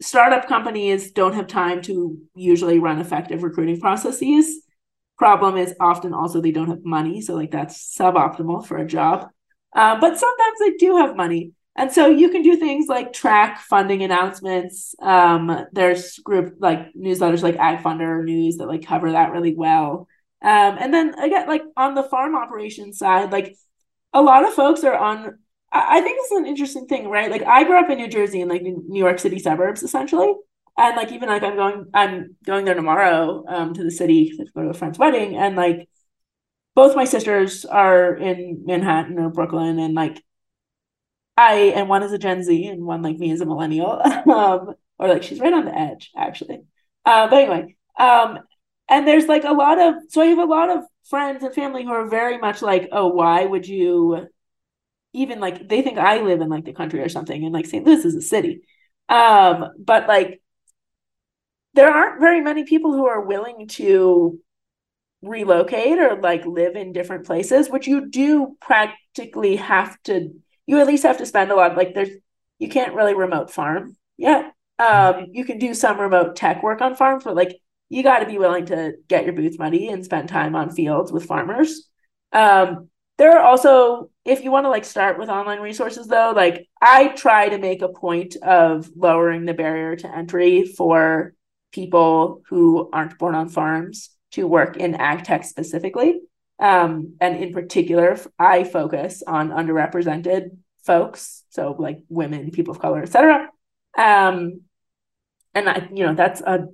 startup 0.00 0.48
companies 0.48 1.12
don't 1.12 1.34
have 1.34 1.46
time 1.46 1.82
to 1.82 2.18
usually 2.34 2.78
run 2.78 3.00
effective 3.00 3.42
recruiting 3.42 3.80
processes. 3.80 4.62
Problem 5.16 5.56
is 5.56 5.74
often 5.80 6.14
also 6.14 6.40
they 6.40 6.52
don't 6.52 6.68
have 6.68 6.84
money. 6.84 7.20
So 7.20 7.34
like 7.34 7.50
that's 7.50 7.96
suboptimal 7.98 8.66
for 8.66 8.76
a 8.76 8.86
job. 8.86 9.28
Uh, 9.74 9.98
but 10.00 10.18
sometimes 10.18 10.58
they 10.60 10.72
do 10.72 10.96
have 10.96 11.16
money 11.16 11.52
and 11.78 11.92
so 11.92 12.08
you 12.08 12.28
can 12.30 12.42
do 12.42 12.56
things 12.56 12.88
like 12.88 13.12
track 13.12 13.60
funding 13.60 14.02
announcements. 14.02 14.96
Um, 15.00 15.66
there's 15.72 16.18
group 16.18 16.56
like 16.58 16.92
newsletters 16.94 17.42
like 17.42 17.54
Ag 17.56 17.84
Funder 17.84 18.24
News 18.24 18.56
that 18.56 18.66
like 18.66 18.84
cover 18.84 19.12
that 19.12 19.30
really 19.30 19.54
well. 19.54 20.08
Um, 20.42 20.76
and 20.80 20.92
then 20.92 21.14
again, 21.14 21.46
like 21.46 21.62
on 21.76 21.94
the 21.94 22.02
farm 22.02 22.34
operations 22.34 22.98
side, 22.98 23.30
like 23.30 23.56
a 24.12 24.20
lot 24.20 24.46
of 24.46 24.54
folks 24.54 24.82
are 24.82 24.96
on. 24.96 25.38
I 25.70 26.00
think 26.00 26.16
this 26.18 26.32
is 26.32 26.38
an 26.38 26.46
interesting 26.46 26.86
thing, 26.86 27.08
right? 27.08 27.30
Like 27.30 27.44
I 27.44 27.62
grew 27.62 27.78
up 27.78 27.90
in 27.90 27.98
New 27.98 28.08
Jersey 28.08 28.40
and 28.40 28.50
like 28.50 28.62
New 28.62 28.98
York 28.98 29.20
City 29.20 29.38
suburbs, 29.38 29.82
essentially. 29.82 30.34
And 30.76 30.96
like 30.96 31.12
even 31.12 31.28
like 31.28 31.42
I'm 31.44 31.56
going, 31.56 31.86
I'm 31.94 32.36
going 32.44 32.64
there 32.64 32.74
tomorrow 32.74 33.44
um, 33.46 33.74
to 33.74 33.84
the 33.84 33.90
city 33.90 34.30
to 34.36 34.46
go 34.54 34.62
to 34.62 34.70
a 34.70 34.74
friend's 34.74 34.98
wedding, 34.98 35.36
and 35.36 35.54
like 35.54 35.88
both 36.74 36.96
my 36.96 37.04
sisters 37.04 37.64
are 37.64 38.16
in 38.16 38.62
Manhattan 38.64 39.18
or 39.18 39.28
Brooklyn, 39.28 39.78
and 39.78 39.94
like 39.94 40.22
I 41.38 41.72
and 41.76 41.88
one 41.88 42.02
is 42.02 42.12
a 42.12 42.18
Gen 42.18 42.42
Z 42.42 42.66
and 42.66 42.84
one 42.84 43.02
like 43.02 43.18
me 43.18 43.30
is 43.30 43.40
a 43.40 43.46
millennial. 43.46 43.90
um, 44.30 44.74
or 44.98 45.08
like 45.08 45.22
she's 45.22 45.40
right 45.40 45.52
on 45.52 45.64
the 45.64 45.76
edge, 45.76 46.10
actually. 46.16 46.62
Uh, 47.04 47.28
but 47.28 47.38
anyway, 47.38 47.76
um, 47.98 48.40
and 48.88 49.06
there's 49.06 49.26
like 49.26 49.44
a 49.44 49.52
lot 49.52 49.78
of 49.80 49.94
so 50.08 50.20
I 50.22 50.26
have 50.26 50.38
a 50.38 50.44
lot 50.44 50.70
of 50.76 50.84
friends 51.08 51.42
and 51.44 51.54
family 51.54 51.84
who 51.84 51.90
are 51.92 52.08
very 52.08 52.38
much 52.38 52.62
like, 52.62 52.88
oh, 52.92 53.08
why 53.08 53.44
would 53.44 53.66
you 53.68 54.28
even 55.12 55.40
like 55.40 55.68
they 55.68 55.82
think 55.82 55.98
I 55.98 56.20
live 56.20 56.40
in 56.40 56.48
like 56.48 56.64
the 56.64 56.72
country 56.72 57.00
or 57.00 57.08
something, 57.08 57.44
and 57.44 57.54
like 57.54 57.66
St. 57.66 57.86
Louis 57.86 58.04
is 58.04 58.14
a 58.14 58.22
city. 58.22 58.62
Um, 59.08 59.70
but 59.78 60.08
like 60.08 60.42
there 61.74 61.90
aren't 61.90 62.20
very 62.20 62.40
many 62.40 62.64
people 62.64 62.92
who 62.92 63.06
are 63.06 63.20
willing 63.20 63.68
to 63.68 64.38
relocate 65.22 65.98
or 65.98 66.20
like 66.20 66.46
live 66.46 66.76
in 66.76 66.92
different 66.92 67.26
places, 67.26 67.70
which 67.70 67.86
you 67.86 68.08
do 68.10 68.56
practically 68.60 69.56
have 69.56 70.00
to 70.04 70.30
you 70.68 70.78
at 70.78 70.86
least 70.86 71.02
have 71.02 71.18
to 71.18 71.26
spend 71.26 71.50
a 71.50 71.56
lot 71.56 71.76
like 71.76 71.94
there's 71.94 72.10
you 72.60 72.68
can't 72.68 72.94
really 72.94 73.14
remote 73.14 73.50
farm 73.50 73.96
yet. 74.16 74.52
Um 74.78 75.26
you 75.32 75.44
can 75.44 75.58
do 75.58 75.74
some 75.74 75.98
remote 75.98 76.36
tech 76.36 76.62
work 76.62 76.80
on 76.80 76.94
farms 76.94 77.24
but 77.24 77.34
like 77.34 77.58
you 77.88 78.02
got 78.02 78.18
to 78.18 78.26
be 78.26 78.38
willing 78.38 78.66
to 78.66 78.92
get 79.08 79.24
your 79.24 79.32
booth 79.32 79.58
money 79.58 79.88
and 79.88 80.04
spend 80.04 80.28
time 80.28 80.54
on 80.54 80.70
fields 80.70 81.10
with 81.10 81.24
farmers. 81.24 81.88
Um 82.32 82.90
there 83.16 83.36
are 83.36 83.44
also 83.44 84.10
if 84.24 84.44
you 84.44 84.50
want 84.50 84.64
to 84.64 84.70
like 84.70 84.84
start 84.84 85.18
with 85.18 85.28
online 85.28 85.60
resources 85.60 86.06
though 86.06 86.32
like 86.36 86.68
i 86.80 87.08
try 87.08 87.48
to 87.48 87.58
make 87.58 87.82
a 87.82 87.88
point 87.88 88.36
of 88.36 88.88
lowering 88.94 89.44
the 89.44 89.54
barrier 89.54 89.96
to 89.96 90.16
entry 90.16 90.64
for 90.64 91.34
people 91.72 92.42
who 92.48 92.88
aren't 92.92 93.18
born 93.18 93.34
on 93.34 93.48
farms 93.48 94.10
to 94.30 94.46
work 94.46 94.76
in 94.76 94.94
ag 94.94 95.24
tech 95.24 95.44
specifically 95.44 96.20
um, 96.58 97.14
and 97.20 97.36
in 97.36 97.52
particular, 97.52 98.18
I 98.38 98.64
focus 98.64 99.22
on 99.26 99.50
underrepresented 99.50 100.56
folks, 100.84 101.44
so 101.50 101.76
like 101.78 101.98
women, 102.08 102.50
people 102.50 102.72
of 102.72 102.80
color, 102.80 103.02
etc. 103.02 103.48
Um, 103.96 104.62
and 105.54 105.68
I, 105.68 105.88
you 105.92 106.06
know, 106.06 106.14
that's 106.14 106.40
a 106.40 106.66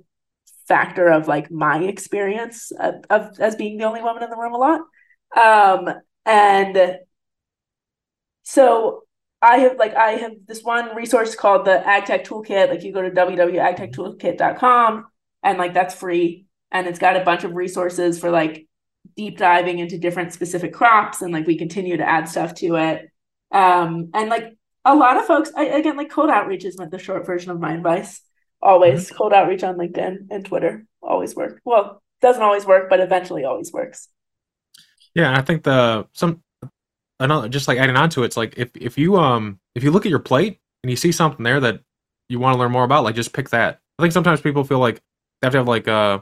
factor 0.67 1.07
of 1.07 1.27
like 1.27 1.51
my 1.51 1.83
experience 1.83 2.71
of, 2.71 2.95
of, 3.09 3.39
as 3.39 3.55
being 3.55 3.77
the 3.77 3.83
only 3.85 4.01
woman 4.01 4.23
in 4.23 4.29
the 4.29 4.37
room 4.37 4.53
a 4.53 4.57
lot. 4.57 4.81
Um, 5.35 5.89
and 6.25 6.97
so 8.43 9.03
I 9.41 9.57
have 9.57 9.77
like 9.77 9.95
I 9.95 10.11
have 10.11 10.33
this 10.47 10.63
one 10.63 10.95
resource 10.95 11.35
called 11.35 11.65
the 11.65 11.83
AgTech 11.85 12.25
Toolkit. 12.25 12.69
Like 12.69 12.83
you 12.83 12.93
go 12.93 13.01
to 13.01 13.11
www.agtechtoolkit.com 13.11 15.05
and 15.43 15.57
like 15.57 15.73
that's 15.73 15.93
free 15.93 16.45
and 16.71 16.87
it's 16.87 16.99
got 16.99 17.15
a 17.17 17.23
bunch 17.23 17.43
of 17.43 17.53
resources 17.53 18.19
for 18.19 18.31
like 18.31 18.67
deep 19.15 19.37
diving 19.37 19.79
into 19.79 19.97
different 19.97 20.33
specific 20.33 20.73
crops 20.73 21.21
and 21.21 21.33
like 21.33 21.47
we 21.47 21.57
continue 21.57 21.97
to 21.97 22.07
add 22.07 22.27
stuff 22.27 22.53
to 22.55 22.75
it. 22.75 23.09
Um 23.51 24.09
and 24.13 24.29
like 24.29 24.57
a 24.83 24.95
lot 24.95 25.17
of 25.17 25.25
folks 25.25 25.51
I, 25.55 25.65
again 25.65 25.97
like 25.97 26.09
cold 26.09 26.29
outreach 26.29 26.65
is 26.65 26.77
like 26.77 26.91
the 26.91 26.99
short 26.99 27.25
version 27.25 27.51
of 27.51 27.59
my 27.59 27.73
advice 27.73 28.21
always 28.61 29.07
mm-hmm. 29.07 29.15
cold 29.15 29.33
outreach 29.33 29.63
on 29.63 29.77
linkedin 29.77 30.27
and 30.29 30.45
twitter 30.45 30.85
always 31.01 31.35
work. 31.35 31.61
Well 31.65 32.01
doesn't 32.21 32.41
always 32.41 32.65
work 32.65 32.89
but 32.89 32.99
eventually 32.99 33.45
always 33.45 33.71
works. 33.71 34.09
Yeah 35.13 35.37
i 35.37 35.41
think 35.41 35.63
the 35.63 36.07
some 36.13 36.41
another 37.19 37.49
just 37.49 37.67
like 37.67 37.77
adding 37.77 37.95
on 37.95 38.09
to 38.11 38.23
it, 38.23 38.27
it's 38.27 38.37
like 38.37 38.55
if 38.57 38.69
if 38.75 38.97
you 38.97 39.17
um 39.17 39.59
if 39.75 39.83
you 39.83 39.91
look 39.91 40.05
at 40.05 40.09
your 40.09 40.19
plate 40.19 40.59
and 40.83 40.89
you 40.89 40.95
see 40.95 41.11
something 41.11 41.43
there 41.43 41.59
that 41.59 41.81
you 42.29 42.39
want 42.39 42.55
to 42.55 42.59
learn 42.59 42.71
more 42.71 42.83
about 42.83 43.03
like 43.03 43.15
just 43.15 43.33
pick 43.33 43.49
that. 43.49 43.79
I 43.97 44.03
think 44.03 44.13
sometimes 44.13 44.41
people 44.41 44.63
feel 44.63 44.79
like 44.79 44.95
they 45.41 45.47
have 45.47 45.53
to 45.53 45.59
have 45.59 45.67
like 45.67 45.87
uh 45.87 46.19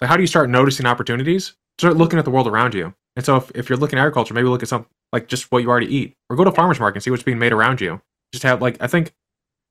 like 0.00 0.08
how 0.08 0.16
do 0.16 0.22
you 0.22 0.26
start 0.26 0.48
noticing 0.48 0.86
opportunities 0.86 1.54
start 1.80 1.96
looking 1.96 2.18
at 2.18 2.24
the 2.24 2.30
world 2.30 2.46
around 2.46 2.74
you. 2.74 2.94
And 3.16 3.24
so 3.24 3.36
if, 3.36 3.50
if 3.54 3.68
you're 3.68 3.78
looking 3.78 3.98
at 3.98 4.02
agriculture, 4.02 4.34
maybe 4.34 4.48
look 4.48 4.62
at 4.62 4.68
something 4.68 4.88
like 5.12 5.26
just 5.26 5.50
what 5.50 5.62
you 5.62 5.68
already 5.70 5.94
eat, 5.94 6.16
or 6.28 6.36
go 6.36 6.44
to 6.44 6.52
farmers 6.52 6.78
market 6.78 6.96
and 6.96 7.02
see 7.02 7.10
what's 7.10 7.22
being 7.22 7.38
made 7.38 7.52
around 7.52 7.80
you. 7.80 8.00
Just 8.32 8.44
have 8.44 8.62
like 8.62 8.76
I 8.80 8.86
think 8.86 9.12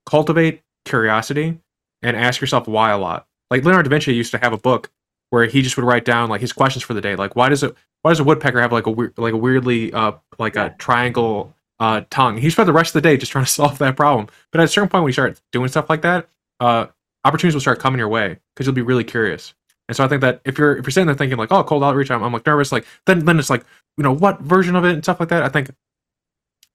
cultivate 0.06 0.62
curiosity 0.86 1.60
and 2.02 2.18
ask 2.18 2.42
yourself 2.42 2.68
why 2.68 2.92
a 2.92 2.98
lot. 2.98 3.28
Like 3.50 3.64
Leonardo 3.64 3.90
da 3.90 3.94
Vinci 3.94 4.14
used 4.14 4.32
to 4.32 4.38
have 4.40 4.54
a 4.54 4.58
book 4.58 4.92
where 5.30 5.46
he 5.46 5.62
just 5.62 5.78
would 5.78 5.86
write 5.86 6.06
down 6.06 6.30
like 6.30 6.42
his 6.42 6.54
questions 6.54 6.84
for 6.84 6.94
the 6.94 7.02
day. 7.02 7.16
Like 7.16 7.36
why 7.36 7.50
does 7.50 7.64
it 7.64 7.76
why 8.02 8.12
does 8.12 8.20
a 8.20 8.24
woodpecker 8.24 8.62
have 8.62 8.72
like 8.72 8.88
a 8.88 8.92
weird 8.92 9.18
like 9.18 9.34
a 9.34 9.38
weirdly 9.38 9.94
uh 9.94 10.14
like 10.38 10.56
a 10.56 10.76
triangle 10.78 11.56
uh 11.80 12.02
tongue? 12.10 12.38
He 12.38 12.50
spent 12.50 12.68
the 12.68 12.74
rest 12.74 12.96
of 12.96 13.02
the 13.02 13.08
day 13.08 13.18
just 13.18 13.32
trying 13.32 13.46
to 13.46 13.52
solve 13.60 13.78
that 13.80 13.96
problem. 13.96 14.28
But 14.52 14.62
at 14.62 14.66
a 14.66 14.68
certain 14.68 14.90
point 14.90 15.04
when 15.04 15.10
you 15.10 15.14
start 15.14 15.40
doing 15.52 15.70
stuff 15.70 15.90
like 15.90 16.02
that, 16.02 16.28
uh 16.60 16.88
opportunities 17.24 17.56
will 17.56 17.62
start 17.62 17.80
coming 17.80 18.00
your 18.00 18.10
way 18.10 18.40
because 18.56 18.66
you'll 18.66 18.76
be 18.76 18.82
really 18.82 19.04
curious. 19.04 19.54
And 19.90 19.96
so 19.96 20.06
I 20.06 20.08
think 20.08 20.22
that 20.22 20.40
if 20.46 20.60
you're 20.60 20.78
if 20.78 20.86
you're 20.86 20.92
sitting 20.92 21.08
there 21.08 21.16
thinking 21.16 21.40
like, 21.40 21.52
oh, 21.52 21.64
cold 21.64 21.84
outreach, 21.84 22.12
I'm, 22.12 22.24
I'm 22.24 22.32
like 22.32 22.46
nervous, 22.46 22.72
like 22.72 22.86
then 23.08 23.26
then 23.26 23.40
it's 23.40 23.50
like, 23.50 23.66
you 23.98 24.04
know, 24.04 24.14
what 24.14 24.40
version 24.40 24.76
of 24.76 24.86
it 24.86 24.94
and 24.94 25.04
stuff 25.04 25.20
like 25.20 25.30
that. 25.30 25.42
I 25.42 25.50
think 25.50 25.72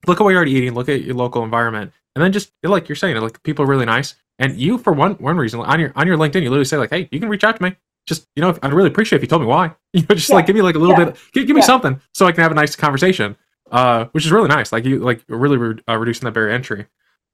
look 0.09 0.21
at 0.21 0.25
what 0.25 0.31
you're 0.31 0.39
already 0.39 0.51
eating, 0.51 0.75
look 0.75 0.89
at 0.89 1.03
your 1.03 1.15
local 1.15 1.45
environment, 1.45 1.93
and 2.17 2.25
then 2.25 2.33
just 2.33 2.51
like 2.65 2.89
you're 2.89 2.97
saying, 2.97 3.17
like 3.19 3.41
people 3.45 3.65
are 3.65 3.69
really 3.69 3.87
nice. 3.87 4.17
And 4.41 4.59
you, 4.59 4.79
for 4.79 4.93
one 4.93 5.13
one 5.15 5.37
reason, 5.37 5.61
on 5.61 5.79
your 5.79 5.93
on 5.95 6.09
your 6.09 6.19
LinkedIn, 6.19 6.43
you 6.43 6.51
literally 6.51 6.65
say 6.65 6.77
like, 6.77 6.91
hey, 6.91 7.09
you 7.13 7.21
can 7.21 7.29
reach 7.29 7.45
out 7.45 7.57
to 7.57 7.63
me. 7.63 7.77
Just 8.05 8.27
you 8.35 8.43
know, 8.43 8.59
I'd 8.63 8.73
really 8.73 8.89
appreciate 8.89 9.19
if 9.19 9.23
you 9.23 9.29
told 9.29 9.43
me 9.43 9.49
why. 9.49 9.75
You 9.93 10.01
know, 10.01 10.17
just 10.17 10.29
yeah. 10.29 10.35
like 10.35 10.47
give 10.47 10.57
me 10.57 10.63
like 10.63 10.75
a 10.75 10.79
little 10.81 10.99
yeah. 10.99 11.05
bit, 11.05 11.17
give, 11.33 11.47
give 11.47 11.55
me 11.55 11.63
yeah. 11.63 11.67
something 11.67 12.01
so 12.13 12.27
I 12.27 12.33
can 12.33 12.43
have 12.43 12.51
a 12.51 12.57
nice 12.57 12.75
conversation. 12.75 13.37
Uh, 13.71 14.07
which 14.07 14.27
is 14.27 14.33
really 14.33 14.49
nice. 14.49 14.73
Like 14.73 14.85
you 14.85 14.99
like 14.99 15.23
really 15.29 15.57
re- 15.57 15.83
uh, 15.89 15.97
reducing 15.97 16.25
that 16.25 16.33
barrier 16.33 16.53
entry. 16.53 16.87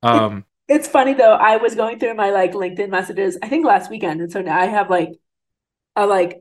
Um, 0.03 0.45
it's 0.69 0.87
funny 0.87 1.15
though. 1.15 1.33
I 1.33 1.57
was 1.57 1.75
going 1.75 1.99
through 1.99 2.15
my 2.15 2.31
like 2.31 2.53
LinkedIn 2.53 2.91
messages. 2.91 3.39
I 3.43 3.49
think 3.49 3.67
last 3.67 3.91
weekend, 3.91 4.21
and 4.21 4.31
so 4.31 4.43
now 4.43 4.59
I 4.59 4.67
have 4.67 4.91
like 4.91 5.19
a 5.97 6.07
like 6.07 6.41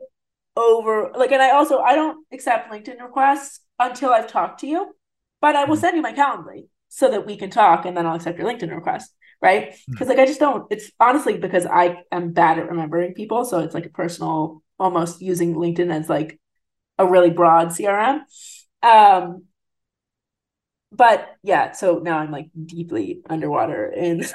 over 0.55 1.11
like 1.15 1.31
and 1.31 1.41
I 1.41 1.51
also 1.51 1.79
I 1.79 1.95
don't 1.95 2.25
accept 2.31 2.71
LinkedIn 2.71 3.01
requests 3.01 3.61
until 3.80 4.09
I've 4.11 4.27
talked 4.27 4.59
to 4.61 4.67
you, 4.67 4.93
but 5.41 5.55
I 5.55 5.65
will 5.65 5.76
mm-hmm. 5.76 5.81
send 5.81 5.95
you 5.95 6.01
my 6.01 6.13
Calendly 6.13 6.67
so 6.89 7.09
that 7.11 7.26
we 7.26 7.38
can 7.38 7.49
talk 7.49 7.85
and 7.85 7.95
then 7.95 8.05
I'll 8.05 8.15
accept 8.15 8.38
your 8.38 8.47
LinkedIn 8.47 8.73
request. 8.73 9.13
Right. 9.41 9.73
Because 9.89 10.07
mm. 10.07 10.09
like 10.09 10.19
I 10.19 10.26
just 10.26 10.39
don't 10.39 10.65
it's 10.69 10.91
honestly 10.99 11.38
because 11.38 11.65
I 11.65 12.03
am 12.11 12.34
bad 12.34 12.59
at 12.59 12.69
remembering 12.69 13.13
people. 13.13 13.45
So 13.45 13.59
it's 13.59 13.73
like 13.73 13.85
a 13.85 13.89
personal 13.89 14.61
almost 14.77 15.21
using 15.21 15.55
LinkedIn 15.55 15.93
as 15.93 16.09
like 16.09 16.39
a 16.97 17.05
really 17.05 17.30
broad 17.30 17.69
CRM. 17.69 18.21
Um 18.84 19.45
but 20.91 21.30
yeah, 21.43 21.71
so 21.71 21.99
now 21.99 22.17
I'm 22.17 22.31
like 22.31 22.49
deeply 22.65 23.21
underwater 23.30 23.88
in 23.88 24.26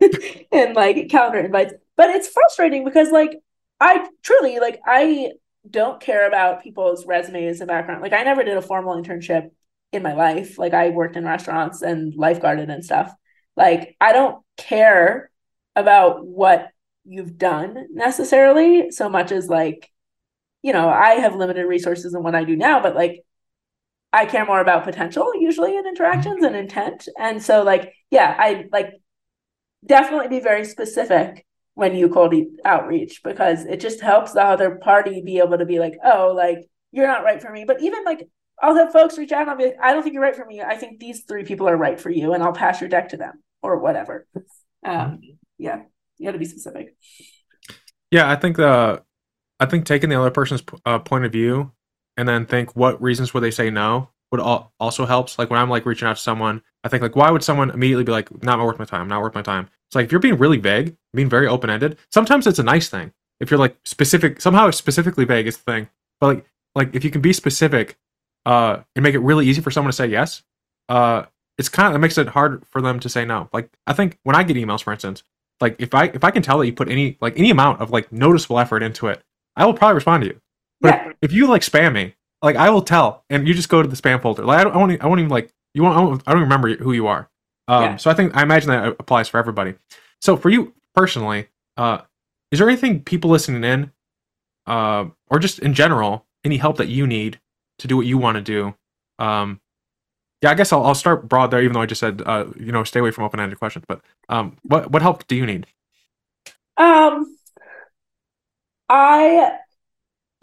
in 0.50 0.72
like 0.72 1.08
calendar 1.10 1.40
invites. 1.40 1.74
But 1.96 2.10
it's 2.10 2.28
frustrating 2.28 2.84
because 2.84 3.10
like 3.10 3.38
I 3.80 4.06
truly 4.22 4.58
like 4.58 4.80
I 4.86 5.32
don't 5.68 6.00
care 6.00 6.26
about 6.26 6.62
people's 6.62 7.06
resumes 7.06 7.60
and 7.60 7.68
background. 7.68 8.02
Like 8.02 8.12
I 8.12 8.22
never 8.22 8.44
did 8.44 8.56
a 8.56 8.62
formal 8.62 9.00
internship 9.00 9.50
in 9.92 10.02
my 10.02 10.14
life. 10.14 10.58
Like 10.58 10.74
I 10.74 10.90
worked 10.90 11.16
in 11.16 11.24
restaurants 11.24 11.82
and 11.82 12.14
lifeguarded 12.14 12.70
and 12.70 12.84
stuff. 12.84 13.12
Like 13.56 13.96
I 14.00 14.12
don't 14.12 14.42
care 14.56 15.30
about 15.76 16.26
what 16.26 16.68
you've 17.04 17.36
done 17.36 17.86
necessarily 17.92 18.90
so 18.90 19.08
much 19.08 19.32
as 19.32 19.48
like 19.48 19.90
you 20.62 20.72
know, 20.72 20.88
I 20.88 21.16
have 21.16 21.36
limited 21.36 21.66
resources 21.66 22.14
in 22.14 22.22
what 22.22 22.34
I 22.34 22.44
do 22.44 22.56
now, 22.56 22.80
but 22.80 22.94
like 22.94 23.20
I 24.14 24.24
care 24.26 24.46
more 24.46 24.60
about 24.60 24.84
potential 24.84 25.32
usually 25.38 25.76
in 25.76 25.86
interactions 25.86 26.42
and 26.42 26.56
intent. 26.56 27.08
And 27.18 27.42
so 27.42 27.62
like 27.62 27.92
yeah, 28.10 28.34
I 28.38 28.66
like 28.72 28.94
definitely 29.84 30.28
be 30.28 30.40
very 30.40 30.64
specific 30.64 31.44
when 31.74 31.94
you 31.94 32.08
cold 32.08 32.34
outreach 32.64 33.22
because 33.22 33.64
it 33.64 33.80
just 33.80 34.00
helps 34.00 34.32
the 34.32 34.42
other 34.42 34.76
party 34.76 35.22
be 35.22 35.38
able 35.38 35.58
to 35.58 35.66
be 35.66 35.78
like, 35.78 35.94
oh, 36.04 36.32
like 36.34 36.58
you're 36.92 37.06
not 37.06 37.24
right 37.24 37.42
for 37.42 37.50
me. 37.50 37.64
But 37.64 37.82
even 37.82 38.04
like 38.04 38.28
I'll 38.62 38.76
have 38.76 38.92
folks 38.92 39.18
reach 39.18 39.32
out 39.32 39.42
and 39.42 39.50
I'll 39.50 39.56
be 39.56 39.64
like, 39.64 39.76
I 39.80 39.92
don't 39.92 40.02
think 40.02 40.14
you're 40.14 40.22
right 40.22 40.36
for 40.36 40.46
me. 40.46 40.62
I 40.62 40.76
think 40.76 41.00
these 41.00 41.24
three 41.24 41.44
people 41.44 41.68
are 41.68 41.76
right 41.76 42.00
for 42.00 42.10
you, 42.10 42.34
and 42.34 42.42
I'll 42.42 42.52
pass 42.52 42.80
your 42.80 42.88
deck 42.88 43.10
to 43.10 43.16
them 43.16 43.42
or 43.62 43.78
whatever. 43.78 44.26
Um, 44.84 45.20
yeah, 45.58 45.82
you 46.18 46.26
got 46.26 46.32
to 46.32 46.38
be 46.38 46.44
specific. 46.44 46.94
Yeah, 48.10 48.30
I 48.30 48.36
think 48.36 48.56
the 48.56 49.02
I 49.58 49.66
think 49.66 49.86
taking 49.86 50.10
the 50.10 50.20
other 50.20 50.30
person's 50.30 50.62
uh, 50.84 50.98
point 50.98 51.24
of 51.24 51.32
view 51.32 51.72
and 52.16 52.28
then 52.28 52.46
think 52.46 52.76
what 52.76 53.02
reasons 53.02 53.34
would 53.34 53.42
they 53.42 53.50
say 53.50 53.70
no 53.70 54.10
would 54.30 54.40
all, 54.40 54.72
also 54.78 55.06
helps. 55.06 55.38
Like 55.38 55.50
when 55.50 55.60
I'm 55.60 55.70
like 55.70 55.86
reaching 55.86 56.06
out 56.06 56.16
to 56.16 56.22
someone, 56.22 56.62
I 56.82 56.88
think 56.88 57.02
like 57.02 57.16
why 57.16 57.30
would 57.30 57.42
someone 57.42 57.70
immediately 57.70 58.04
be 58.04 58.12
like 58.12 58.42
not 58.42 58.58
worth 58.58 58.78
my 58.78 58.84
time, 58.84 59.08
not 59.08 59.20
worth 59.20 59.34
my 59.34 59.42
time. 59.42 59.68
It's 59.94 59.96
like 59.96 60.06
if 60.06 60.12
you're 60.12 60.20
being 60.20 60.38
really 60.38 60.58
vague, 60.58 60.96
being 61.14 61.28
very 61.28 61.46
open 61.46 61.70
ended. 61.70 61.98
Sometimes 62.10 62.48
it's 62.48 62.58
a 62.58 62.64
nice 62.64 62.88
thing 62.88 63.12
if 63.38 63.48
you're 63.48 63.60
like 63.60 63.76
specific. 63.84 64.40
Somehow 64.40 64.68
specifically 64.72 65.24
vague 65.24 65.46
is 65.46 65.56
the 65.56 65.62
thing. 65.62 65.88
But 66.20 66.26
like 66.26 66.46
like 66.74 66.94
if 66.96 67.04
you 67.04 67.12
can 67.12 67.20
be 67.20 67.32
specific, 67.32 67.96
uh, 68.44 68.78
and 68.96 69.04
make 69.04 69.14
it 69.14 69.20
really 69.20 69.46
easy 69.46 69.60
for 69.60 69.70
someone 69.70 69.92
to 69.92 69.96
say 69.96 70.08
yes, 70.08 70.42
uh, 70.88 71.26
it's 71.58 71.68
kind 71.68 71.88
of 71.88 71.94
it 71.94 72.00
makes 72.00 72.18
it 72.18 72.26
hard 72.26 72.66
for 72.66 72.82
them 72.82 72.98
to 72.98 73.08
say 73.08 73.24
no. 73.24 73.48
Like 73.52 73.70
I 73.86 73.92
think 73.92 74.18
when 74.24 74.34
I 74.34 74.42
get 74.42 74.56
emails, 74.56 74.82
for 74.82 74.92
instance, 74.92 75.22
like 75.60 75.76
if 75.78 75.94
I 75.94 76.06
if 76.06 76.24
I 76.24 76.32
can 76.32 76.42
tell 76.42 76.58
that 76.58 76.66
you 76.66 76.72
put 76.72 76.88
any 76.88 77.16
like 77.20 77.38
any 77.38 77.50
amount 77.50 77.80
of 77.80 77.92
like 77.92 78.10
noticeable 78.10 78.58
effort 78.58 78.82
into 78.82 79.06
it, 79.06 79.22
I 79.54 79.64
will 79.64 79.74
probably 79.74 79.94
respond 79.94 80.24
to 80.24 80.30
you. 80.30 80.40
But 80.80 80.88
yeah. 80.88 81.08
if, 81.10 81.16
if, 81.22 81.32
you 81.32 81.46
like 81.46 81.62
spam 81.62 81.92
me, 81.92 82.16
like 82.42 82.56
I 82.56 82.68
will 82.68 82.82
tell, 82.82 83.24
and 83.30 83.46
you 83.46 83.54
just 83.54 83.68
go 83.68 83.80
to 83.80 83.86
the 83.86 83.96
spam 83.96 84.20
folder. 84.20 84.44
Like 84.44 84.58
I 84.58 84.64
don't, 84.64 84.74
I 84.74 84.78
won't, 84.78 85.04
I 85.04 85.06
won't 85.06 85.20
even 85.20 85.30
like 85.30 85.54
you 85.72 85.84
won't. 85.84 85.96
I 85.96 86.00
don't, 86.00 86.22
I 86.26 86.32
don't 86.32 86.42
remember 86.42 86.74
who 86.74 86.92
you 86.92 87.06
are. 87.06 87.30
Um, 87.68 87.82
yeah. 87.82 87.96
So 87.96 88.10
I 88.10 88.14
think 88.14 88.36
I 88.36 88.42
imagine 88.42 88.68
that 88.70 88.96
applies 88.98 89.28
for 89.28 89.38
everybody. 89.38 89.74
So 90.20 90.36
for 90.36 90.50
you 90.50 90.74
personally, 90.94 91.48
uh, 91.76 92.02
is 92.50 92.58
there 92.58 92.68
anything 92.68 93.02
people 93.02 93.30
listening 93.30 93.64
in, 93.64 93.90
uh, 94.66 95.06
or 95.28 95.38
just 95.38 95.58
in 95.58 95.74
general, 95.74 96.26
any 96.44 96.58
help 96.58 96.76
that 96.76 96.88
you 96.88 97.06
need 97.06 97.40
to 97.78 97.88
do 97.88 97.96
what 97.96 98.06
you 98.06 98.18
want 98.18 98.36
to 98.36 98.42
do? 98.42 98.74
Um, 99.18 99.60
yeah, 100.42 100.50
I 100.50 100.54
guess 100.54 100.72
I'll, 100.72 100.84
I'll 100.84 100.94
start 100.94 101.28
broad 101.28 101.50
there, 101.50 101.62
even 101.62 101.72
though 101.72 101.80
I 101.80 101.86
just 101.86 102.00
said, 102.00 102.22
uh, 102.24 102.46
you 102.58 102.70
know, 102.70 102.84
stay 102.84 103.00
away 103.00 103.10
from 103.10 103.24
open-ended 103.24 103.58
questions. 103.58 103.84
But 103.88 104.02
um, 104.28 104.56
what 104.62 104.90
what 104.90 105.02
help 105.02 105.26
do 105.26 105.36
you 105.36 105.46
need? 105.46 105.66
Um, 106.76 107.36
I 108.88 109.58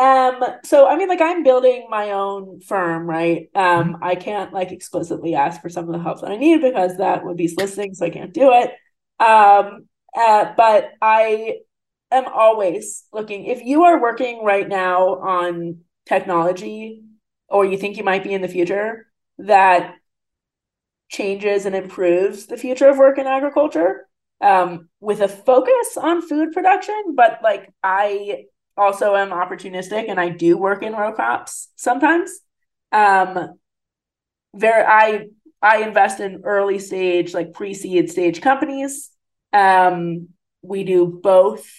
um 0.02 0.44
so 0.64 0.88
I 0.88 0.98
mean 0.98 1.08
like 1.08 1.22
I'm 1.22 1.44
building 1.44 1.88
my 1.90 2.12
own 2.12 2.62
firm, 2.62 3.08
right? 3.08 3.50
Um 3.56 3.94
mm-hmm. 3.94 4.04
I 4.04 4.16
can't 4.16 4.52
like 4.52 4.72
explicitly 4.72 5.36
ask 5.36 5.62
for 5.62 5.70
some 5.70 5.86
of 5.86 5.94
the 5.94 6.02
help 6.02 6.22
that 6.22 6.32
I 6.32 6.38
need 6.38 6.62
because 6.62 6.98
that 6.98 7.24
would 7.24 7.38
be 7.38 7.48
soliciting, 7.48 7.94
so 7.94 8.06
I 8.06 8.10
can't 8.10 8.34
do 8.34 8.52
it. 8.54 8.72
Um 9.20 9.88
uh, 10.14 10.54
but 10.58 10.92
I 11.02 11.60
am 12.12 12.26
always 12.28 13.06
looking 13.14 13.46
if 13.46 13.62
you 13.62 13.84
are 13.84 14.02
working 14.02 14.44
right 14.44 14.68
now 14.68 15.16
on 15.20 15.80
technology 16.06 17.04
or 17.48 17.66
you 17.66 17.78
think 17.78 17.98
you 17.98 18.04
might 18.04 18.24
be 18.24 18.34
in 18.34 18.42
the 18.42 18.48
future 18.48 19.08
that 19.38 19.96
changes 21.10 21.66
and 21.66 21.76
improves 21.76 22.48
the 22.48 22.58
future 22.58 22.88
of 22.88 22.98
work 22.98 23.18
in 23.18 23.28
agriculture 23.28 24.08
um, 24.42 24.90
with 25.00 25.22
a 25.22 25.28
focus 25.28 25.98
on 25.98 26.22
food 26.22 26.52
production 26.52 27.14
but 27.16 27.40
like 27.44 27.72
i 27.84 28.46
also 28.78 29.16
am 29.16 29.30
opportunistic 29.30 30.10
and 30.10 30.20
I 30.20 30.30
do 30.30 30.58
work 30.58 30.84
in 30.84 30.94
row 30.94 31.14
crops 31.14 31.70
sometimes. 31.76 32.32
Um, 32.92 33.58
very, 34.54 34.84
I 34.84 35.28
I 35.62 35.84
invest 35.84 36.20
in 36.20 36.42
early 36.44 36.80
stage, 36.80 37.34
like 37.34 37.54
pre-seed 37.54 38.10
stage 38.10 38.42
companies. 38.42 39.12
Um, 39.54 40.30
we 40.62 40.84
do 40.84 41.20
both 41.22 41.70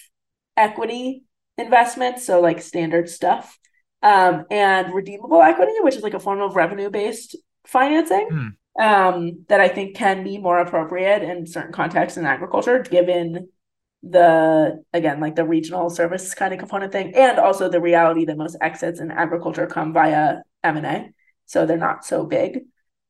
equity 0.55 1.23
investments, 1.57 2.25
so 2.25 2.39
like 2.39 2.61
standard 2.61 3.09
stuff, 3.09 3.57
um, 4.01 4.45
and 4.49 4.93
redeemable 4.93 5.41
equity, 5.41 5.73
which 5.81 5.95
is 5.95 6.03
like 6.03 6.13
a 6.13 6.19
form 6.19 6.41
of 6.41 6.55
revenue-based 6.55 7.35
financing. 7.65 8.27
Hmm. 8.29 8.47
Um, 8.75 9.45
that 9.49 9.61
I 9.61 9.67
think 9.67 9.95
can 9.95 10.23
be 10.23 10.39
more 10.39 10.57
appropriate 10.57 11.21
in 11.21 11.45
certain 11.45 11.71
contexts 11.71 12.17
in 12.17 12.25
agriculture, 12.25 12.79
given 12.79 13.49
the 14.03 14.83
again 14.91 15.21
like 15.21 15.35
the 15.35 15.45
regional 15.45 15.89
service 15.89 16.33
kind 16.33 16.53
of 16.53 16.59
component 16.59 16.91
thing 16.91 17.15
and 17.15 17.39
also 17.39 17.69
the 17.69 17.79
reality 17.79 18.25
that 18.25 18.37
most 18.37 18.57
exits 18.59 18.99
in 18.99 19.11
agriculture 19.11 19.65
come 19.65 19.93
via 19.93 20.39
m&a 20.63 21.09
so 21.45 21.65
they're 21.65 21.77
not 21.77 22.05
so 22.05 22.25
big. 22.25 22.61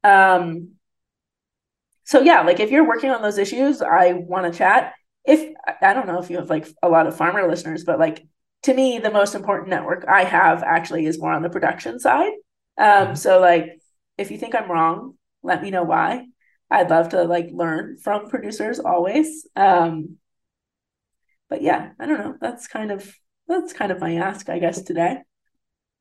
Um 0.04 0.74
so 2.04 2.22
yeah 2.22 2.42
like 2.42 2.60
if 2.60 2.70
you're 2.70 2.88
working 2.88 3.10
on 3.10 3.22
those 3.22 3.38
issues 3.38 3.82
i 3.82 4.14
want 4.14 4.52
to 4.52 4.58
chat. 4.58 4.94
If 5.26 5.54
i 5.82 5.94
don't 5.94 6.08
know 6.08 6.20
if 6.20 6.30
you 6.30 6.38
have 6.38 6.50
like 6.50 6.68
a 6.84 6.90
lot 6.90 7.08
of 7.08 7.16
farmer 7.16 7.48
listeners 7.48 7.84
but 7.86 7.98
like 8.00 8.28
to 8.64 8.74
me 8.74 9.00
the 9.00 9.12
most 9.12 9.36
important 9.36 9.70
network 9.70 10.06
i 10.08 10.24
have 10.24 10.64
actually 10.64 11.06
is 11.06 11.20
more 11.20 11.32
on 11.32 11.42
the 11.42 11.50
production 11.50 12.00
side. 12.00 12.34
Um 12.78 12.86
mm-hmm. 12.86 13.16
so 13.16 13.40
like 13.40 13.80
if 14.18 14.30
you 14.32 14.38
think 14.38 14.54
i'm 14.54 14.70
wrong 14.70 15.16
let 15.44 15.62
me 15.62 15.72
know 15.72 15.84
why. 15.84 16.26
I'd 16.70 16.90
love 16.90 17.10
to 17.10 17.24
like 17.24 17.50
learn 17.52 17.98
from 17.98 18.30
producers 18.30 18.80
always. 18.80 19.48
Um 19.56 20.18
but 21.54 21.62
yeah, 21.62 21.92
I 22.00 22.08
don't 22.08 22.18
know. 22.18 22.36
That's 22.42 22.66
kind 22.66 22.90
of 22.90 23.16
that's 23.48 23.74
kind 23.74 23.92
of 23.92 24.00
my 24.00 24.16
ask, 24.16 24.50
I 24.50 24.58
guess, 24.58 24.82
today. 24.82 25.20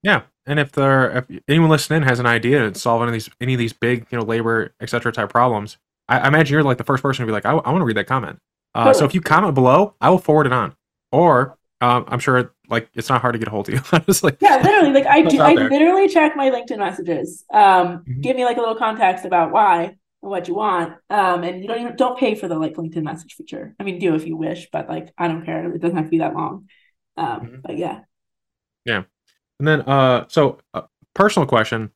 Yeah, 0.02 0.22
and 0.46 0.58
if 0.58 0.72
there 0.72 1.18
if 1.18 1.42
anyone 1.46 1.68
listening 1.68 2.04
has 2.04 2.18
an 2.18 2.24
idea 2.24 2.70
to 2.70 2.78
solve 2.78 3.02
any 3.02 3.10
of 3.10 3.12
these 3.12 3.28
any 3.38 3.52
of 3.52 3.58
these 3.58 3.74
big 3.74 4.06
you 4.10 4.16
know 4.16 4.24
labor 4.24 4.74
etc 4.80 5.12
type 5.12 5.28
problems, 5.28 5.76
I, 6.08 6.20
I, 6.20 6.28
imagine 6.28 6.54
you're 6.54 6.62
like 6.62 6.78
the 6.78 6.84
first 6.84 7.02
person 7.02 7.22
to 7.22 7.26
be 7.26 7.34
like, 7.34 7.44
I, 7.44 7.50
I 7.50 7.70
want 7.70 7.82
to 7.82 7.84
read 7.84 7.98
that 7.98 8.06
comment. 8.06 8.38
Uh, 8.74 8.84
totally. 8.84 8.98
So 8.98 9.04
if 9.04 9.14
you 9.14 9.20
comment 9.20 9.54
below, 9.54 9.94
I 10.00 10.08
will 10.08 10.16
forward 10.16 10.46
it 10.46 10.54
on, 10.54 10.74
or 11.12 11.58
um, 11.82 12.06
I'm 12.08 12.18
sure 12.18 12.54
like 12.70 12.88
it's 12.94 13.10
not 13.10 13.20
hard 13.20 13.34
to 13.34 13.38
get 13.38 13.48
a 13.48 13.50
hold 13.50 13.68
of 13.68 13.74
you. 13.74 14.14
like, 14.22 14.38
yeah, 14.40 14.56
literally, 14.56 14.94
like 14.94 15.06
I 15.06 15.20
do, 15.28 15.38
I 15.38 15.52
literally 15.52 16.08
check 16.08 16.34
my 16.34 16.48
LinkedIn 16.48 16.78
messages. 16.78 17.44
Um, 17.52 17.98
mm-hmm. 17.98 18.22
give 18.22 18.36
me 18.36 18.46
like 18.46 18.56
a 18.56 18.60
little 18.60 18.76
context 18.76 19.26
about 19.26 19.52
why, 19.52 19.96
what 20.22 20.46
you 20.48 20.54
want. 20.54 20.94
Um, 21.10 21.42
and 21.42 21.60
you 21.60 21.68
don't 21.68 21.80
even 21.80 21.96
don't 21.96 22.18
pay 22.18 22.34
for 22.34 22.48
the 22.48 22.54
like 22.54 22.74
LinkedIn 22.74 23.02
message 23.02 23.34
feature. 23.34 23.74
I 23.78 23.82
mean, 23.82 23.98
do 23.98 24.14
if 24.14 24.26
you 24.26 24.36
wish, 24.36 24.68
but 24.72 24.88
like 24.88 25.12
I 25.18 25.28
don't 25.28 25.44
care. 25.44 25.70
It 25.74 25.80
doesn't 25.80 25.96
have 25.96 26.06
to 26.06 26.10
be 26.10 26.18
that 26.18 26.34
long. 26.34 26.68
Um, 27.16 27.40
mm-hmm. 27.40 27.56
but 27.62 27.76
yeah. 27.76 28.00
Yeah. 28.84 29.02
And 29.58 29.68
then 29.68 29.82
uh 29.82 30.26
so 30.28 30.58
uh, 30.72 30.82
personal 31.14 31.46
question. 31.46 31.90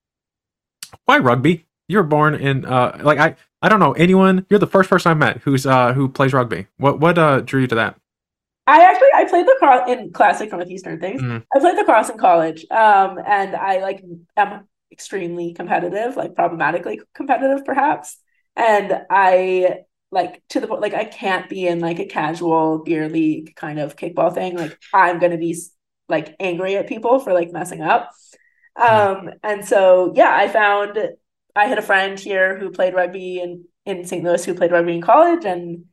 Why 1.05 1.19
rugby? 1.19 1.66
You 1.89 1.98
were 1.98 2.05
born 2.05 2.35
in 2.35 2.65
uh 2.65 2.98
like 3.03 3.19
I 3.19 3.36
I 3.62 3.69
don't 3.69 3.81
know 3.81 3.93
anyone. 3.93 4.44
You're 4.51 4.59
the 4.59 4.66
first 4.66 4.90
person 4.90 5.11
I've 5.11 5.19
met 5.19 5.39
who's 5.39 5.65
uh 5.65 5.93
who 5.93 6.09
plays 6.09 6.32
rugby. 6.32 6.66
What 6.78 6.98
what 6.98 7.16
uh 7.16 7.40
drew 7.40 7.61
you 7.61 7.66
to 7.69 7.77
that? 7.77 7.97
I 8.66 8.82
actually 8.82 9.09
I 9.15 9.24
played 9.24 9.47
lacrosse 9.47 9.89
in 9.89 10.12
classic 10.12 10.51
northeastern 10.51 10.98
things. 10.98 11.23
Mm-hmm. 11.23 11.39
I 11.55 11.61
played 11.61 11.77
lacrosse 11.77 12.11
in 12.11 12.19
college. 12.19 12.66
Um 12.73 13.20
and 13.24 13.55
I 13.55 13.78
like 13.78 14.03
am 14.36 14.66
extremely 14.93 15.53
competitive, 15.55 16.17
like 16.17 16.35
problematically 16.35 17.01
competitive, 17.15 17.65
perhaps. 17.65 18.19
And 18.55 19.03
I 19.11 19.81
like 20.11 20.43
to 20.51 20.61
the 20.61 20.67
point, 20.67 20.81
like 20.81 20.95
I 20.95 21.05
can't 21.05 21.49
be 21.49 21.67
in 21.67 21.81
like 21.81 21.99
a 21.99 22.07
casual 22.07 22.83
beer 22.85 23.09
league 23.09 23.55
kind 23.57 23.79
of 23.79 23.97
kickball 23.97 24.35
thing. 24.35 24.57
Like 24.57 24.79
I'm 24.95 25.19
gonna 25.19 25.39
be 25.39 25.57
like 26.09 26.37
angry 26.41 26.77
at 26.77 26.89
people 26.89 27.19
for 27.21 27.33
like 27.33 27.53
messing 27.53 27.83
up. 27.83 28.11
Um, 28.77 29.31
and 29.43 29.65
so 29.65 30.13
yeah, 30.17 30.35
I 30.35 30.49
found 30.49 30.99
I 31.55 31.67
had 31.67 31.79
a 31.79 31.83
friend 31.83 32.19
here 32.19 32.59
who 32.59 32.71
played 32.71 32.95
rugby 32.95 33.41
in 33.41 33.65
in 33.85 34.05
St. 34.05 34.25
Louis 34.25 34.45
who 34.45 34.55
played 34.55 34.73
rugby 34.73 34.95
in 34.95 35.03
college, 35.03 35.45
and 35.45 35.85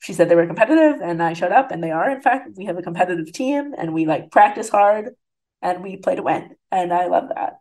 she 0.00 0.12
said 0.12 0.28
they 0.28 0.34
were 0.36 0.46
competitive, 0.46 1.00
and 1.02 1.22
I 1.22 1.32
showed 1.32 1.52
up, 1.52 1.70
and 1.70 1.82
they 1.82 1.90
are. 1.90 2.10
In 2.10 2.20
fact, 2.20 2.50
we 2.56 2.66
have 2.66 2.78
a 2.78 2.82
competitive 2.82 3.32
team, 3.32 3.74
and 3.76 3.94
we 3.94 4.06
like 4.06 4.30
practice 4.30 4.68
hard, 4.68 5.14
and 5.62 5.82
we 5.82 5.96
play 5.96 6.16
to 6.16 6.22
win, 6.22 6.56
and 6.70 6.92
I 6.92 7.06
love 7.06 7.28
that. 7.34 7.60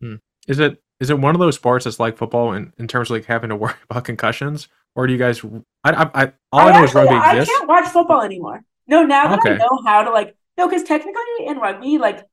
Hmm. 0.00 0.16
Is 0.46 0.58
it 0.58 0.82
is 1.00 1.10
it 1.10 1.18
one 1.18 1.34
of 1.34 1.40
those 1.40 1.54
sports 1.54 1.84
that's 1.84 2.00
like 2.00 2.16
football 2.16 2.52
in, 2.52 2.72
in 2.78 2.88
terms 2.88 3.10
of 3.10 3.16
like 3.16 3.26
having 3.26 3.50
to 3.50 3.56
worry 3.62 3.74
about 3.90 4.04
concussions, 4.04 4.68
or 4.94 5.06
do 5.06 5.12
you 5.12 5.18
guys? 5.18 5.44
I 5.84 5.90
I, 5.90 6.10
I 6.14 6.32
all 6.52 6.60
I, 6.60 6.64
I 6.64 6.72
know 6.72 6.84
actually, 6.84 6.84
is 6.84 6.94
rugby 6.94 7.14
I 7.14 7.30
exists. 7.32 7.56
Can't 7.56 7.68
watch 7.68 7.88
football 7.88 8.22
anymore. 8.22 8.62
No, 8.86 9.04
now 9.04 9.28
that 9.28 9.38
okay. 9.40 9.54
I 9.54 9.56
know 9.56 9.82
how 9.84 10.02
to 10.02 10.10
like 10.10 10.34
no, 10.56 10.68
because 10.68 10.84
technically 10.84 11.46
in 11.46 11.58
rugby, 11.58 11.98
like 11.98 12.24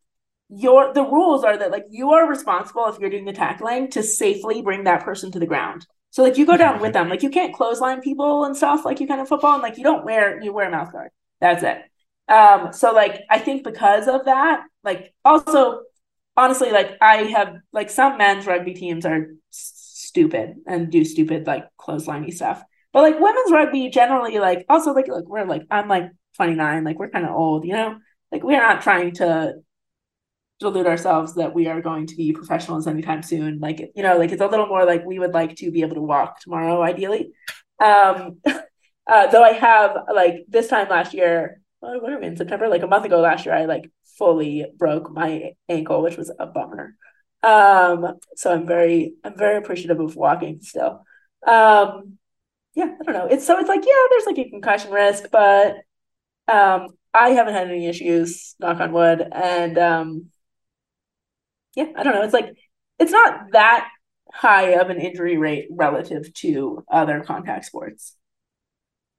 your 0.50 0.94
the 0.94 1.04
rules 1.04 1.44
are 1.44 1.58
that 1.58 1.72
like 1.72 1.86
you 1.90 2.12
are 2.14 2.28
responsible 2.30 2.88
if 2.88 3.00
you're 3.00 3.10
doing 3.10 3.26
the 3.26 3.34
tackling 3.34 3.90
to 3.92 4.04
safely 4.04 4.62
bring 4.62 4.84
that 4.86 5.04
person 5.04 5.32
to 5.32 5.40
the 5.40 5.46
ground. 5.46 5.86
So 6.12 6.24
like 6.24 6.38
you 6.38 6.46
go 6.46 6.56
down 6.56 6.80
with 6.80 6.94
them. 6.94 7.10
Like 7.10 7.24
you 7.24 7.30
can't 7.30 7.54
clothesline 7.54 8.02
people 8.02 8.46
and 8.46 8.56
stuff 8.56 8.86
like 8.86 9.00
you 9.00 9.08
can 9.08 9.20
in 9.20 9.26
football, 9.26 9.54
and 9.54 9.64
like 9.64 9.78
you 9.78 9.84
don't 9.84 10.06
wear 10.06 10.42
you 10.42 10.54
wear 10.54 10.68
a 10.68 10.72
mouth 10.72 10.92
guard. 10.92 11.10
That's 11.42 11.64
it. 11.64 11.82
Um, 12.32 12.74
so 12.74 12.94
like 12.94 13.22
I 13.30 13.40
think 13.40 13.64
because 13.64 14.08
of 14.08 14.26
that, 14.26 14.66
like 14.84 15.14
also 15.24 15.82
honestly, 16.38 16.72
like 16.72 16.98
I 17.02 17.24
have 17.24 17.58
like 17.72 17.90
some 17.90 18.18
men's 18.18 18.48
rugby 18.48 18.74
teams 18.74 19.06
are 19.06 19.28
stupid 19.50 20.56
and 20.68 20.92
do 20.92 21.06
stupid 21.06 21.48
like 21.48 21.66
clothesliney 21.80 22.34
stuff. 22.34 22.64
But 22.94 23.02
like 23.02 23.20
women's 23.20 23.52
rugby 23.52 23.90
generally, 23.90 24.40
like 24.40 24.66
also 24.70 24.94
like 24.94 25.08
look, 25.08 25.28
we're 25.28 25.46
like 25.46 25.64
I'm 25.70 25.88
like 25.88 26.12
29, 26.38 26.84
like 26.84 27.00
we're 27.00 27.10
kind 27.10 27.26
of 27.26 27.36
old, 27.36 27.66
you 27.66 27.74
know. 27.74 27.98
Like 28.32 28.44
we're 28.44 28.62
not 28.62 28.82
trying 28.82 29.14
to 29.16 29.56
delude 30.60 30.88
ourselves 30.88 31.36
that 31.36 31.54
we 31.54 31.68
are 31.68 31.82
going 31.82 32.08
to 32.08 32.16
be 32.16 32.32
professionals 32.32 32.88
anytime 32.88 33.22
soon. 33.22 33.60
Like 33.60 33.80
you 33.96 34.04
know, 34.04 34.18
like 34.18 34.32
it's 34.32 34.42
a 34.42 34.48
little 34.48 34.68
more 34.68 34.86
like 34.86 35.06
we 35.06 35.20
would 35.20 35.34
like 35.34 35.56
to 35.58 35.72
be 35.72 35.82
able 35.82 35.96
to 35.96 36.02
walk 36.02 36.40
tomorrow, 36.40 36.82
ideally. 36.82 37.32
Um, 37.84 38.42
uh, 38.46 39.28
though 39.28 39.44
I 39.44 39.54
have 39.54 39.98
like 40.14 40.46
this 40.48 40.68
time 40.68 40.90
last 40.90 41.14
year, 41.14 41.62
what 41.80 42.12
are 42.12 42.20
we 42.20 42.26
in 42.26 42.38
September? 42.38 42.68
Like 42.68 42.84
a 42.84 42.88
month 42.88 43.06
ago 43.06 43.20
last 43.20 43.46
year, 43.46 43.56
I 43.56 43.66
like 43.66 43.92
fully 44.18 44.66
broke 44.78 45.12
my 45.12 45.54
ankle, 45.70 46.02
which 46.02 46.18
was 46.18 46.32
a 46.40 46.46
bummer. 46.46 46.96
Um, 47.44 48.16
so 48.36 48.52
I'm 48.54 48.66
very, 48.68 49.16
I'm 49.24 49.38
very 49.38 49.58
appreciative 49.58 50.00
of 50.00 50.16
walking 50.16 50.62
still. 50.62 51.04
Um, 51.46 52.18
yeah, 52.76 52.96
I 53.00 53.04
don't 53.04 53.14
know. 53.14 53.28
It's 53.28 53.46
so 53.46 53.60
it's 53.60 53.70
like, 53.70 53.86
yeah, 53.86 54.08
there's 54.10 54.26
like 54.26 54.40
a 54.40 54.50
concussion 54.50 54.92
risk, 54.92 55.26
but 55.32 55.78
um, 56.48 56.88
I 57.16 57.30
haven't 57.30 57.54
had 57.54 57.70
any 57.70 57.88
issues, 57.88 58.56
knock 58.60 58.80
on 58.80 58.92
wood. 58.92 59.26
And 59.32 59.78
um 59.78 60.26
yeah, 61.76 61.88
I 61.96 62.04
don't 62.04 62.14
know. 62.14 62.24
It's 62.24 62.34
like 62.34 62.56
it's 63.00 63.12
not 63.12 63.52
that 63.52 63.90
high 64.32 64.72
of 64.80 64.90
an 64.90 65.00
injury 65.00 65.38
rate 65.38 65.68
relative 65.72 66.34
to 66.36 66.84
other 66.92 67.22
contact 67.22 67.66
sports. 67.66 68.16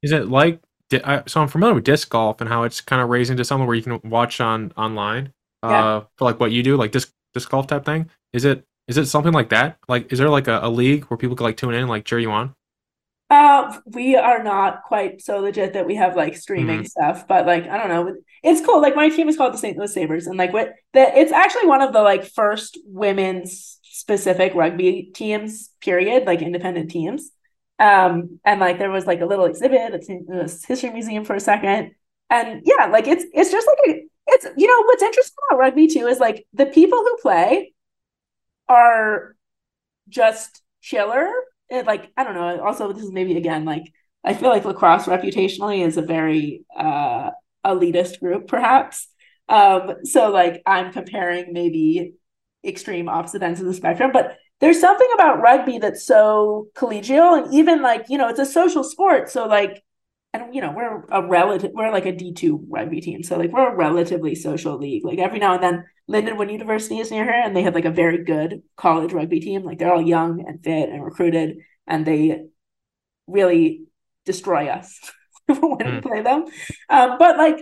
Is 0.03 0.13
it 0.13 0.29
like 0.29 0.61
so? 0.91 1.41
I'm 1.41 1.49
familiar 1.49 1.75
with 1.75 1.85
disc 1.85 2.09
golf 2.09 2.41
and 2.41 2.49
how 2.49 2.63
it's 2.63 2.81
kind 2.81 3.03
of 3.03 3.09
raising 3.09 3.37
to 3.37 3.45
something 3.45 3.67
where 3.67 3.77
you 3.77 3.83
can 3.83 4.01
watch 4.09 4.41
on 4.41 4.73
online 4.77 5.33
yeah. 5.63 5.85
uh, 5.85 6.05
for 6.17 6.25
like 6.25 6.41
what 6.41 6.53
you 6.53 6.63
do, 6.63 6.77
like 6.77 6.93
disc 6.93 7.13
disc 7.35 7.49
golf 7.51 7.67
type 7.67 7.85
thing. 7.85 8.11
Is 8.33 8.45
it 8.45 8.65
is 8.89 8.99
it 8.99 9.07
something 9.07 9.33
like 9.33 9.49
that? 9.49 9.79
Like, 9.89 10.13
is 10.13 10.19
there 10.19 10.29
like 10.29 10.49
a, 10.49 10.61
a 10.63 10.71
league 10.71 11.05
where 11.05 11.19
people 11.19 11.37
can 11.37 11.45
like 11.45 11.57
tune 11.57 11.75
in 11.75 11.81
and 11.81 11.89
like 11.89 12.05
cheer 12.05 12.19
you 12.19 12.31
on? 12.31 12.55
Uh, 13.29 13.77
we 13.87 14.15
are 14.15 14.43
not 14.45 14.85
quite 14.85 15.21
so 15.21 15.41
legit 15.41 15.73
that 15.73 15.85
we 15.85 15.97
have 15.97 16.15
like 16.15 16.37
streaming 16.37 16.79
mm-hmm. 16.79 16.87
stuff, 16.87 17.27
but 17.27 17.45
like 17.45 17.67
I 17.69 17.77
don't 17.77 17.89
know, 17.89 18.17
it's 18.45 18.65
cool. 18.65 18.81
Like 18.81 18.95
my 18.95 19.09
team 19.09 19.29
is 19.29 19.37
called 19.37 19.53
the 19.53 19.59
St. 19.59 19.77
Louis 19.77 19.93
Sabres, 19.93 20.29
and 20.29 20.39
like 20.39 20.53
what 20.53 20.75
that 20.93 21.17
it's 21.17 21.33
actually 21.33 21.67
one 21.67 21.83
of 21.83 21.93
the 21.93 22.03
like 22.03 22.25
first 22.25 22.79
women's 22.85 23.81
specific 23.83 24.55
rugby 24.55 25.11
teams, 25.13 25.71
period, 25.81 26.25
like 26.25 26.41
independent 26.41 26.91
teams. 26.91 27.31
Um, 27.79 28.41
and 28.45 28.61
like 28.61 28.79
there 28.79 28.91
was 28.91 29.07
like 29.07 29.21
a 29.21 29.27
little 29.27 29.45
exhibit 29.45 29.95
at 29.95 30.01
the 30.07 30.65
history 30.67 30.91
museum 30.91 31.25
for 31.25 31.35
a 31.35 31.41
second, 31.41 31.93
and 32.31 32.63
yeah, 32.65 32.87
like 32.87 33.07
it's 33.07 33.25
it's 33.35 33.51
just 33.51 33.67
like 33.67 33.97
a 33.97 34.03
it's 34.29 34.47
you 34.57 34.67
know 34.67 34.83
what's 34.87 35.03
interesting 35.03 35.37
about 35.51 35.59
rugby 35.59 35.87
too 35.87 36.07
is 36.07 36.19
like 36.19 36.47
the 36.55 36.67
people 36.67 36.99
who 36.99 37.17
play 37.19 37.75
are 38.69 39.37
just 40.09 40.63
chiller 40.81 41.31
it, 41.69 41.87
like 41.87 42.11
I 42.17 42.25
don't 42.25 42.35
know. 42.35 42.61
Also, 42.65 42.93
this 42.93 43.03
is 43.03 43.13
maybe 43.13 43.37
again 43.37 43.65
like 43.65 43.93
I 44.25 44.35
feel 44.35 44.51
like 44.51 44.65
lacrosse 44.65 45.07
reputationally 45.07 45.85
is 45.85 45.97
a 45.97 46.03
very 46.03 46.65
uh, 46.77 47.31
elitist 47.65 48.21
group, 48.21 48.49
perhaps. 48.49 49.09
Um, 49.49 50.05
so 50.05 50.31
like 50.31 50.63
I'm 50.67 50.93
comparing 50.93 51.53
maybe 51.53 52.15
extreme 52.65 53.09
opposite 53.09 53.43
ends 53.43 53.61
of 53.61 53.67
the 53.67 53.75
spectrum, 53.75 54.11
but 54.13 54.37
there's 54.61 54.81
something 54.81 55.09
about 55.15 55.41
rugby 55.41 55.79
that's 55.79 56.05
so 56.05 56.69
collegial 56.75 57.43
and 57.43 57.53
even 57.55 57.83
like 57.83 58.07
you 58.09 58.19
know 58.19 58.29
it's 58.29 58.41
a 58.41 58.47
social 58.47 58.85
sport. 58.85 59.31
So 59.31 59.47
like 59.47 59.83
and 60.37 60.55
you 60.55 60.61
know 60.61 60.73
we're 60.73 61.05
a 61.11 61.27
relative 61.27 61.73
we're 61.75 61.93
like 61.93 62.07
a 62.07 62.13
d2 62.13 62.65
rugby 62.69 63.01
team 63.01 63.23
so 63.23 63.37
like 63.37 63.53
we're 63.53 63.73
a 63.73 63.77
relatively 63.77 64.35
social 64.35 64.77
league 64.77 65.05
like 65.05 65.19
every 65.19 65.39
now 65.39 65.55
and 65.55 65.63
then 65.63 65.85
lindenwood 66.11 66.53
university 66.53 66.99
is 66.99 67.11
near 67.11 67.25
here 67.25 67.43
and 67.45 67.57
they 67.57 67.63
have 67.63 67.75
like 67.75 67.85
a 67.85 67.91
very 67.91 68.25
good 68.25 68.63
college 68.77 69.13
rugby 69.13 69.41
team 69.41 69.63
like 69.63 69.79
they're 69.79 69.93
all 69.93 70.03
young 70.03 70.45
and 70.47 70.63
fit 70.63 70.89
and 70.89 71.05
recruited 71.05 71.59
and 71.87 72.07
they 72.07 72.43
really 73.27 73.85
destroy 74.25 74.69
us 74.69 74.99
when 75.47 75.59
mm. 75.59 75.87
we 75.87 75.93
hmm. 75.93 76.09
play 76.09 76.23
them 76.23 76.45
um, 76.89 77.17
but 77.19 77.37
like 77.37 77.59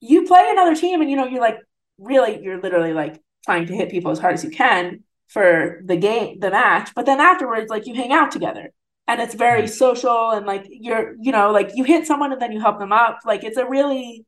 you 0.00 0.26
play 0.26 0.46
another 0.50 0.74
team 0.74 1.00
and 1.00 1.10
you 1.10 1.16
know 1.16 1.26
you're 1.26 1.40
like 1.40 1.58
really 1.98 2.42
you're 2.42 2.60
literally 2.60 2.92
like 2.92 3.20
trying 3.44 3.66
to 3.66 3.74
hit 3.74 3.90
people 3.90 4.10
as 4.10 4.18
hard 4.18 4.34
as 4.34 4.44
you 4.44 4.50
can 4.50 5.02
for 5.28 5.80
the 5.84 5.96
game 5.96 6.38
the 6.40 6.50
match 6.50 6.90
but 6.94 7.04
then 7.04 7.20
afterwards 7.20 7.68
like 7.68 7.86
you 7.86 7.94
hang 7.94 8.12
out 8.12 8.30
together. 8.30 8.72
And 9.08 9.20
it's 9.20 9.34
very 9.34 9.62
mm. 9.62 9.70
social 9.70 10.30
and 10.30 10.46
like 10.46 10.66
you're 10.68 11.14
you 11.20 11.30
know 11.30 11.52
like 11.52 11.70
you 11.74 11.84
hit 11.84 12.06
someone 12.06 12.32
and 12.32 12.42
then 12.42 12.52
you 12.52 12.60
help 12.60 12.78
them 12.78 12.92
up. 12.92 13.20
Like 13.24 13.44
it's 13.44 13.56
a 13.56 13.66
really 13.66 14.26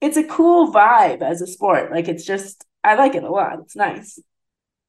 it's 0.00 0.16
a 0.16 0.24
cool 0.24 0.72
vibe 0.72 1.22
as 1.22 1.42
a 1.42 1.46
sport. 1.46 1.90
Like 1.90 2.08
it's 2.08 2.24
just 2.24 2.64
i 2.84 2.94
like 2.94 3.14
it 3.14 3.24
a 3.24 3.30
lot. 3.30 3.58
It's 3.60 3.76
nice. 3.76 4.18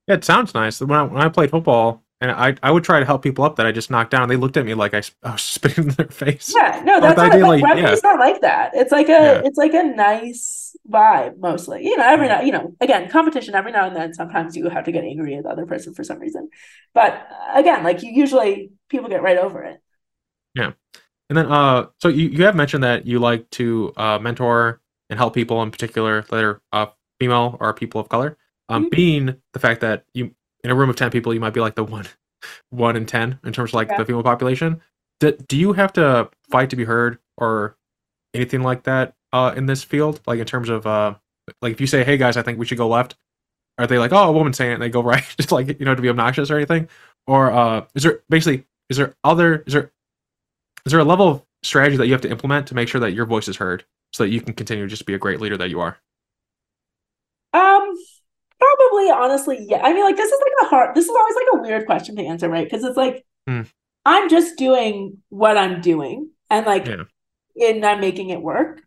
It 0.07 0.23
sounds 0.23 0.53
nice. 0.53 0.79
When 0.81 0.91
I, 0.91 1.03
when 1.03 1.21
I 1.21 1.29
played 1.29 1.51
football 1.51 2.03
and 2.21 2.29
I, 2.29 2.55
I 2.61 2.69
would 2.69 2.83
try 2.83 2.99
to 2.99 3.05
help 3.05 3.23
people 3.23 3.43
up 3.43 3.55
that 3.55 3.65
I 3.65 3.71
just 3.71 3.89
knocked 3.89 4.11
down. 4.11 4.29
They 4.29 4.35
looked 4.35 4.55
at 4.55 4.63
me 4.63 4.75
like 4.75 4.93
I, 4.93 5.01
I 5.23 5.31
was 5.31 5.41
spitting 5.41 5.85
in 5.85 5.89
their 5.91 6.07
face. 6.07 6.53
Yeah, 6.55 6.81
no, 6.85 7.01
that's 7.01 7.17
not, 7.17 7.39
like, 7.39 7.63
like 7.63 7.77
yeah. 7.77 7.95
not 8.03 8.19
like 8.19 8.41
that. 8.41 8.71
It's 8.75 8.91
like 8.91 9.07
a 9.07 9.11
yeah. 9.11 9.41
it's 9.43 9.57
like 9.57 9.73
a 9.73 9.83
nice 9.83 10.75
vibe 10.89 11.39
mostly. 11.39 11.83
You 11.83 11.97
know, 11.97 12.07
every 12.07 12.27
now 12.27 12.41
you 12.41 12.51
know, 12.51 12.75
again, 12.79 13.09
competition 13.09 13.55
every 13.55 13.71
now 13.71 13.87
and 13.87 13.95
then. 13.95 14.13
Sometimes 14.13 14.55
you 14.55 14.69
have 14.69 14.85
to 14.85 14.91
get 14.91 15.03
angry 15.03 15.35
at 15.35 15.43
the 15.43 15.49
other 15.49 15.65
person 15.65 15.95
for 15.95 16.03
some 16.03 16.19
reason, 16.19 16.49
but 16.93 17.27
again, 17.53 17.83
like 17.83 18.03
you 18.03 18.11
usually 18.11 18.71
people 18.87 19.09
get 19.09 19.23
right 19.23 19.37
over 19.37 19.63
it. 19.63 19.81
Yeah, 20.53 20.73
and 21.29 21.37
then 21.37 21.51
uh, 21.51 21.87
so 21.99 22.07
you 22.07 22.29
you 22.29 22.43
have 22.45 22.55
mentioned 22.55 22.83
that 22.83 23.07
you 23.07 23.17
like 23.17 23.49
to 23.51 23.93
uh 23.97 24.19
mentor 24.19 24.79
and 25.09 25.17
help 25.17 25.33
people 25.33 25.63
in 25.63 25.71
particular 25.71 26.21
that 26.29 26.43
are 26.43 26.61
uh 26.71 26.85
female 27.19 27.57
or 27.59 27.73
people 27.73 27.99
of 27.99 28.09
color. 28.09 28.37
Um, 28.69 28.83
mm-hmm. 28.83 28.95
being 28.95 29.35
the 29.51 29.59
fact 29.59 29.81
that 29.81 30.05
you 30.13 30.33
in 30.63 30.71
a 30.71 30.75
room 30.75 30.89
of 30.89 30.95
10 30.95 31.11
people 31.11 31.33
you 31.33 31.39
might 31.39 31.53
be 31.53 31.59
like 31.59 31.75
the 31.75 31.83
one 31.83 32.07
one 32.69 32.95
in 32.95 33.05
10 33.05 33.39
in 33.43 33.53
terms 33.53 33.71
of 33.71 33.75
like 33.75 33.89
yeah. 33.89 33.97
the 33.97 34.05
female 34.05 34.23
population. 34.23 34.81
Do, 35.19 35.31
do 35.31 35.57
you 35.57 35.73
have 35.73 35.93
to 35.93 36.29
fight 36.49 36.71
to 36.71 36.75
be 36.75 36.85
heard 36.85 37.19
or 37.37 37.77
anything 38.33 38.63
like 38.63 38.83
that 38.83 39.13
uh 39.33 39.53
in 39.55 39.65
this 39.65 39.83
field? 39.83 40.21
Like 40.25 40.39
in 40.39 40.45
terms 40.45 40.69
of 40.69 40.87
uh 40.87 41.15
like 41.61 41.73
if 41.73 41.81
you 41.81 41.87
say 41.87 42.03
hey 42.03 42.17
guys 42.17 42.37
i 42.37 42.41
think 42.41 42.59
we 42.59 42.65
should 42.65 42.77
go 42.77 42.87
left 42.87 43.15
are 43.77 43.87
they 43.87 43.97
like 43.97 44.13
oh 44.13 44.29
a 44.29 44.31
woman 44.31 44.53
saying 44.53 44.71
it 44.71 44.73
and 44.75 44.83
they 44.83 44.89
go 44.89 45.01
right 45.03 45.23
just 45.37 45.51
like 45.51 45.79
you 45.79 45.85
know 45.85 45.95
to 45.95 46.01
be 46.01 46.09
obnoxious 46.09 46.51
or 46.51 46.57
anything? 46.57 46.87
Or 47.27 47.51
uh 47.51 47.85
is 47.95 48.03
there 48.03 48.21
basically 48.29 48.65
is 48.89 48.97
there 48.97 49.15
other 49.23 49.63
is 49.65 49.73
there 49.73 49.91
is 50.85 50.91
there 50.91 50.99
a 50.99 51.05
level 51.05 51.27
of 51.27 51.43
strategy 51.63 51.97
that 51.97 52.07
you 52.07 52.13
have 52.13 52.21
to 52.21 52.29
implement 52.29 52.67
to 52.67 52.75
make 52.75 52.87
sure 52.87 53.01
that 53.01 53.13
your 53.13 53.25
voice 53.25 53.47
is 53.47 53.57
heard 53.57 53.85
so 54.13 54.23
that 54.23 54.29
you 54.29 54.41
can 54.41 54.53
continue 54.53 54.83
to 54.83 54.89
just 54.89 55.05
be 55.05 55.13
a 55.13 55.19
great 55.19 55.39
leader 55.39 55.57
that 55.57 55.69
you 55.69 55.79
are? 55.79 55.97
Um 57.53 57.95
Probably, 58.61 59.09
honestly, 59.09 59.65
yeah. 59.67 59.81
I 59.83 59.91
mean, 59.91 60.03
like, 60.03 60.17
this 60.17 60.31
is 60.31 60.39
like 60.39 60.67
a 60.67 60.69
hard, 60.69 60.95
this 60.95 61.05
is 61.05 61.09
always 61.09 61.35
like 61.35 61.47
a 61.53 61.61
weird 61.61 61.85
question 61.87 62.15
to 62.17 62.23
answer, 62.23 62.47
right? 62.47 62.69
Because 62.69 62.83
it's 62.83 62.97
like, 62.97 63.25
mm. 63.49 63.67
I'm 64.05 64.29
just 64.29 64.55
doing 64.55 65.17
what 65.29 65.57
I'm 65.57 65.81
doing 65.81 66.29
and 66.49 66.65
like, 66.65 66.85
yeah. 66.85 67.03
and 67.69 67.83
I'm 67.83 67.99
making 67.99 68.29
it 68.29 68.41
work. 68.41 68.81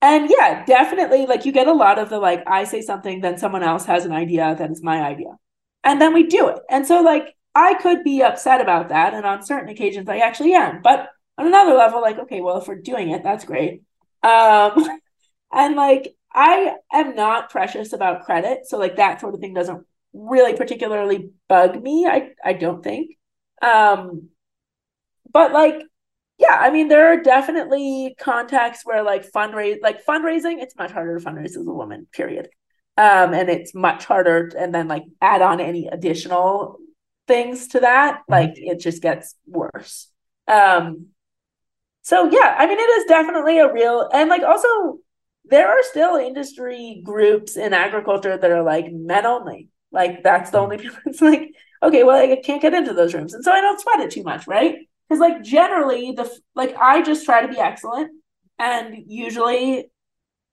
And 0.00 0.30
yeah, 0.30 0.64
definitely, 0.64 1.26
like, 1.26 1.44
you 1.44 1.52
get 1.52 1.68
a 1.68 1.74
lot 1.74 1.98
of 1.98 2.08
the 2.08 2.18
like, 2.18 2.42
I 2.46 2.64
say 2.64 2.80
something, 2.80 3.20
then 3.20 3.36
someone 3.36 3.62
else 3.62 3.84
has 3.84 4.06
an 4.06 4.12
idea 4.12 4.56
that 4.58 4.70
is 4.70 4.82
my 4.82 5.02
idea. 5.02 5.36
And 5.84 6.00
then 6.00 6.14
we 6.14 6.22
do 6.22 6.48
it. 6.48 6.60
And 6.70 6.86
so, 6.86 7.02
like, 7.02 7.34
I 7.54 7.74
could 7.74 8.02
be 8.02 8.22
upset 8.22 8.62
about 8.62 8.88
that. 8.88 9.12
And 9.12 9.26
on 9.26 9.44
certain 9.44 9.68
occasions, 9.68 10.08
I 10.08 10.18
actually 10.18 10.54
am. 10.54 10.80
But 10.80 11.10
on 11.36 11.46
another 11.46 11.74
level, 11.74 12.00
like, 12.00 12.18
okay, 12.20 12.40
well, 12.40 12.58
if 12.58 12.68
we're 12.68 12.76
doing 12.76 13.10
it, 13.10 13.22
that's 13.22 13.44
great. 13.44 13.82
Um, 14.22 14.98
and 15.52 15.76
like, 15.76 16.14
I 16.32 16.76
am 16.92 17.14
not 17.14 17.50
precious 17.50 17.92
about 17.92 18.24
credit, 18.24 18.66
so 18.66 18.78
like 18.78 18.96
that 18.96 19.20
sort 19.20 19.34
of 19.34 19.40
thing 19.40 19.54
doesn't 19.54 19.86
really 20.12 20.54
particularly 20.56 21.30
bug 21.48 21.82
me. 21.82 22.06
I 22.06 22.30
I 22.44 22.52
don't 22.52 22.82
think. 22.82 23.16
Um 23.62 24.28
but 25.32 25.52
like 25.52 25.82
yeah, 26.38 26.56
I 26.58 26.70
mean 26.70 26.88
there 26.88 27.12
are 27.12 27.22
definitely 27.22 28.16
contexts 28.18 28.84
where 28.86 29.02
like 29.02 29.30
fundraise 29.30 29.78
like 29.82 30.04
fundraising, 30.04 30.62
it's 30.62 30.76
much 30.76 30.90
harder 30.92 31.18
to 31.18 31.24
fundraise 31.24 31.56
as 31.56 31.66
a 31.66 31.72
woman, 31.72 32.06
period. 32.12 32.48
Um 32.96 33.34
and 33.34 33.48
it's 33.48 33.74
much 33.74 34.04
harder 34.04 34.50
and 34.58 34.74
then 34.74 34.88
like 34.88 35.04
add 35.20 35.42
on 35.42 35.60
any 35.60 35.86
additional 35.88 36.78
things 37.26 37.68
to 37.68 37.80
that, 37.80 38.20
mm-hmm. 38.20 38.32
like 38.32 38.52
it 38.56 38.80
just 38.80 39.02
gets 39.02 39.34
worse. 39.46 40.08
Um 40.48 41.08
so 42.02 42.30
yeah, 42.30 42.56
I 42.58 42.66
mean 42.66 42.78
it 42.78 42.82
is 42.82 43.04
definitely 43.04 43.58
a 43.58 43.72
real 43.72 44.08
and 44.12 44.28
like 44.30 44.42
also 44.42 44.98
there 45.50 45.68
are 45.68 45.82
still 45.82 46.16
industry 46.16 47.02
groups 47.04 47.56
in 47.56 47.72
agriculture 47.72 48.36
that 48.36 48.50
are 48.50 48.62
like 48.62 48.92
men 48.92 49.26
only. 49.26 49.68
Like 49.92 50.22
that's 50.22 50.50
the 50.50 50.58
only 50.58 50.78
people. 50.78 50.98
It's 51.06 51.20
like 51.20 51.52
okay, 51.82 52.04
well 52.04 52.16
I 52.16 52.36
can't 52.36 52.62
get 52.62 52.74
into 52.74 52.94
those 52.94 53.14
rooms, 53.14 53.34
and 53.34 53.44
so 53.44 53.52
I 53.52 53.60
don't 53.60 53.80
sweat 53.80 54.00
it 54.00 54.10
too 54.10 54.22
much, 54.22 54.46
right? 54.46 54.76
Because 55.08 55.20
like 55.20 55.42
generally 55.42 56.12
the 56.12 56.30
like 56.54 56.74
I 56.76 57.02
just 57.02 57.24
try 57.24 57.42
to 57.42 57.48
be 57.48 57.58
excellent, 57.58 58.12
and 58.58 58.96
usually 59.06 59.90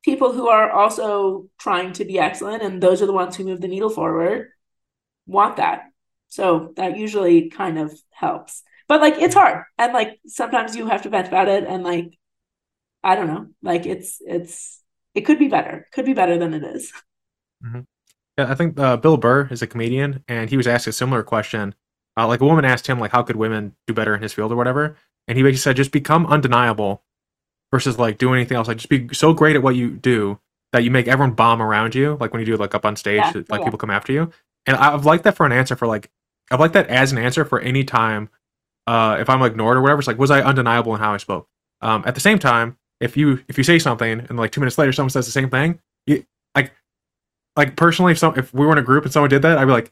people 0.04 0.32
who 0.34 0.48
are 0.48 0.72
also 0.72 1.48
trying 1.60 1.94
to 1.94 2.06
be 2.06 2.20
excellent, 2.20 2.64
and 2.64 2.82
those 2.82 3.02
are 3.02 3.06
the 3.08 3.14
ones 3.14 3.36
who 3.36 3.44
move 3.46 3.62
the 3.62 3.68
needle 3.68 3.90
forward, 3.90 4.50
want 5.26 5.58
that. 5.58 5.84
So 6.30 6.74
that 6.78 6.98
usually 6.98 7.50
kind 7.50 7.80
of 7.80 7.98
helps. 8.12 8.64
But 8.88 9.02
like 9.02 9.16
it's 9.18 9.36
hard, 9.36 9.66
and 9.78 9.94
like 9.94 10.20
sometimes 10.28 10.76
you 10.76 10.88
have 10.88 11.04
to 11.04 11.10
vent 11.10 11.28
about 11.28 11.50
it, 11.50 11.66
and 11.66 11.84
like 11.84 12.18
I 13.04 13.16
don't 13.16 13.28
know, 13.28 13.48
like 13.62 13.86
it's 13.86 14.22
it's 14.26 14.82
it 15.18 15.26
could 15.26 15.40
be 15.40 15.48
better. 15.48 15.78
It 15.78 15.92
Could 15.94 16.06
be 16.06 16.14
better 16.14 16.38
than 16.38 16.54
it 16.54 16.64
is. 16.64 16.94
Mm-hmm. 17.66 17.82
Yeah, 18.38 18.52
I 18.52 18.56
think 18.56 18.80
uh, 18.80 18.98
Bill 18.98 19.18
Burr 19.18 19.48
is 19.52 19.62
a 19.62 19.68
comedian, 19.68 20.24
and 20.28 20.50
he 20.50 20.58
was 20.58 20.68
asked 20.68 20.88
a 20.88 20.92
similar 20.92 21.24
question. 21.24 21.76
Uh, 22.16 22.28
like 22.28 22.40
a 22.40 22.46
woman 22.46 22.66
asked 22.66 22.88
him, 22.88 23.00
like, 23.00 23.12
how 23.12 23.24
could 23.24 23.36
women 23.36 23.76
do 23.88 23.94
better 23.94 24.16
in 24.16 24.22
his 24.22 24.34
field 24.34 24.52
or 24.52 24.56
whatever, 24.56 24.96
and 25.28 25.38
he 25.38 25.44
basically 25.44 25.58
said, 25.58 25.76
just 25.76 25.92
become 25.92 26.26
undeniable, 26.28 27.04
versus 27.72 28.00
like 28.00 28.18
do 28.18 28.34
anything 28.34 28.58
else. 28.58 28.68
Like 28.68 28.78
just 28.78 28.90
be 28.90 29.10
so 29.14 29.34
great 29.34 29.56
at 29.56 29.64
what 29.64 29.76
you 29.76 29.92
do 29.92 30.40
that 30.74 30.84
you 30.84 30.92
make 30.92 31.08
everyone 31.08 31.34
bomb 31.34 31.62
around 31.62 31.96
you. 31.96 32.18
Like 32.20 32.32
when 32.32 32.40
you 32.40 32.46
do 32.46 32.58
like 32.58 32.76
up 32.76 32.86
on 32.86 32.96
stage, 32.96 33.22
yeah, 33.24 33.44
like 33.50 33.60
yeah. 33.60 33.66
people 33.66 33.78
come 33.78 33.90
after 33.90 34.14
you. 34.14 34.32
And 34.66 34.78
I've 34.78 35.06
liked 35.06 35.24
that 35.24 35.36
for 35.36 35.46
an 35.46 35.52
answer 35.52 35.76
for 35.76 35.88
like 35.88 36.10
I've 36.52 36.60
liked 36.60 36.74
that 36.74 36.88
as 36.88 37.12
an 37.12 37.18
answer 37.18 37.46
for 37.46 37.60
any 37.60 37.84
time. 37.84 38.30
Uh, 38.86 39.18
if 39.20 39.30
I'm 39.30 39.42
ignored 39.42 39.78
or 39.78 39.82
whatever, 39.82 40.00
it's 40.00 40.08
like 40.08 40.18
was 40.18 40.32
I 40.32 40.42
undeniable 40.42 40.94
in 40.94 41.00
how 41.00 41.14
I 41.14 41.18
spoke? 41.18 41.48
Um, 41.82 42.04
at 42.06 42.16
the 42.16 42.22
same 42.22 42.40
time, 42.40 42.78
if 43.00 43.18
you 43.18 43.44
if 43.48 43.58
you 43.58 43.64
say 43.64 43.80
something 43.80 44.26
and 44.28 44.38
like 44.38 44.52
two 44.52 44.62
minutes 44.62 44.78
later 44.78 44.92
someone 44.92 45.10
says 45.10 45.26
the 45.26 45.32
same 45.32 45.50
thing, 45.50 45.80
you, 46.06 46.26
like 46.56 46.72
like 47.58 47.76
personally, 47.76 48.12
if 48.12 48.20
some 48.20 48.38
if 48.38 48.54
we 48.54 48.66
were 48.66 48.72
in 48.72 48.78
a 48.78 48.84
group 48.84 49.04
and 49.04 49.12
someone 49.12 49.30
did 49.30 49.42
that, 49.42 49.58
I'd 49.58 49.66
be 49.66 49.72
like, 49.72 49.92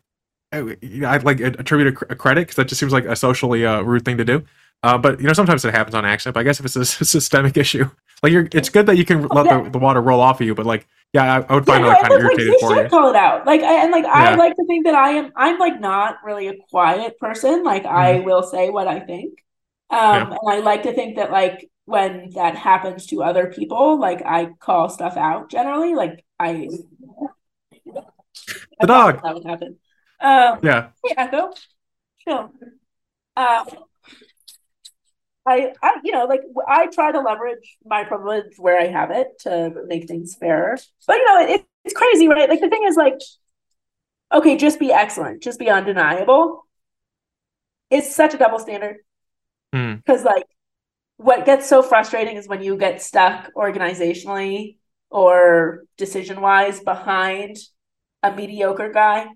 I'd 0.53 1.23
like 1.23 1.39
attribute 1.39 1.87
a, 2.09 2.15
credit 2.15 2.41
because 2.41 2.55
that 2.55 2.67
just 2.67 2.79
seems 2.79 2.93
like 2.93 3.05
a 3.05 3.15
socially 3.15 3.65
uh, 3.65 3.81
rude 3.81 4.05
thing 4.05 4.17
to 4.17 4.25
do. 4.25 4.43
Uh, 4.83 4.97
but 4.97 5.19
you 5.19 5.25
know, 5.25 5.33
sometimes 5.33 5.65
it 5.65 5.73
happens 5.73 5.95
on 5.95 6.05
accident. 6.05 6.35
But 6.35 6.41
I 6.41 6.43
guess 6.43 6.59
if 6.59 6.65
it's 6.65 6.75
a, 6.75 6.85
systemic 7.05 7.57
issue, 7.57 7.89
like 8.21 8.31
you're. 8.31 8.47
It's 8.53 8.69
good 8.69 8.85
that 8.85 8.97
you 8.97 9.05
can 9.05 9.27
let 9.27 9.47
yeah. 9.47 9.63
the, 9.63 9.71
the 9.71 9.79
water 9.79 9.99
roll 9.99 10.21
off 10.21 10.39
of 10.39 10.47
you, 10.47 10.53
but 10.53 10.65
like, 10.65 10.87
yeah, 11.11 11.23
I, 11.23 11.39
I 11.51 11.55
would 11.55 11.65
find 11.65 11.83
yeah, 11.83 11.91
no, 11.91 11.99
it 11.99 12.01
kind 12.01 12.13
of 12.13 12.19
irritating 12.21 12.53
like, 12.53 12.59
for 12.61 12.83
you. 12.83 12.89
Call 12.89 13.09
it 13.09 13.15
out, 13.15 13.45
like, 13.47 13.61
I, 13.61 13.83
and 13.83 13.91
like 13.91 14.05
I 14.05 14.35
like 14.35 14.55
to 14.55 14.65
think 14.67 14.85
that 14.85 14.95
I 14.95 15.11
am. 15.11 15.31
I'm 15.35 15.57
like 15.57 15.79
not 15.79 16.17
really 16.23 16.47
a 16.47 16.55
quiet 16.69 17.17
person. 17.17 17.63
Like 17.63 17.83
mm-hmm. 17.83 17.95
I 17.95 18.19
will 18.19 18.43
say 18.43 18.69
what 18.69 18.87
I 18.87 18.99
think, 18.99 19.39
um, 19.89 20.31
and 20.31 20.39
I 20.47 20.59
like 20.59 20.83
to 20.83 20.93
think 20.93 21.15
that 21.15 21.31
like 21.31 21.67
when 21.85 22.31
that 22.31 22.55
happens 22.55 23.05
to 23.07 23.23
other 23.23 23.47
people, 23.47 23.99
like 23.99 24.21
I 24.25 24.49
call 24.59 24.89
stuff 24.89 25.17
out 25.17 25.49
generally. 25.49 25.95
Like 25.95 26.25
I 26.39 26.69
the 28.79 28.87
dog 28.87 29.21
that 29.23 29.33
would 29.33 29.45
happen. 29.45 29.77
Um, 30.19 30.59
yeah. 30.63 30.89
Hey, 31.03 31.13
Echo. 31.17 31.51
Chill. 32.19 32.51
Uh, 33.37 33.65
I, 35.47 35.73
I, 35.81 35.99
you 36.03 36.11
know, 36.11 36.25
like 36.25 36.41
I 36.67 36.87
try 36.87 37.11
to 37.11 37.19
leverage 37.19 37.77
my 37.85 38.03
privilege 38.03 38.57
where 38.57 38.79
I 38.79 38.87
have 38.87 39.11
it 39.11 39.27
to 39.41 39.73
make 39.87 40.07
things 40.07 40.35
fairer. 40.35 40.77
But 41.05 41.17
you 41.17 41.25
know, 41.25 41.53
it, 41.53 41.65
it's 41.83 41.93
crazy, 41.93 42.27
right? 42.27 42.49
Like 42.49 42.61
the 42.61 42.69
thing 42.69 42.83
is, 42.87 42.95
like, 42.95 43.19
okay, 44.33 44.57
just 44.57 44.79
be 44.79 44.91
excellent, 44.91 45.43
just 45.43 45.59
be 45.59 45.69
undeniable. 45.69 46.65
It's 47.91 48.15
such 48.15 48.33
a 48.33 48.37
double 48.37 48.57
standard 48.57 48.97
because, 49.71 50.21
mm. 50.21 50.25
like, 50.25 50.45
what 51.17 51.45
gets 51.45 51.67
so 51.67 51.81
frustrating 51.81 52.35
is 52.37 52.47
when 52.47 52.61
you 52.61 52.77
get 52.77 53.01
stuck 53.01 53.53
organizationally 53.53 54.77
or 55.09 55.83
decision 55.97 56.41
wise 56.41 56.79
behind 56.81 57.57
a 58.21 58.35
mediocre 58.35 58.91
guy 58.91 59.27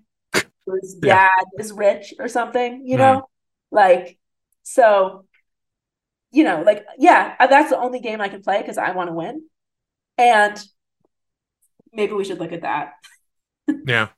whose 0.66 0.96
yeah. 1.02 1.28
dad 1.28 1.44
is 1.58 1.72
rich 1.72 2.14
or 2.18 2.28
something, 2.28 2.86
you 2.86 2.96
know? 2.96 3.20
Mm. 3.20 3.24
Like, 3.70 4.18
so, 4.62 5.24
you 6.30 6.44
know, 6.44 6.62
like, 6.62 6.84
yeah, 6.98 7.34
uh, 7.40 7.46
that's 7.46 7.70
the 7.70 7.78
only 7.78 8.00
game 8.00 8.20
I 8.20 8.28
can 8.28 8.42
play 8.42 8.60
because 8.60 8.78
I 8.78 8.90
want 8.92 9.08
to 9.08 9.14
win. 9.14 9.44
And 10.18 10.62
maybe 11.92 12.12
we 12.12 12.24
should 12.24 12.38
look 12.38 12.52
at 12.52 12.62
that. 12.62 12.92
yeah. 13.86 14.08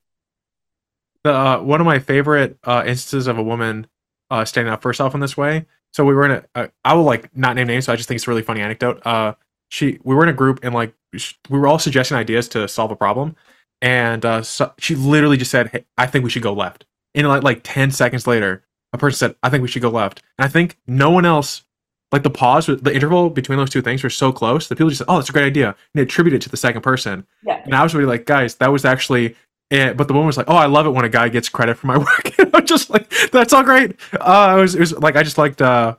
The, 1.22 1.32
uh, 1.32 1.62
one 1.62 1.80
of 1.80 1.86
my 1.86 2.00
favorite 2.00 2.58
uh, 2.64 2.82
instances 2.84 3.28
of 3.28 3.38
a 3.38 3.42
woman 3.42 3.86
uh, 4.30 4.44
standing 4.44 4.72
up 4.72 4.82
for 4.82 4.88
herself 4.88 5.14
in 5.14 5.20
this 5.20 5.36
way. 5.36 5.66
So 5.92 6.04
we 6.04 6.14
were 6.14 6.24
in 6.24 6.30
a. 6.30 6.44
Uh, 6.54 6.66
I 6.84 6.94
will 6.94 7.04
like 7.04 7.34
not 7.36 7.56
name 7.56 7.66
names, 7.66 7.84
so 7.84 7.92
I 7.92 7.96
just 7.96 8.08
think 8.08 8.16
it's 8.16 8.26
a 8.26 8.30
really 8.30 8.42
funny 8.42 8.60
anecdote. 8.60 9.00
Uh, 9.06 9.34
she, 9.70 9.98
we 10.04 10.14
were 10.14 10.22
in 10.22 10.28
a 10.28 10.34
group 10.34 10.60
and 10.62 10.74
like 10.74 10.94
we 11.48 11.58
were 11.58 11.66
all 11.66 11.78
suggesting 11.78 12.16
ideas 12.16 12.48
to 12.50 12.66
solve 12.68 12.90
a 12.90 12.96
problem, 12.96 13.36
and 13.80 14.24
uh, 14.24 14.42
so 14.42 14.72
she 14.78 14.94
literally 14.94 15.36
just 15.36 15.50
said, 15.50 15.68
"Hey, 15.68 15.84
I 15.98 16.06
think 16.06 16.24
we 16.24 16.30
should 16.30 16.42
go 16.42 16.52
left." 16.52 16.86
And 17.14 17.28
like 17.28 17.42
like 17.42 17.60
ten 17.62 17.90
seconds 17.90 18.26
later, 18.26 18.64
a 18.92 18.98
person 18.98 19.18
said, 19.18 19.36
"I 19.42 19.50
think 19.50 19.62
we 19.62 19.68
should 19.68 19.82
go 19.82 19.90
left," 19.90 20.22
and 20.38 20.44
I 20.44 20.48
think 20.48 20.78
no 20.86 21.10
one 21.10 21.26
else, 21.26 21.64
like 22.10 22.22
the 22.22 22.30
pause, 22.30 22.66
the 22.66 22.94
interval 22.94 23.28
between 23.28 23.58
those 23.58 23.70
two 23.70 23.82
things 23.82 24.02
were 24.02 24.10
so 24.10 24.32
close 24.32 24.68
that 24.68 24.76
people 24.76 24.88
just 24.88 24.98
said, 24.98 25.08
"Oh, 25.08 25.16
that's 25.16 25.30
a 25.30 25.32
great 25.32 25.46
idea," 25.46 25.68
and 25.68 25.76
they 25.94 26.02
attributed 26.02 26.40
it 26.40 26.44
to 26.44 26.48
the 26.48 26.56
second 26.56 26.82
person. 26.82 27.26
Yeah. 27.42 27.60
And 27.64 27.74
I 27.74 27.82
was 27.82 27.94
really 27.94 28.06
like, 28.06 28.24
guys, 28.24 28.54
that 28.56 28.72
was 28.72 28.84
actually. 28.84 29.36
It. 29.72 29.96
But 29.96 30.06
the 30.06 30.14
woman 30.14 30.26
was 30.26 30.36
like, 30.36 30.50
"Oh, 30.50 30.56
I 30.56 30.66
love 30.66 30.86
it 30.86 30.90
when 30.90 31.04
a 31.04 31.08
guy 31.08 31.28
gets 31.28 31.48
credit 31.48 31.76
for 31.76 31.86
my 31.86 31.98
work." 32.06 32.54
I'm 32.54 32.66
just 32.66 32.90
like, 32.90 33.12
"That's 33.30 33.52
all 33.52 33.62
great." 33.62 33.96
Uh, 34.12 34.56
it 34.58 34.60
was, 34.60 34.74
it 34.74 34.80
was 34.80 34.92
like 34.98 35.16
I 35.16 35.22
just 35.22 35.38
liked. 35.38 35.62
uh 35.62 35.96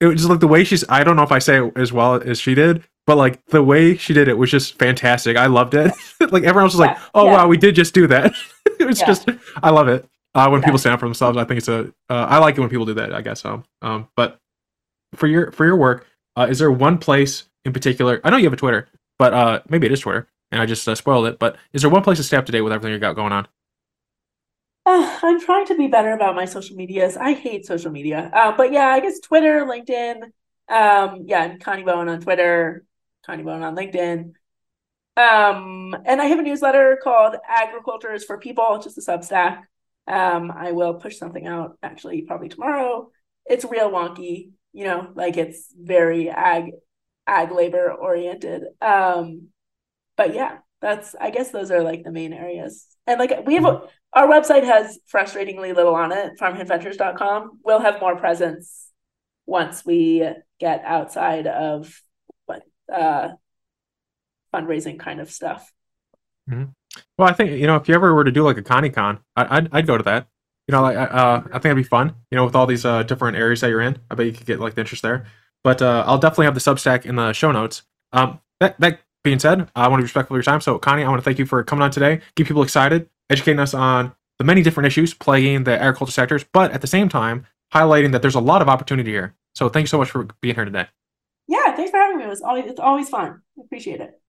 it 0.00 0.06
was 0.06 0.16
just 0.16 0.30
like 0.30 0.40
the 0.40 0.48
way 0.48 0.64
she's. 0.64 0.84
I 0.88 1.04
don't 1.04 1.16
know 1.16 1.22
if 1.22 1.32
I 1.32 1.38
say 1.38 1.62
it 1.62 1.72
as 1.76 1.92
well 1.92 2.14
as 2.14 2.40
she 2.40 2.54
did, 2.54 2.82
but 3.06 3.16
like 3.16 3.44
the 3.46 3.62
way 3.62 3.96
she 3.96 4.14
did 4.14 4.28
it 4.28 4.38
was 4.38 4.50
just 4.50 4.78
fantastic. 4.78 5.36
I 5.36 5.46
loved 5.46 5.74
it. 5.74 5.92
like 6.20 6.42
everyone 6.42 6.64
else 6.64 6.74
was 6.74 6.80
yeah, 6.80 6.92
like, 6.92 6.98
"Oh 7.14 7.26
yeah. 7.26 7.32
wow, 7.32 7.48
we 7.48 7.58
did 7.58 7.74
just 7.74 7.92
do 7.94 8.06
that." 8.06 8.34
it 8.80 8.86
was 8.86 9.00
yeah. 9.00 9.06
just, 9.06 9.28
I 9.62 9.70
love 9.70 9.88
it. 9.88 10.06
Uh, 10.34 10.48
when 10.48 10.62
people 10.62 10.78
stand 10.78 10.94
up 10.94 11.00
for 11.00 11.06
themselves, 11.06 11.36
I 11.36 11.44
think 11.44 11.58
it's 11.58 11.68
a. 11.68 11.92
Uh, 12.08 12.26
I 12.28 12.38
like 12.38 12.56
it 12.56 12.60
when 12.60 12.70
people 12.70 12.86
do 12.86 12.94
that. 12.94 13.12
I 13.12 13.20
guess 13.20 13.42
so. 13.42 13.62
Um, 13.82 14.08
but 14.16 14.38
for 15.14 15.26
your 15.26 15.52
for 15.52 15.66
your 15.66 15.76
work, 15.76 16.06
uh, 16.36 16.46
is 16.48 16.58
there 16.58 16.72
one 16.72 16.96
place 16.96 17.44
in 17.66 17.74
particular? 17.74 18.20
I 18.24 18.30
know 18.30 18.38
you 18.38 18.44
have 18.44 18.54
a 18.54 18.56
Twitter, 18.56 18.88
but 19.18 19.34
uh, 19.34 19.60
maybe 19.68 19.86
it 19.86 19.92
is 19.92 20.00
Twitter, 20.00 20.28
and 20.50 20.60
I 20.60 20.66
just 20.66 20.88
uh, 20.88 20.94
spoiled 20.94 21.26
it. 21.26 21.38
But 21.38 21.56
is 21.72 21.82
there 21.82 21.90
one 21.90 22.02
place 22.02 22.18
to 22.18 22.24
stay 22.24 22.36
up 22.36 22.46
to 22.46 22.52
date 22.52 22.62
with 22.62 22.72
everything 22.72 22.92
you 22.92 22.98
got 22.98 23.16
going 23.16 23.32
on? 23.32 23.46
Uh, 24.86 25.18
I'm 25.22 25.40
trying 25.40 25.66
to 25.66 25.76
be 25.76 25.88
better 25.88 26.12
about 26.12 26.34
my 26.34 26.46
social 26.46 26.76
medias. 26.76 27.16
I 27.16 27.32
hate 27.32 27.66
social 27.66 27.90
media, 27.90 28.30
uh, 28.32 28.56
but 28.56 28.72
yeah, 28.72 28.86
I 28.86 29.00
guess 29.00 29.20
Twitter, 29.20 29.64
LinkedIn. 29.64 30.22
Um, 30.68 31.24
yeah, 31.26 31.44
and 31.44 31.62
Connie 31.62 31.82
Bowen 31.82 32.08
on 32.08 32.20
Twitter, 32.20 32.84
Connie 33.26 33.42
Bowen 33.42 33.62
on 33.62 33.76
LinkedIn. 33.76 34.32
Um, 35.16 35.94
and 36.06 36.20
I 36.20 36.26
have 36.26 36.38
a 36.38 36.42
newsletter 36.42 36.98
called 37.02 37.36
Agriculture 37.46 38.12
is 38.14 38.24
for 38.24 38.38
People, 38.38 38.80
just 38.82 38.96
a 38.96 39.00
Substack. 39.00 39.62
Um, 40.06 40.50
I 40.50 40.72
will 40.72 40.94
push 40.94 41.18
something 41.18 41.46
out 41.46 41.76
actually 41.82 42.22
probably 42.22 42.48
tomorrow. 42.48 43.10
It's 43.46 43.64
real 43.64 43.90
wonky, 43.90 44.50
you 44.72 44.84
know, 44.84 45.10
like 45.14 45.36
it's 45.36 45.72
very 45.78 46.30
ag 46.30 46.72
ag 47.26 47.52
labor 47.52 47.92
oriented. 47.92 48.64
Um, 48.80 49.48
but 50.20 50.34
yeah, 50.34 50.58
that's 50.82 51.14
I 51.18 51.30
guess 51.30 51.50
those 51.50 51.70
are 51.70 51.82
like 51.82 52.04
the 52.04 52.12
main 52.12 52.34
areas. 52.34 52.84
And 53.06 53.18
like 53.18 53.46
we 53.46 53.54
have 53.54 53.64
a, 53.64 53.82
our 54.12 54.28
website 54.28 54.64
has 54.64 54.98
frustratingly 55.10 55.74
little 55.74 55.94
on 55.94 56.12
it, 56.12 56.38
farmhandventures.com. 56.38 57.60
We'll 57.64 57.80
have 57.80 58.02
more 58.02 58.16
presence 58.16 58.88
once 59.46 59.82
we 59.82 60.28
get 60.58 60.82
outside 60.84 61.46
of 61.46 62.02
uh, 62.92 63.30
fundraising 64.52 64.98
kind 64.98 65.20
of 65.20 65.30
stuff. 65.30 65.72
Mm-hmm. 66.50 66.64
Well, 67.16 67.28
I 67.28 67.32
think 67.32 67.52
you 67.52 67.66
know 67.66 67.76
if 67.76 67.88
you 67.88 67.94
ever 67.94 68.14
were 68.14 68.24
to 68.24 68.30
do 68.30 68.42
like 68.42 68.58
a 68.58 68.62
ConnieCon, 68.62 69.20
I, 69.36 69.56
I'd 69.56 69.68
I'd 69.72 69.86
go 69.86 69.96
to 69.96 70.04
that. 70.04 70.28
You 70.68 70.72
know, 70.72 70.82
like 70.82 70.98
uh, 70.98 71.40
I 71.46 71.52
think 71.52 71.64
it'd 71.66 71.76
be 71.78 71.82
fun. 71.82 72.14
You 72.30 72.36
know, 72.36 72.44
with 72.44 72.54
all 72.54 72.66
these 72.66 72.84
uh, 72.84 73.04
different 73.04 73.38
areas 73.38 73.62
that 73.62 73.70
you're 73.70 73.80
in, 73.80 73.98
I 74.10 74.16
bet 74.16 74.26
you 74.26 74.32
could 74.32 74.46
get 74.46 74.60
like 74.60 74.74
the 74.74 74.82
interest 74.82 75.02
there. 75.02 75.24
But 75.64 75.80
uh, 75.80 76.04
I'll 76.06 76.18
definitely 76.18 76.44
have 76.44 76.54
the 76.54 76.60
Substack 76.60 77.06
in 77.06 77.16
the 77.16 77.32
show 77.32 77.52
notes. 77.52 77.84
Um, 78.12 78.40
that 78.58 78.78
that 78.80 79.00
being 79.22 79.38
said, 79.38 79.70
I 79.74 79.88
want 79.88 80.00
to 80.00 80.02
be 80.02 80.04
respectful 80.04 80.34
of 80.34 80.38
your 80.38 80.42
time. 80.44 80.60
So, 80.60 80.78
Connie, 80.78 81.04
I 81.04 81.08
want 81.08 81.20
to 81.20 81.24
thank 81.24 81.38
you 81.38 81.46
for 81.46 81.62
coming 81.62 81.82
on 81.82 81.90
today, 81.90 82.20
keep 82.36 82.46
people 82.46 82.62
excited, 82.62 83.08
educating 83.28 83.60
us 83.60 83.74
on 83.74 84.12
the 84.38 84.44
many 84.44 84.62
different 84.62 84.86
issues 84.86 85.12
plaguing 85.14 85.64
the 85.64 85.78
agriculture 85.80 86.12
sectors, 86.12 86.44
but 86.52 86.72
at 86.72 86.80
the 86.80 86.86
same 86.86 87.08
time 87.08 87.46
highlighting 87.74 88.12
that 88.12 88.22
there's 88.22 88.34
a 88.34 88.40
lot 88.40 88.62
of 88.62 88.68
opportunity 88.68 89.10
here. 89.10 89.34
So, 89.54 89.68
thank 89.68 89.84
you 89.84 89.88
so 89.88 89.98
much 89.98 90.10
for 90.10 90.28
being 90.40 90.54
here 90.54 90.64
today. 90.64 90.86
Yeah, 91.46 91.74
thanks 91.74 91.90
for 91.90 91.98
having 91.98 92.18
me. 92.18 92.24
It 92.24 92.28
was 92.28 92.42
always 92.42 92.66
it's 92.66 92.80
always 92.80 93.08
fun. 93.08 93.42
Appreciate 93.58 94.00
it. 94.00 94.20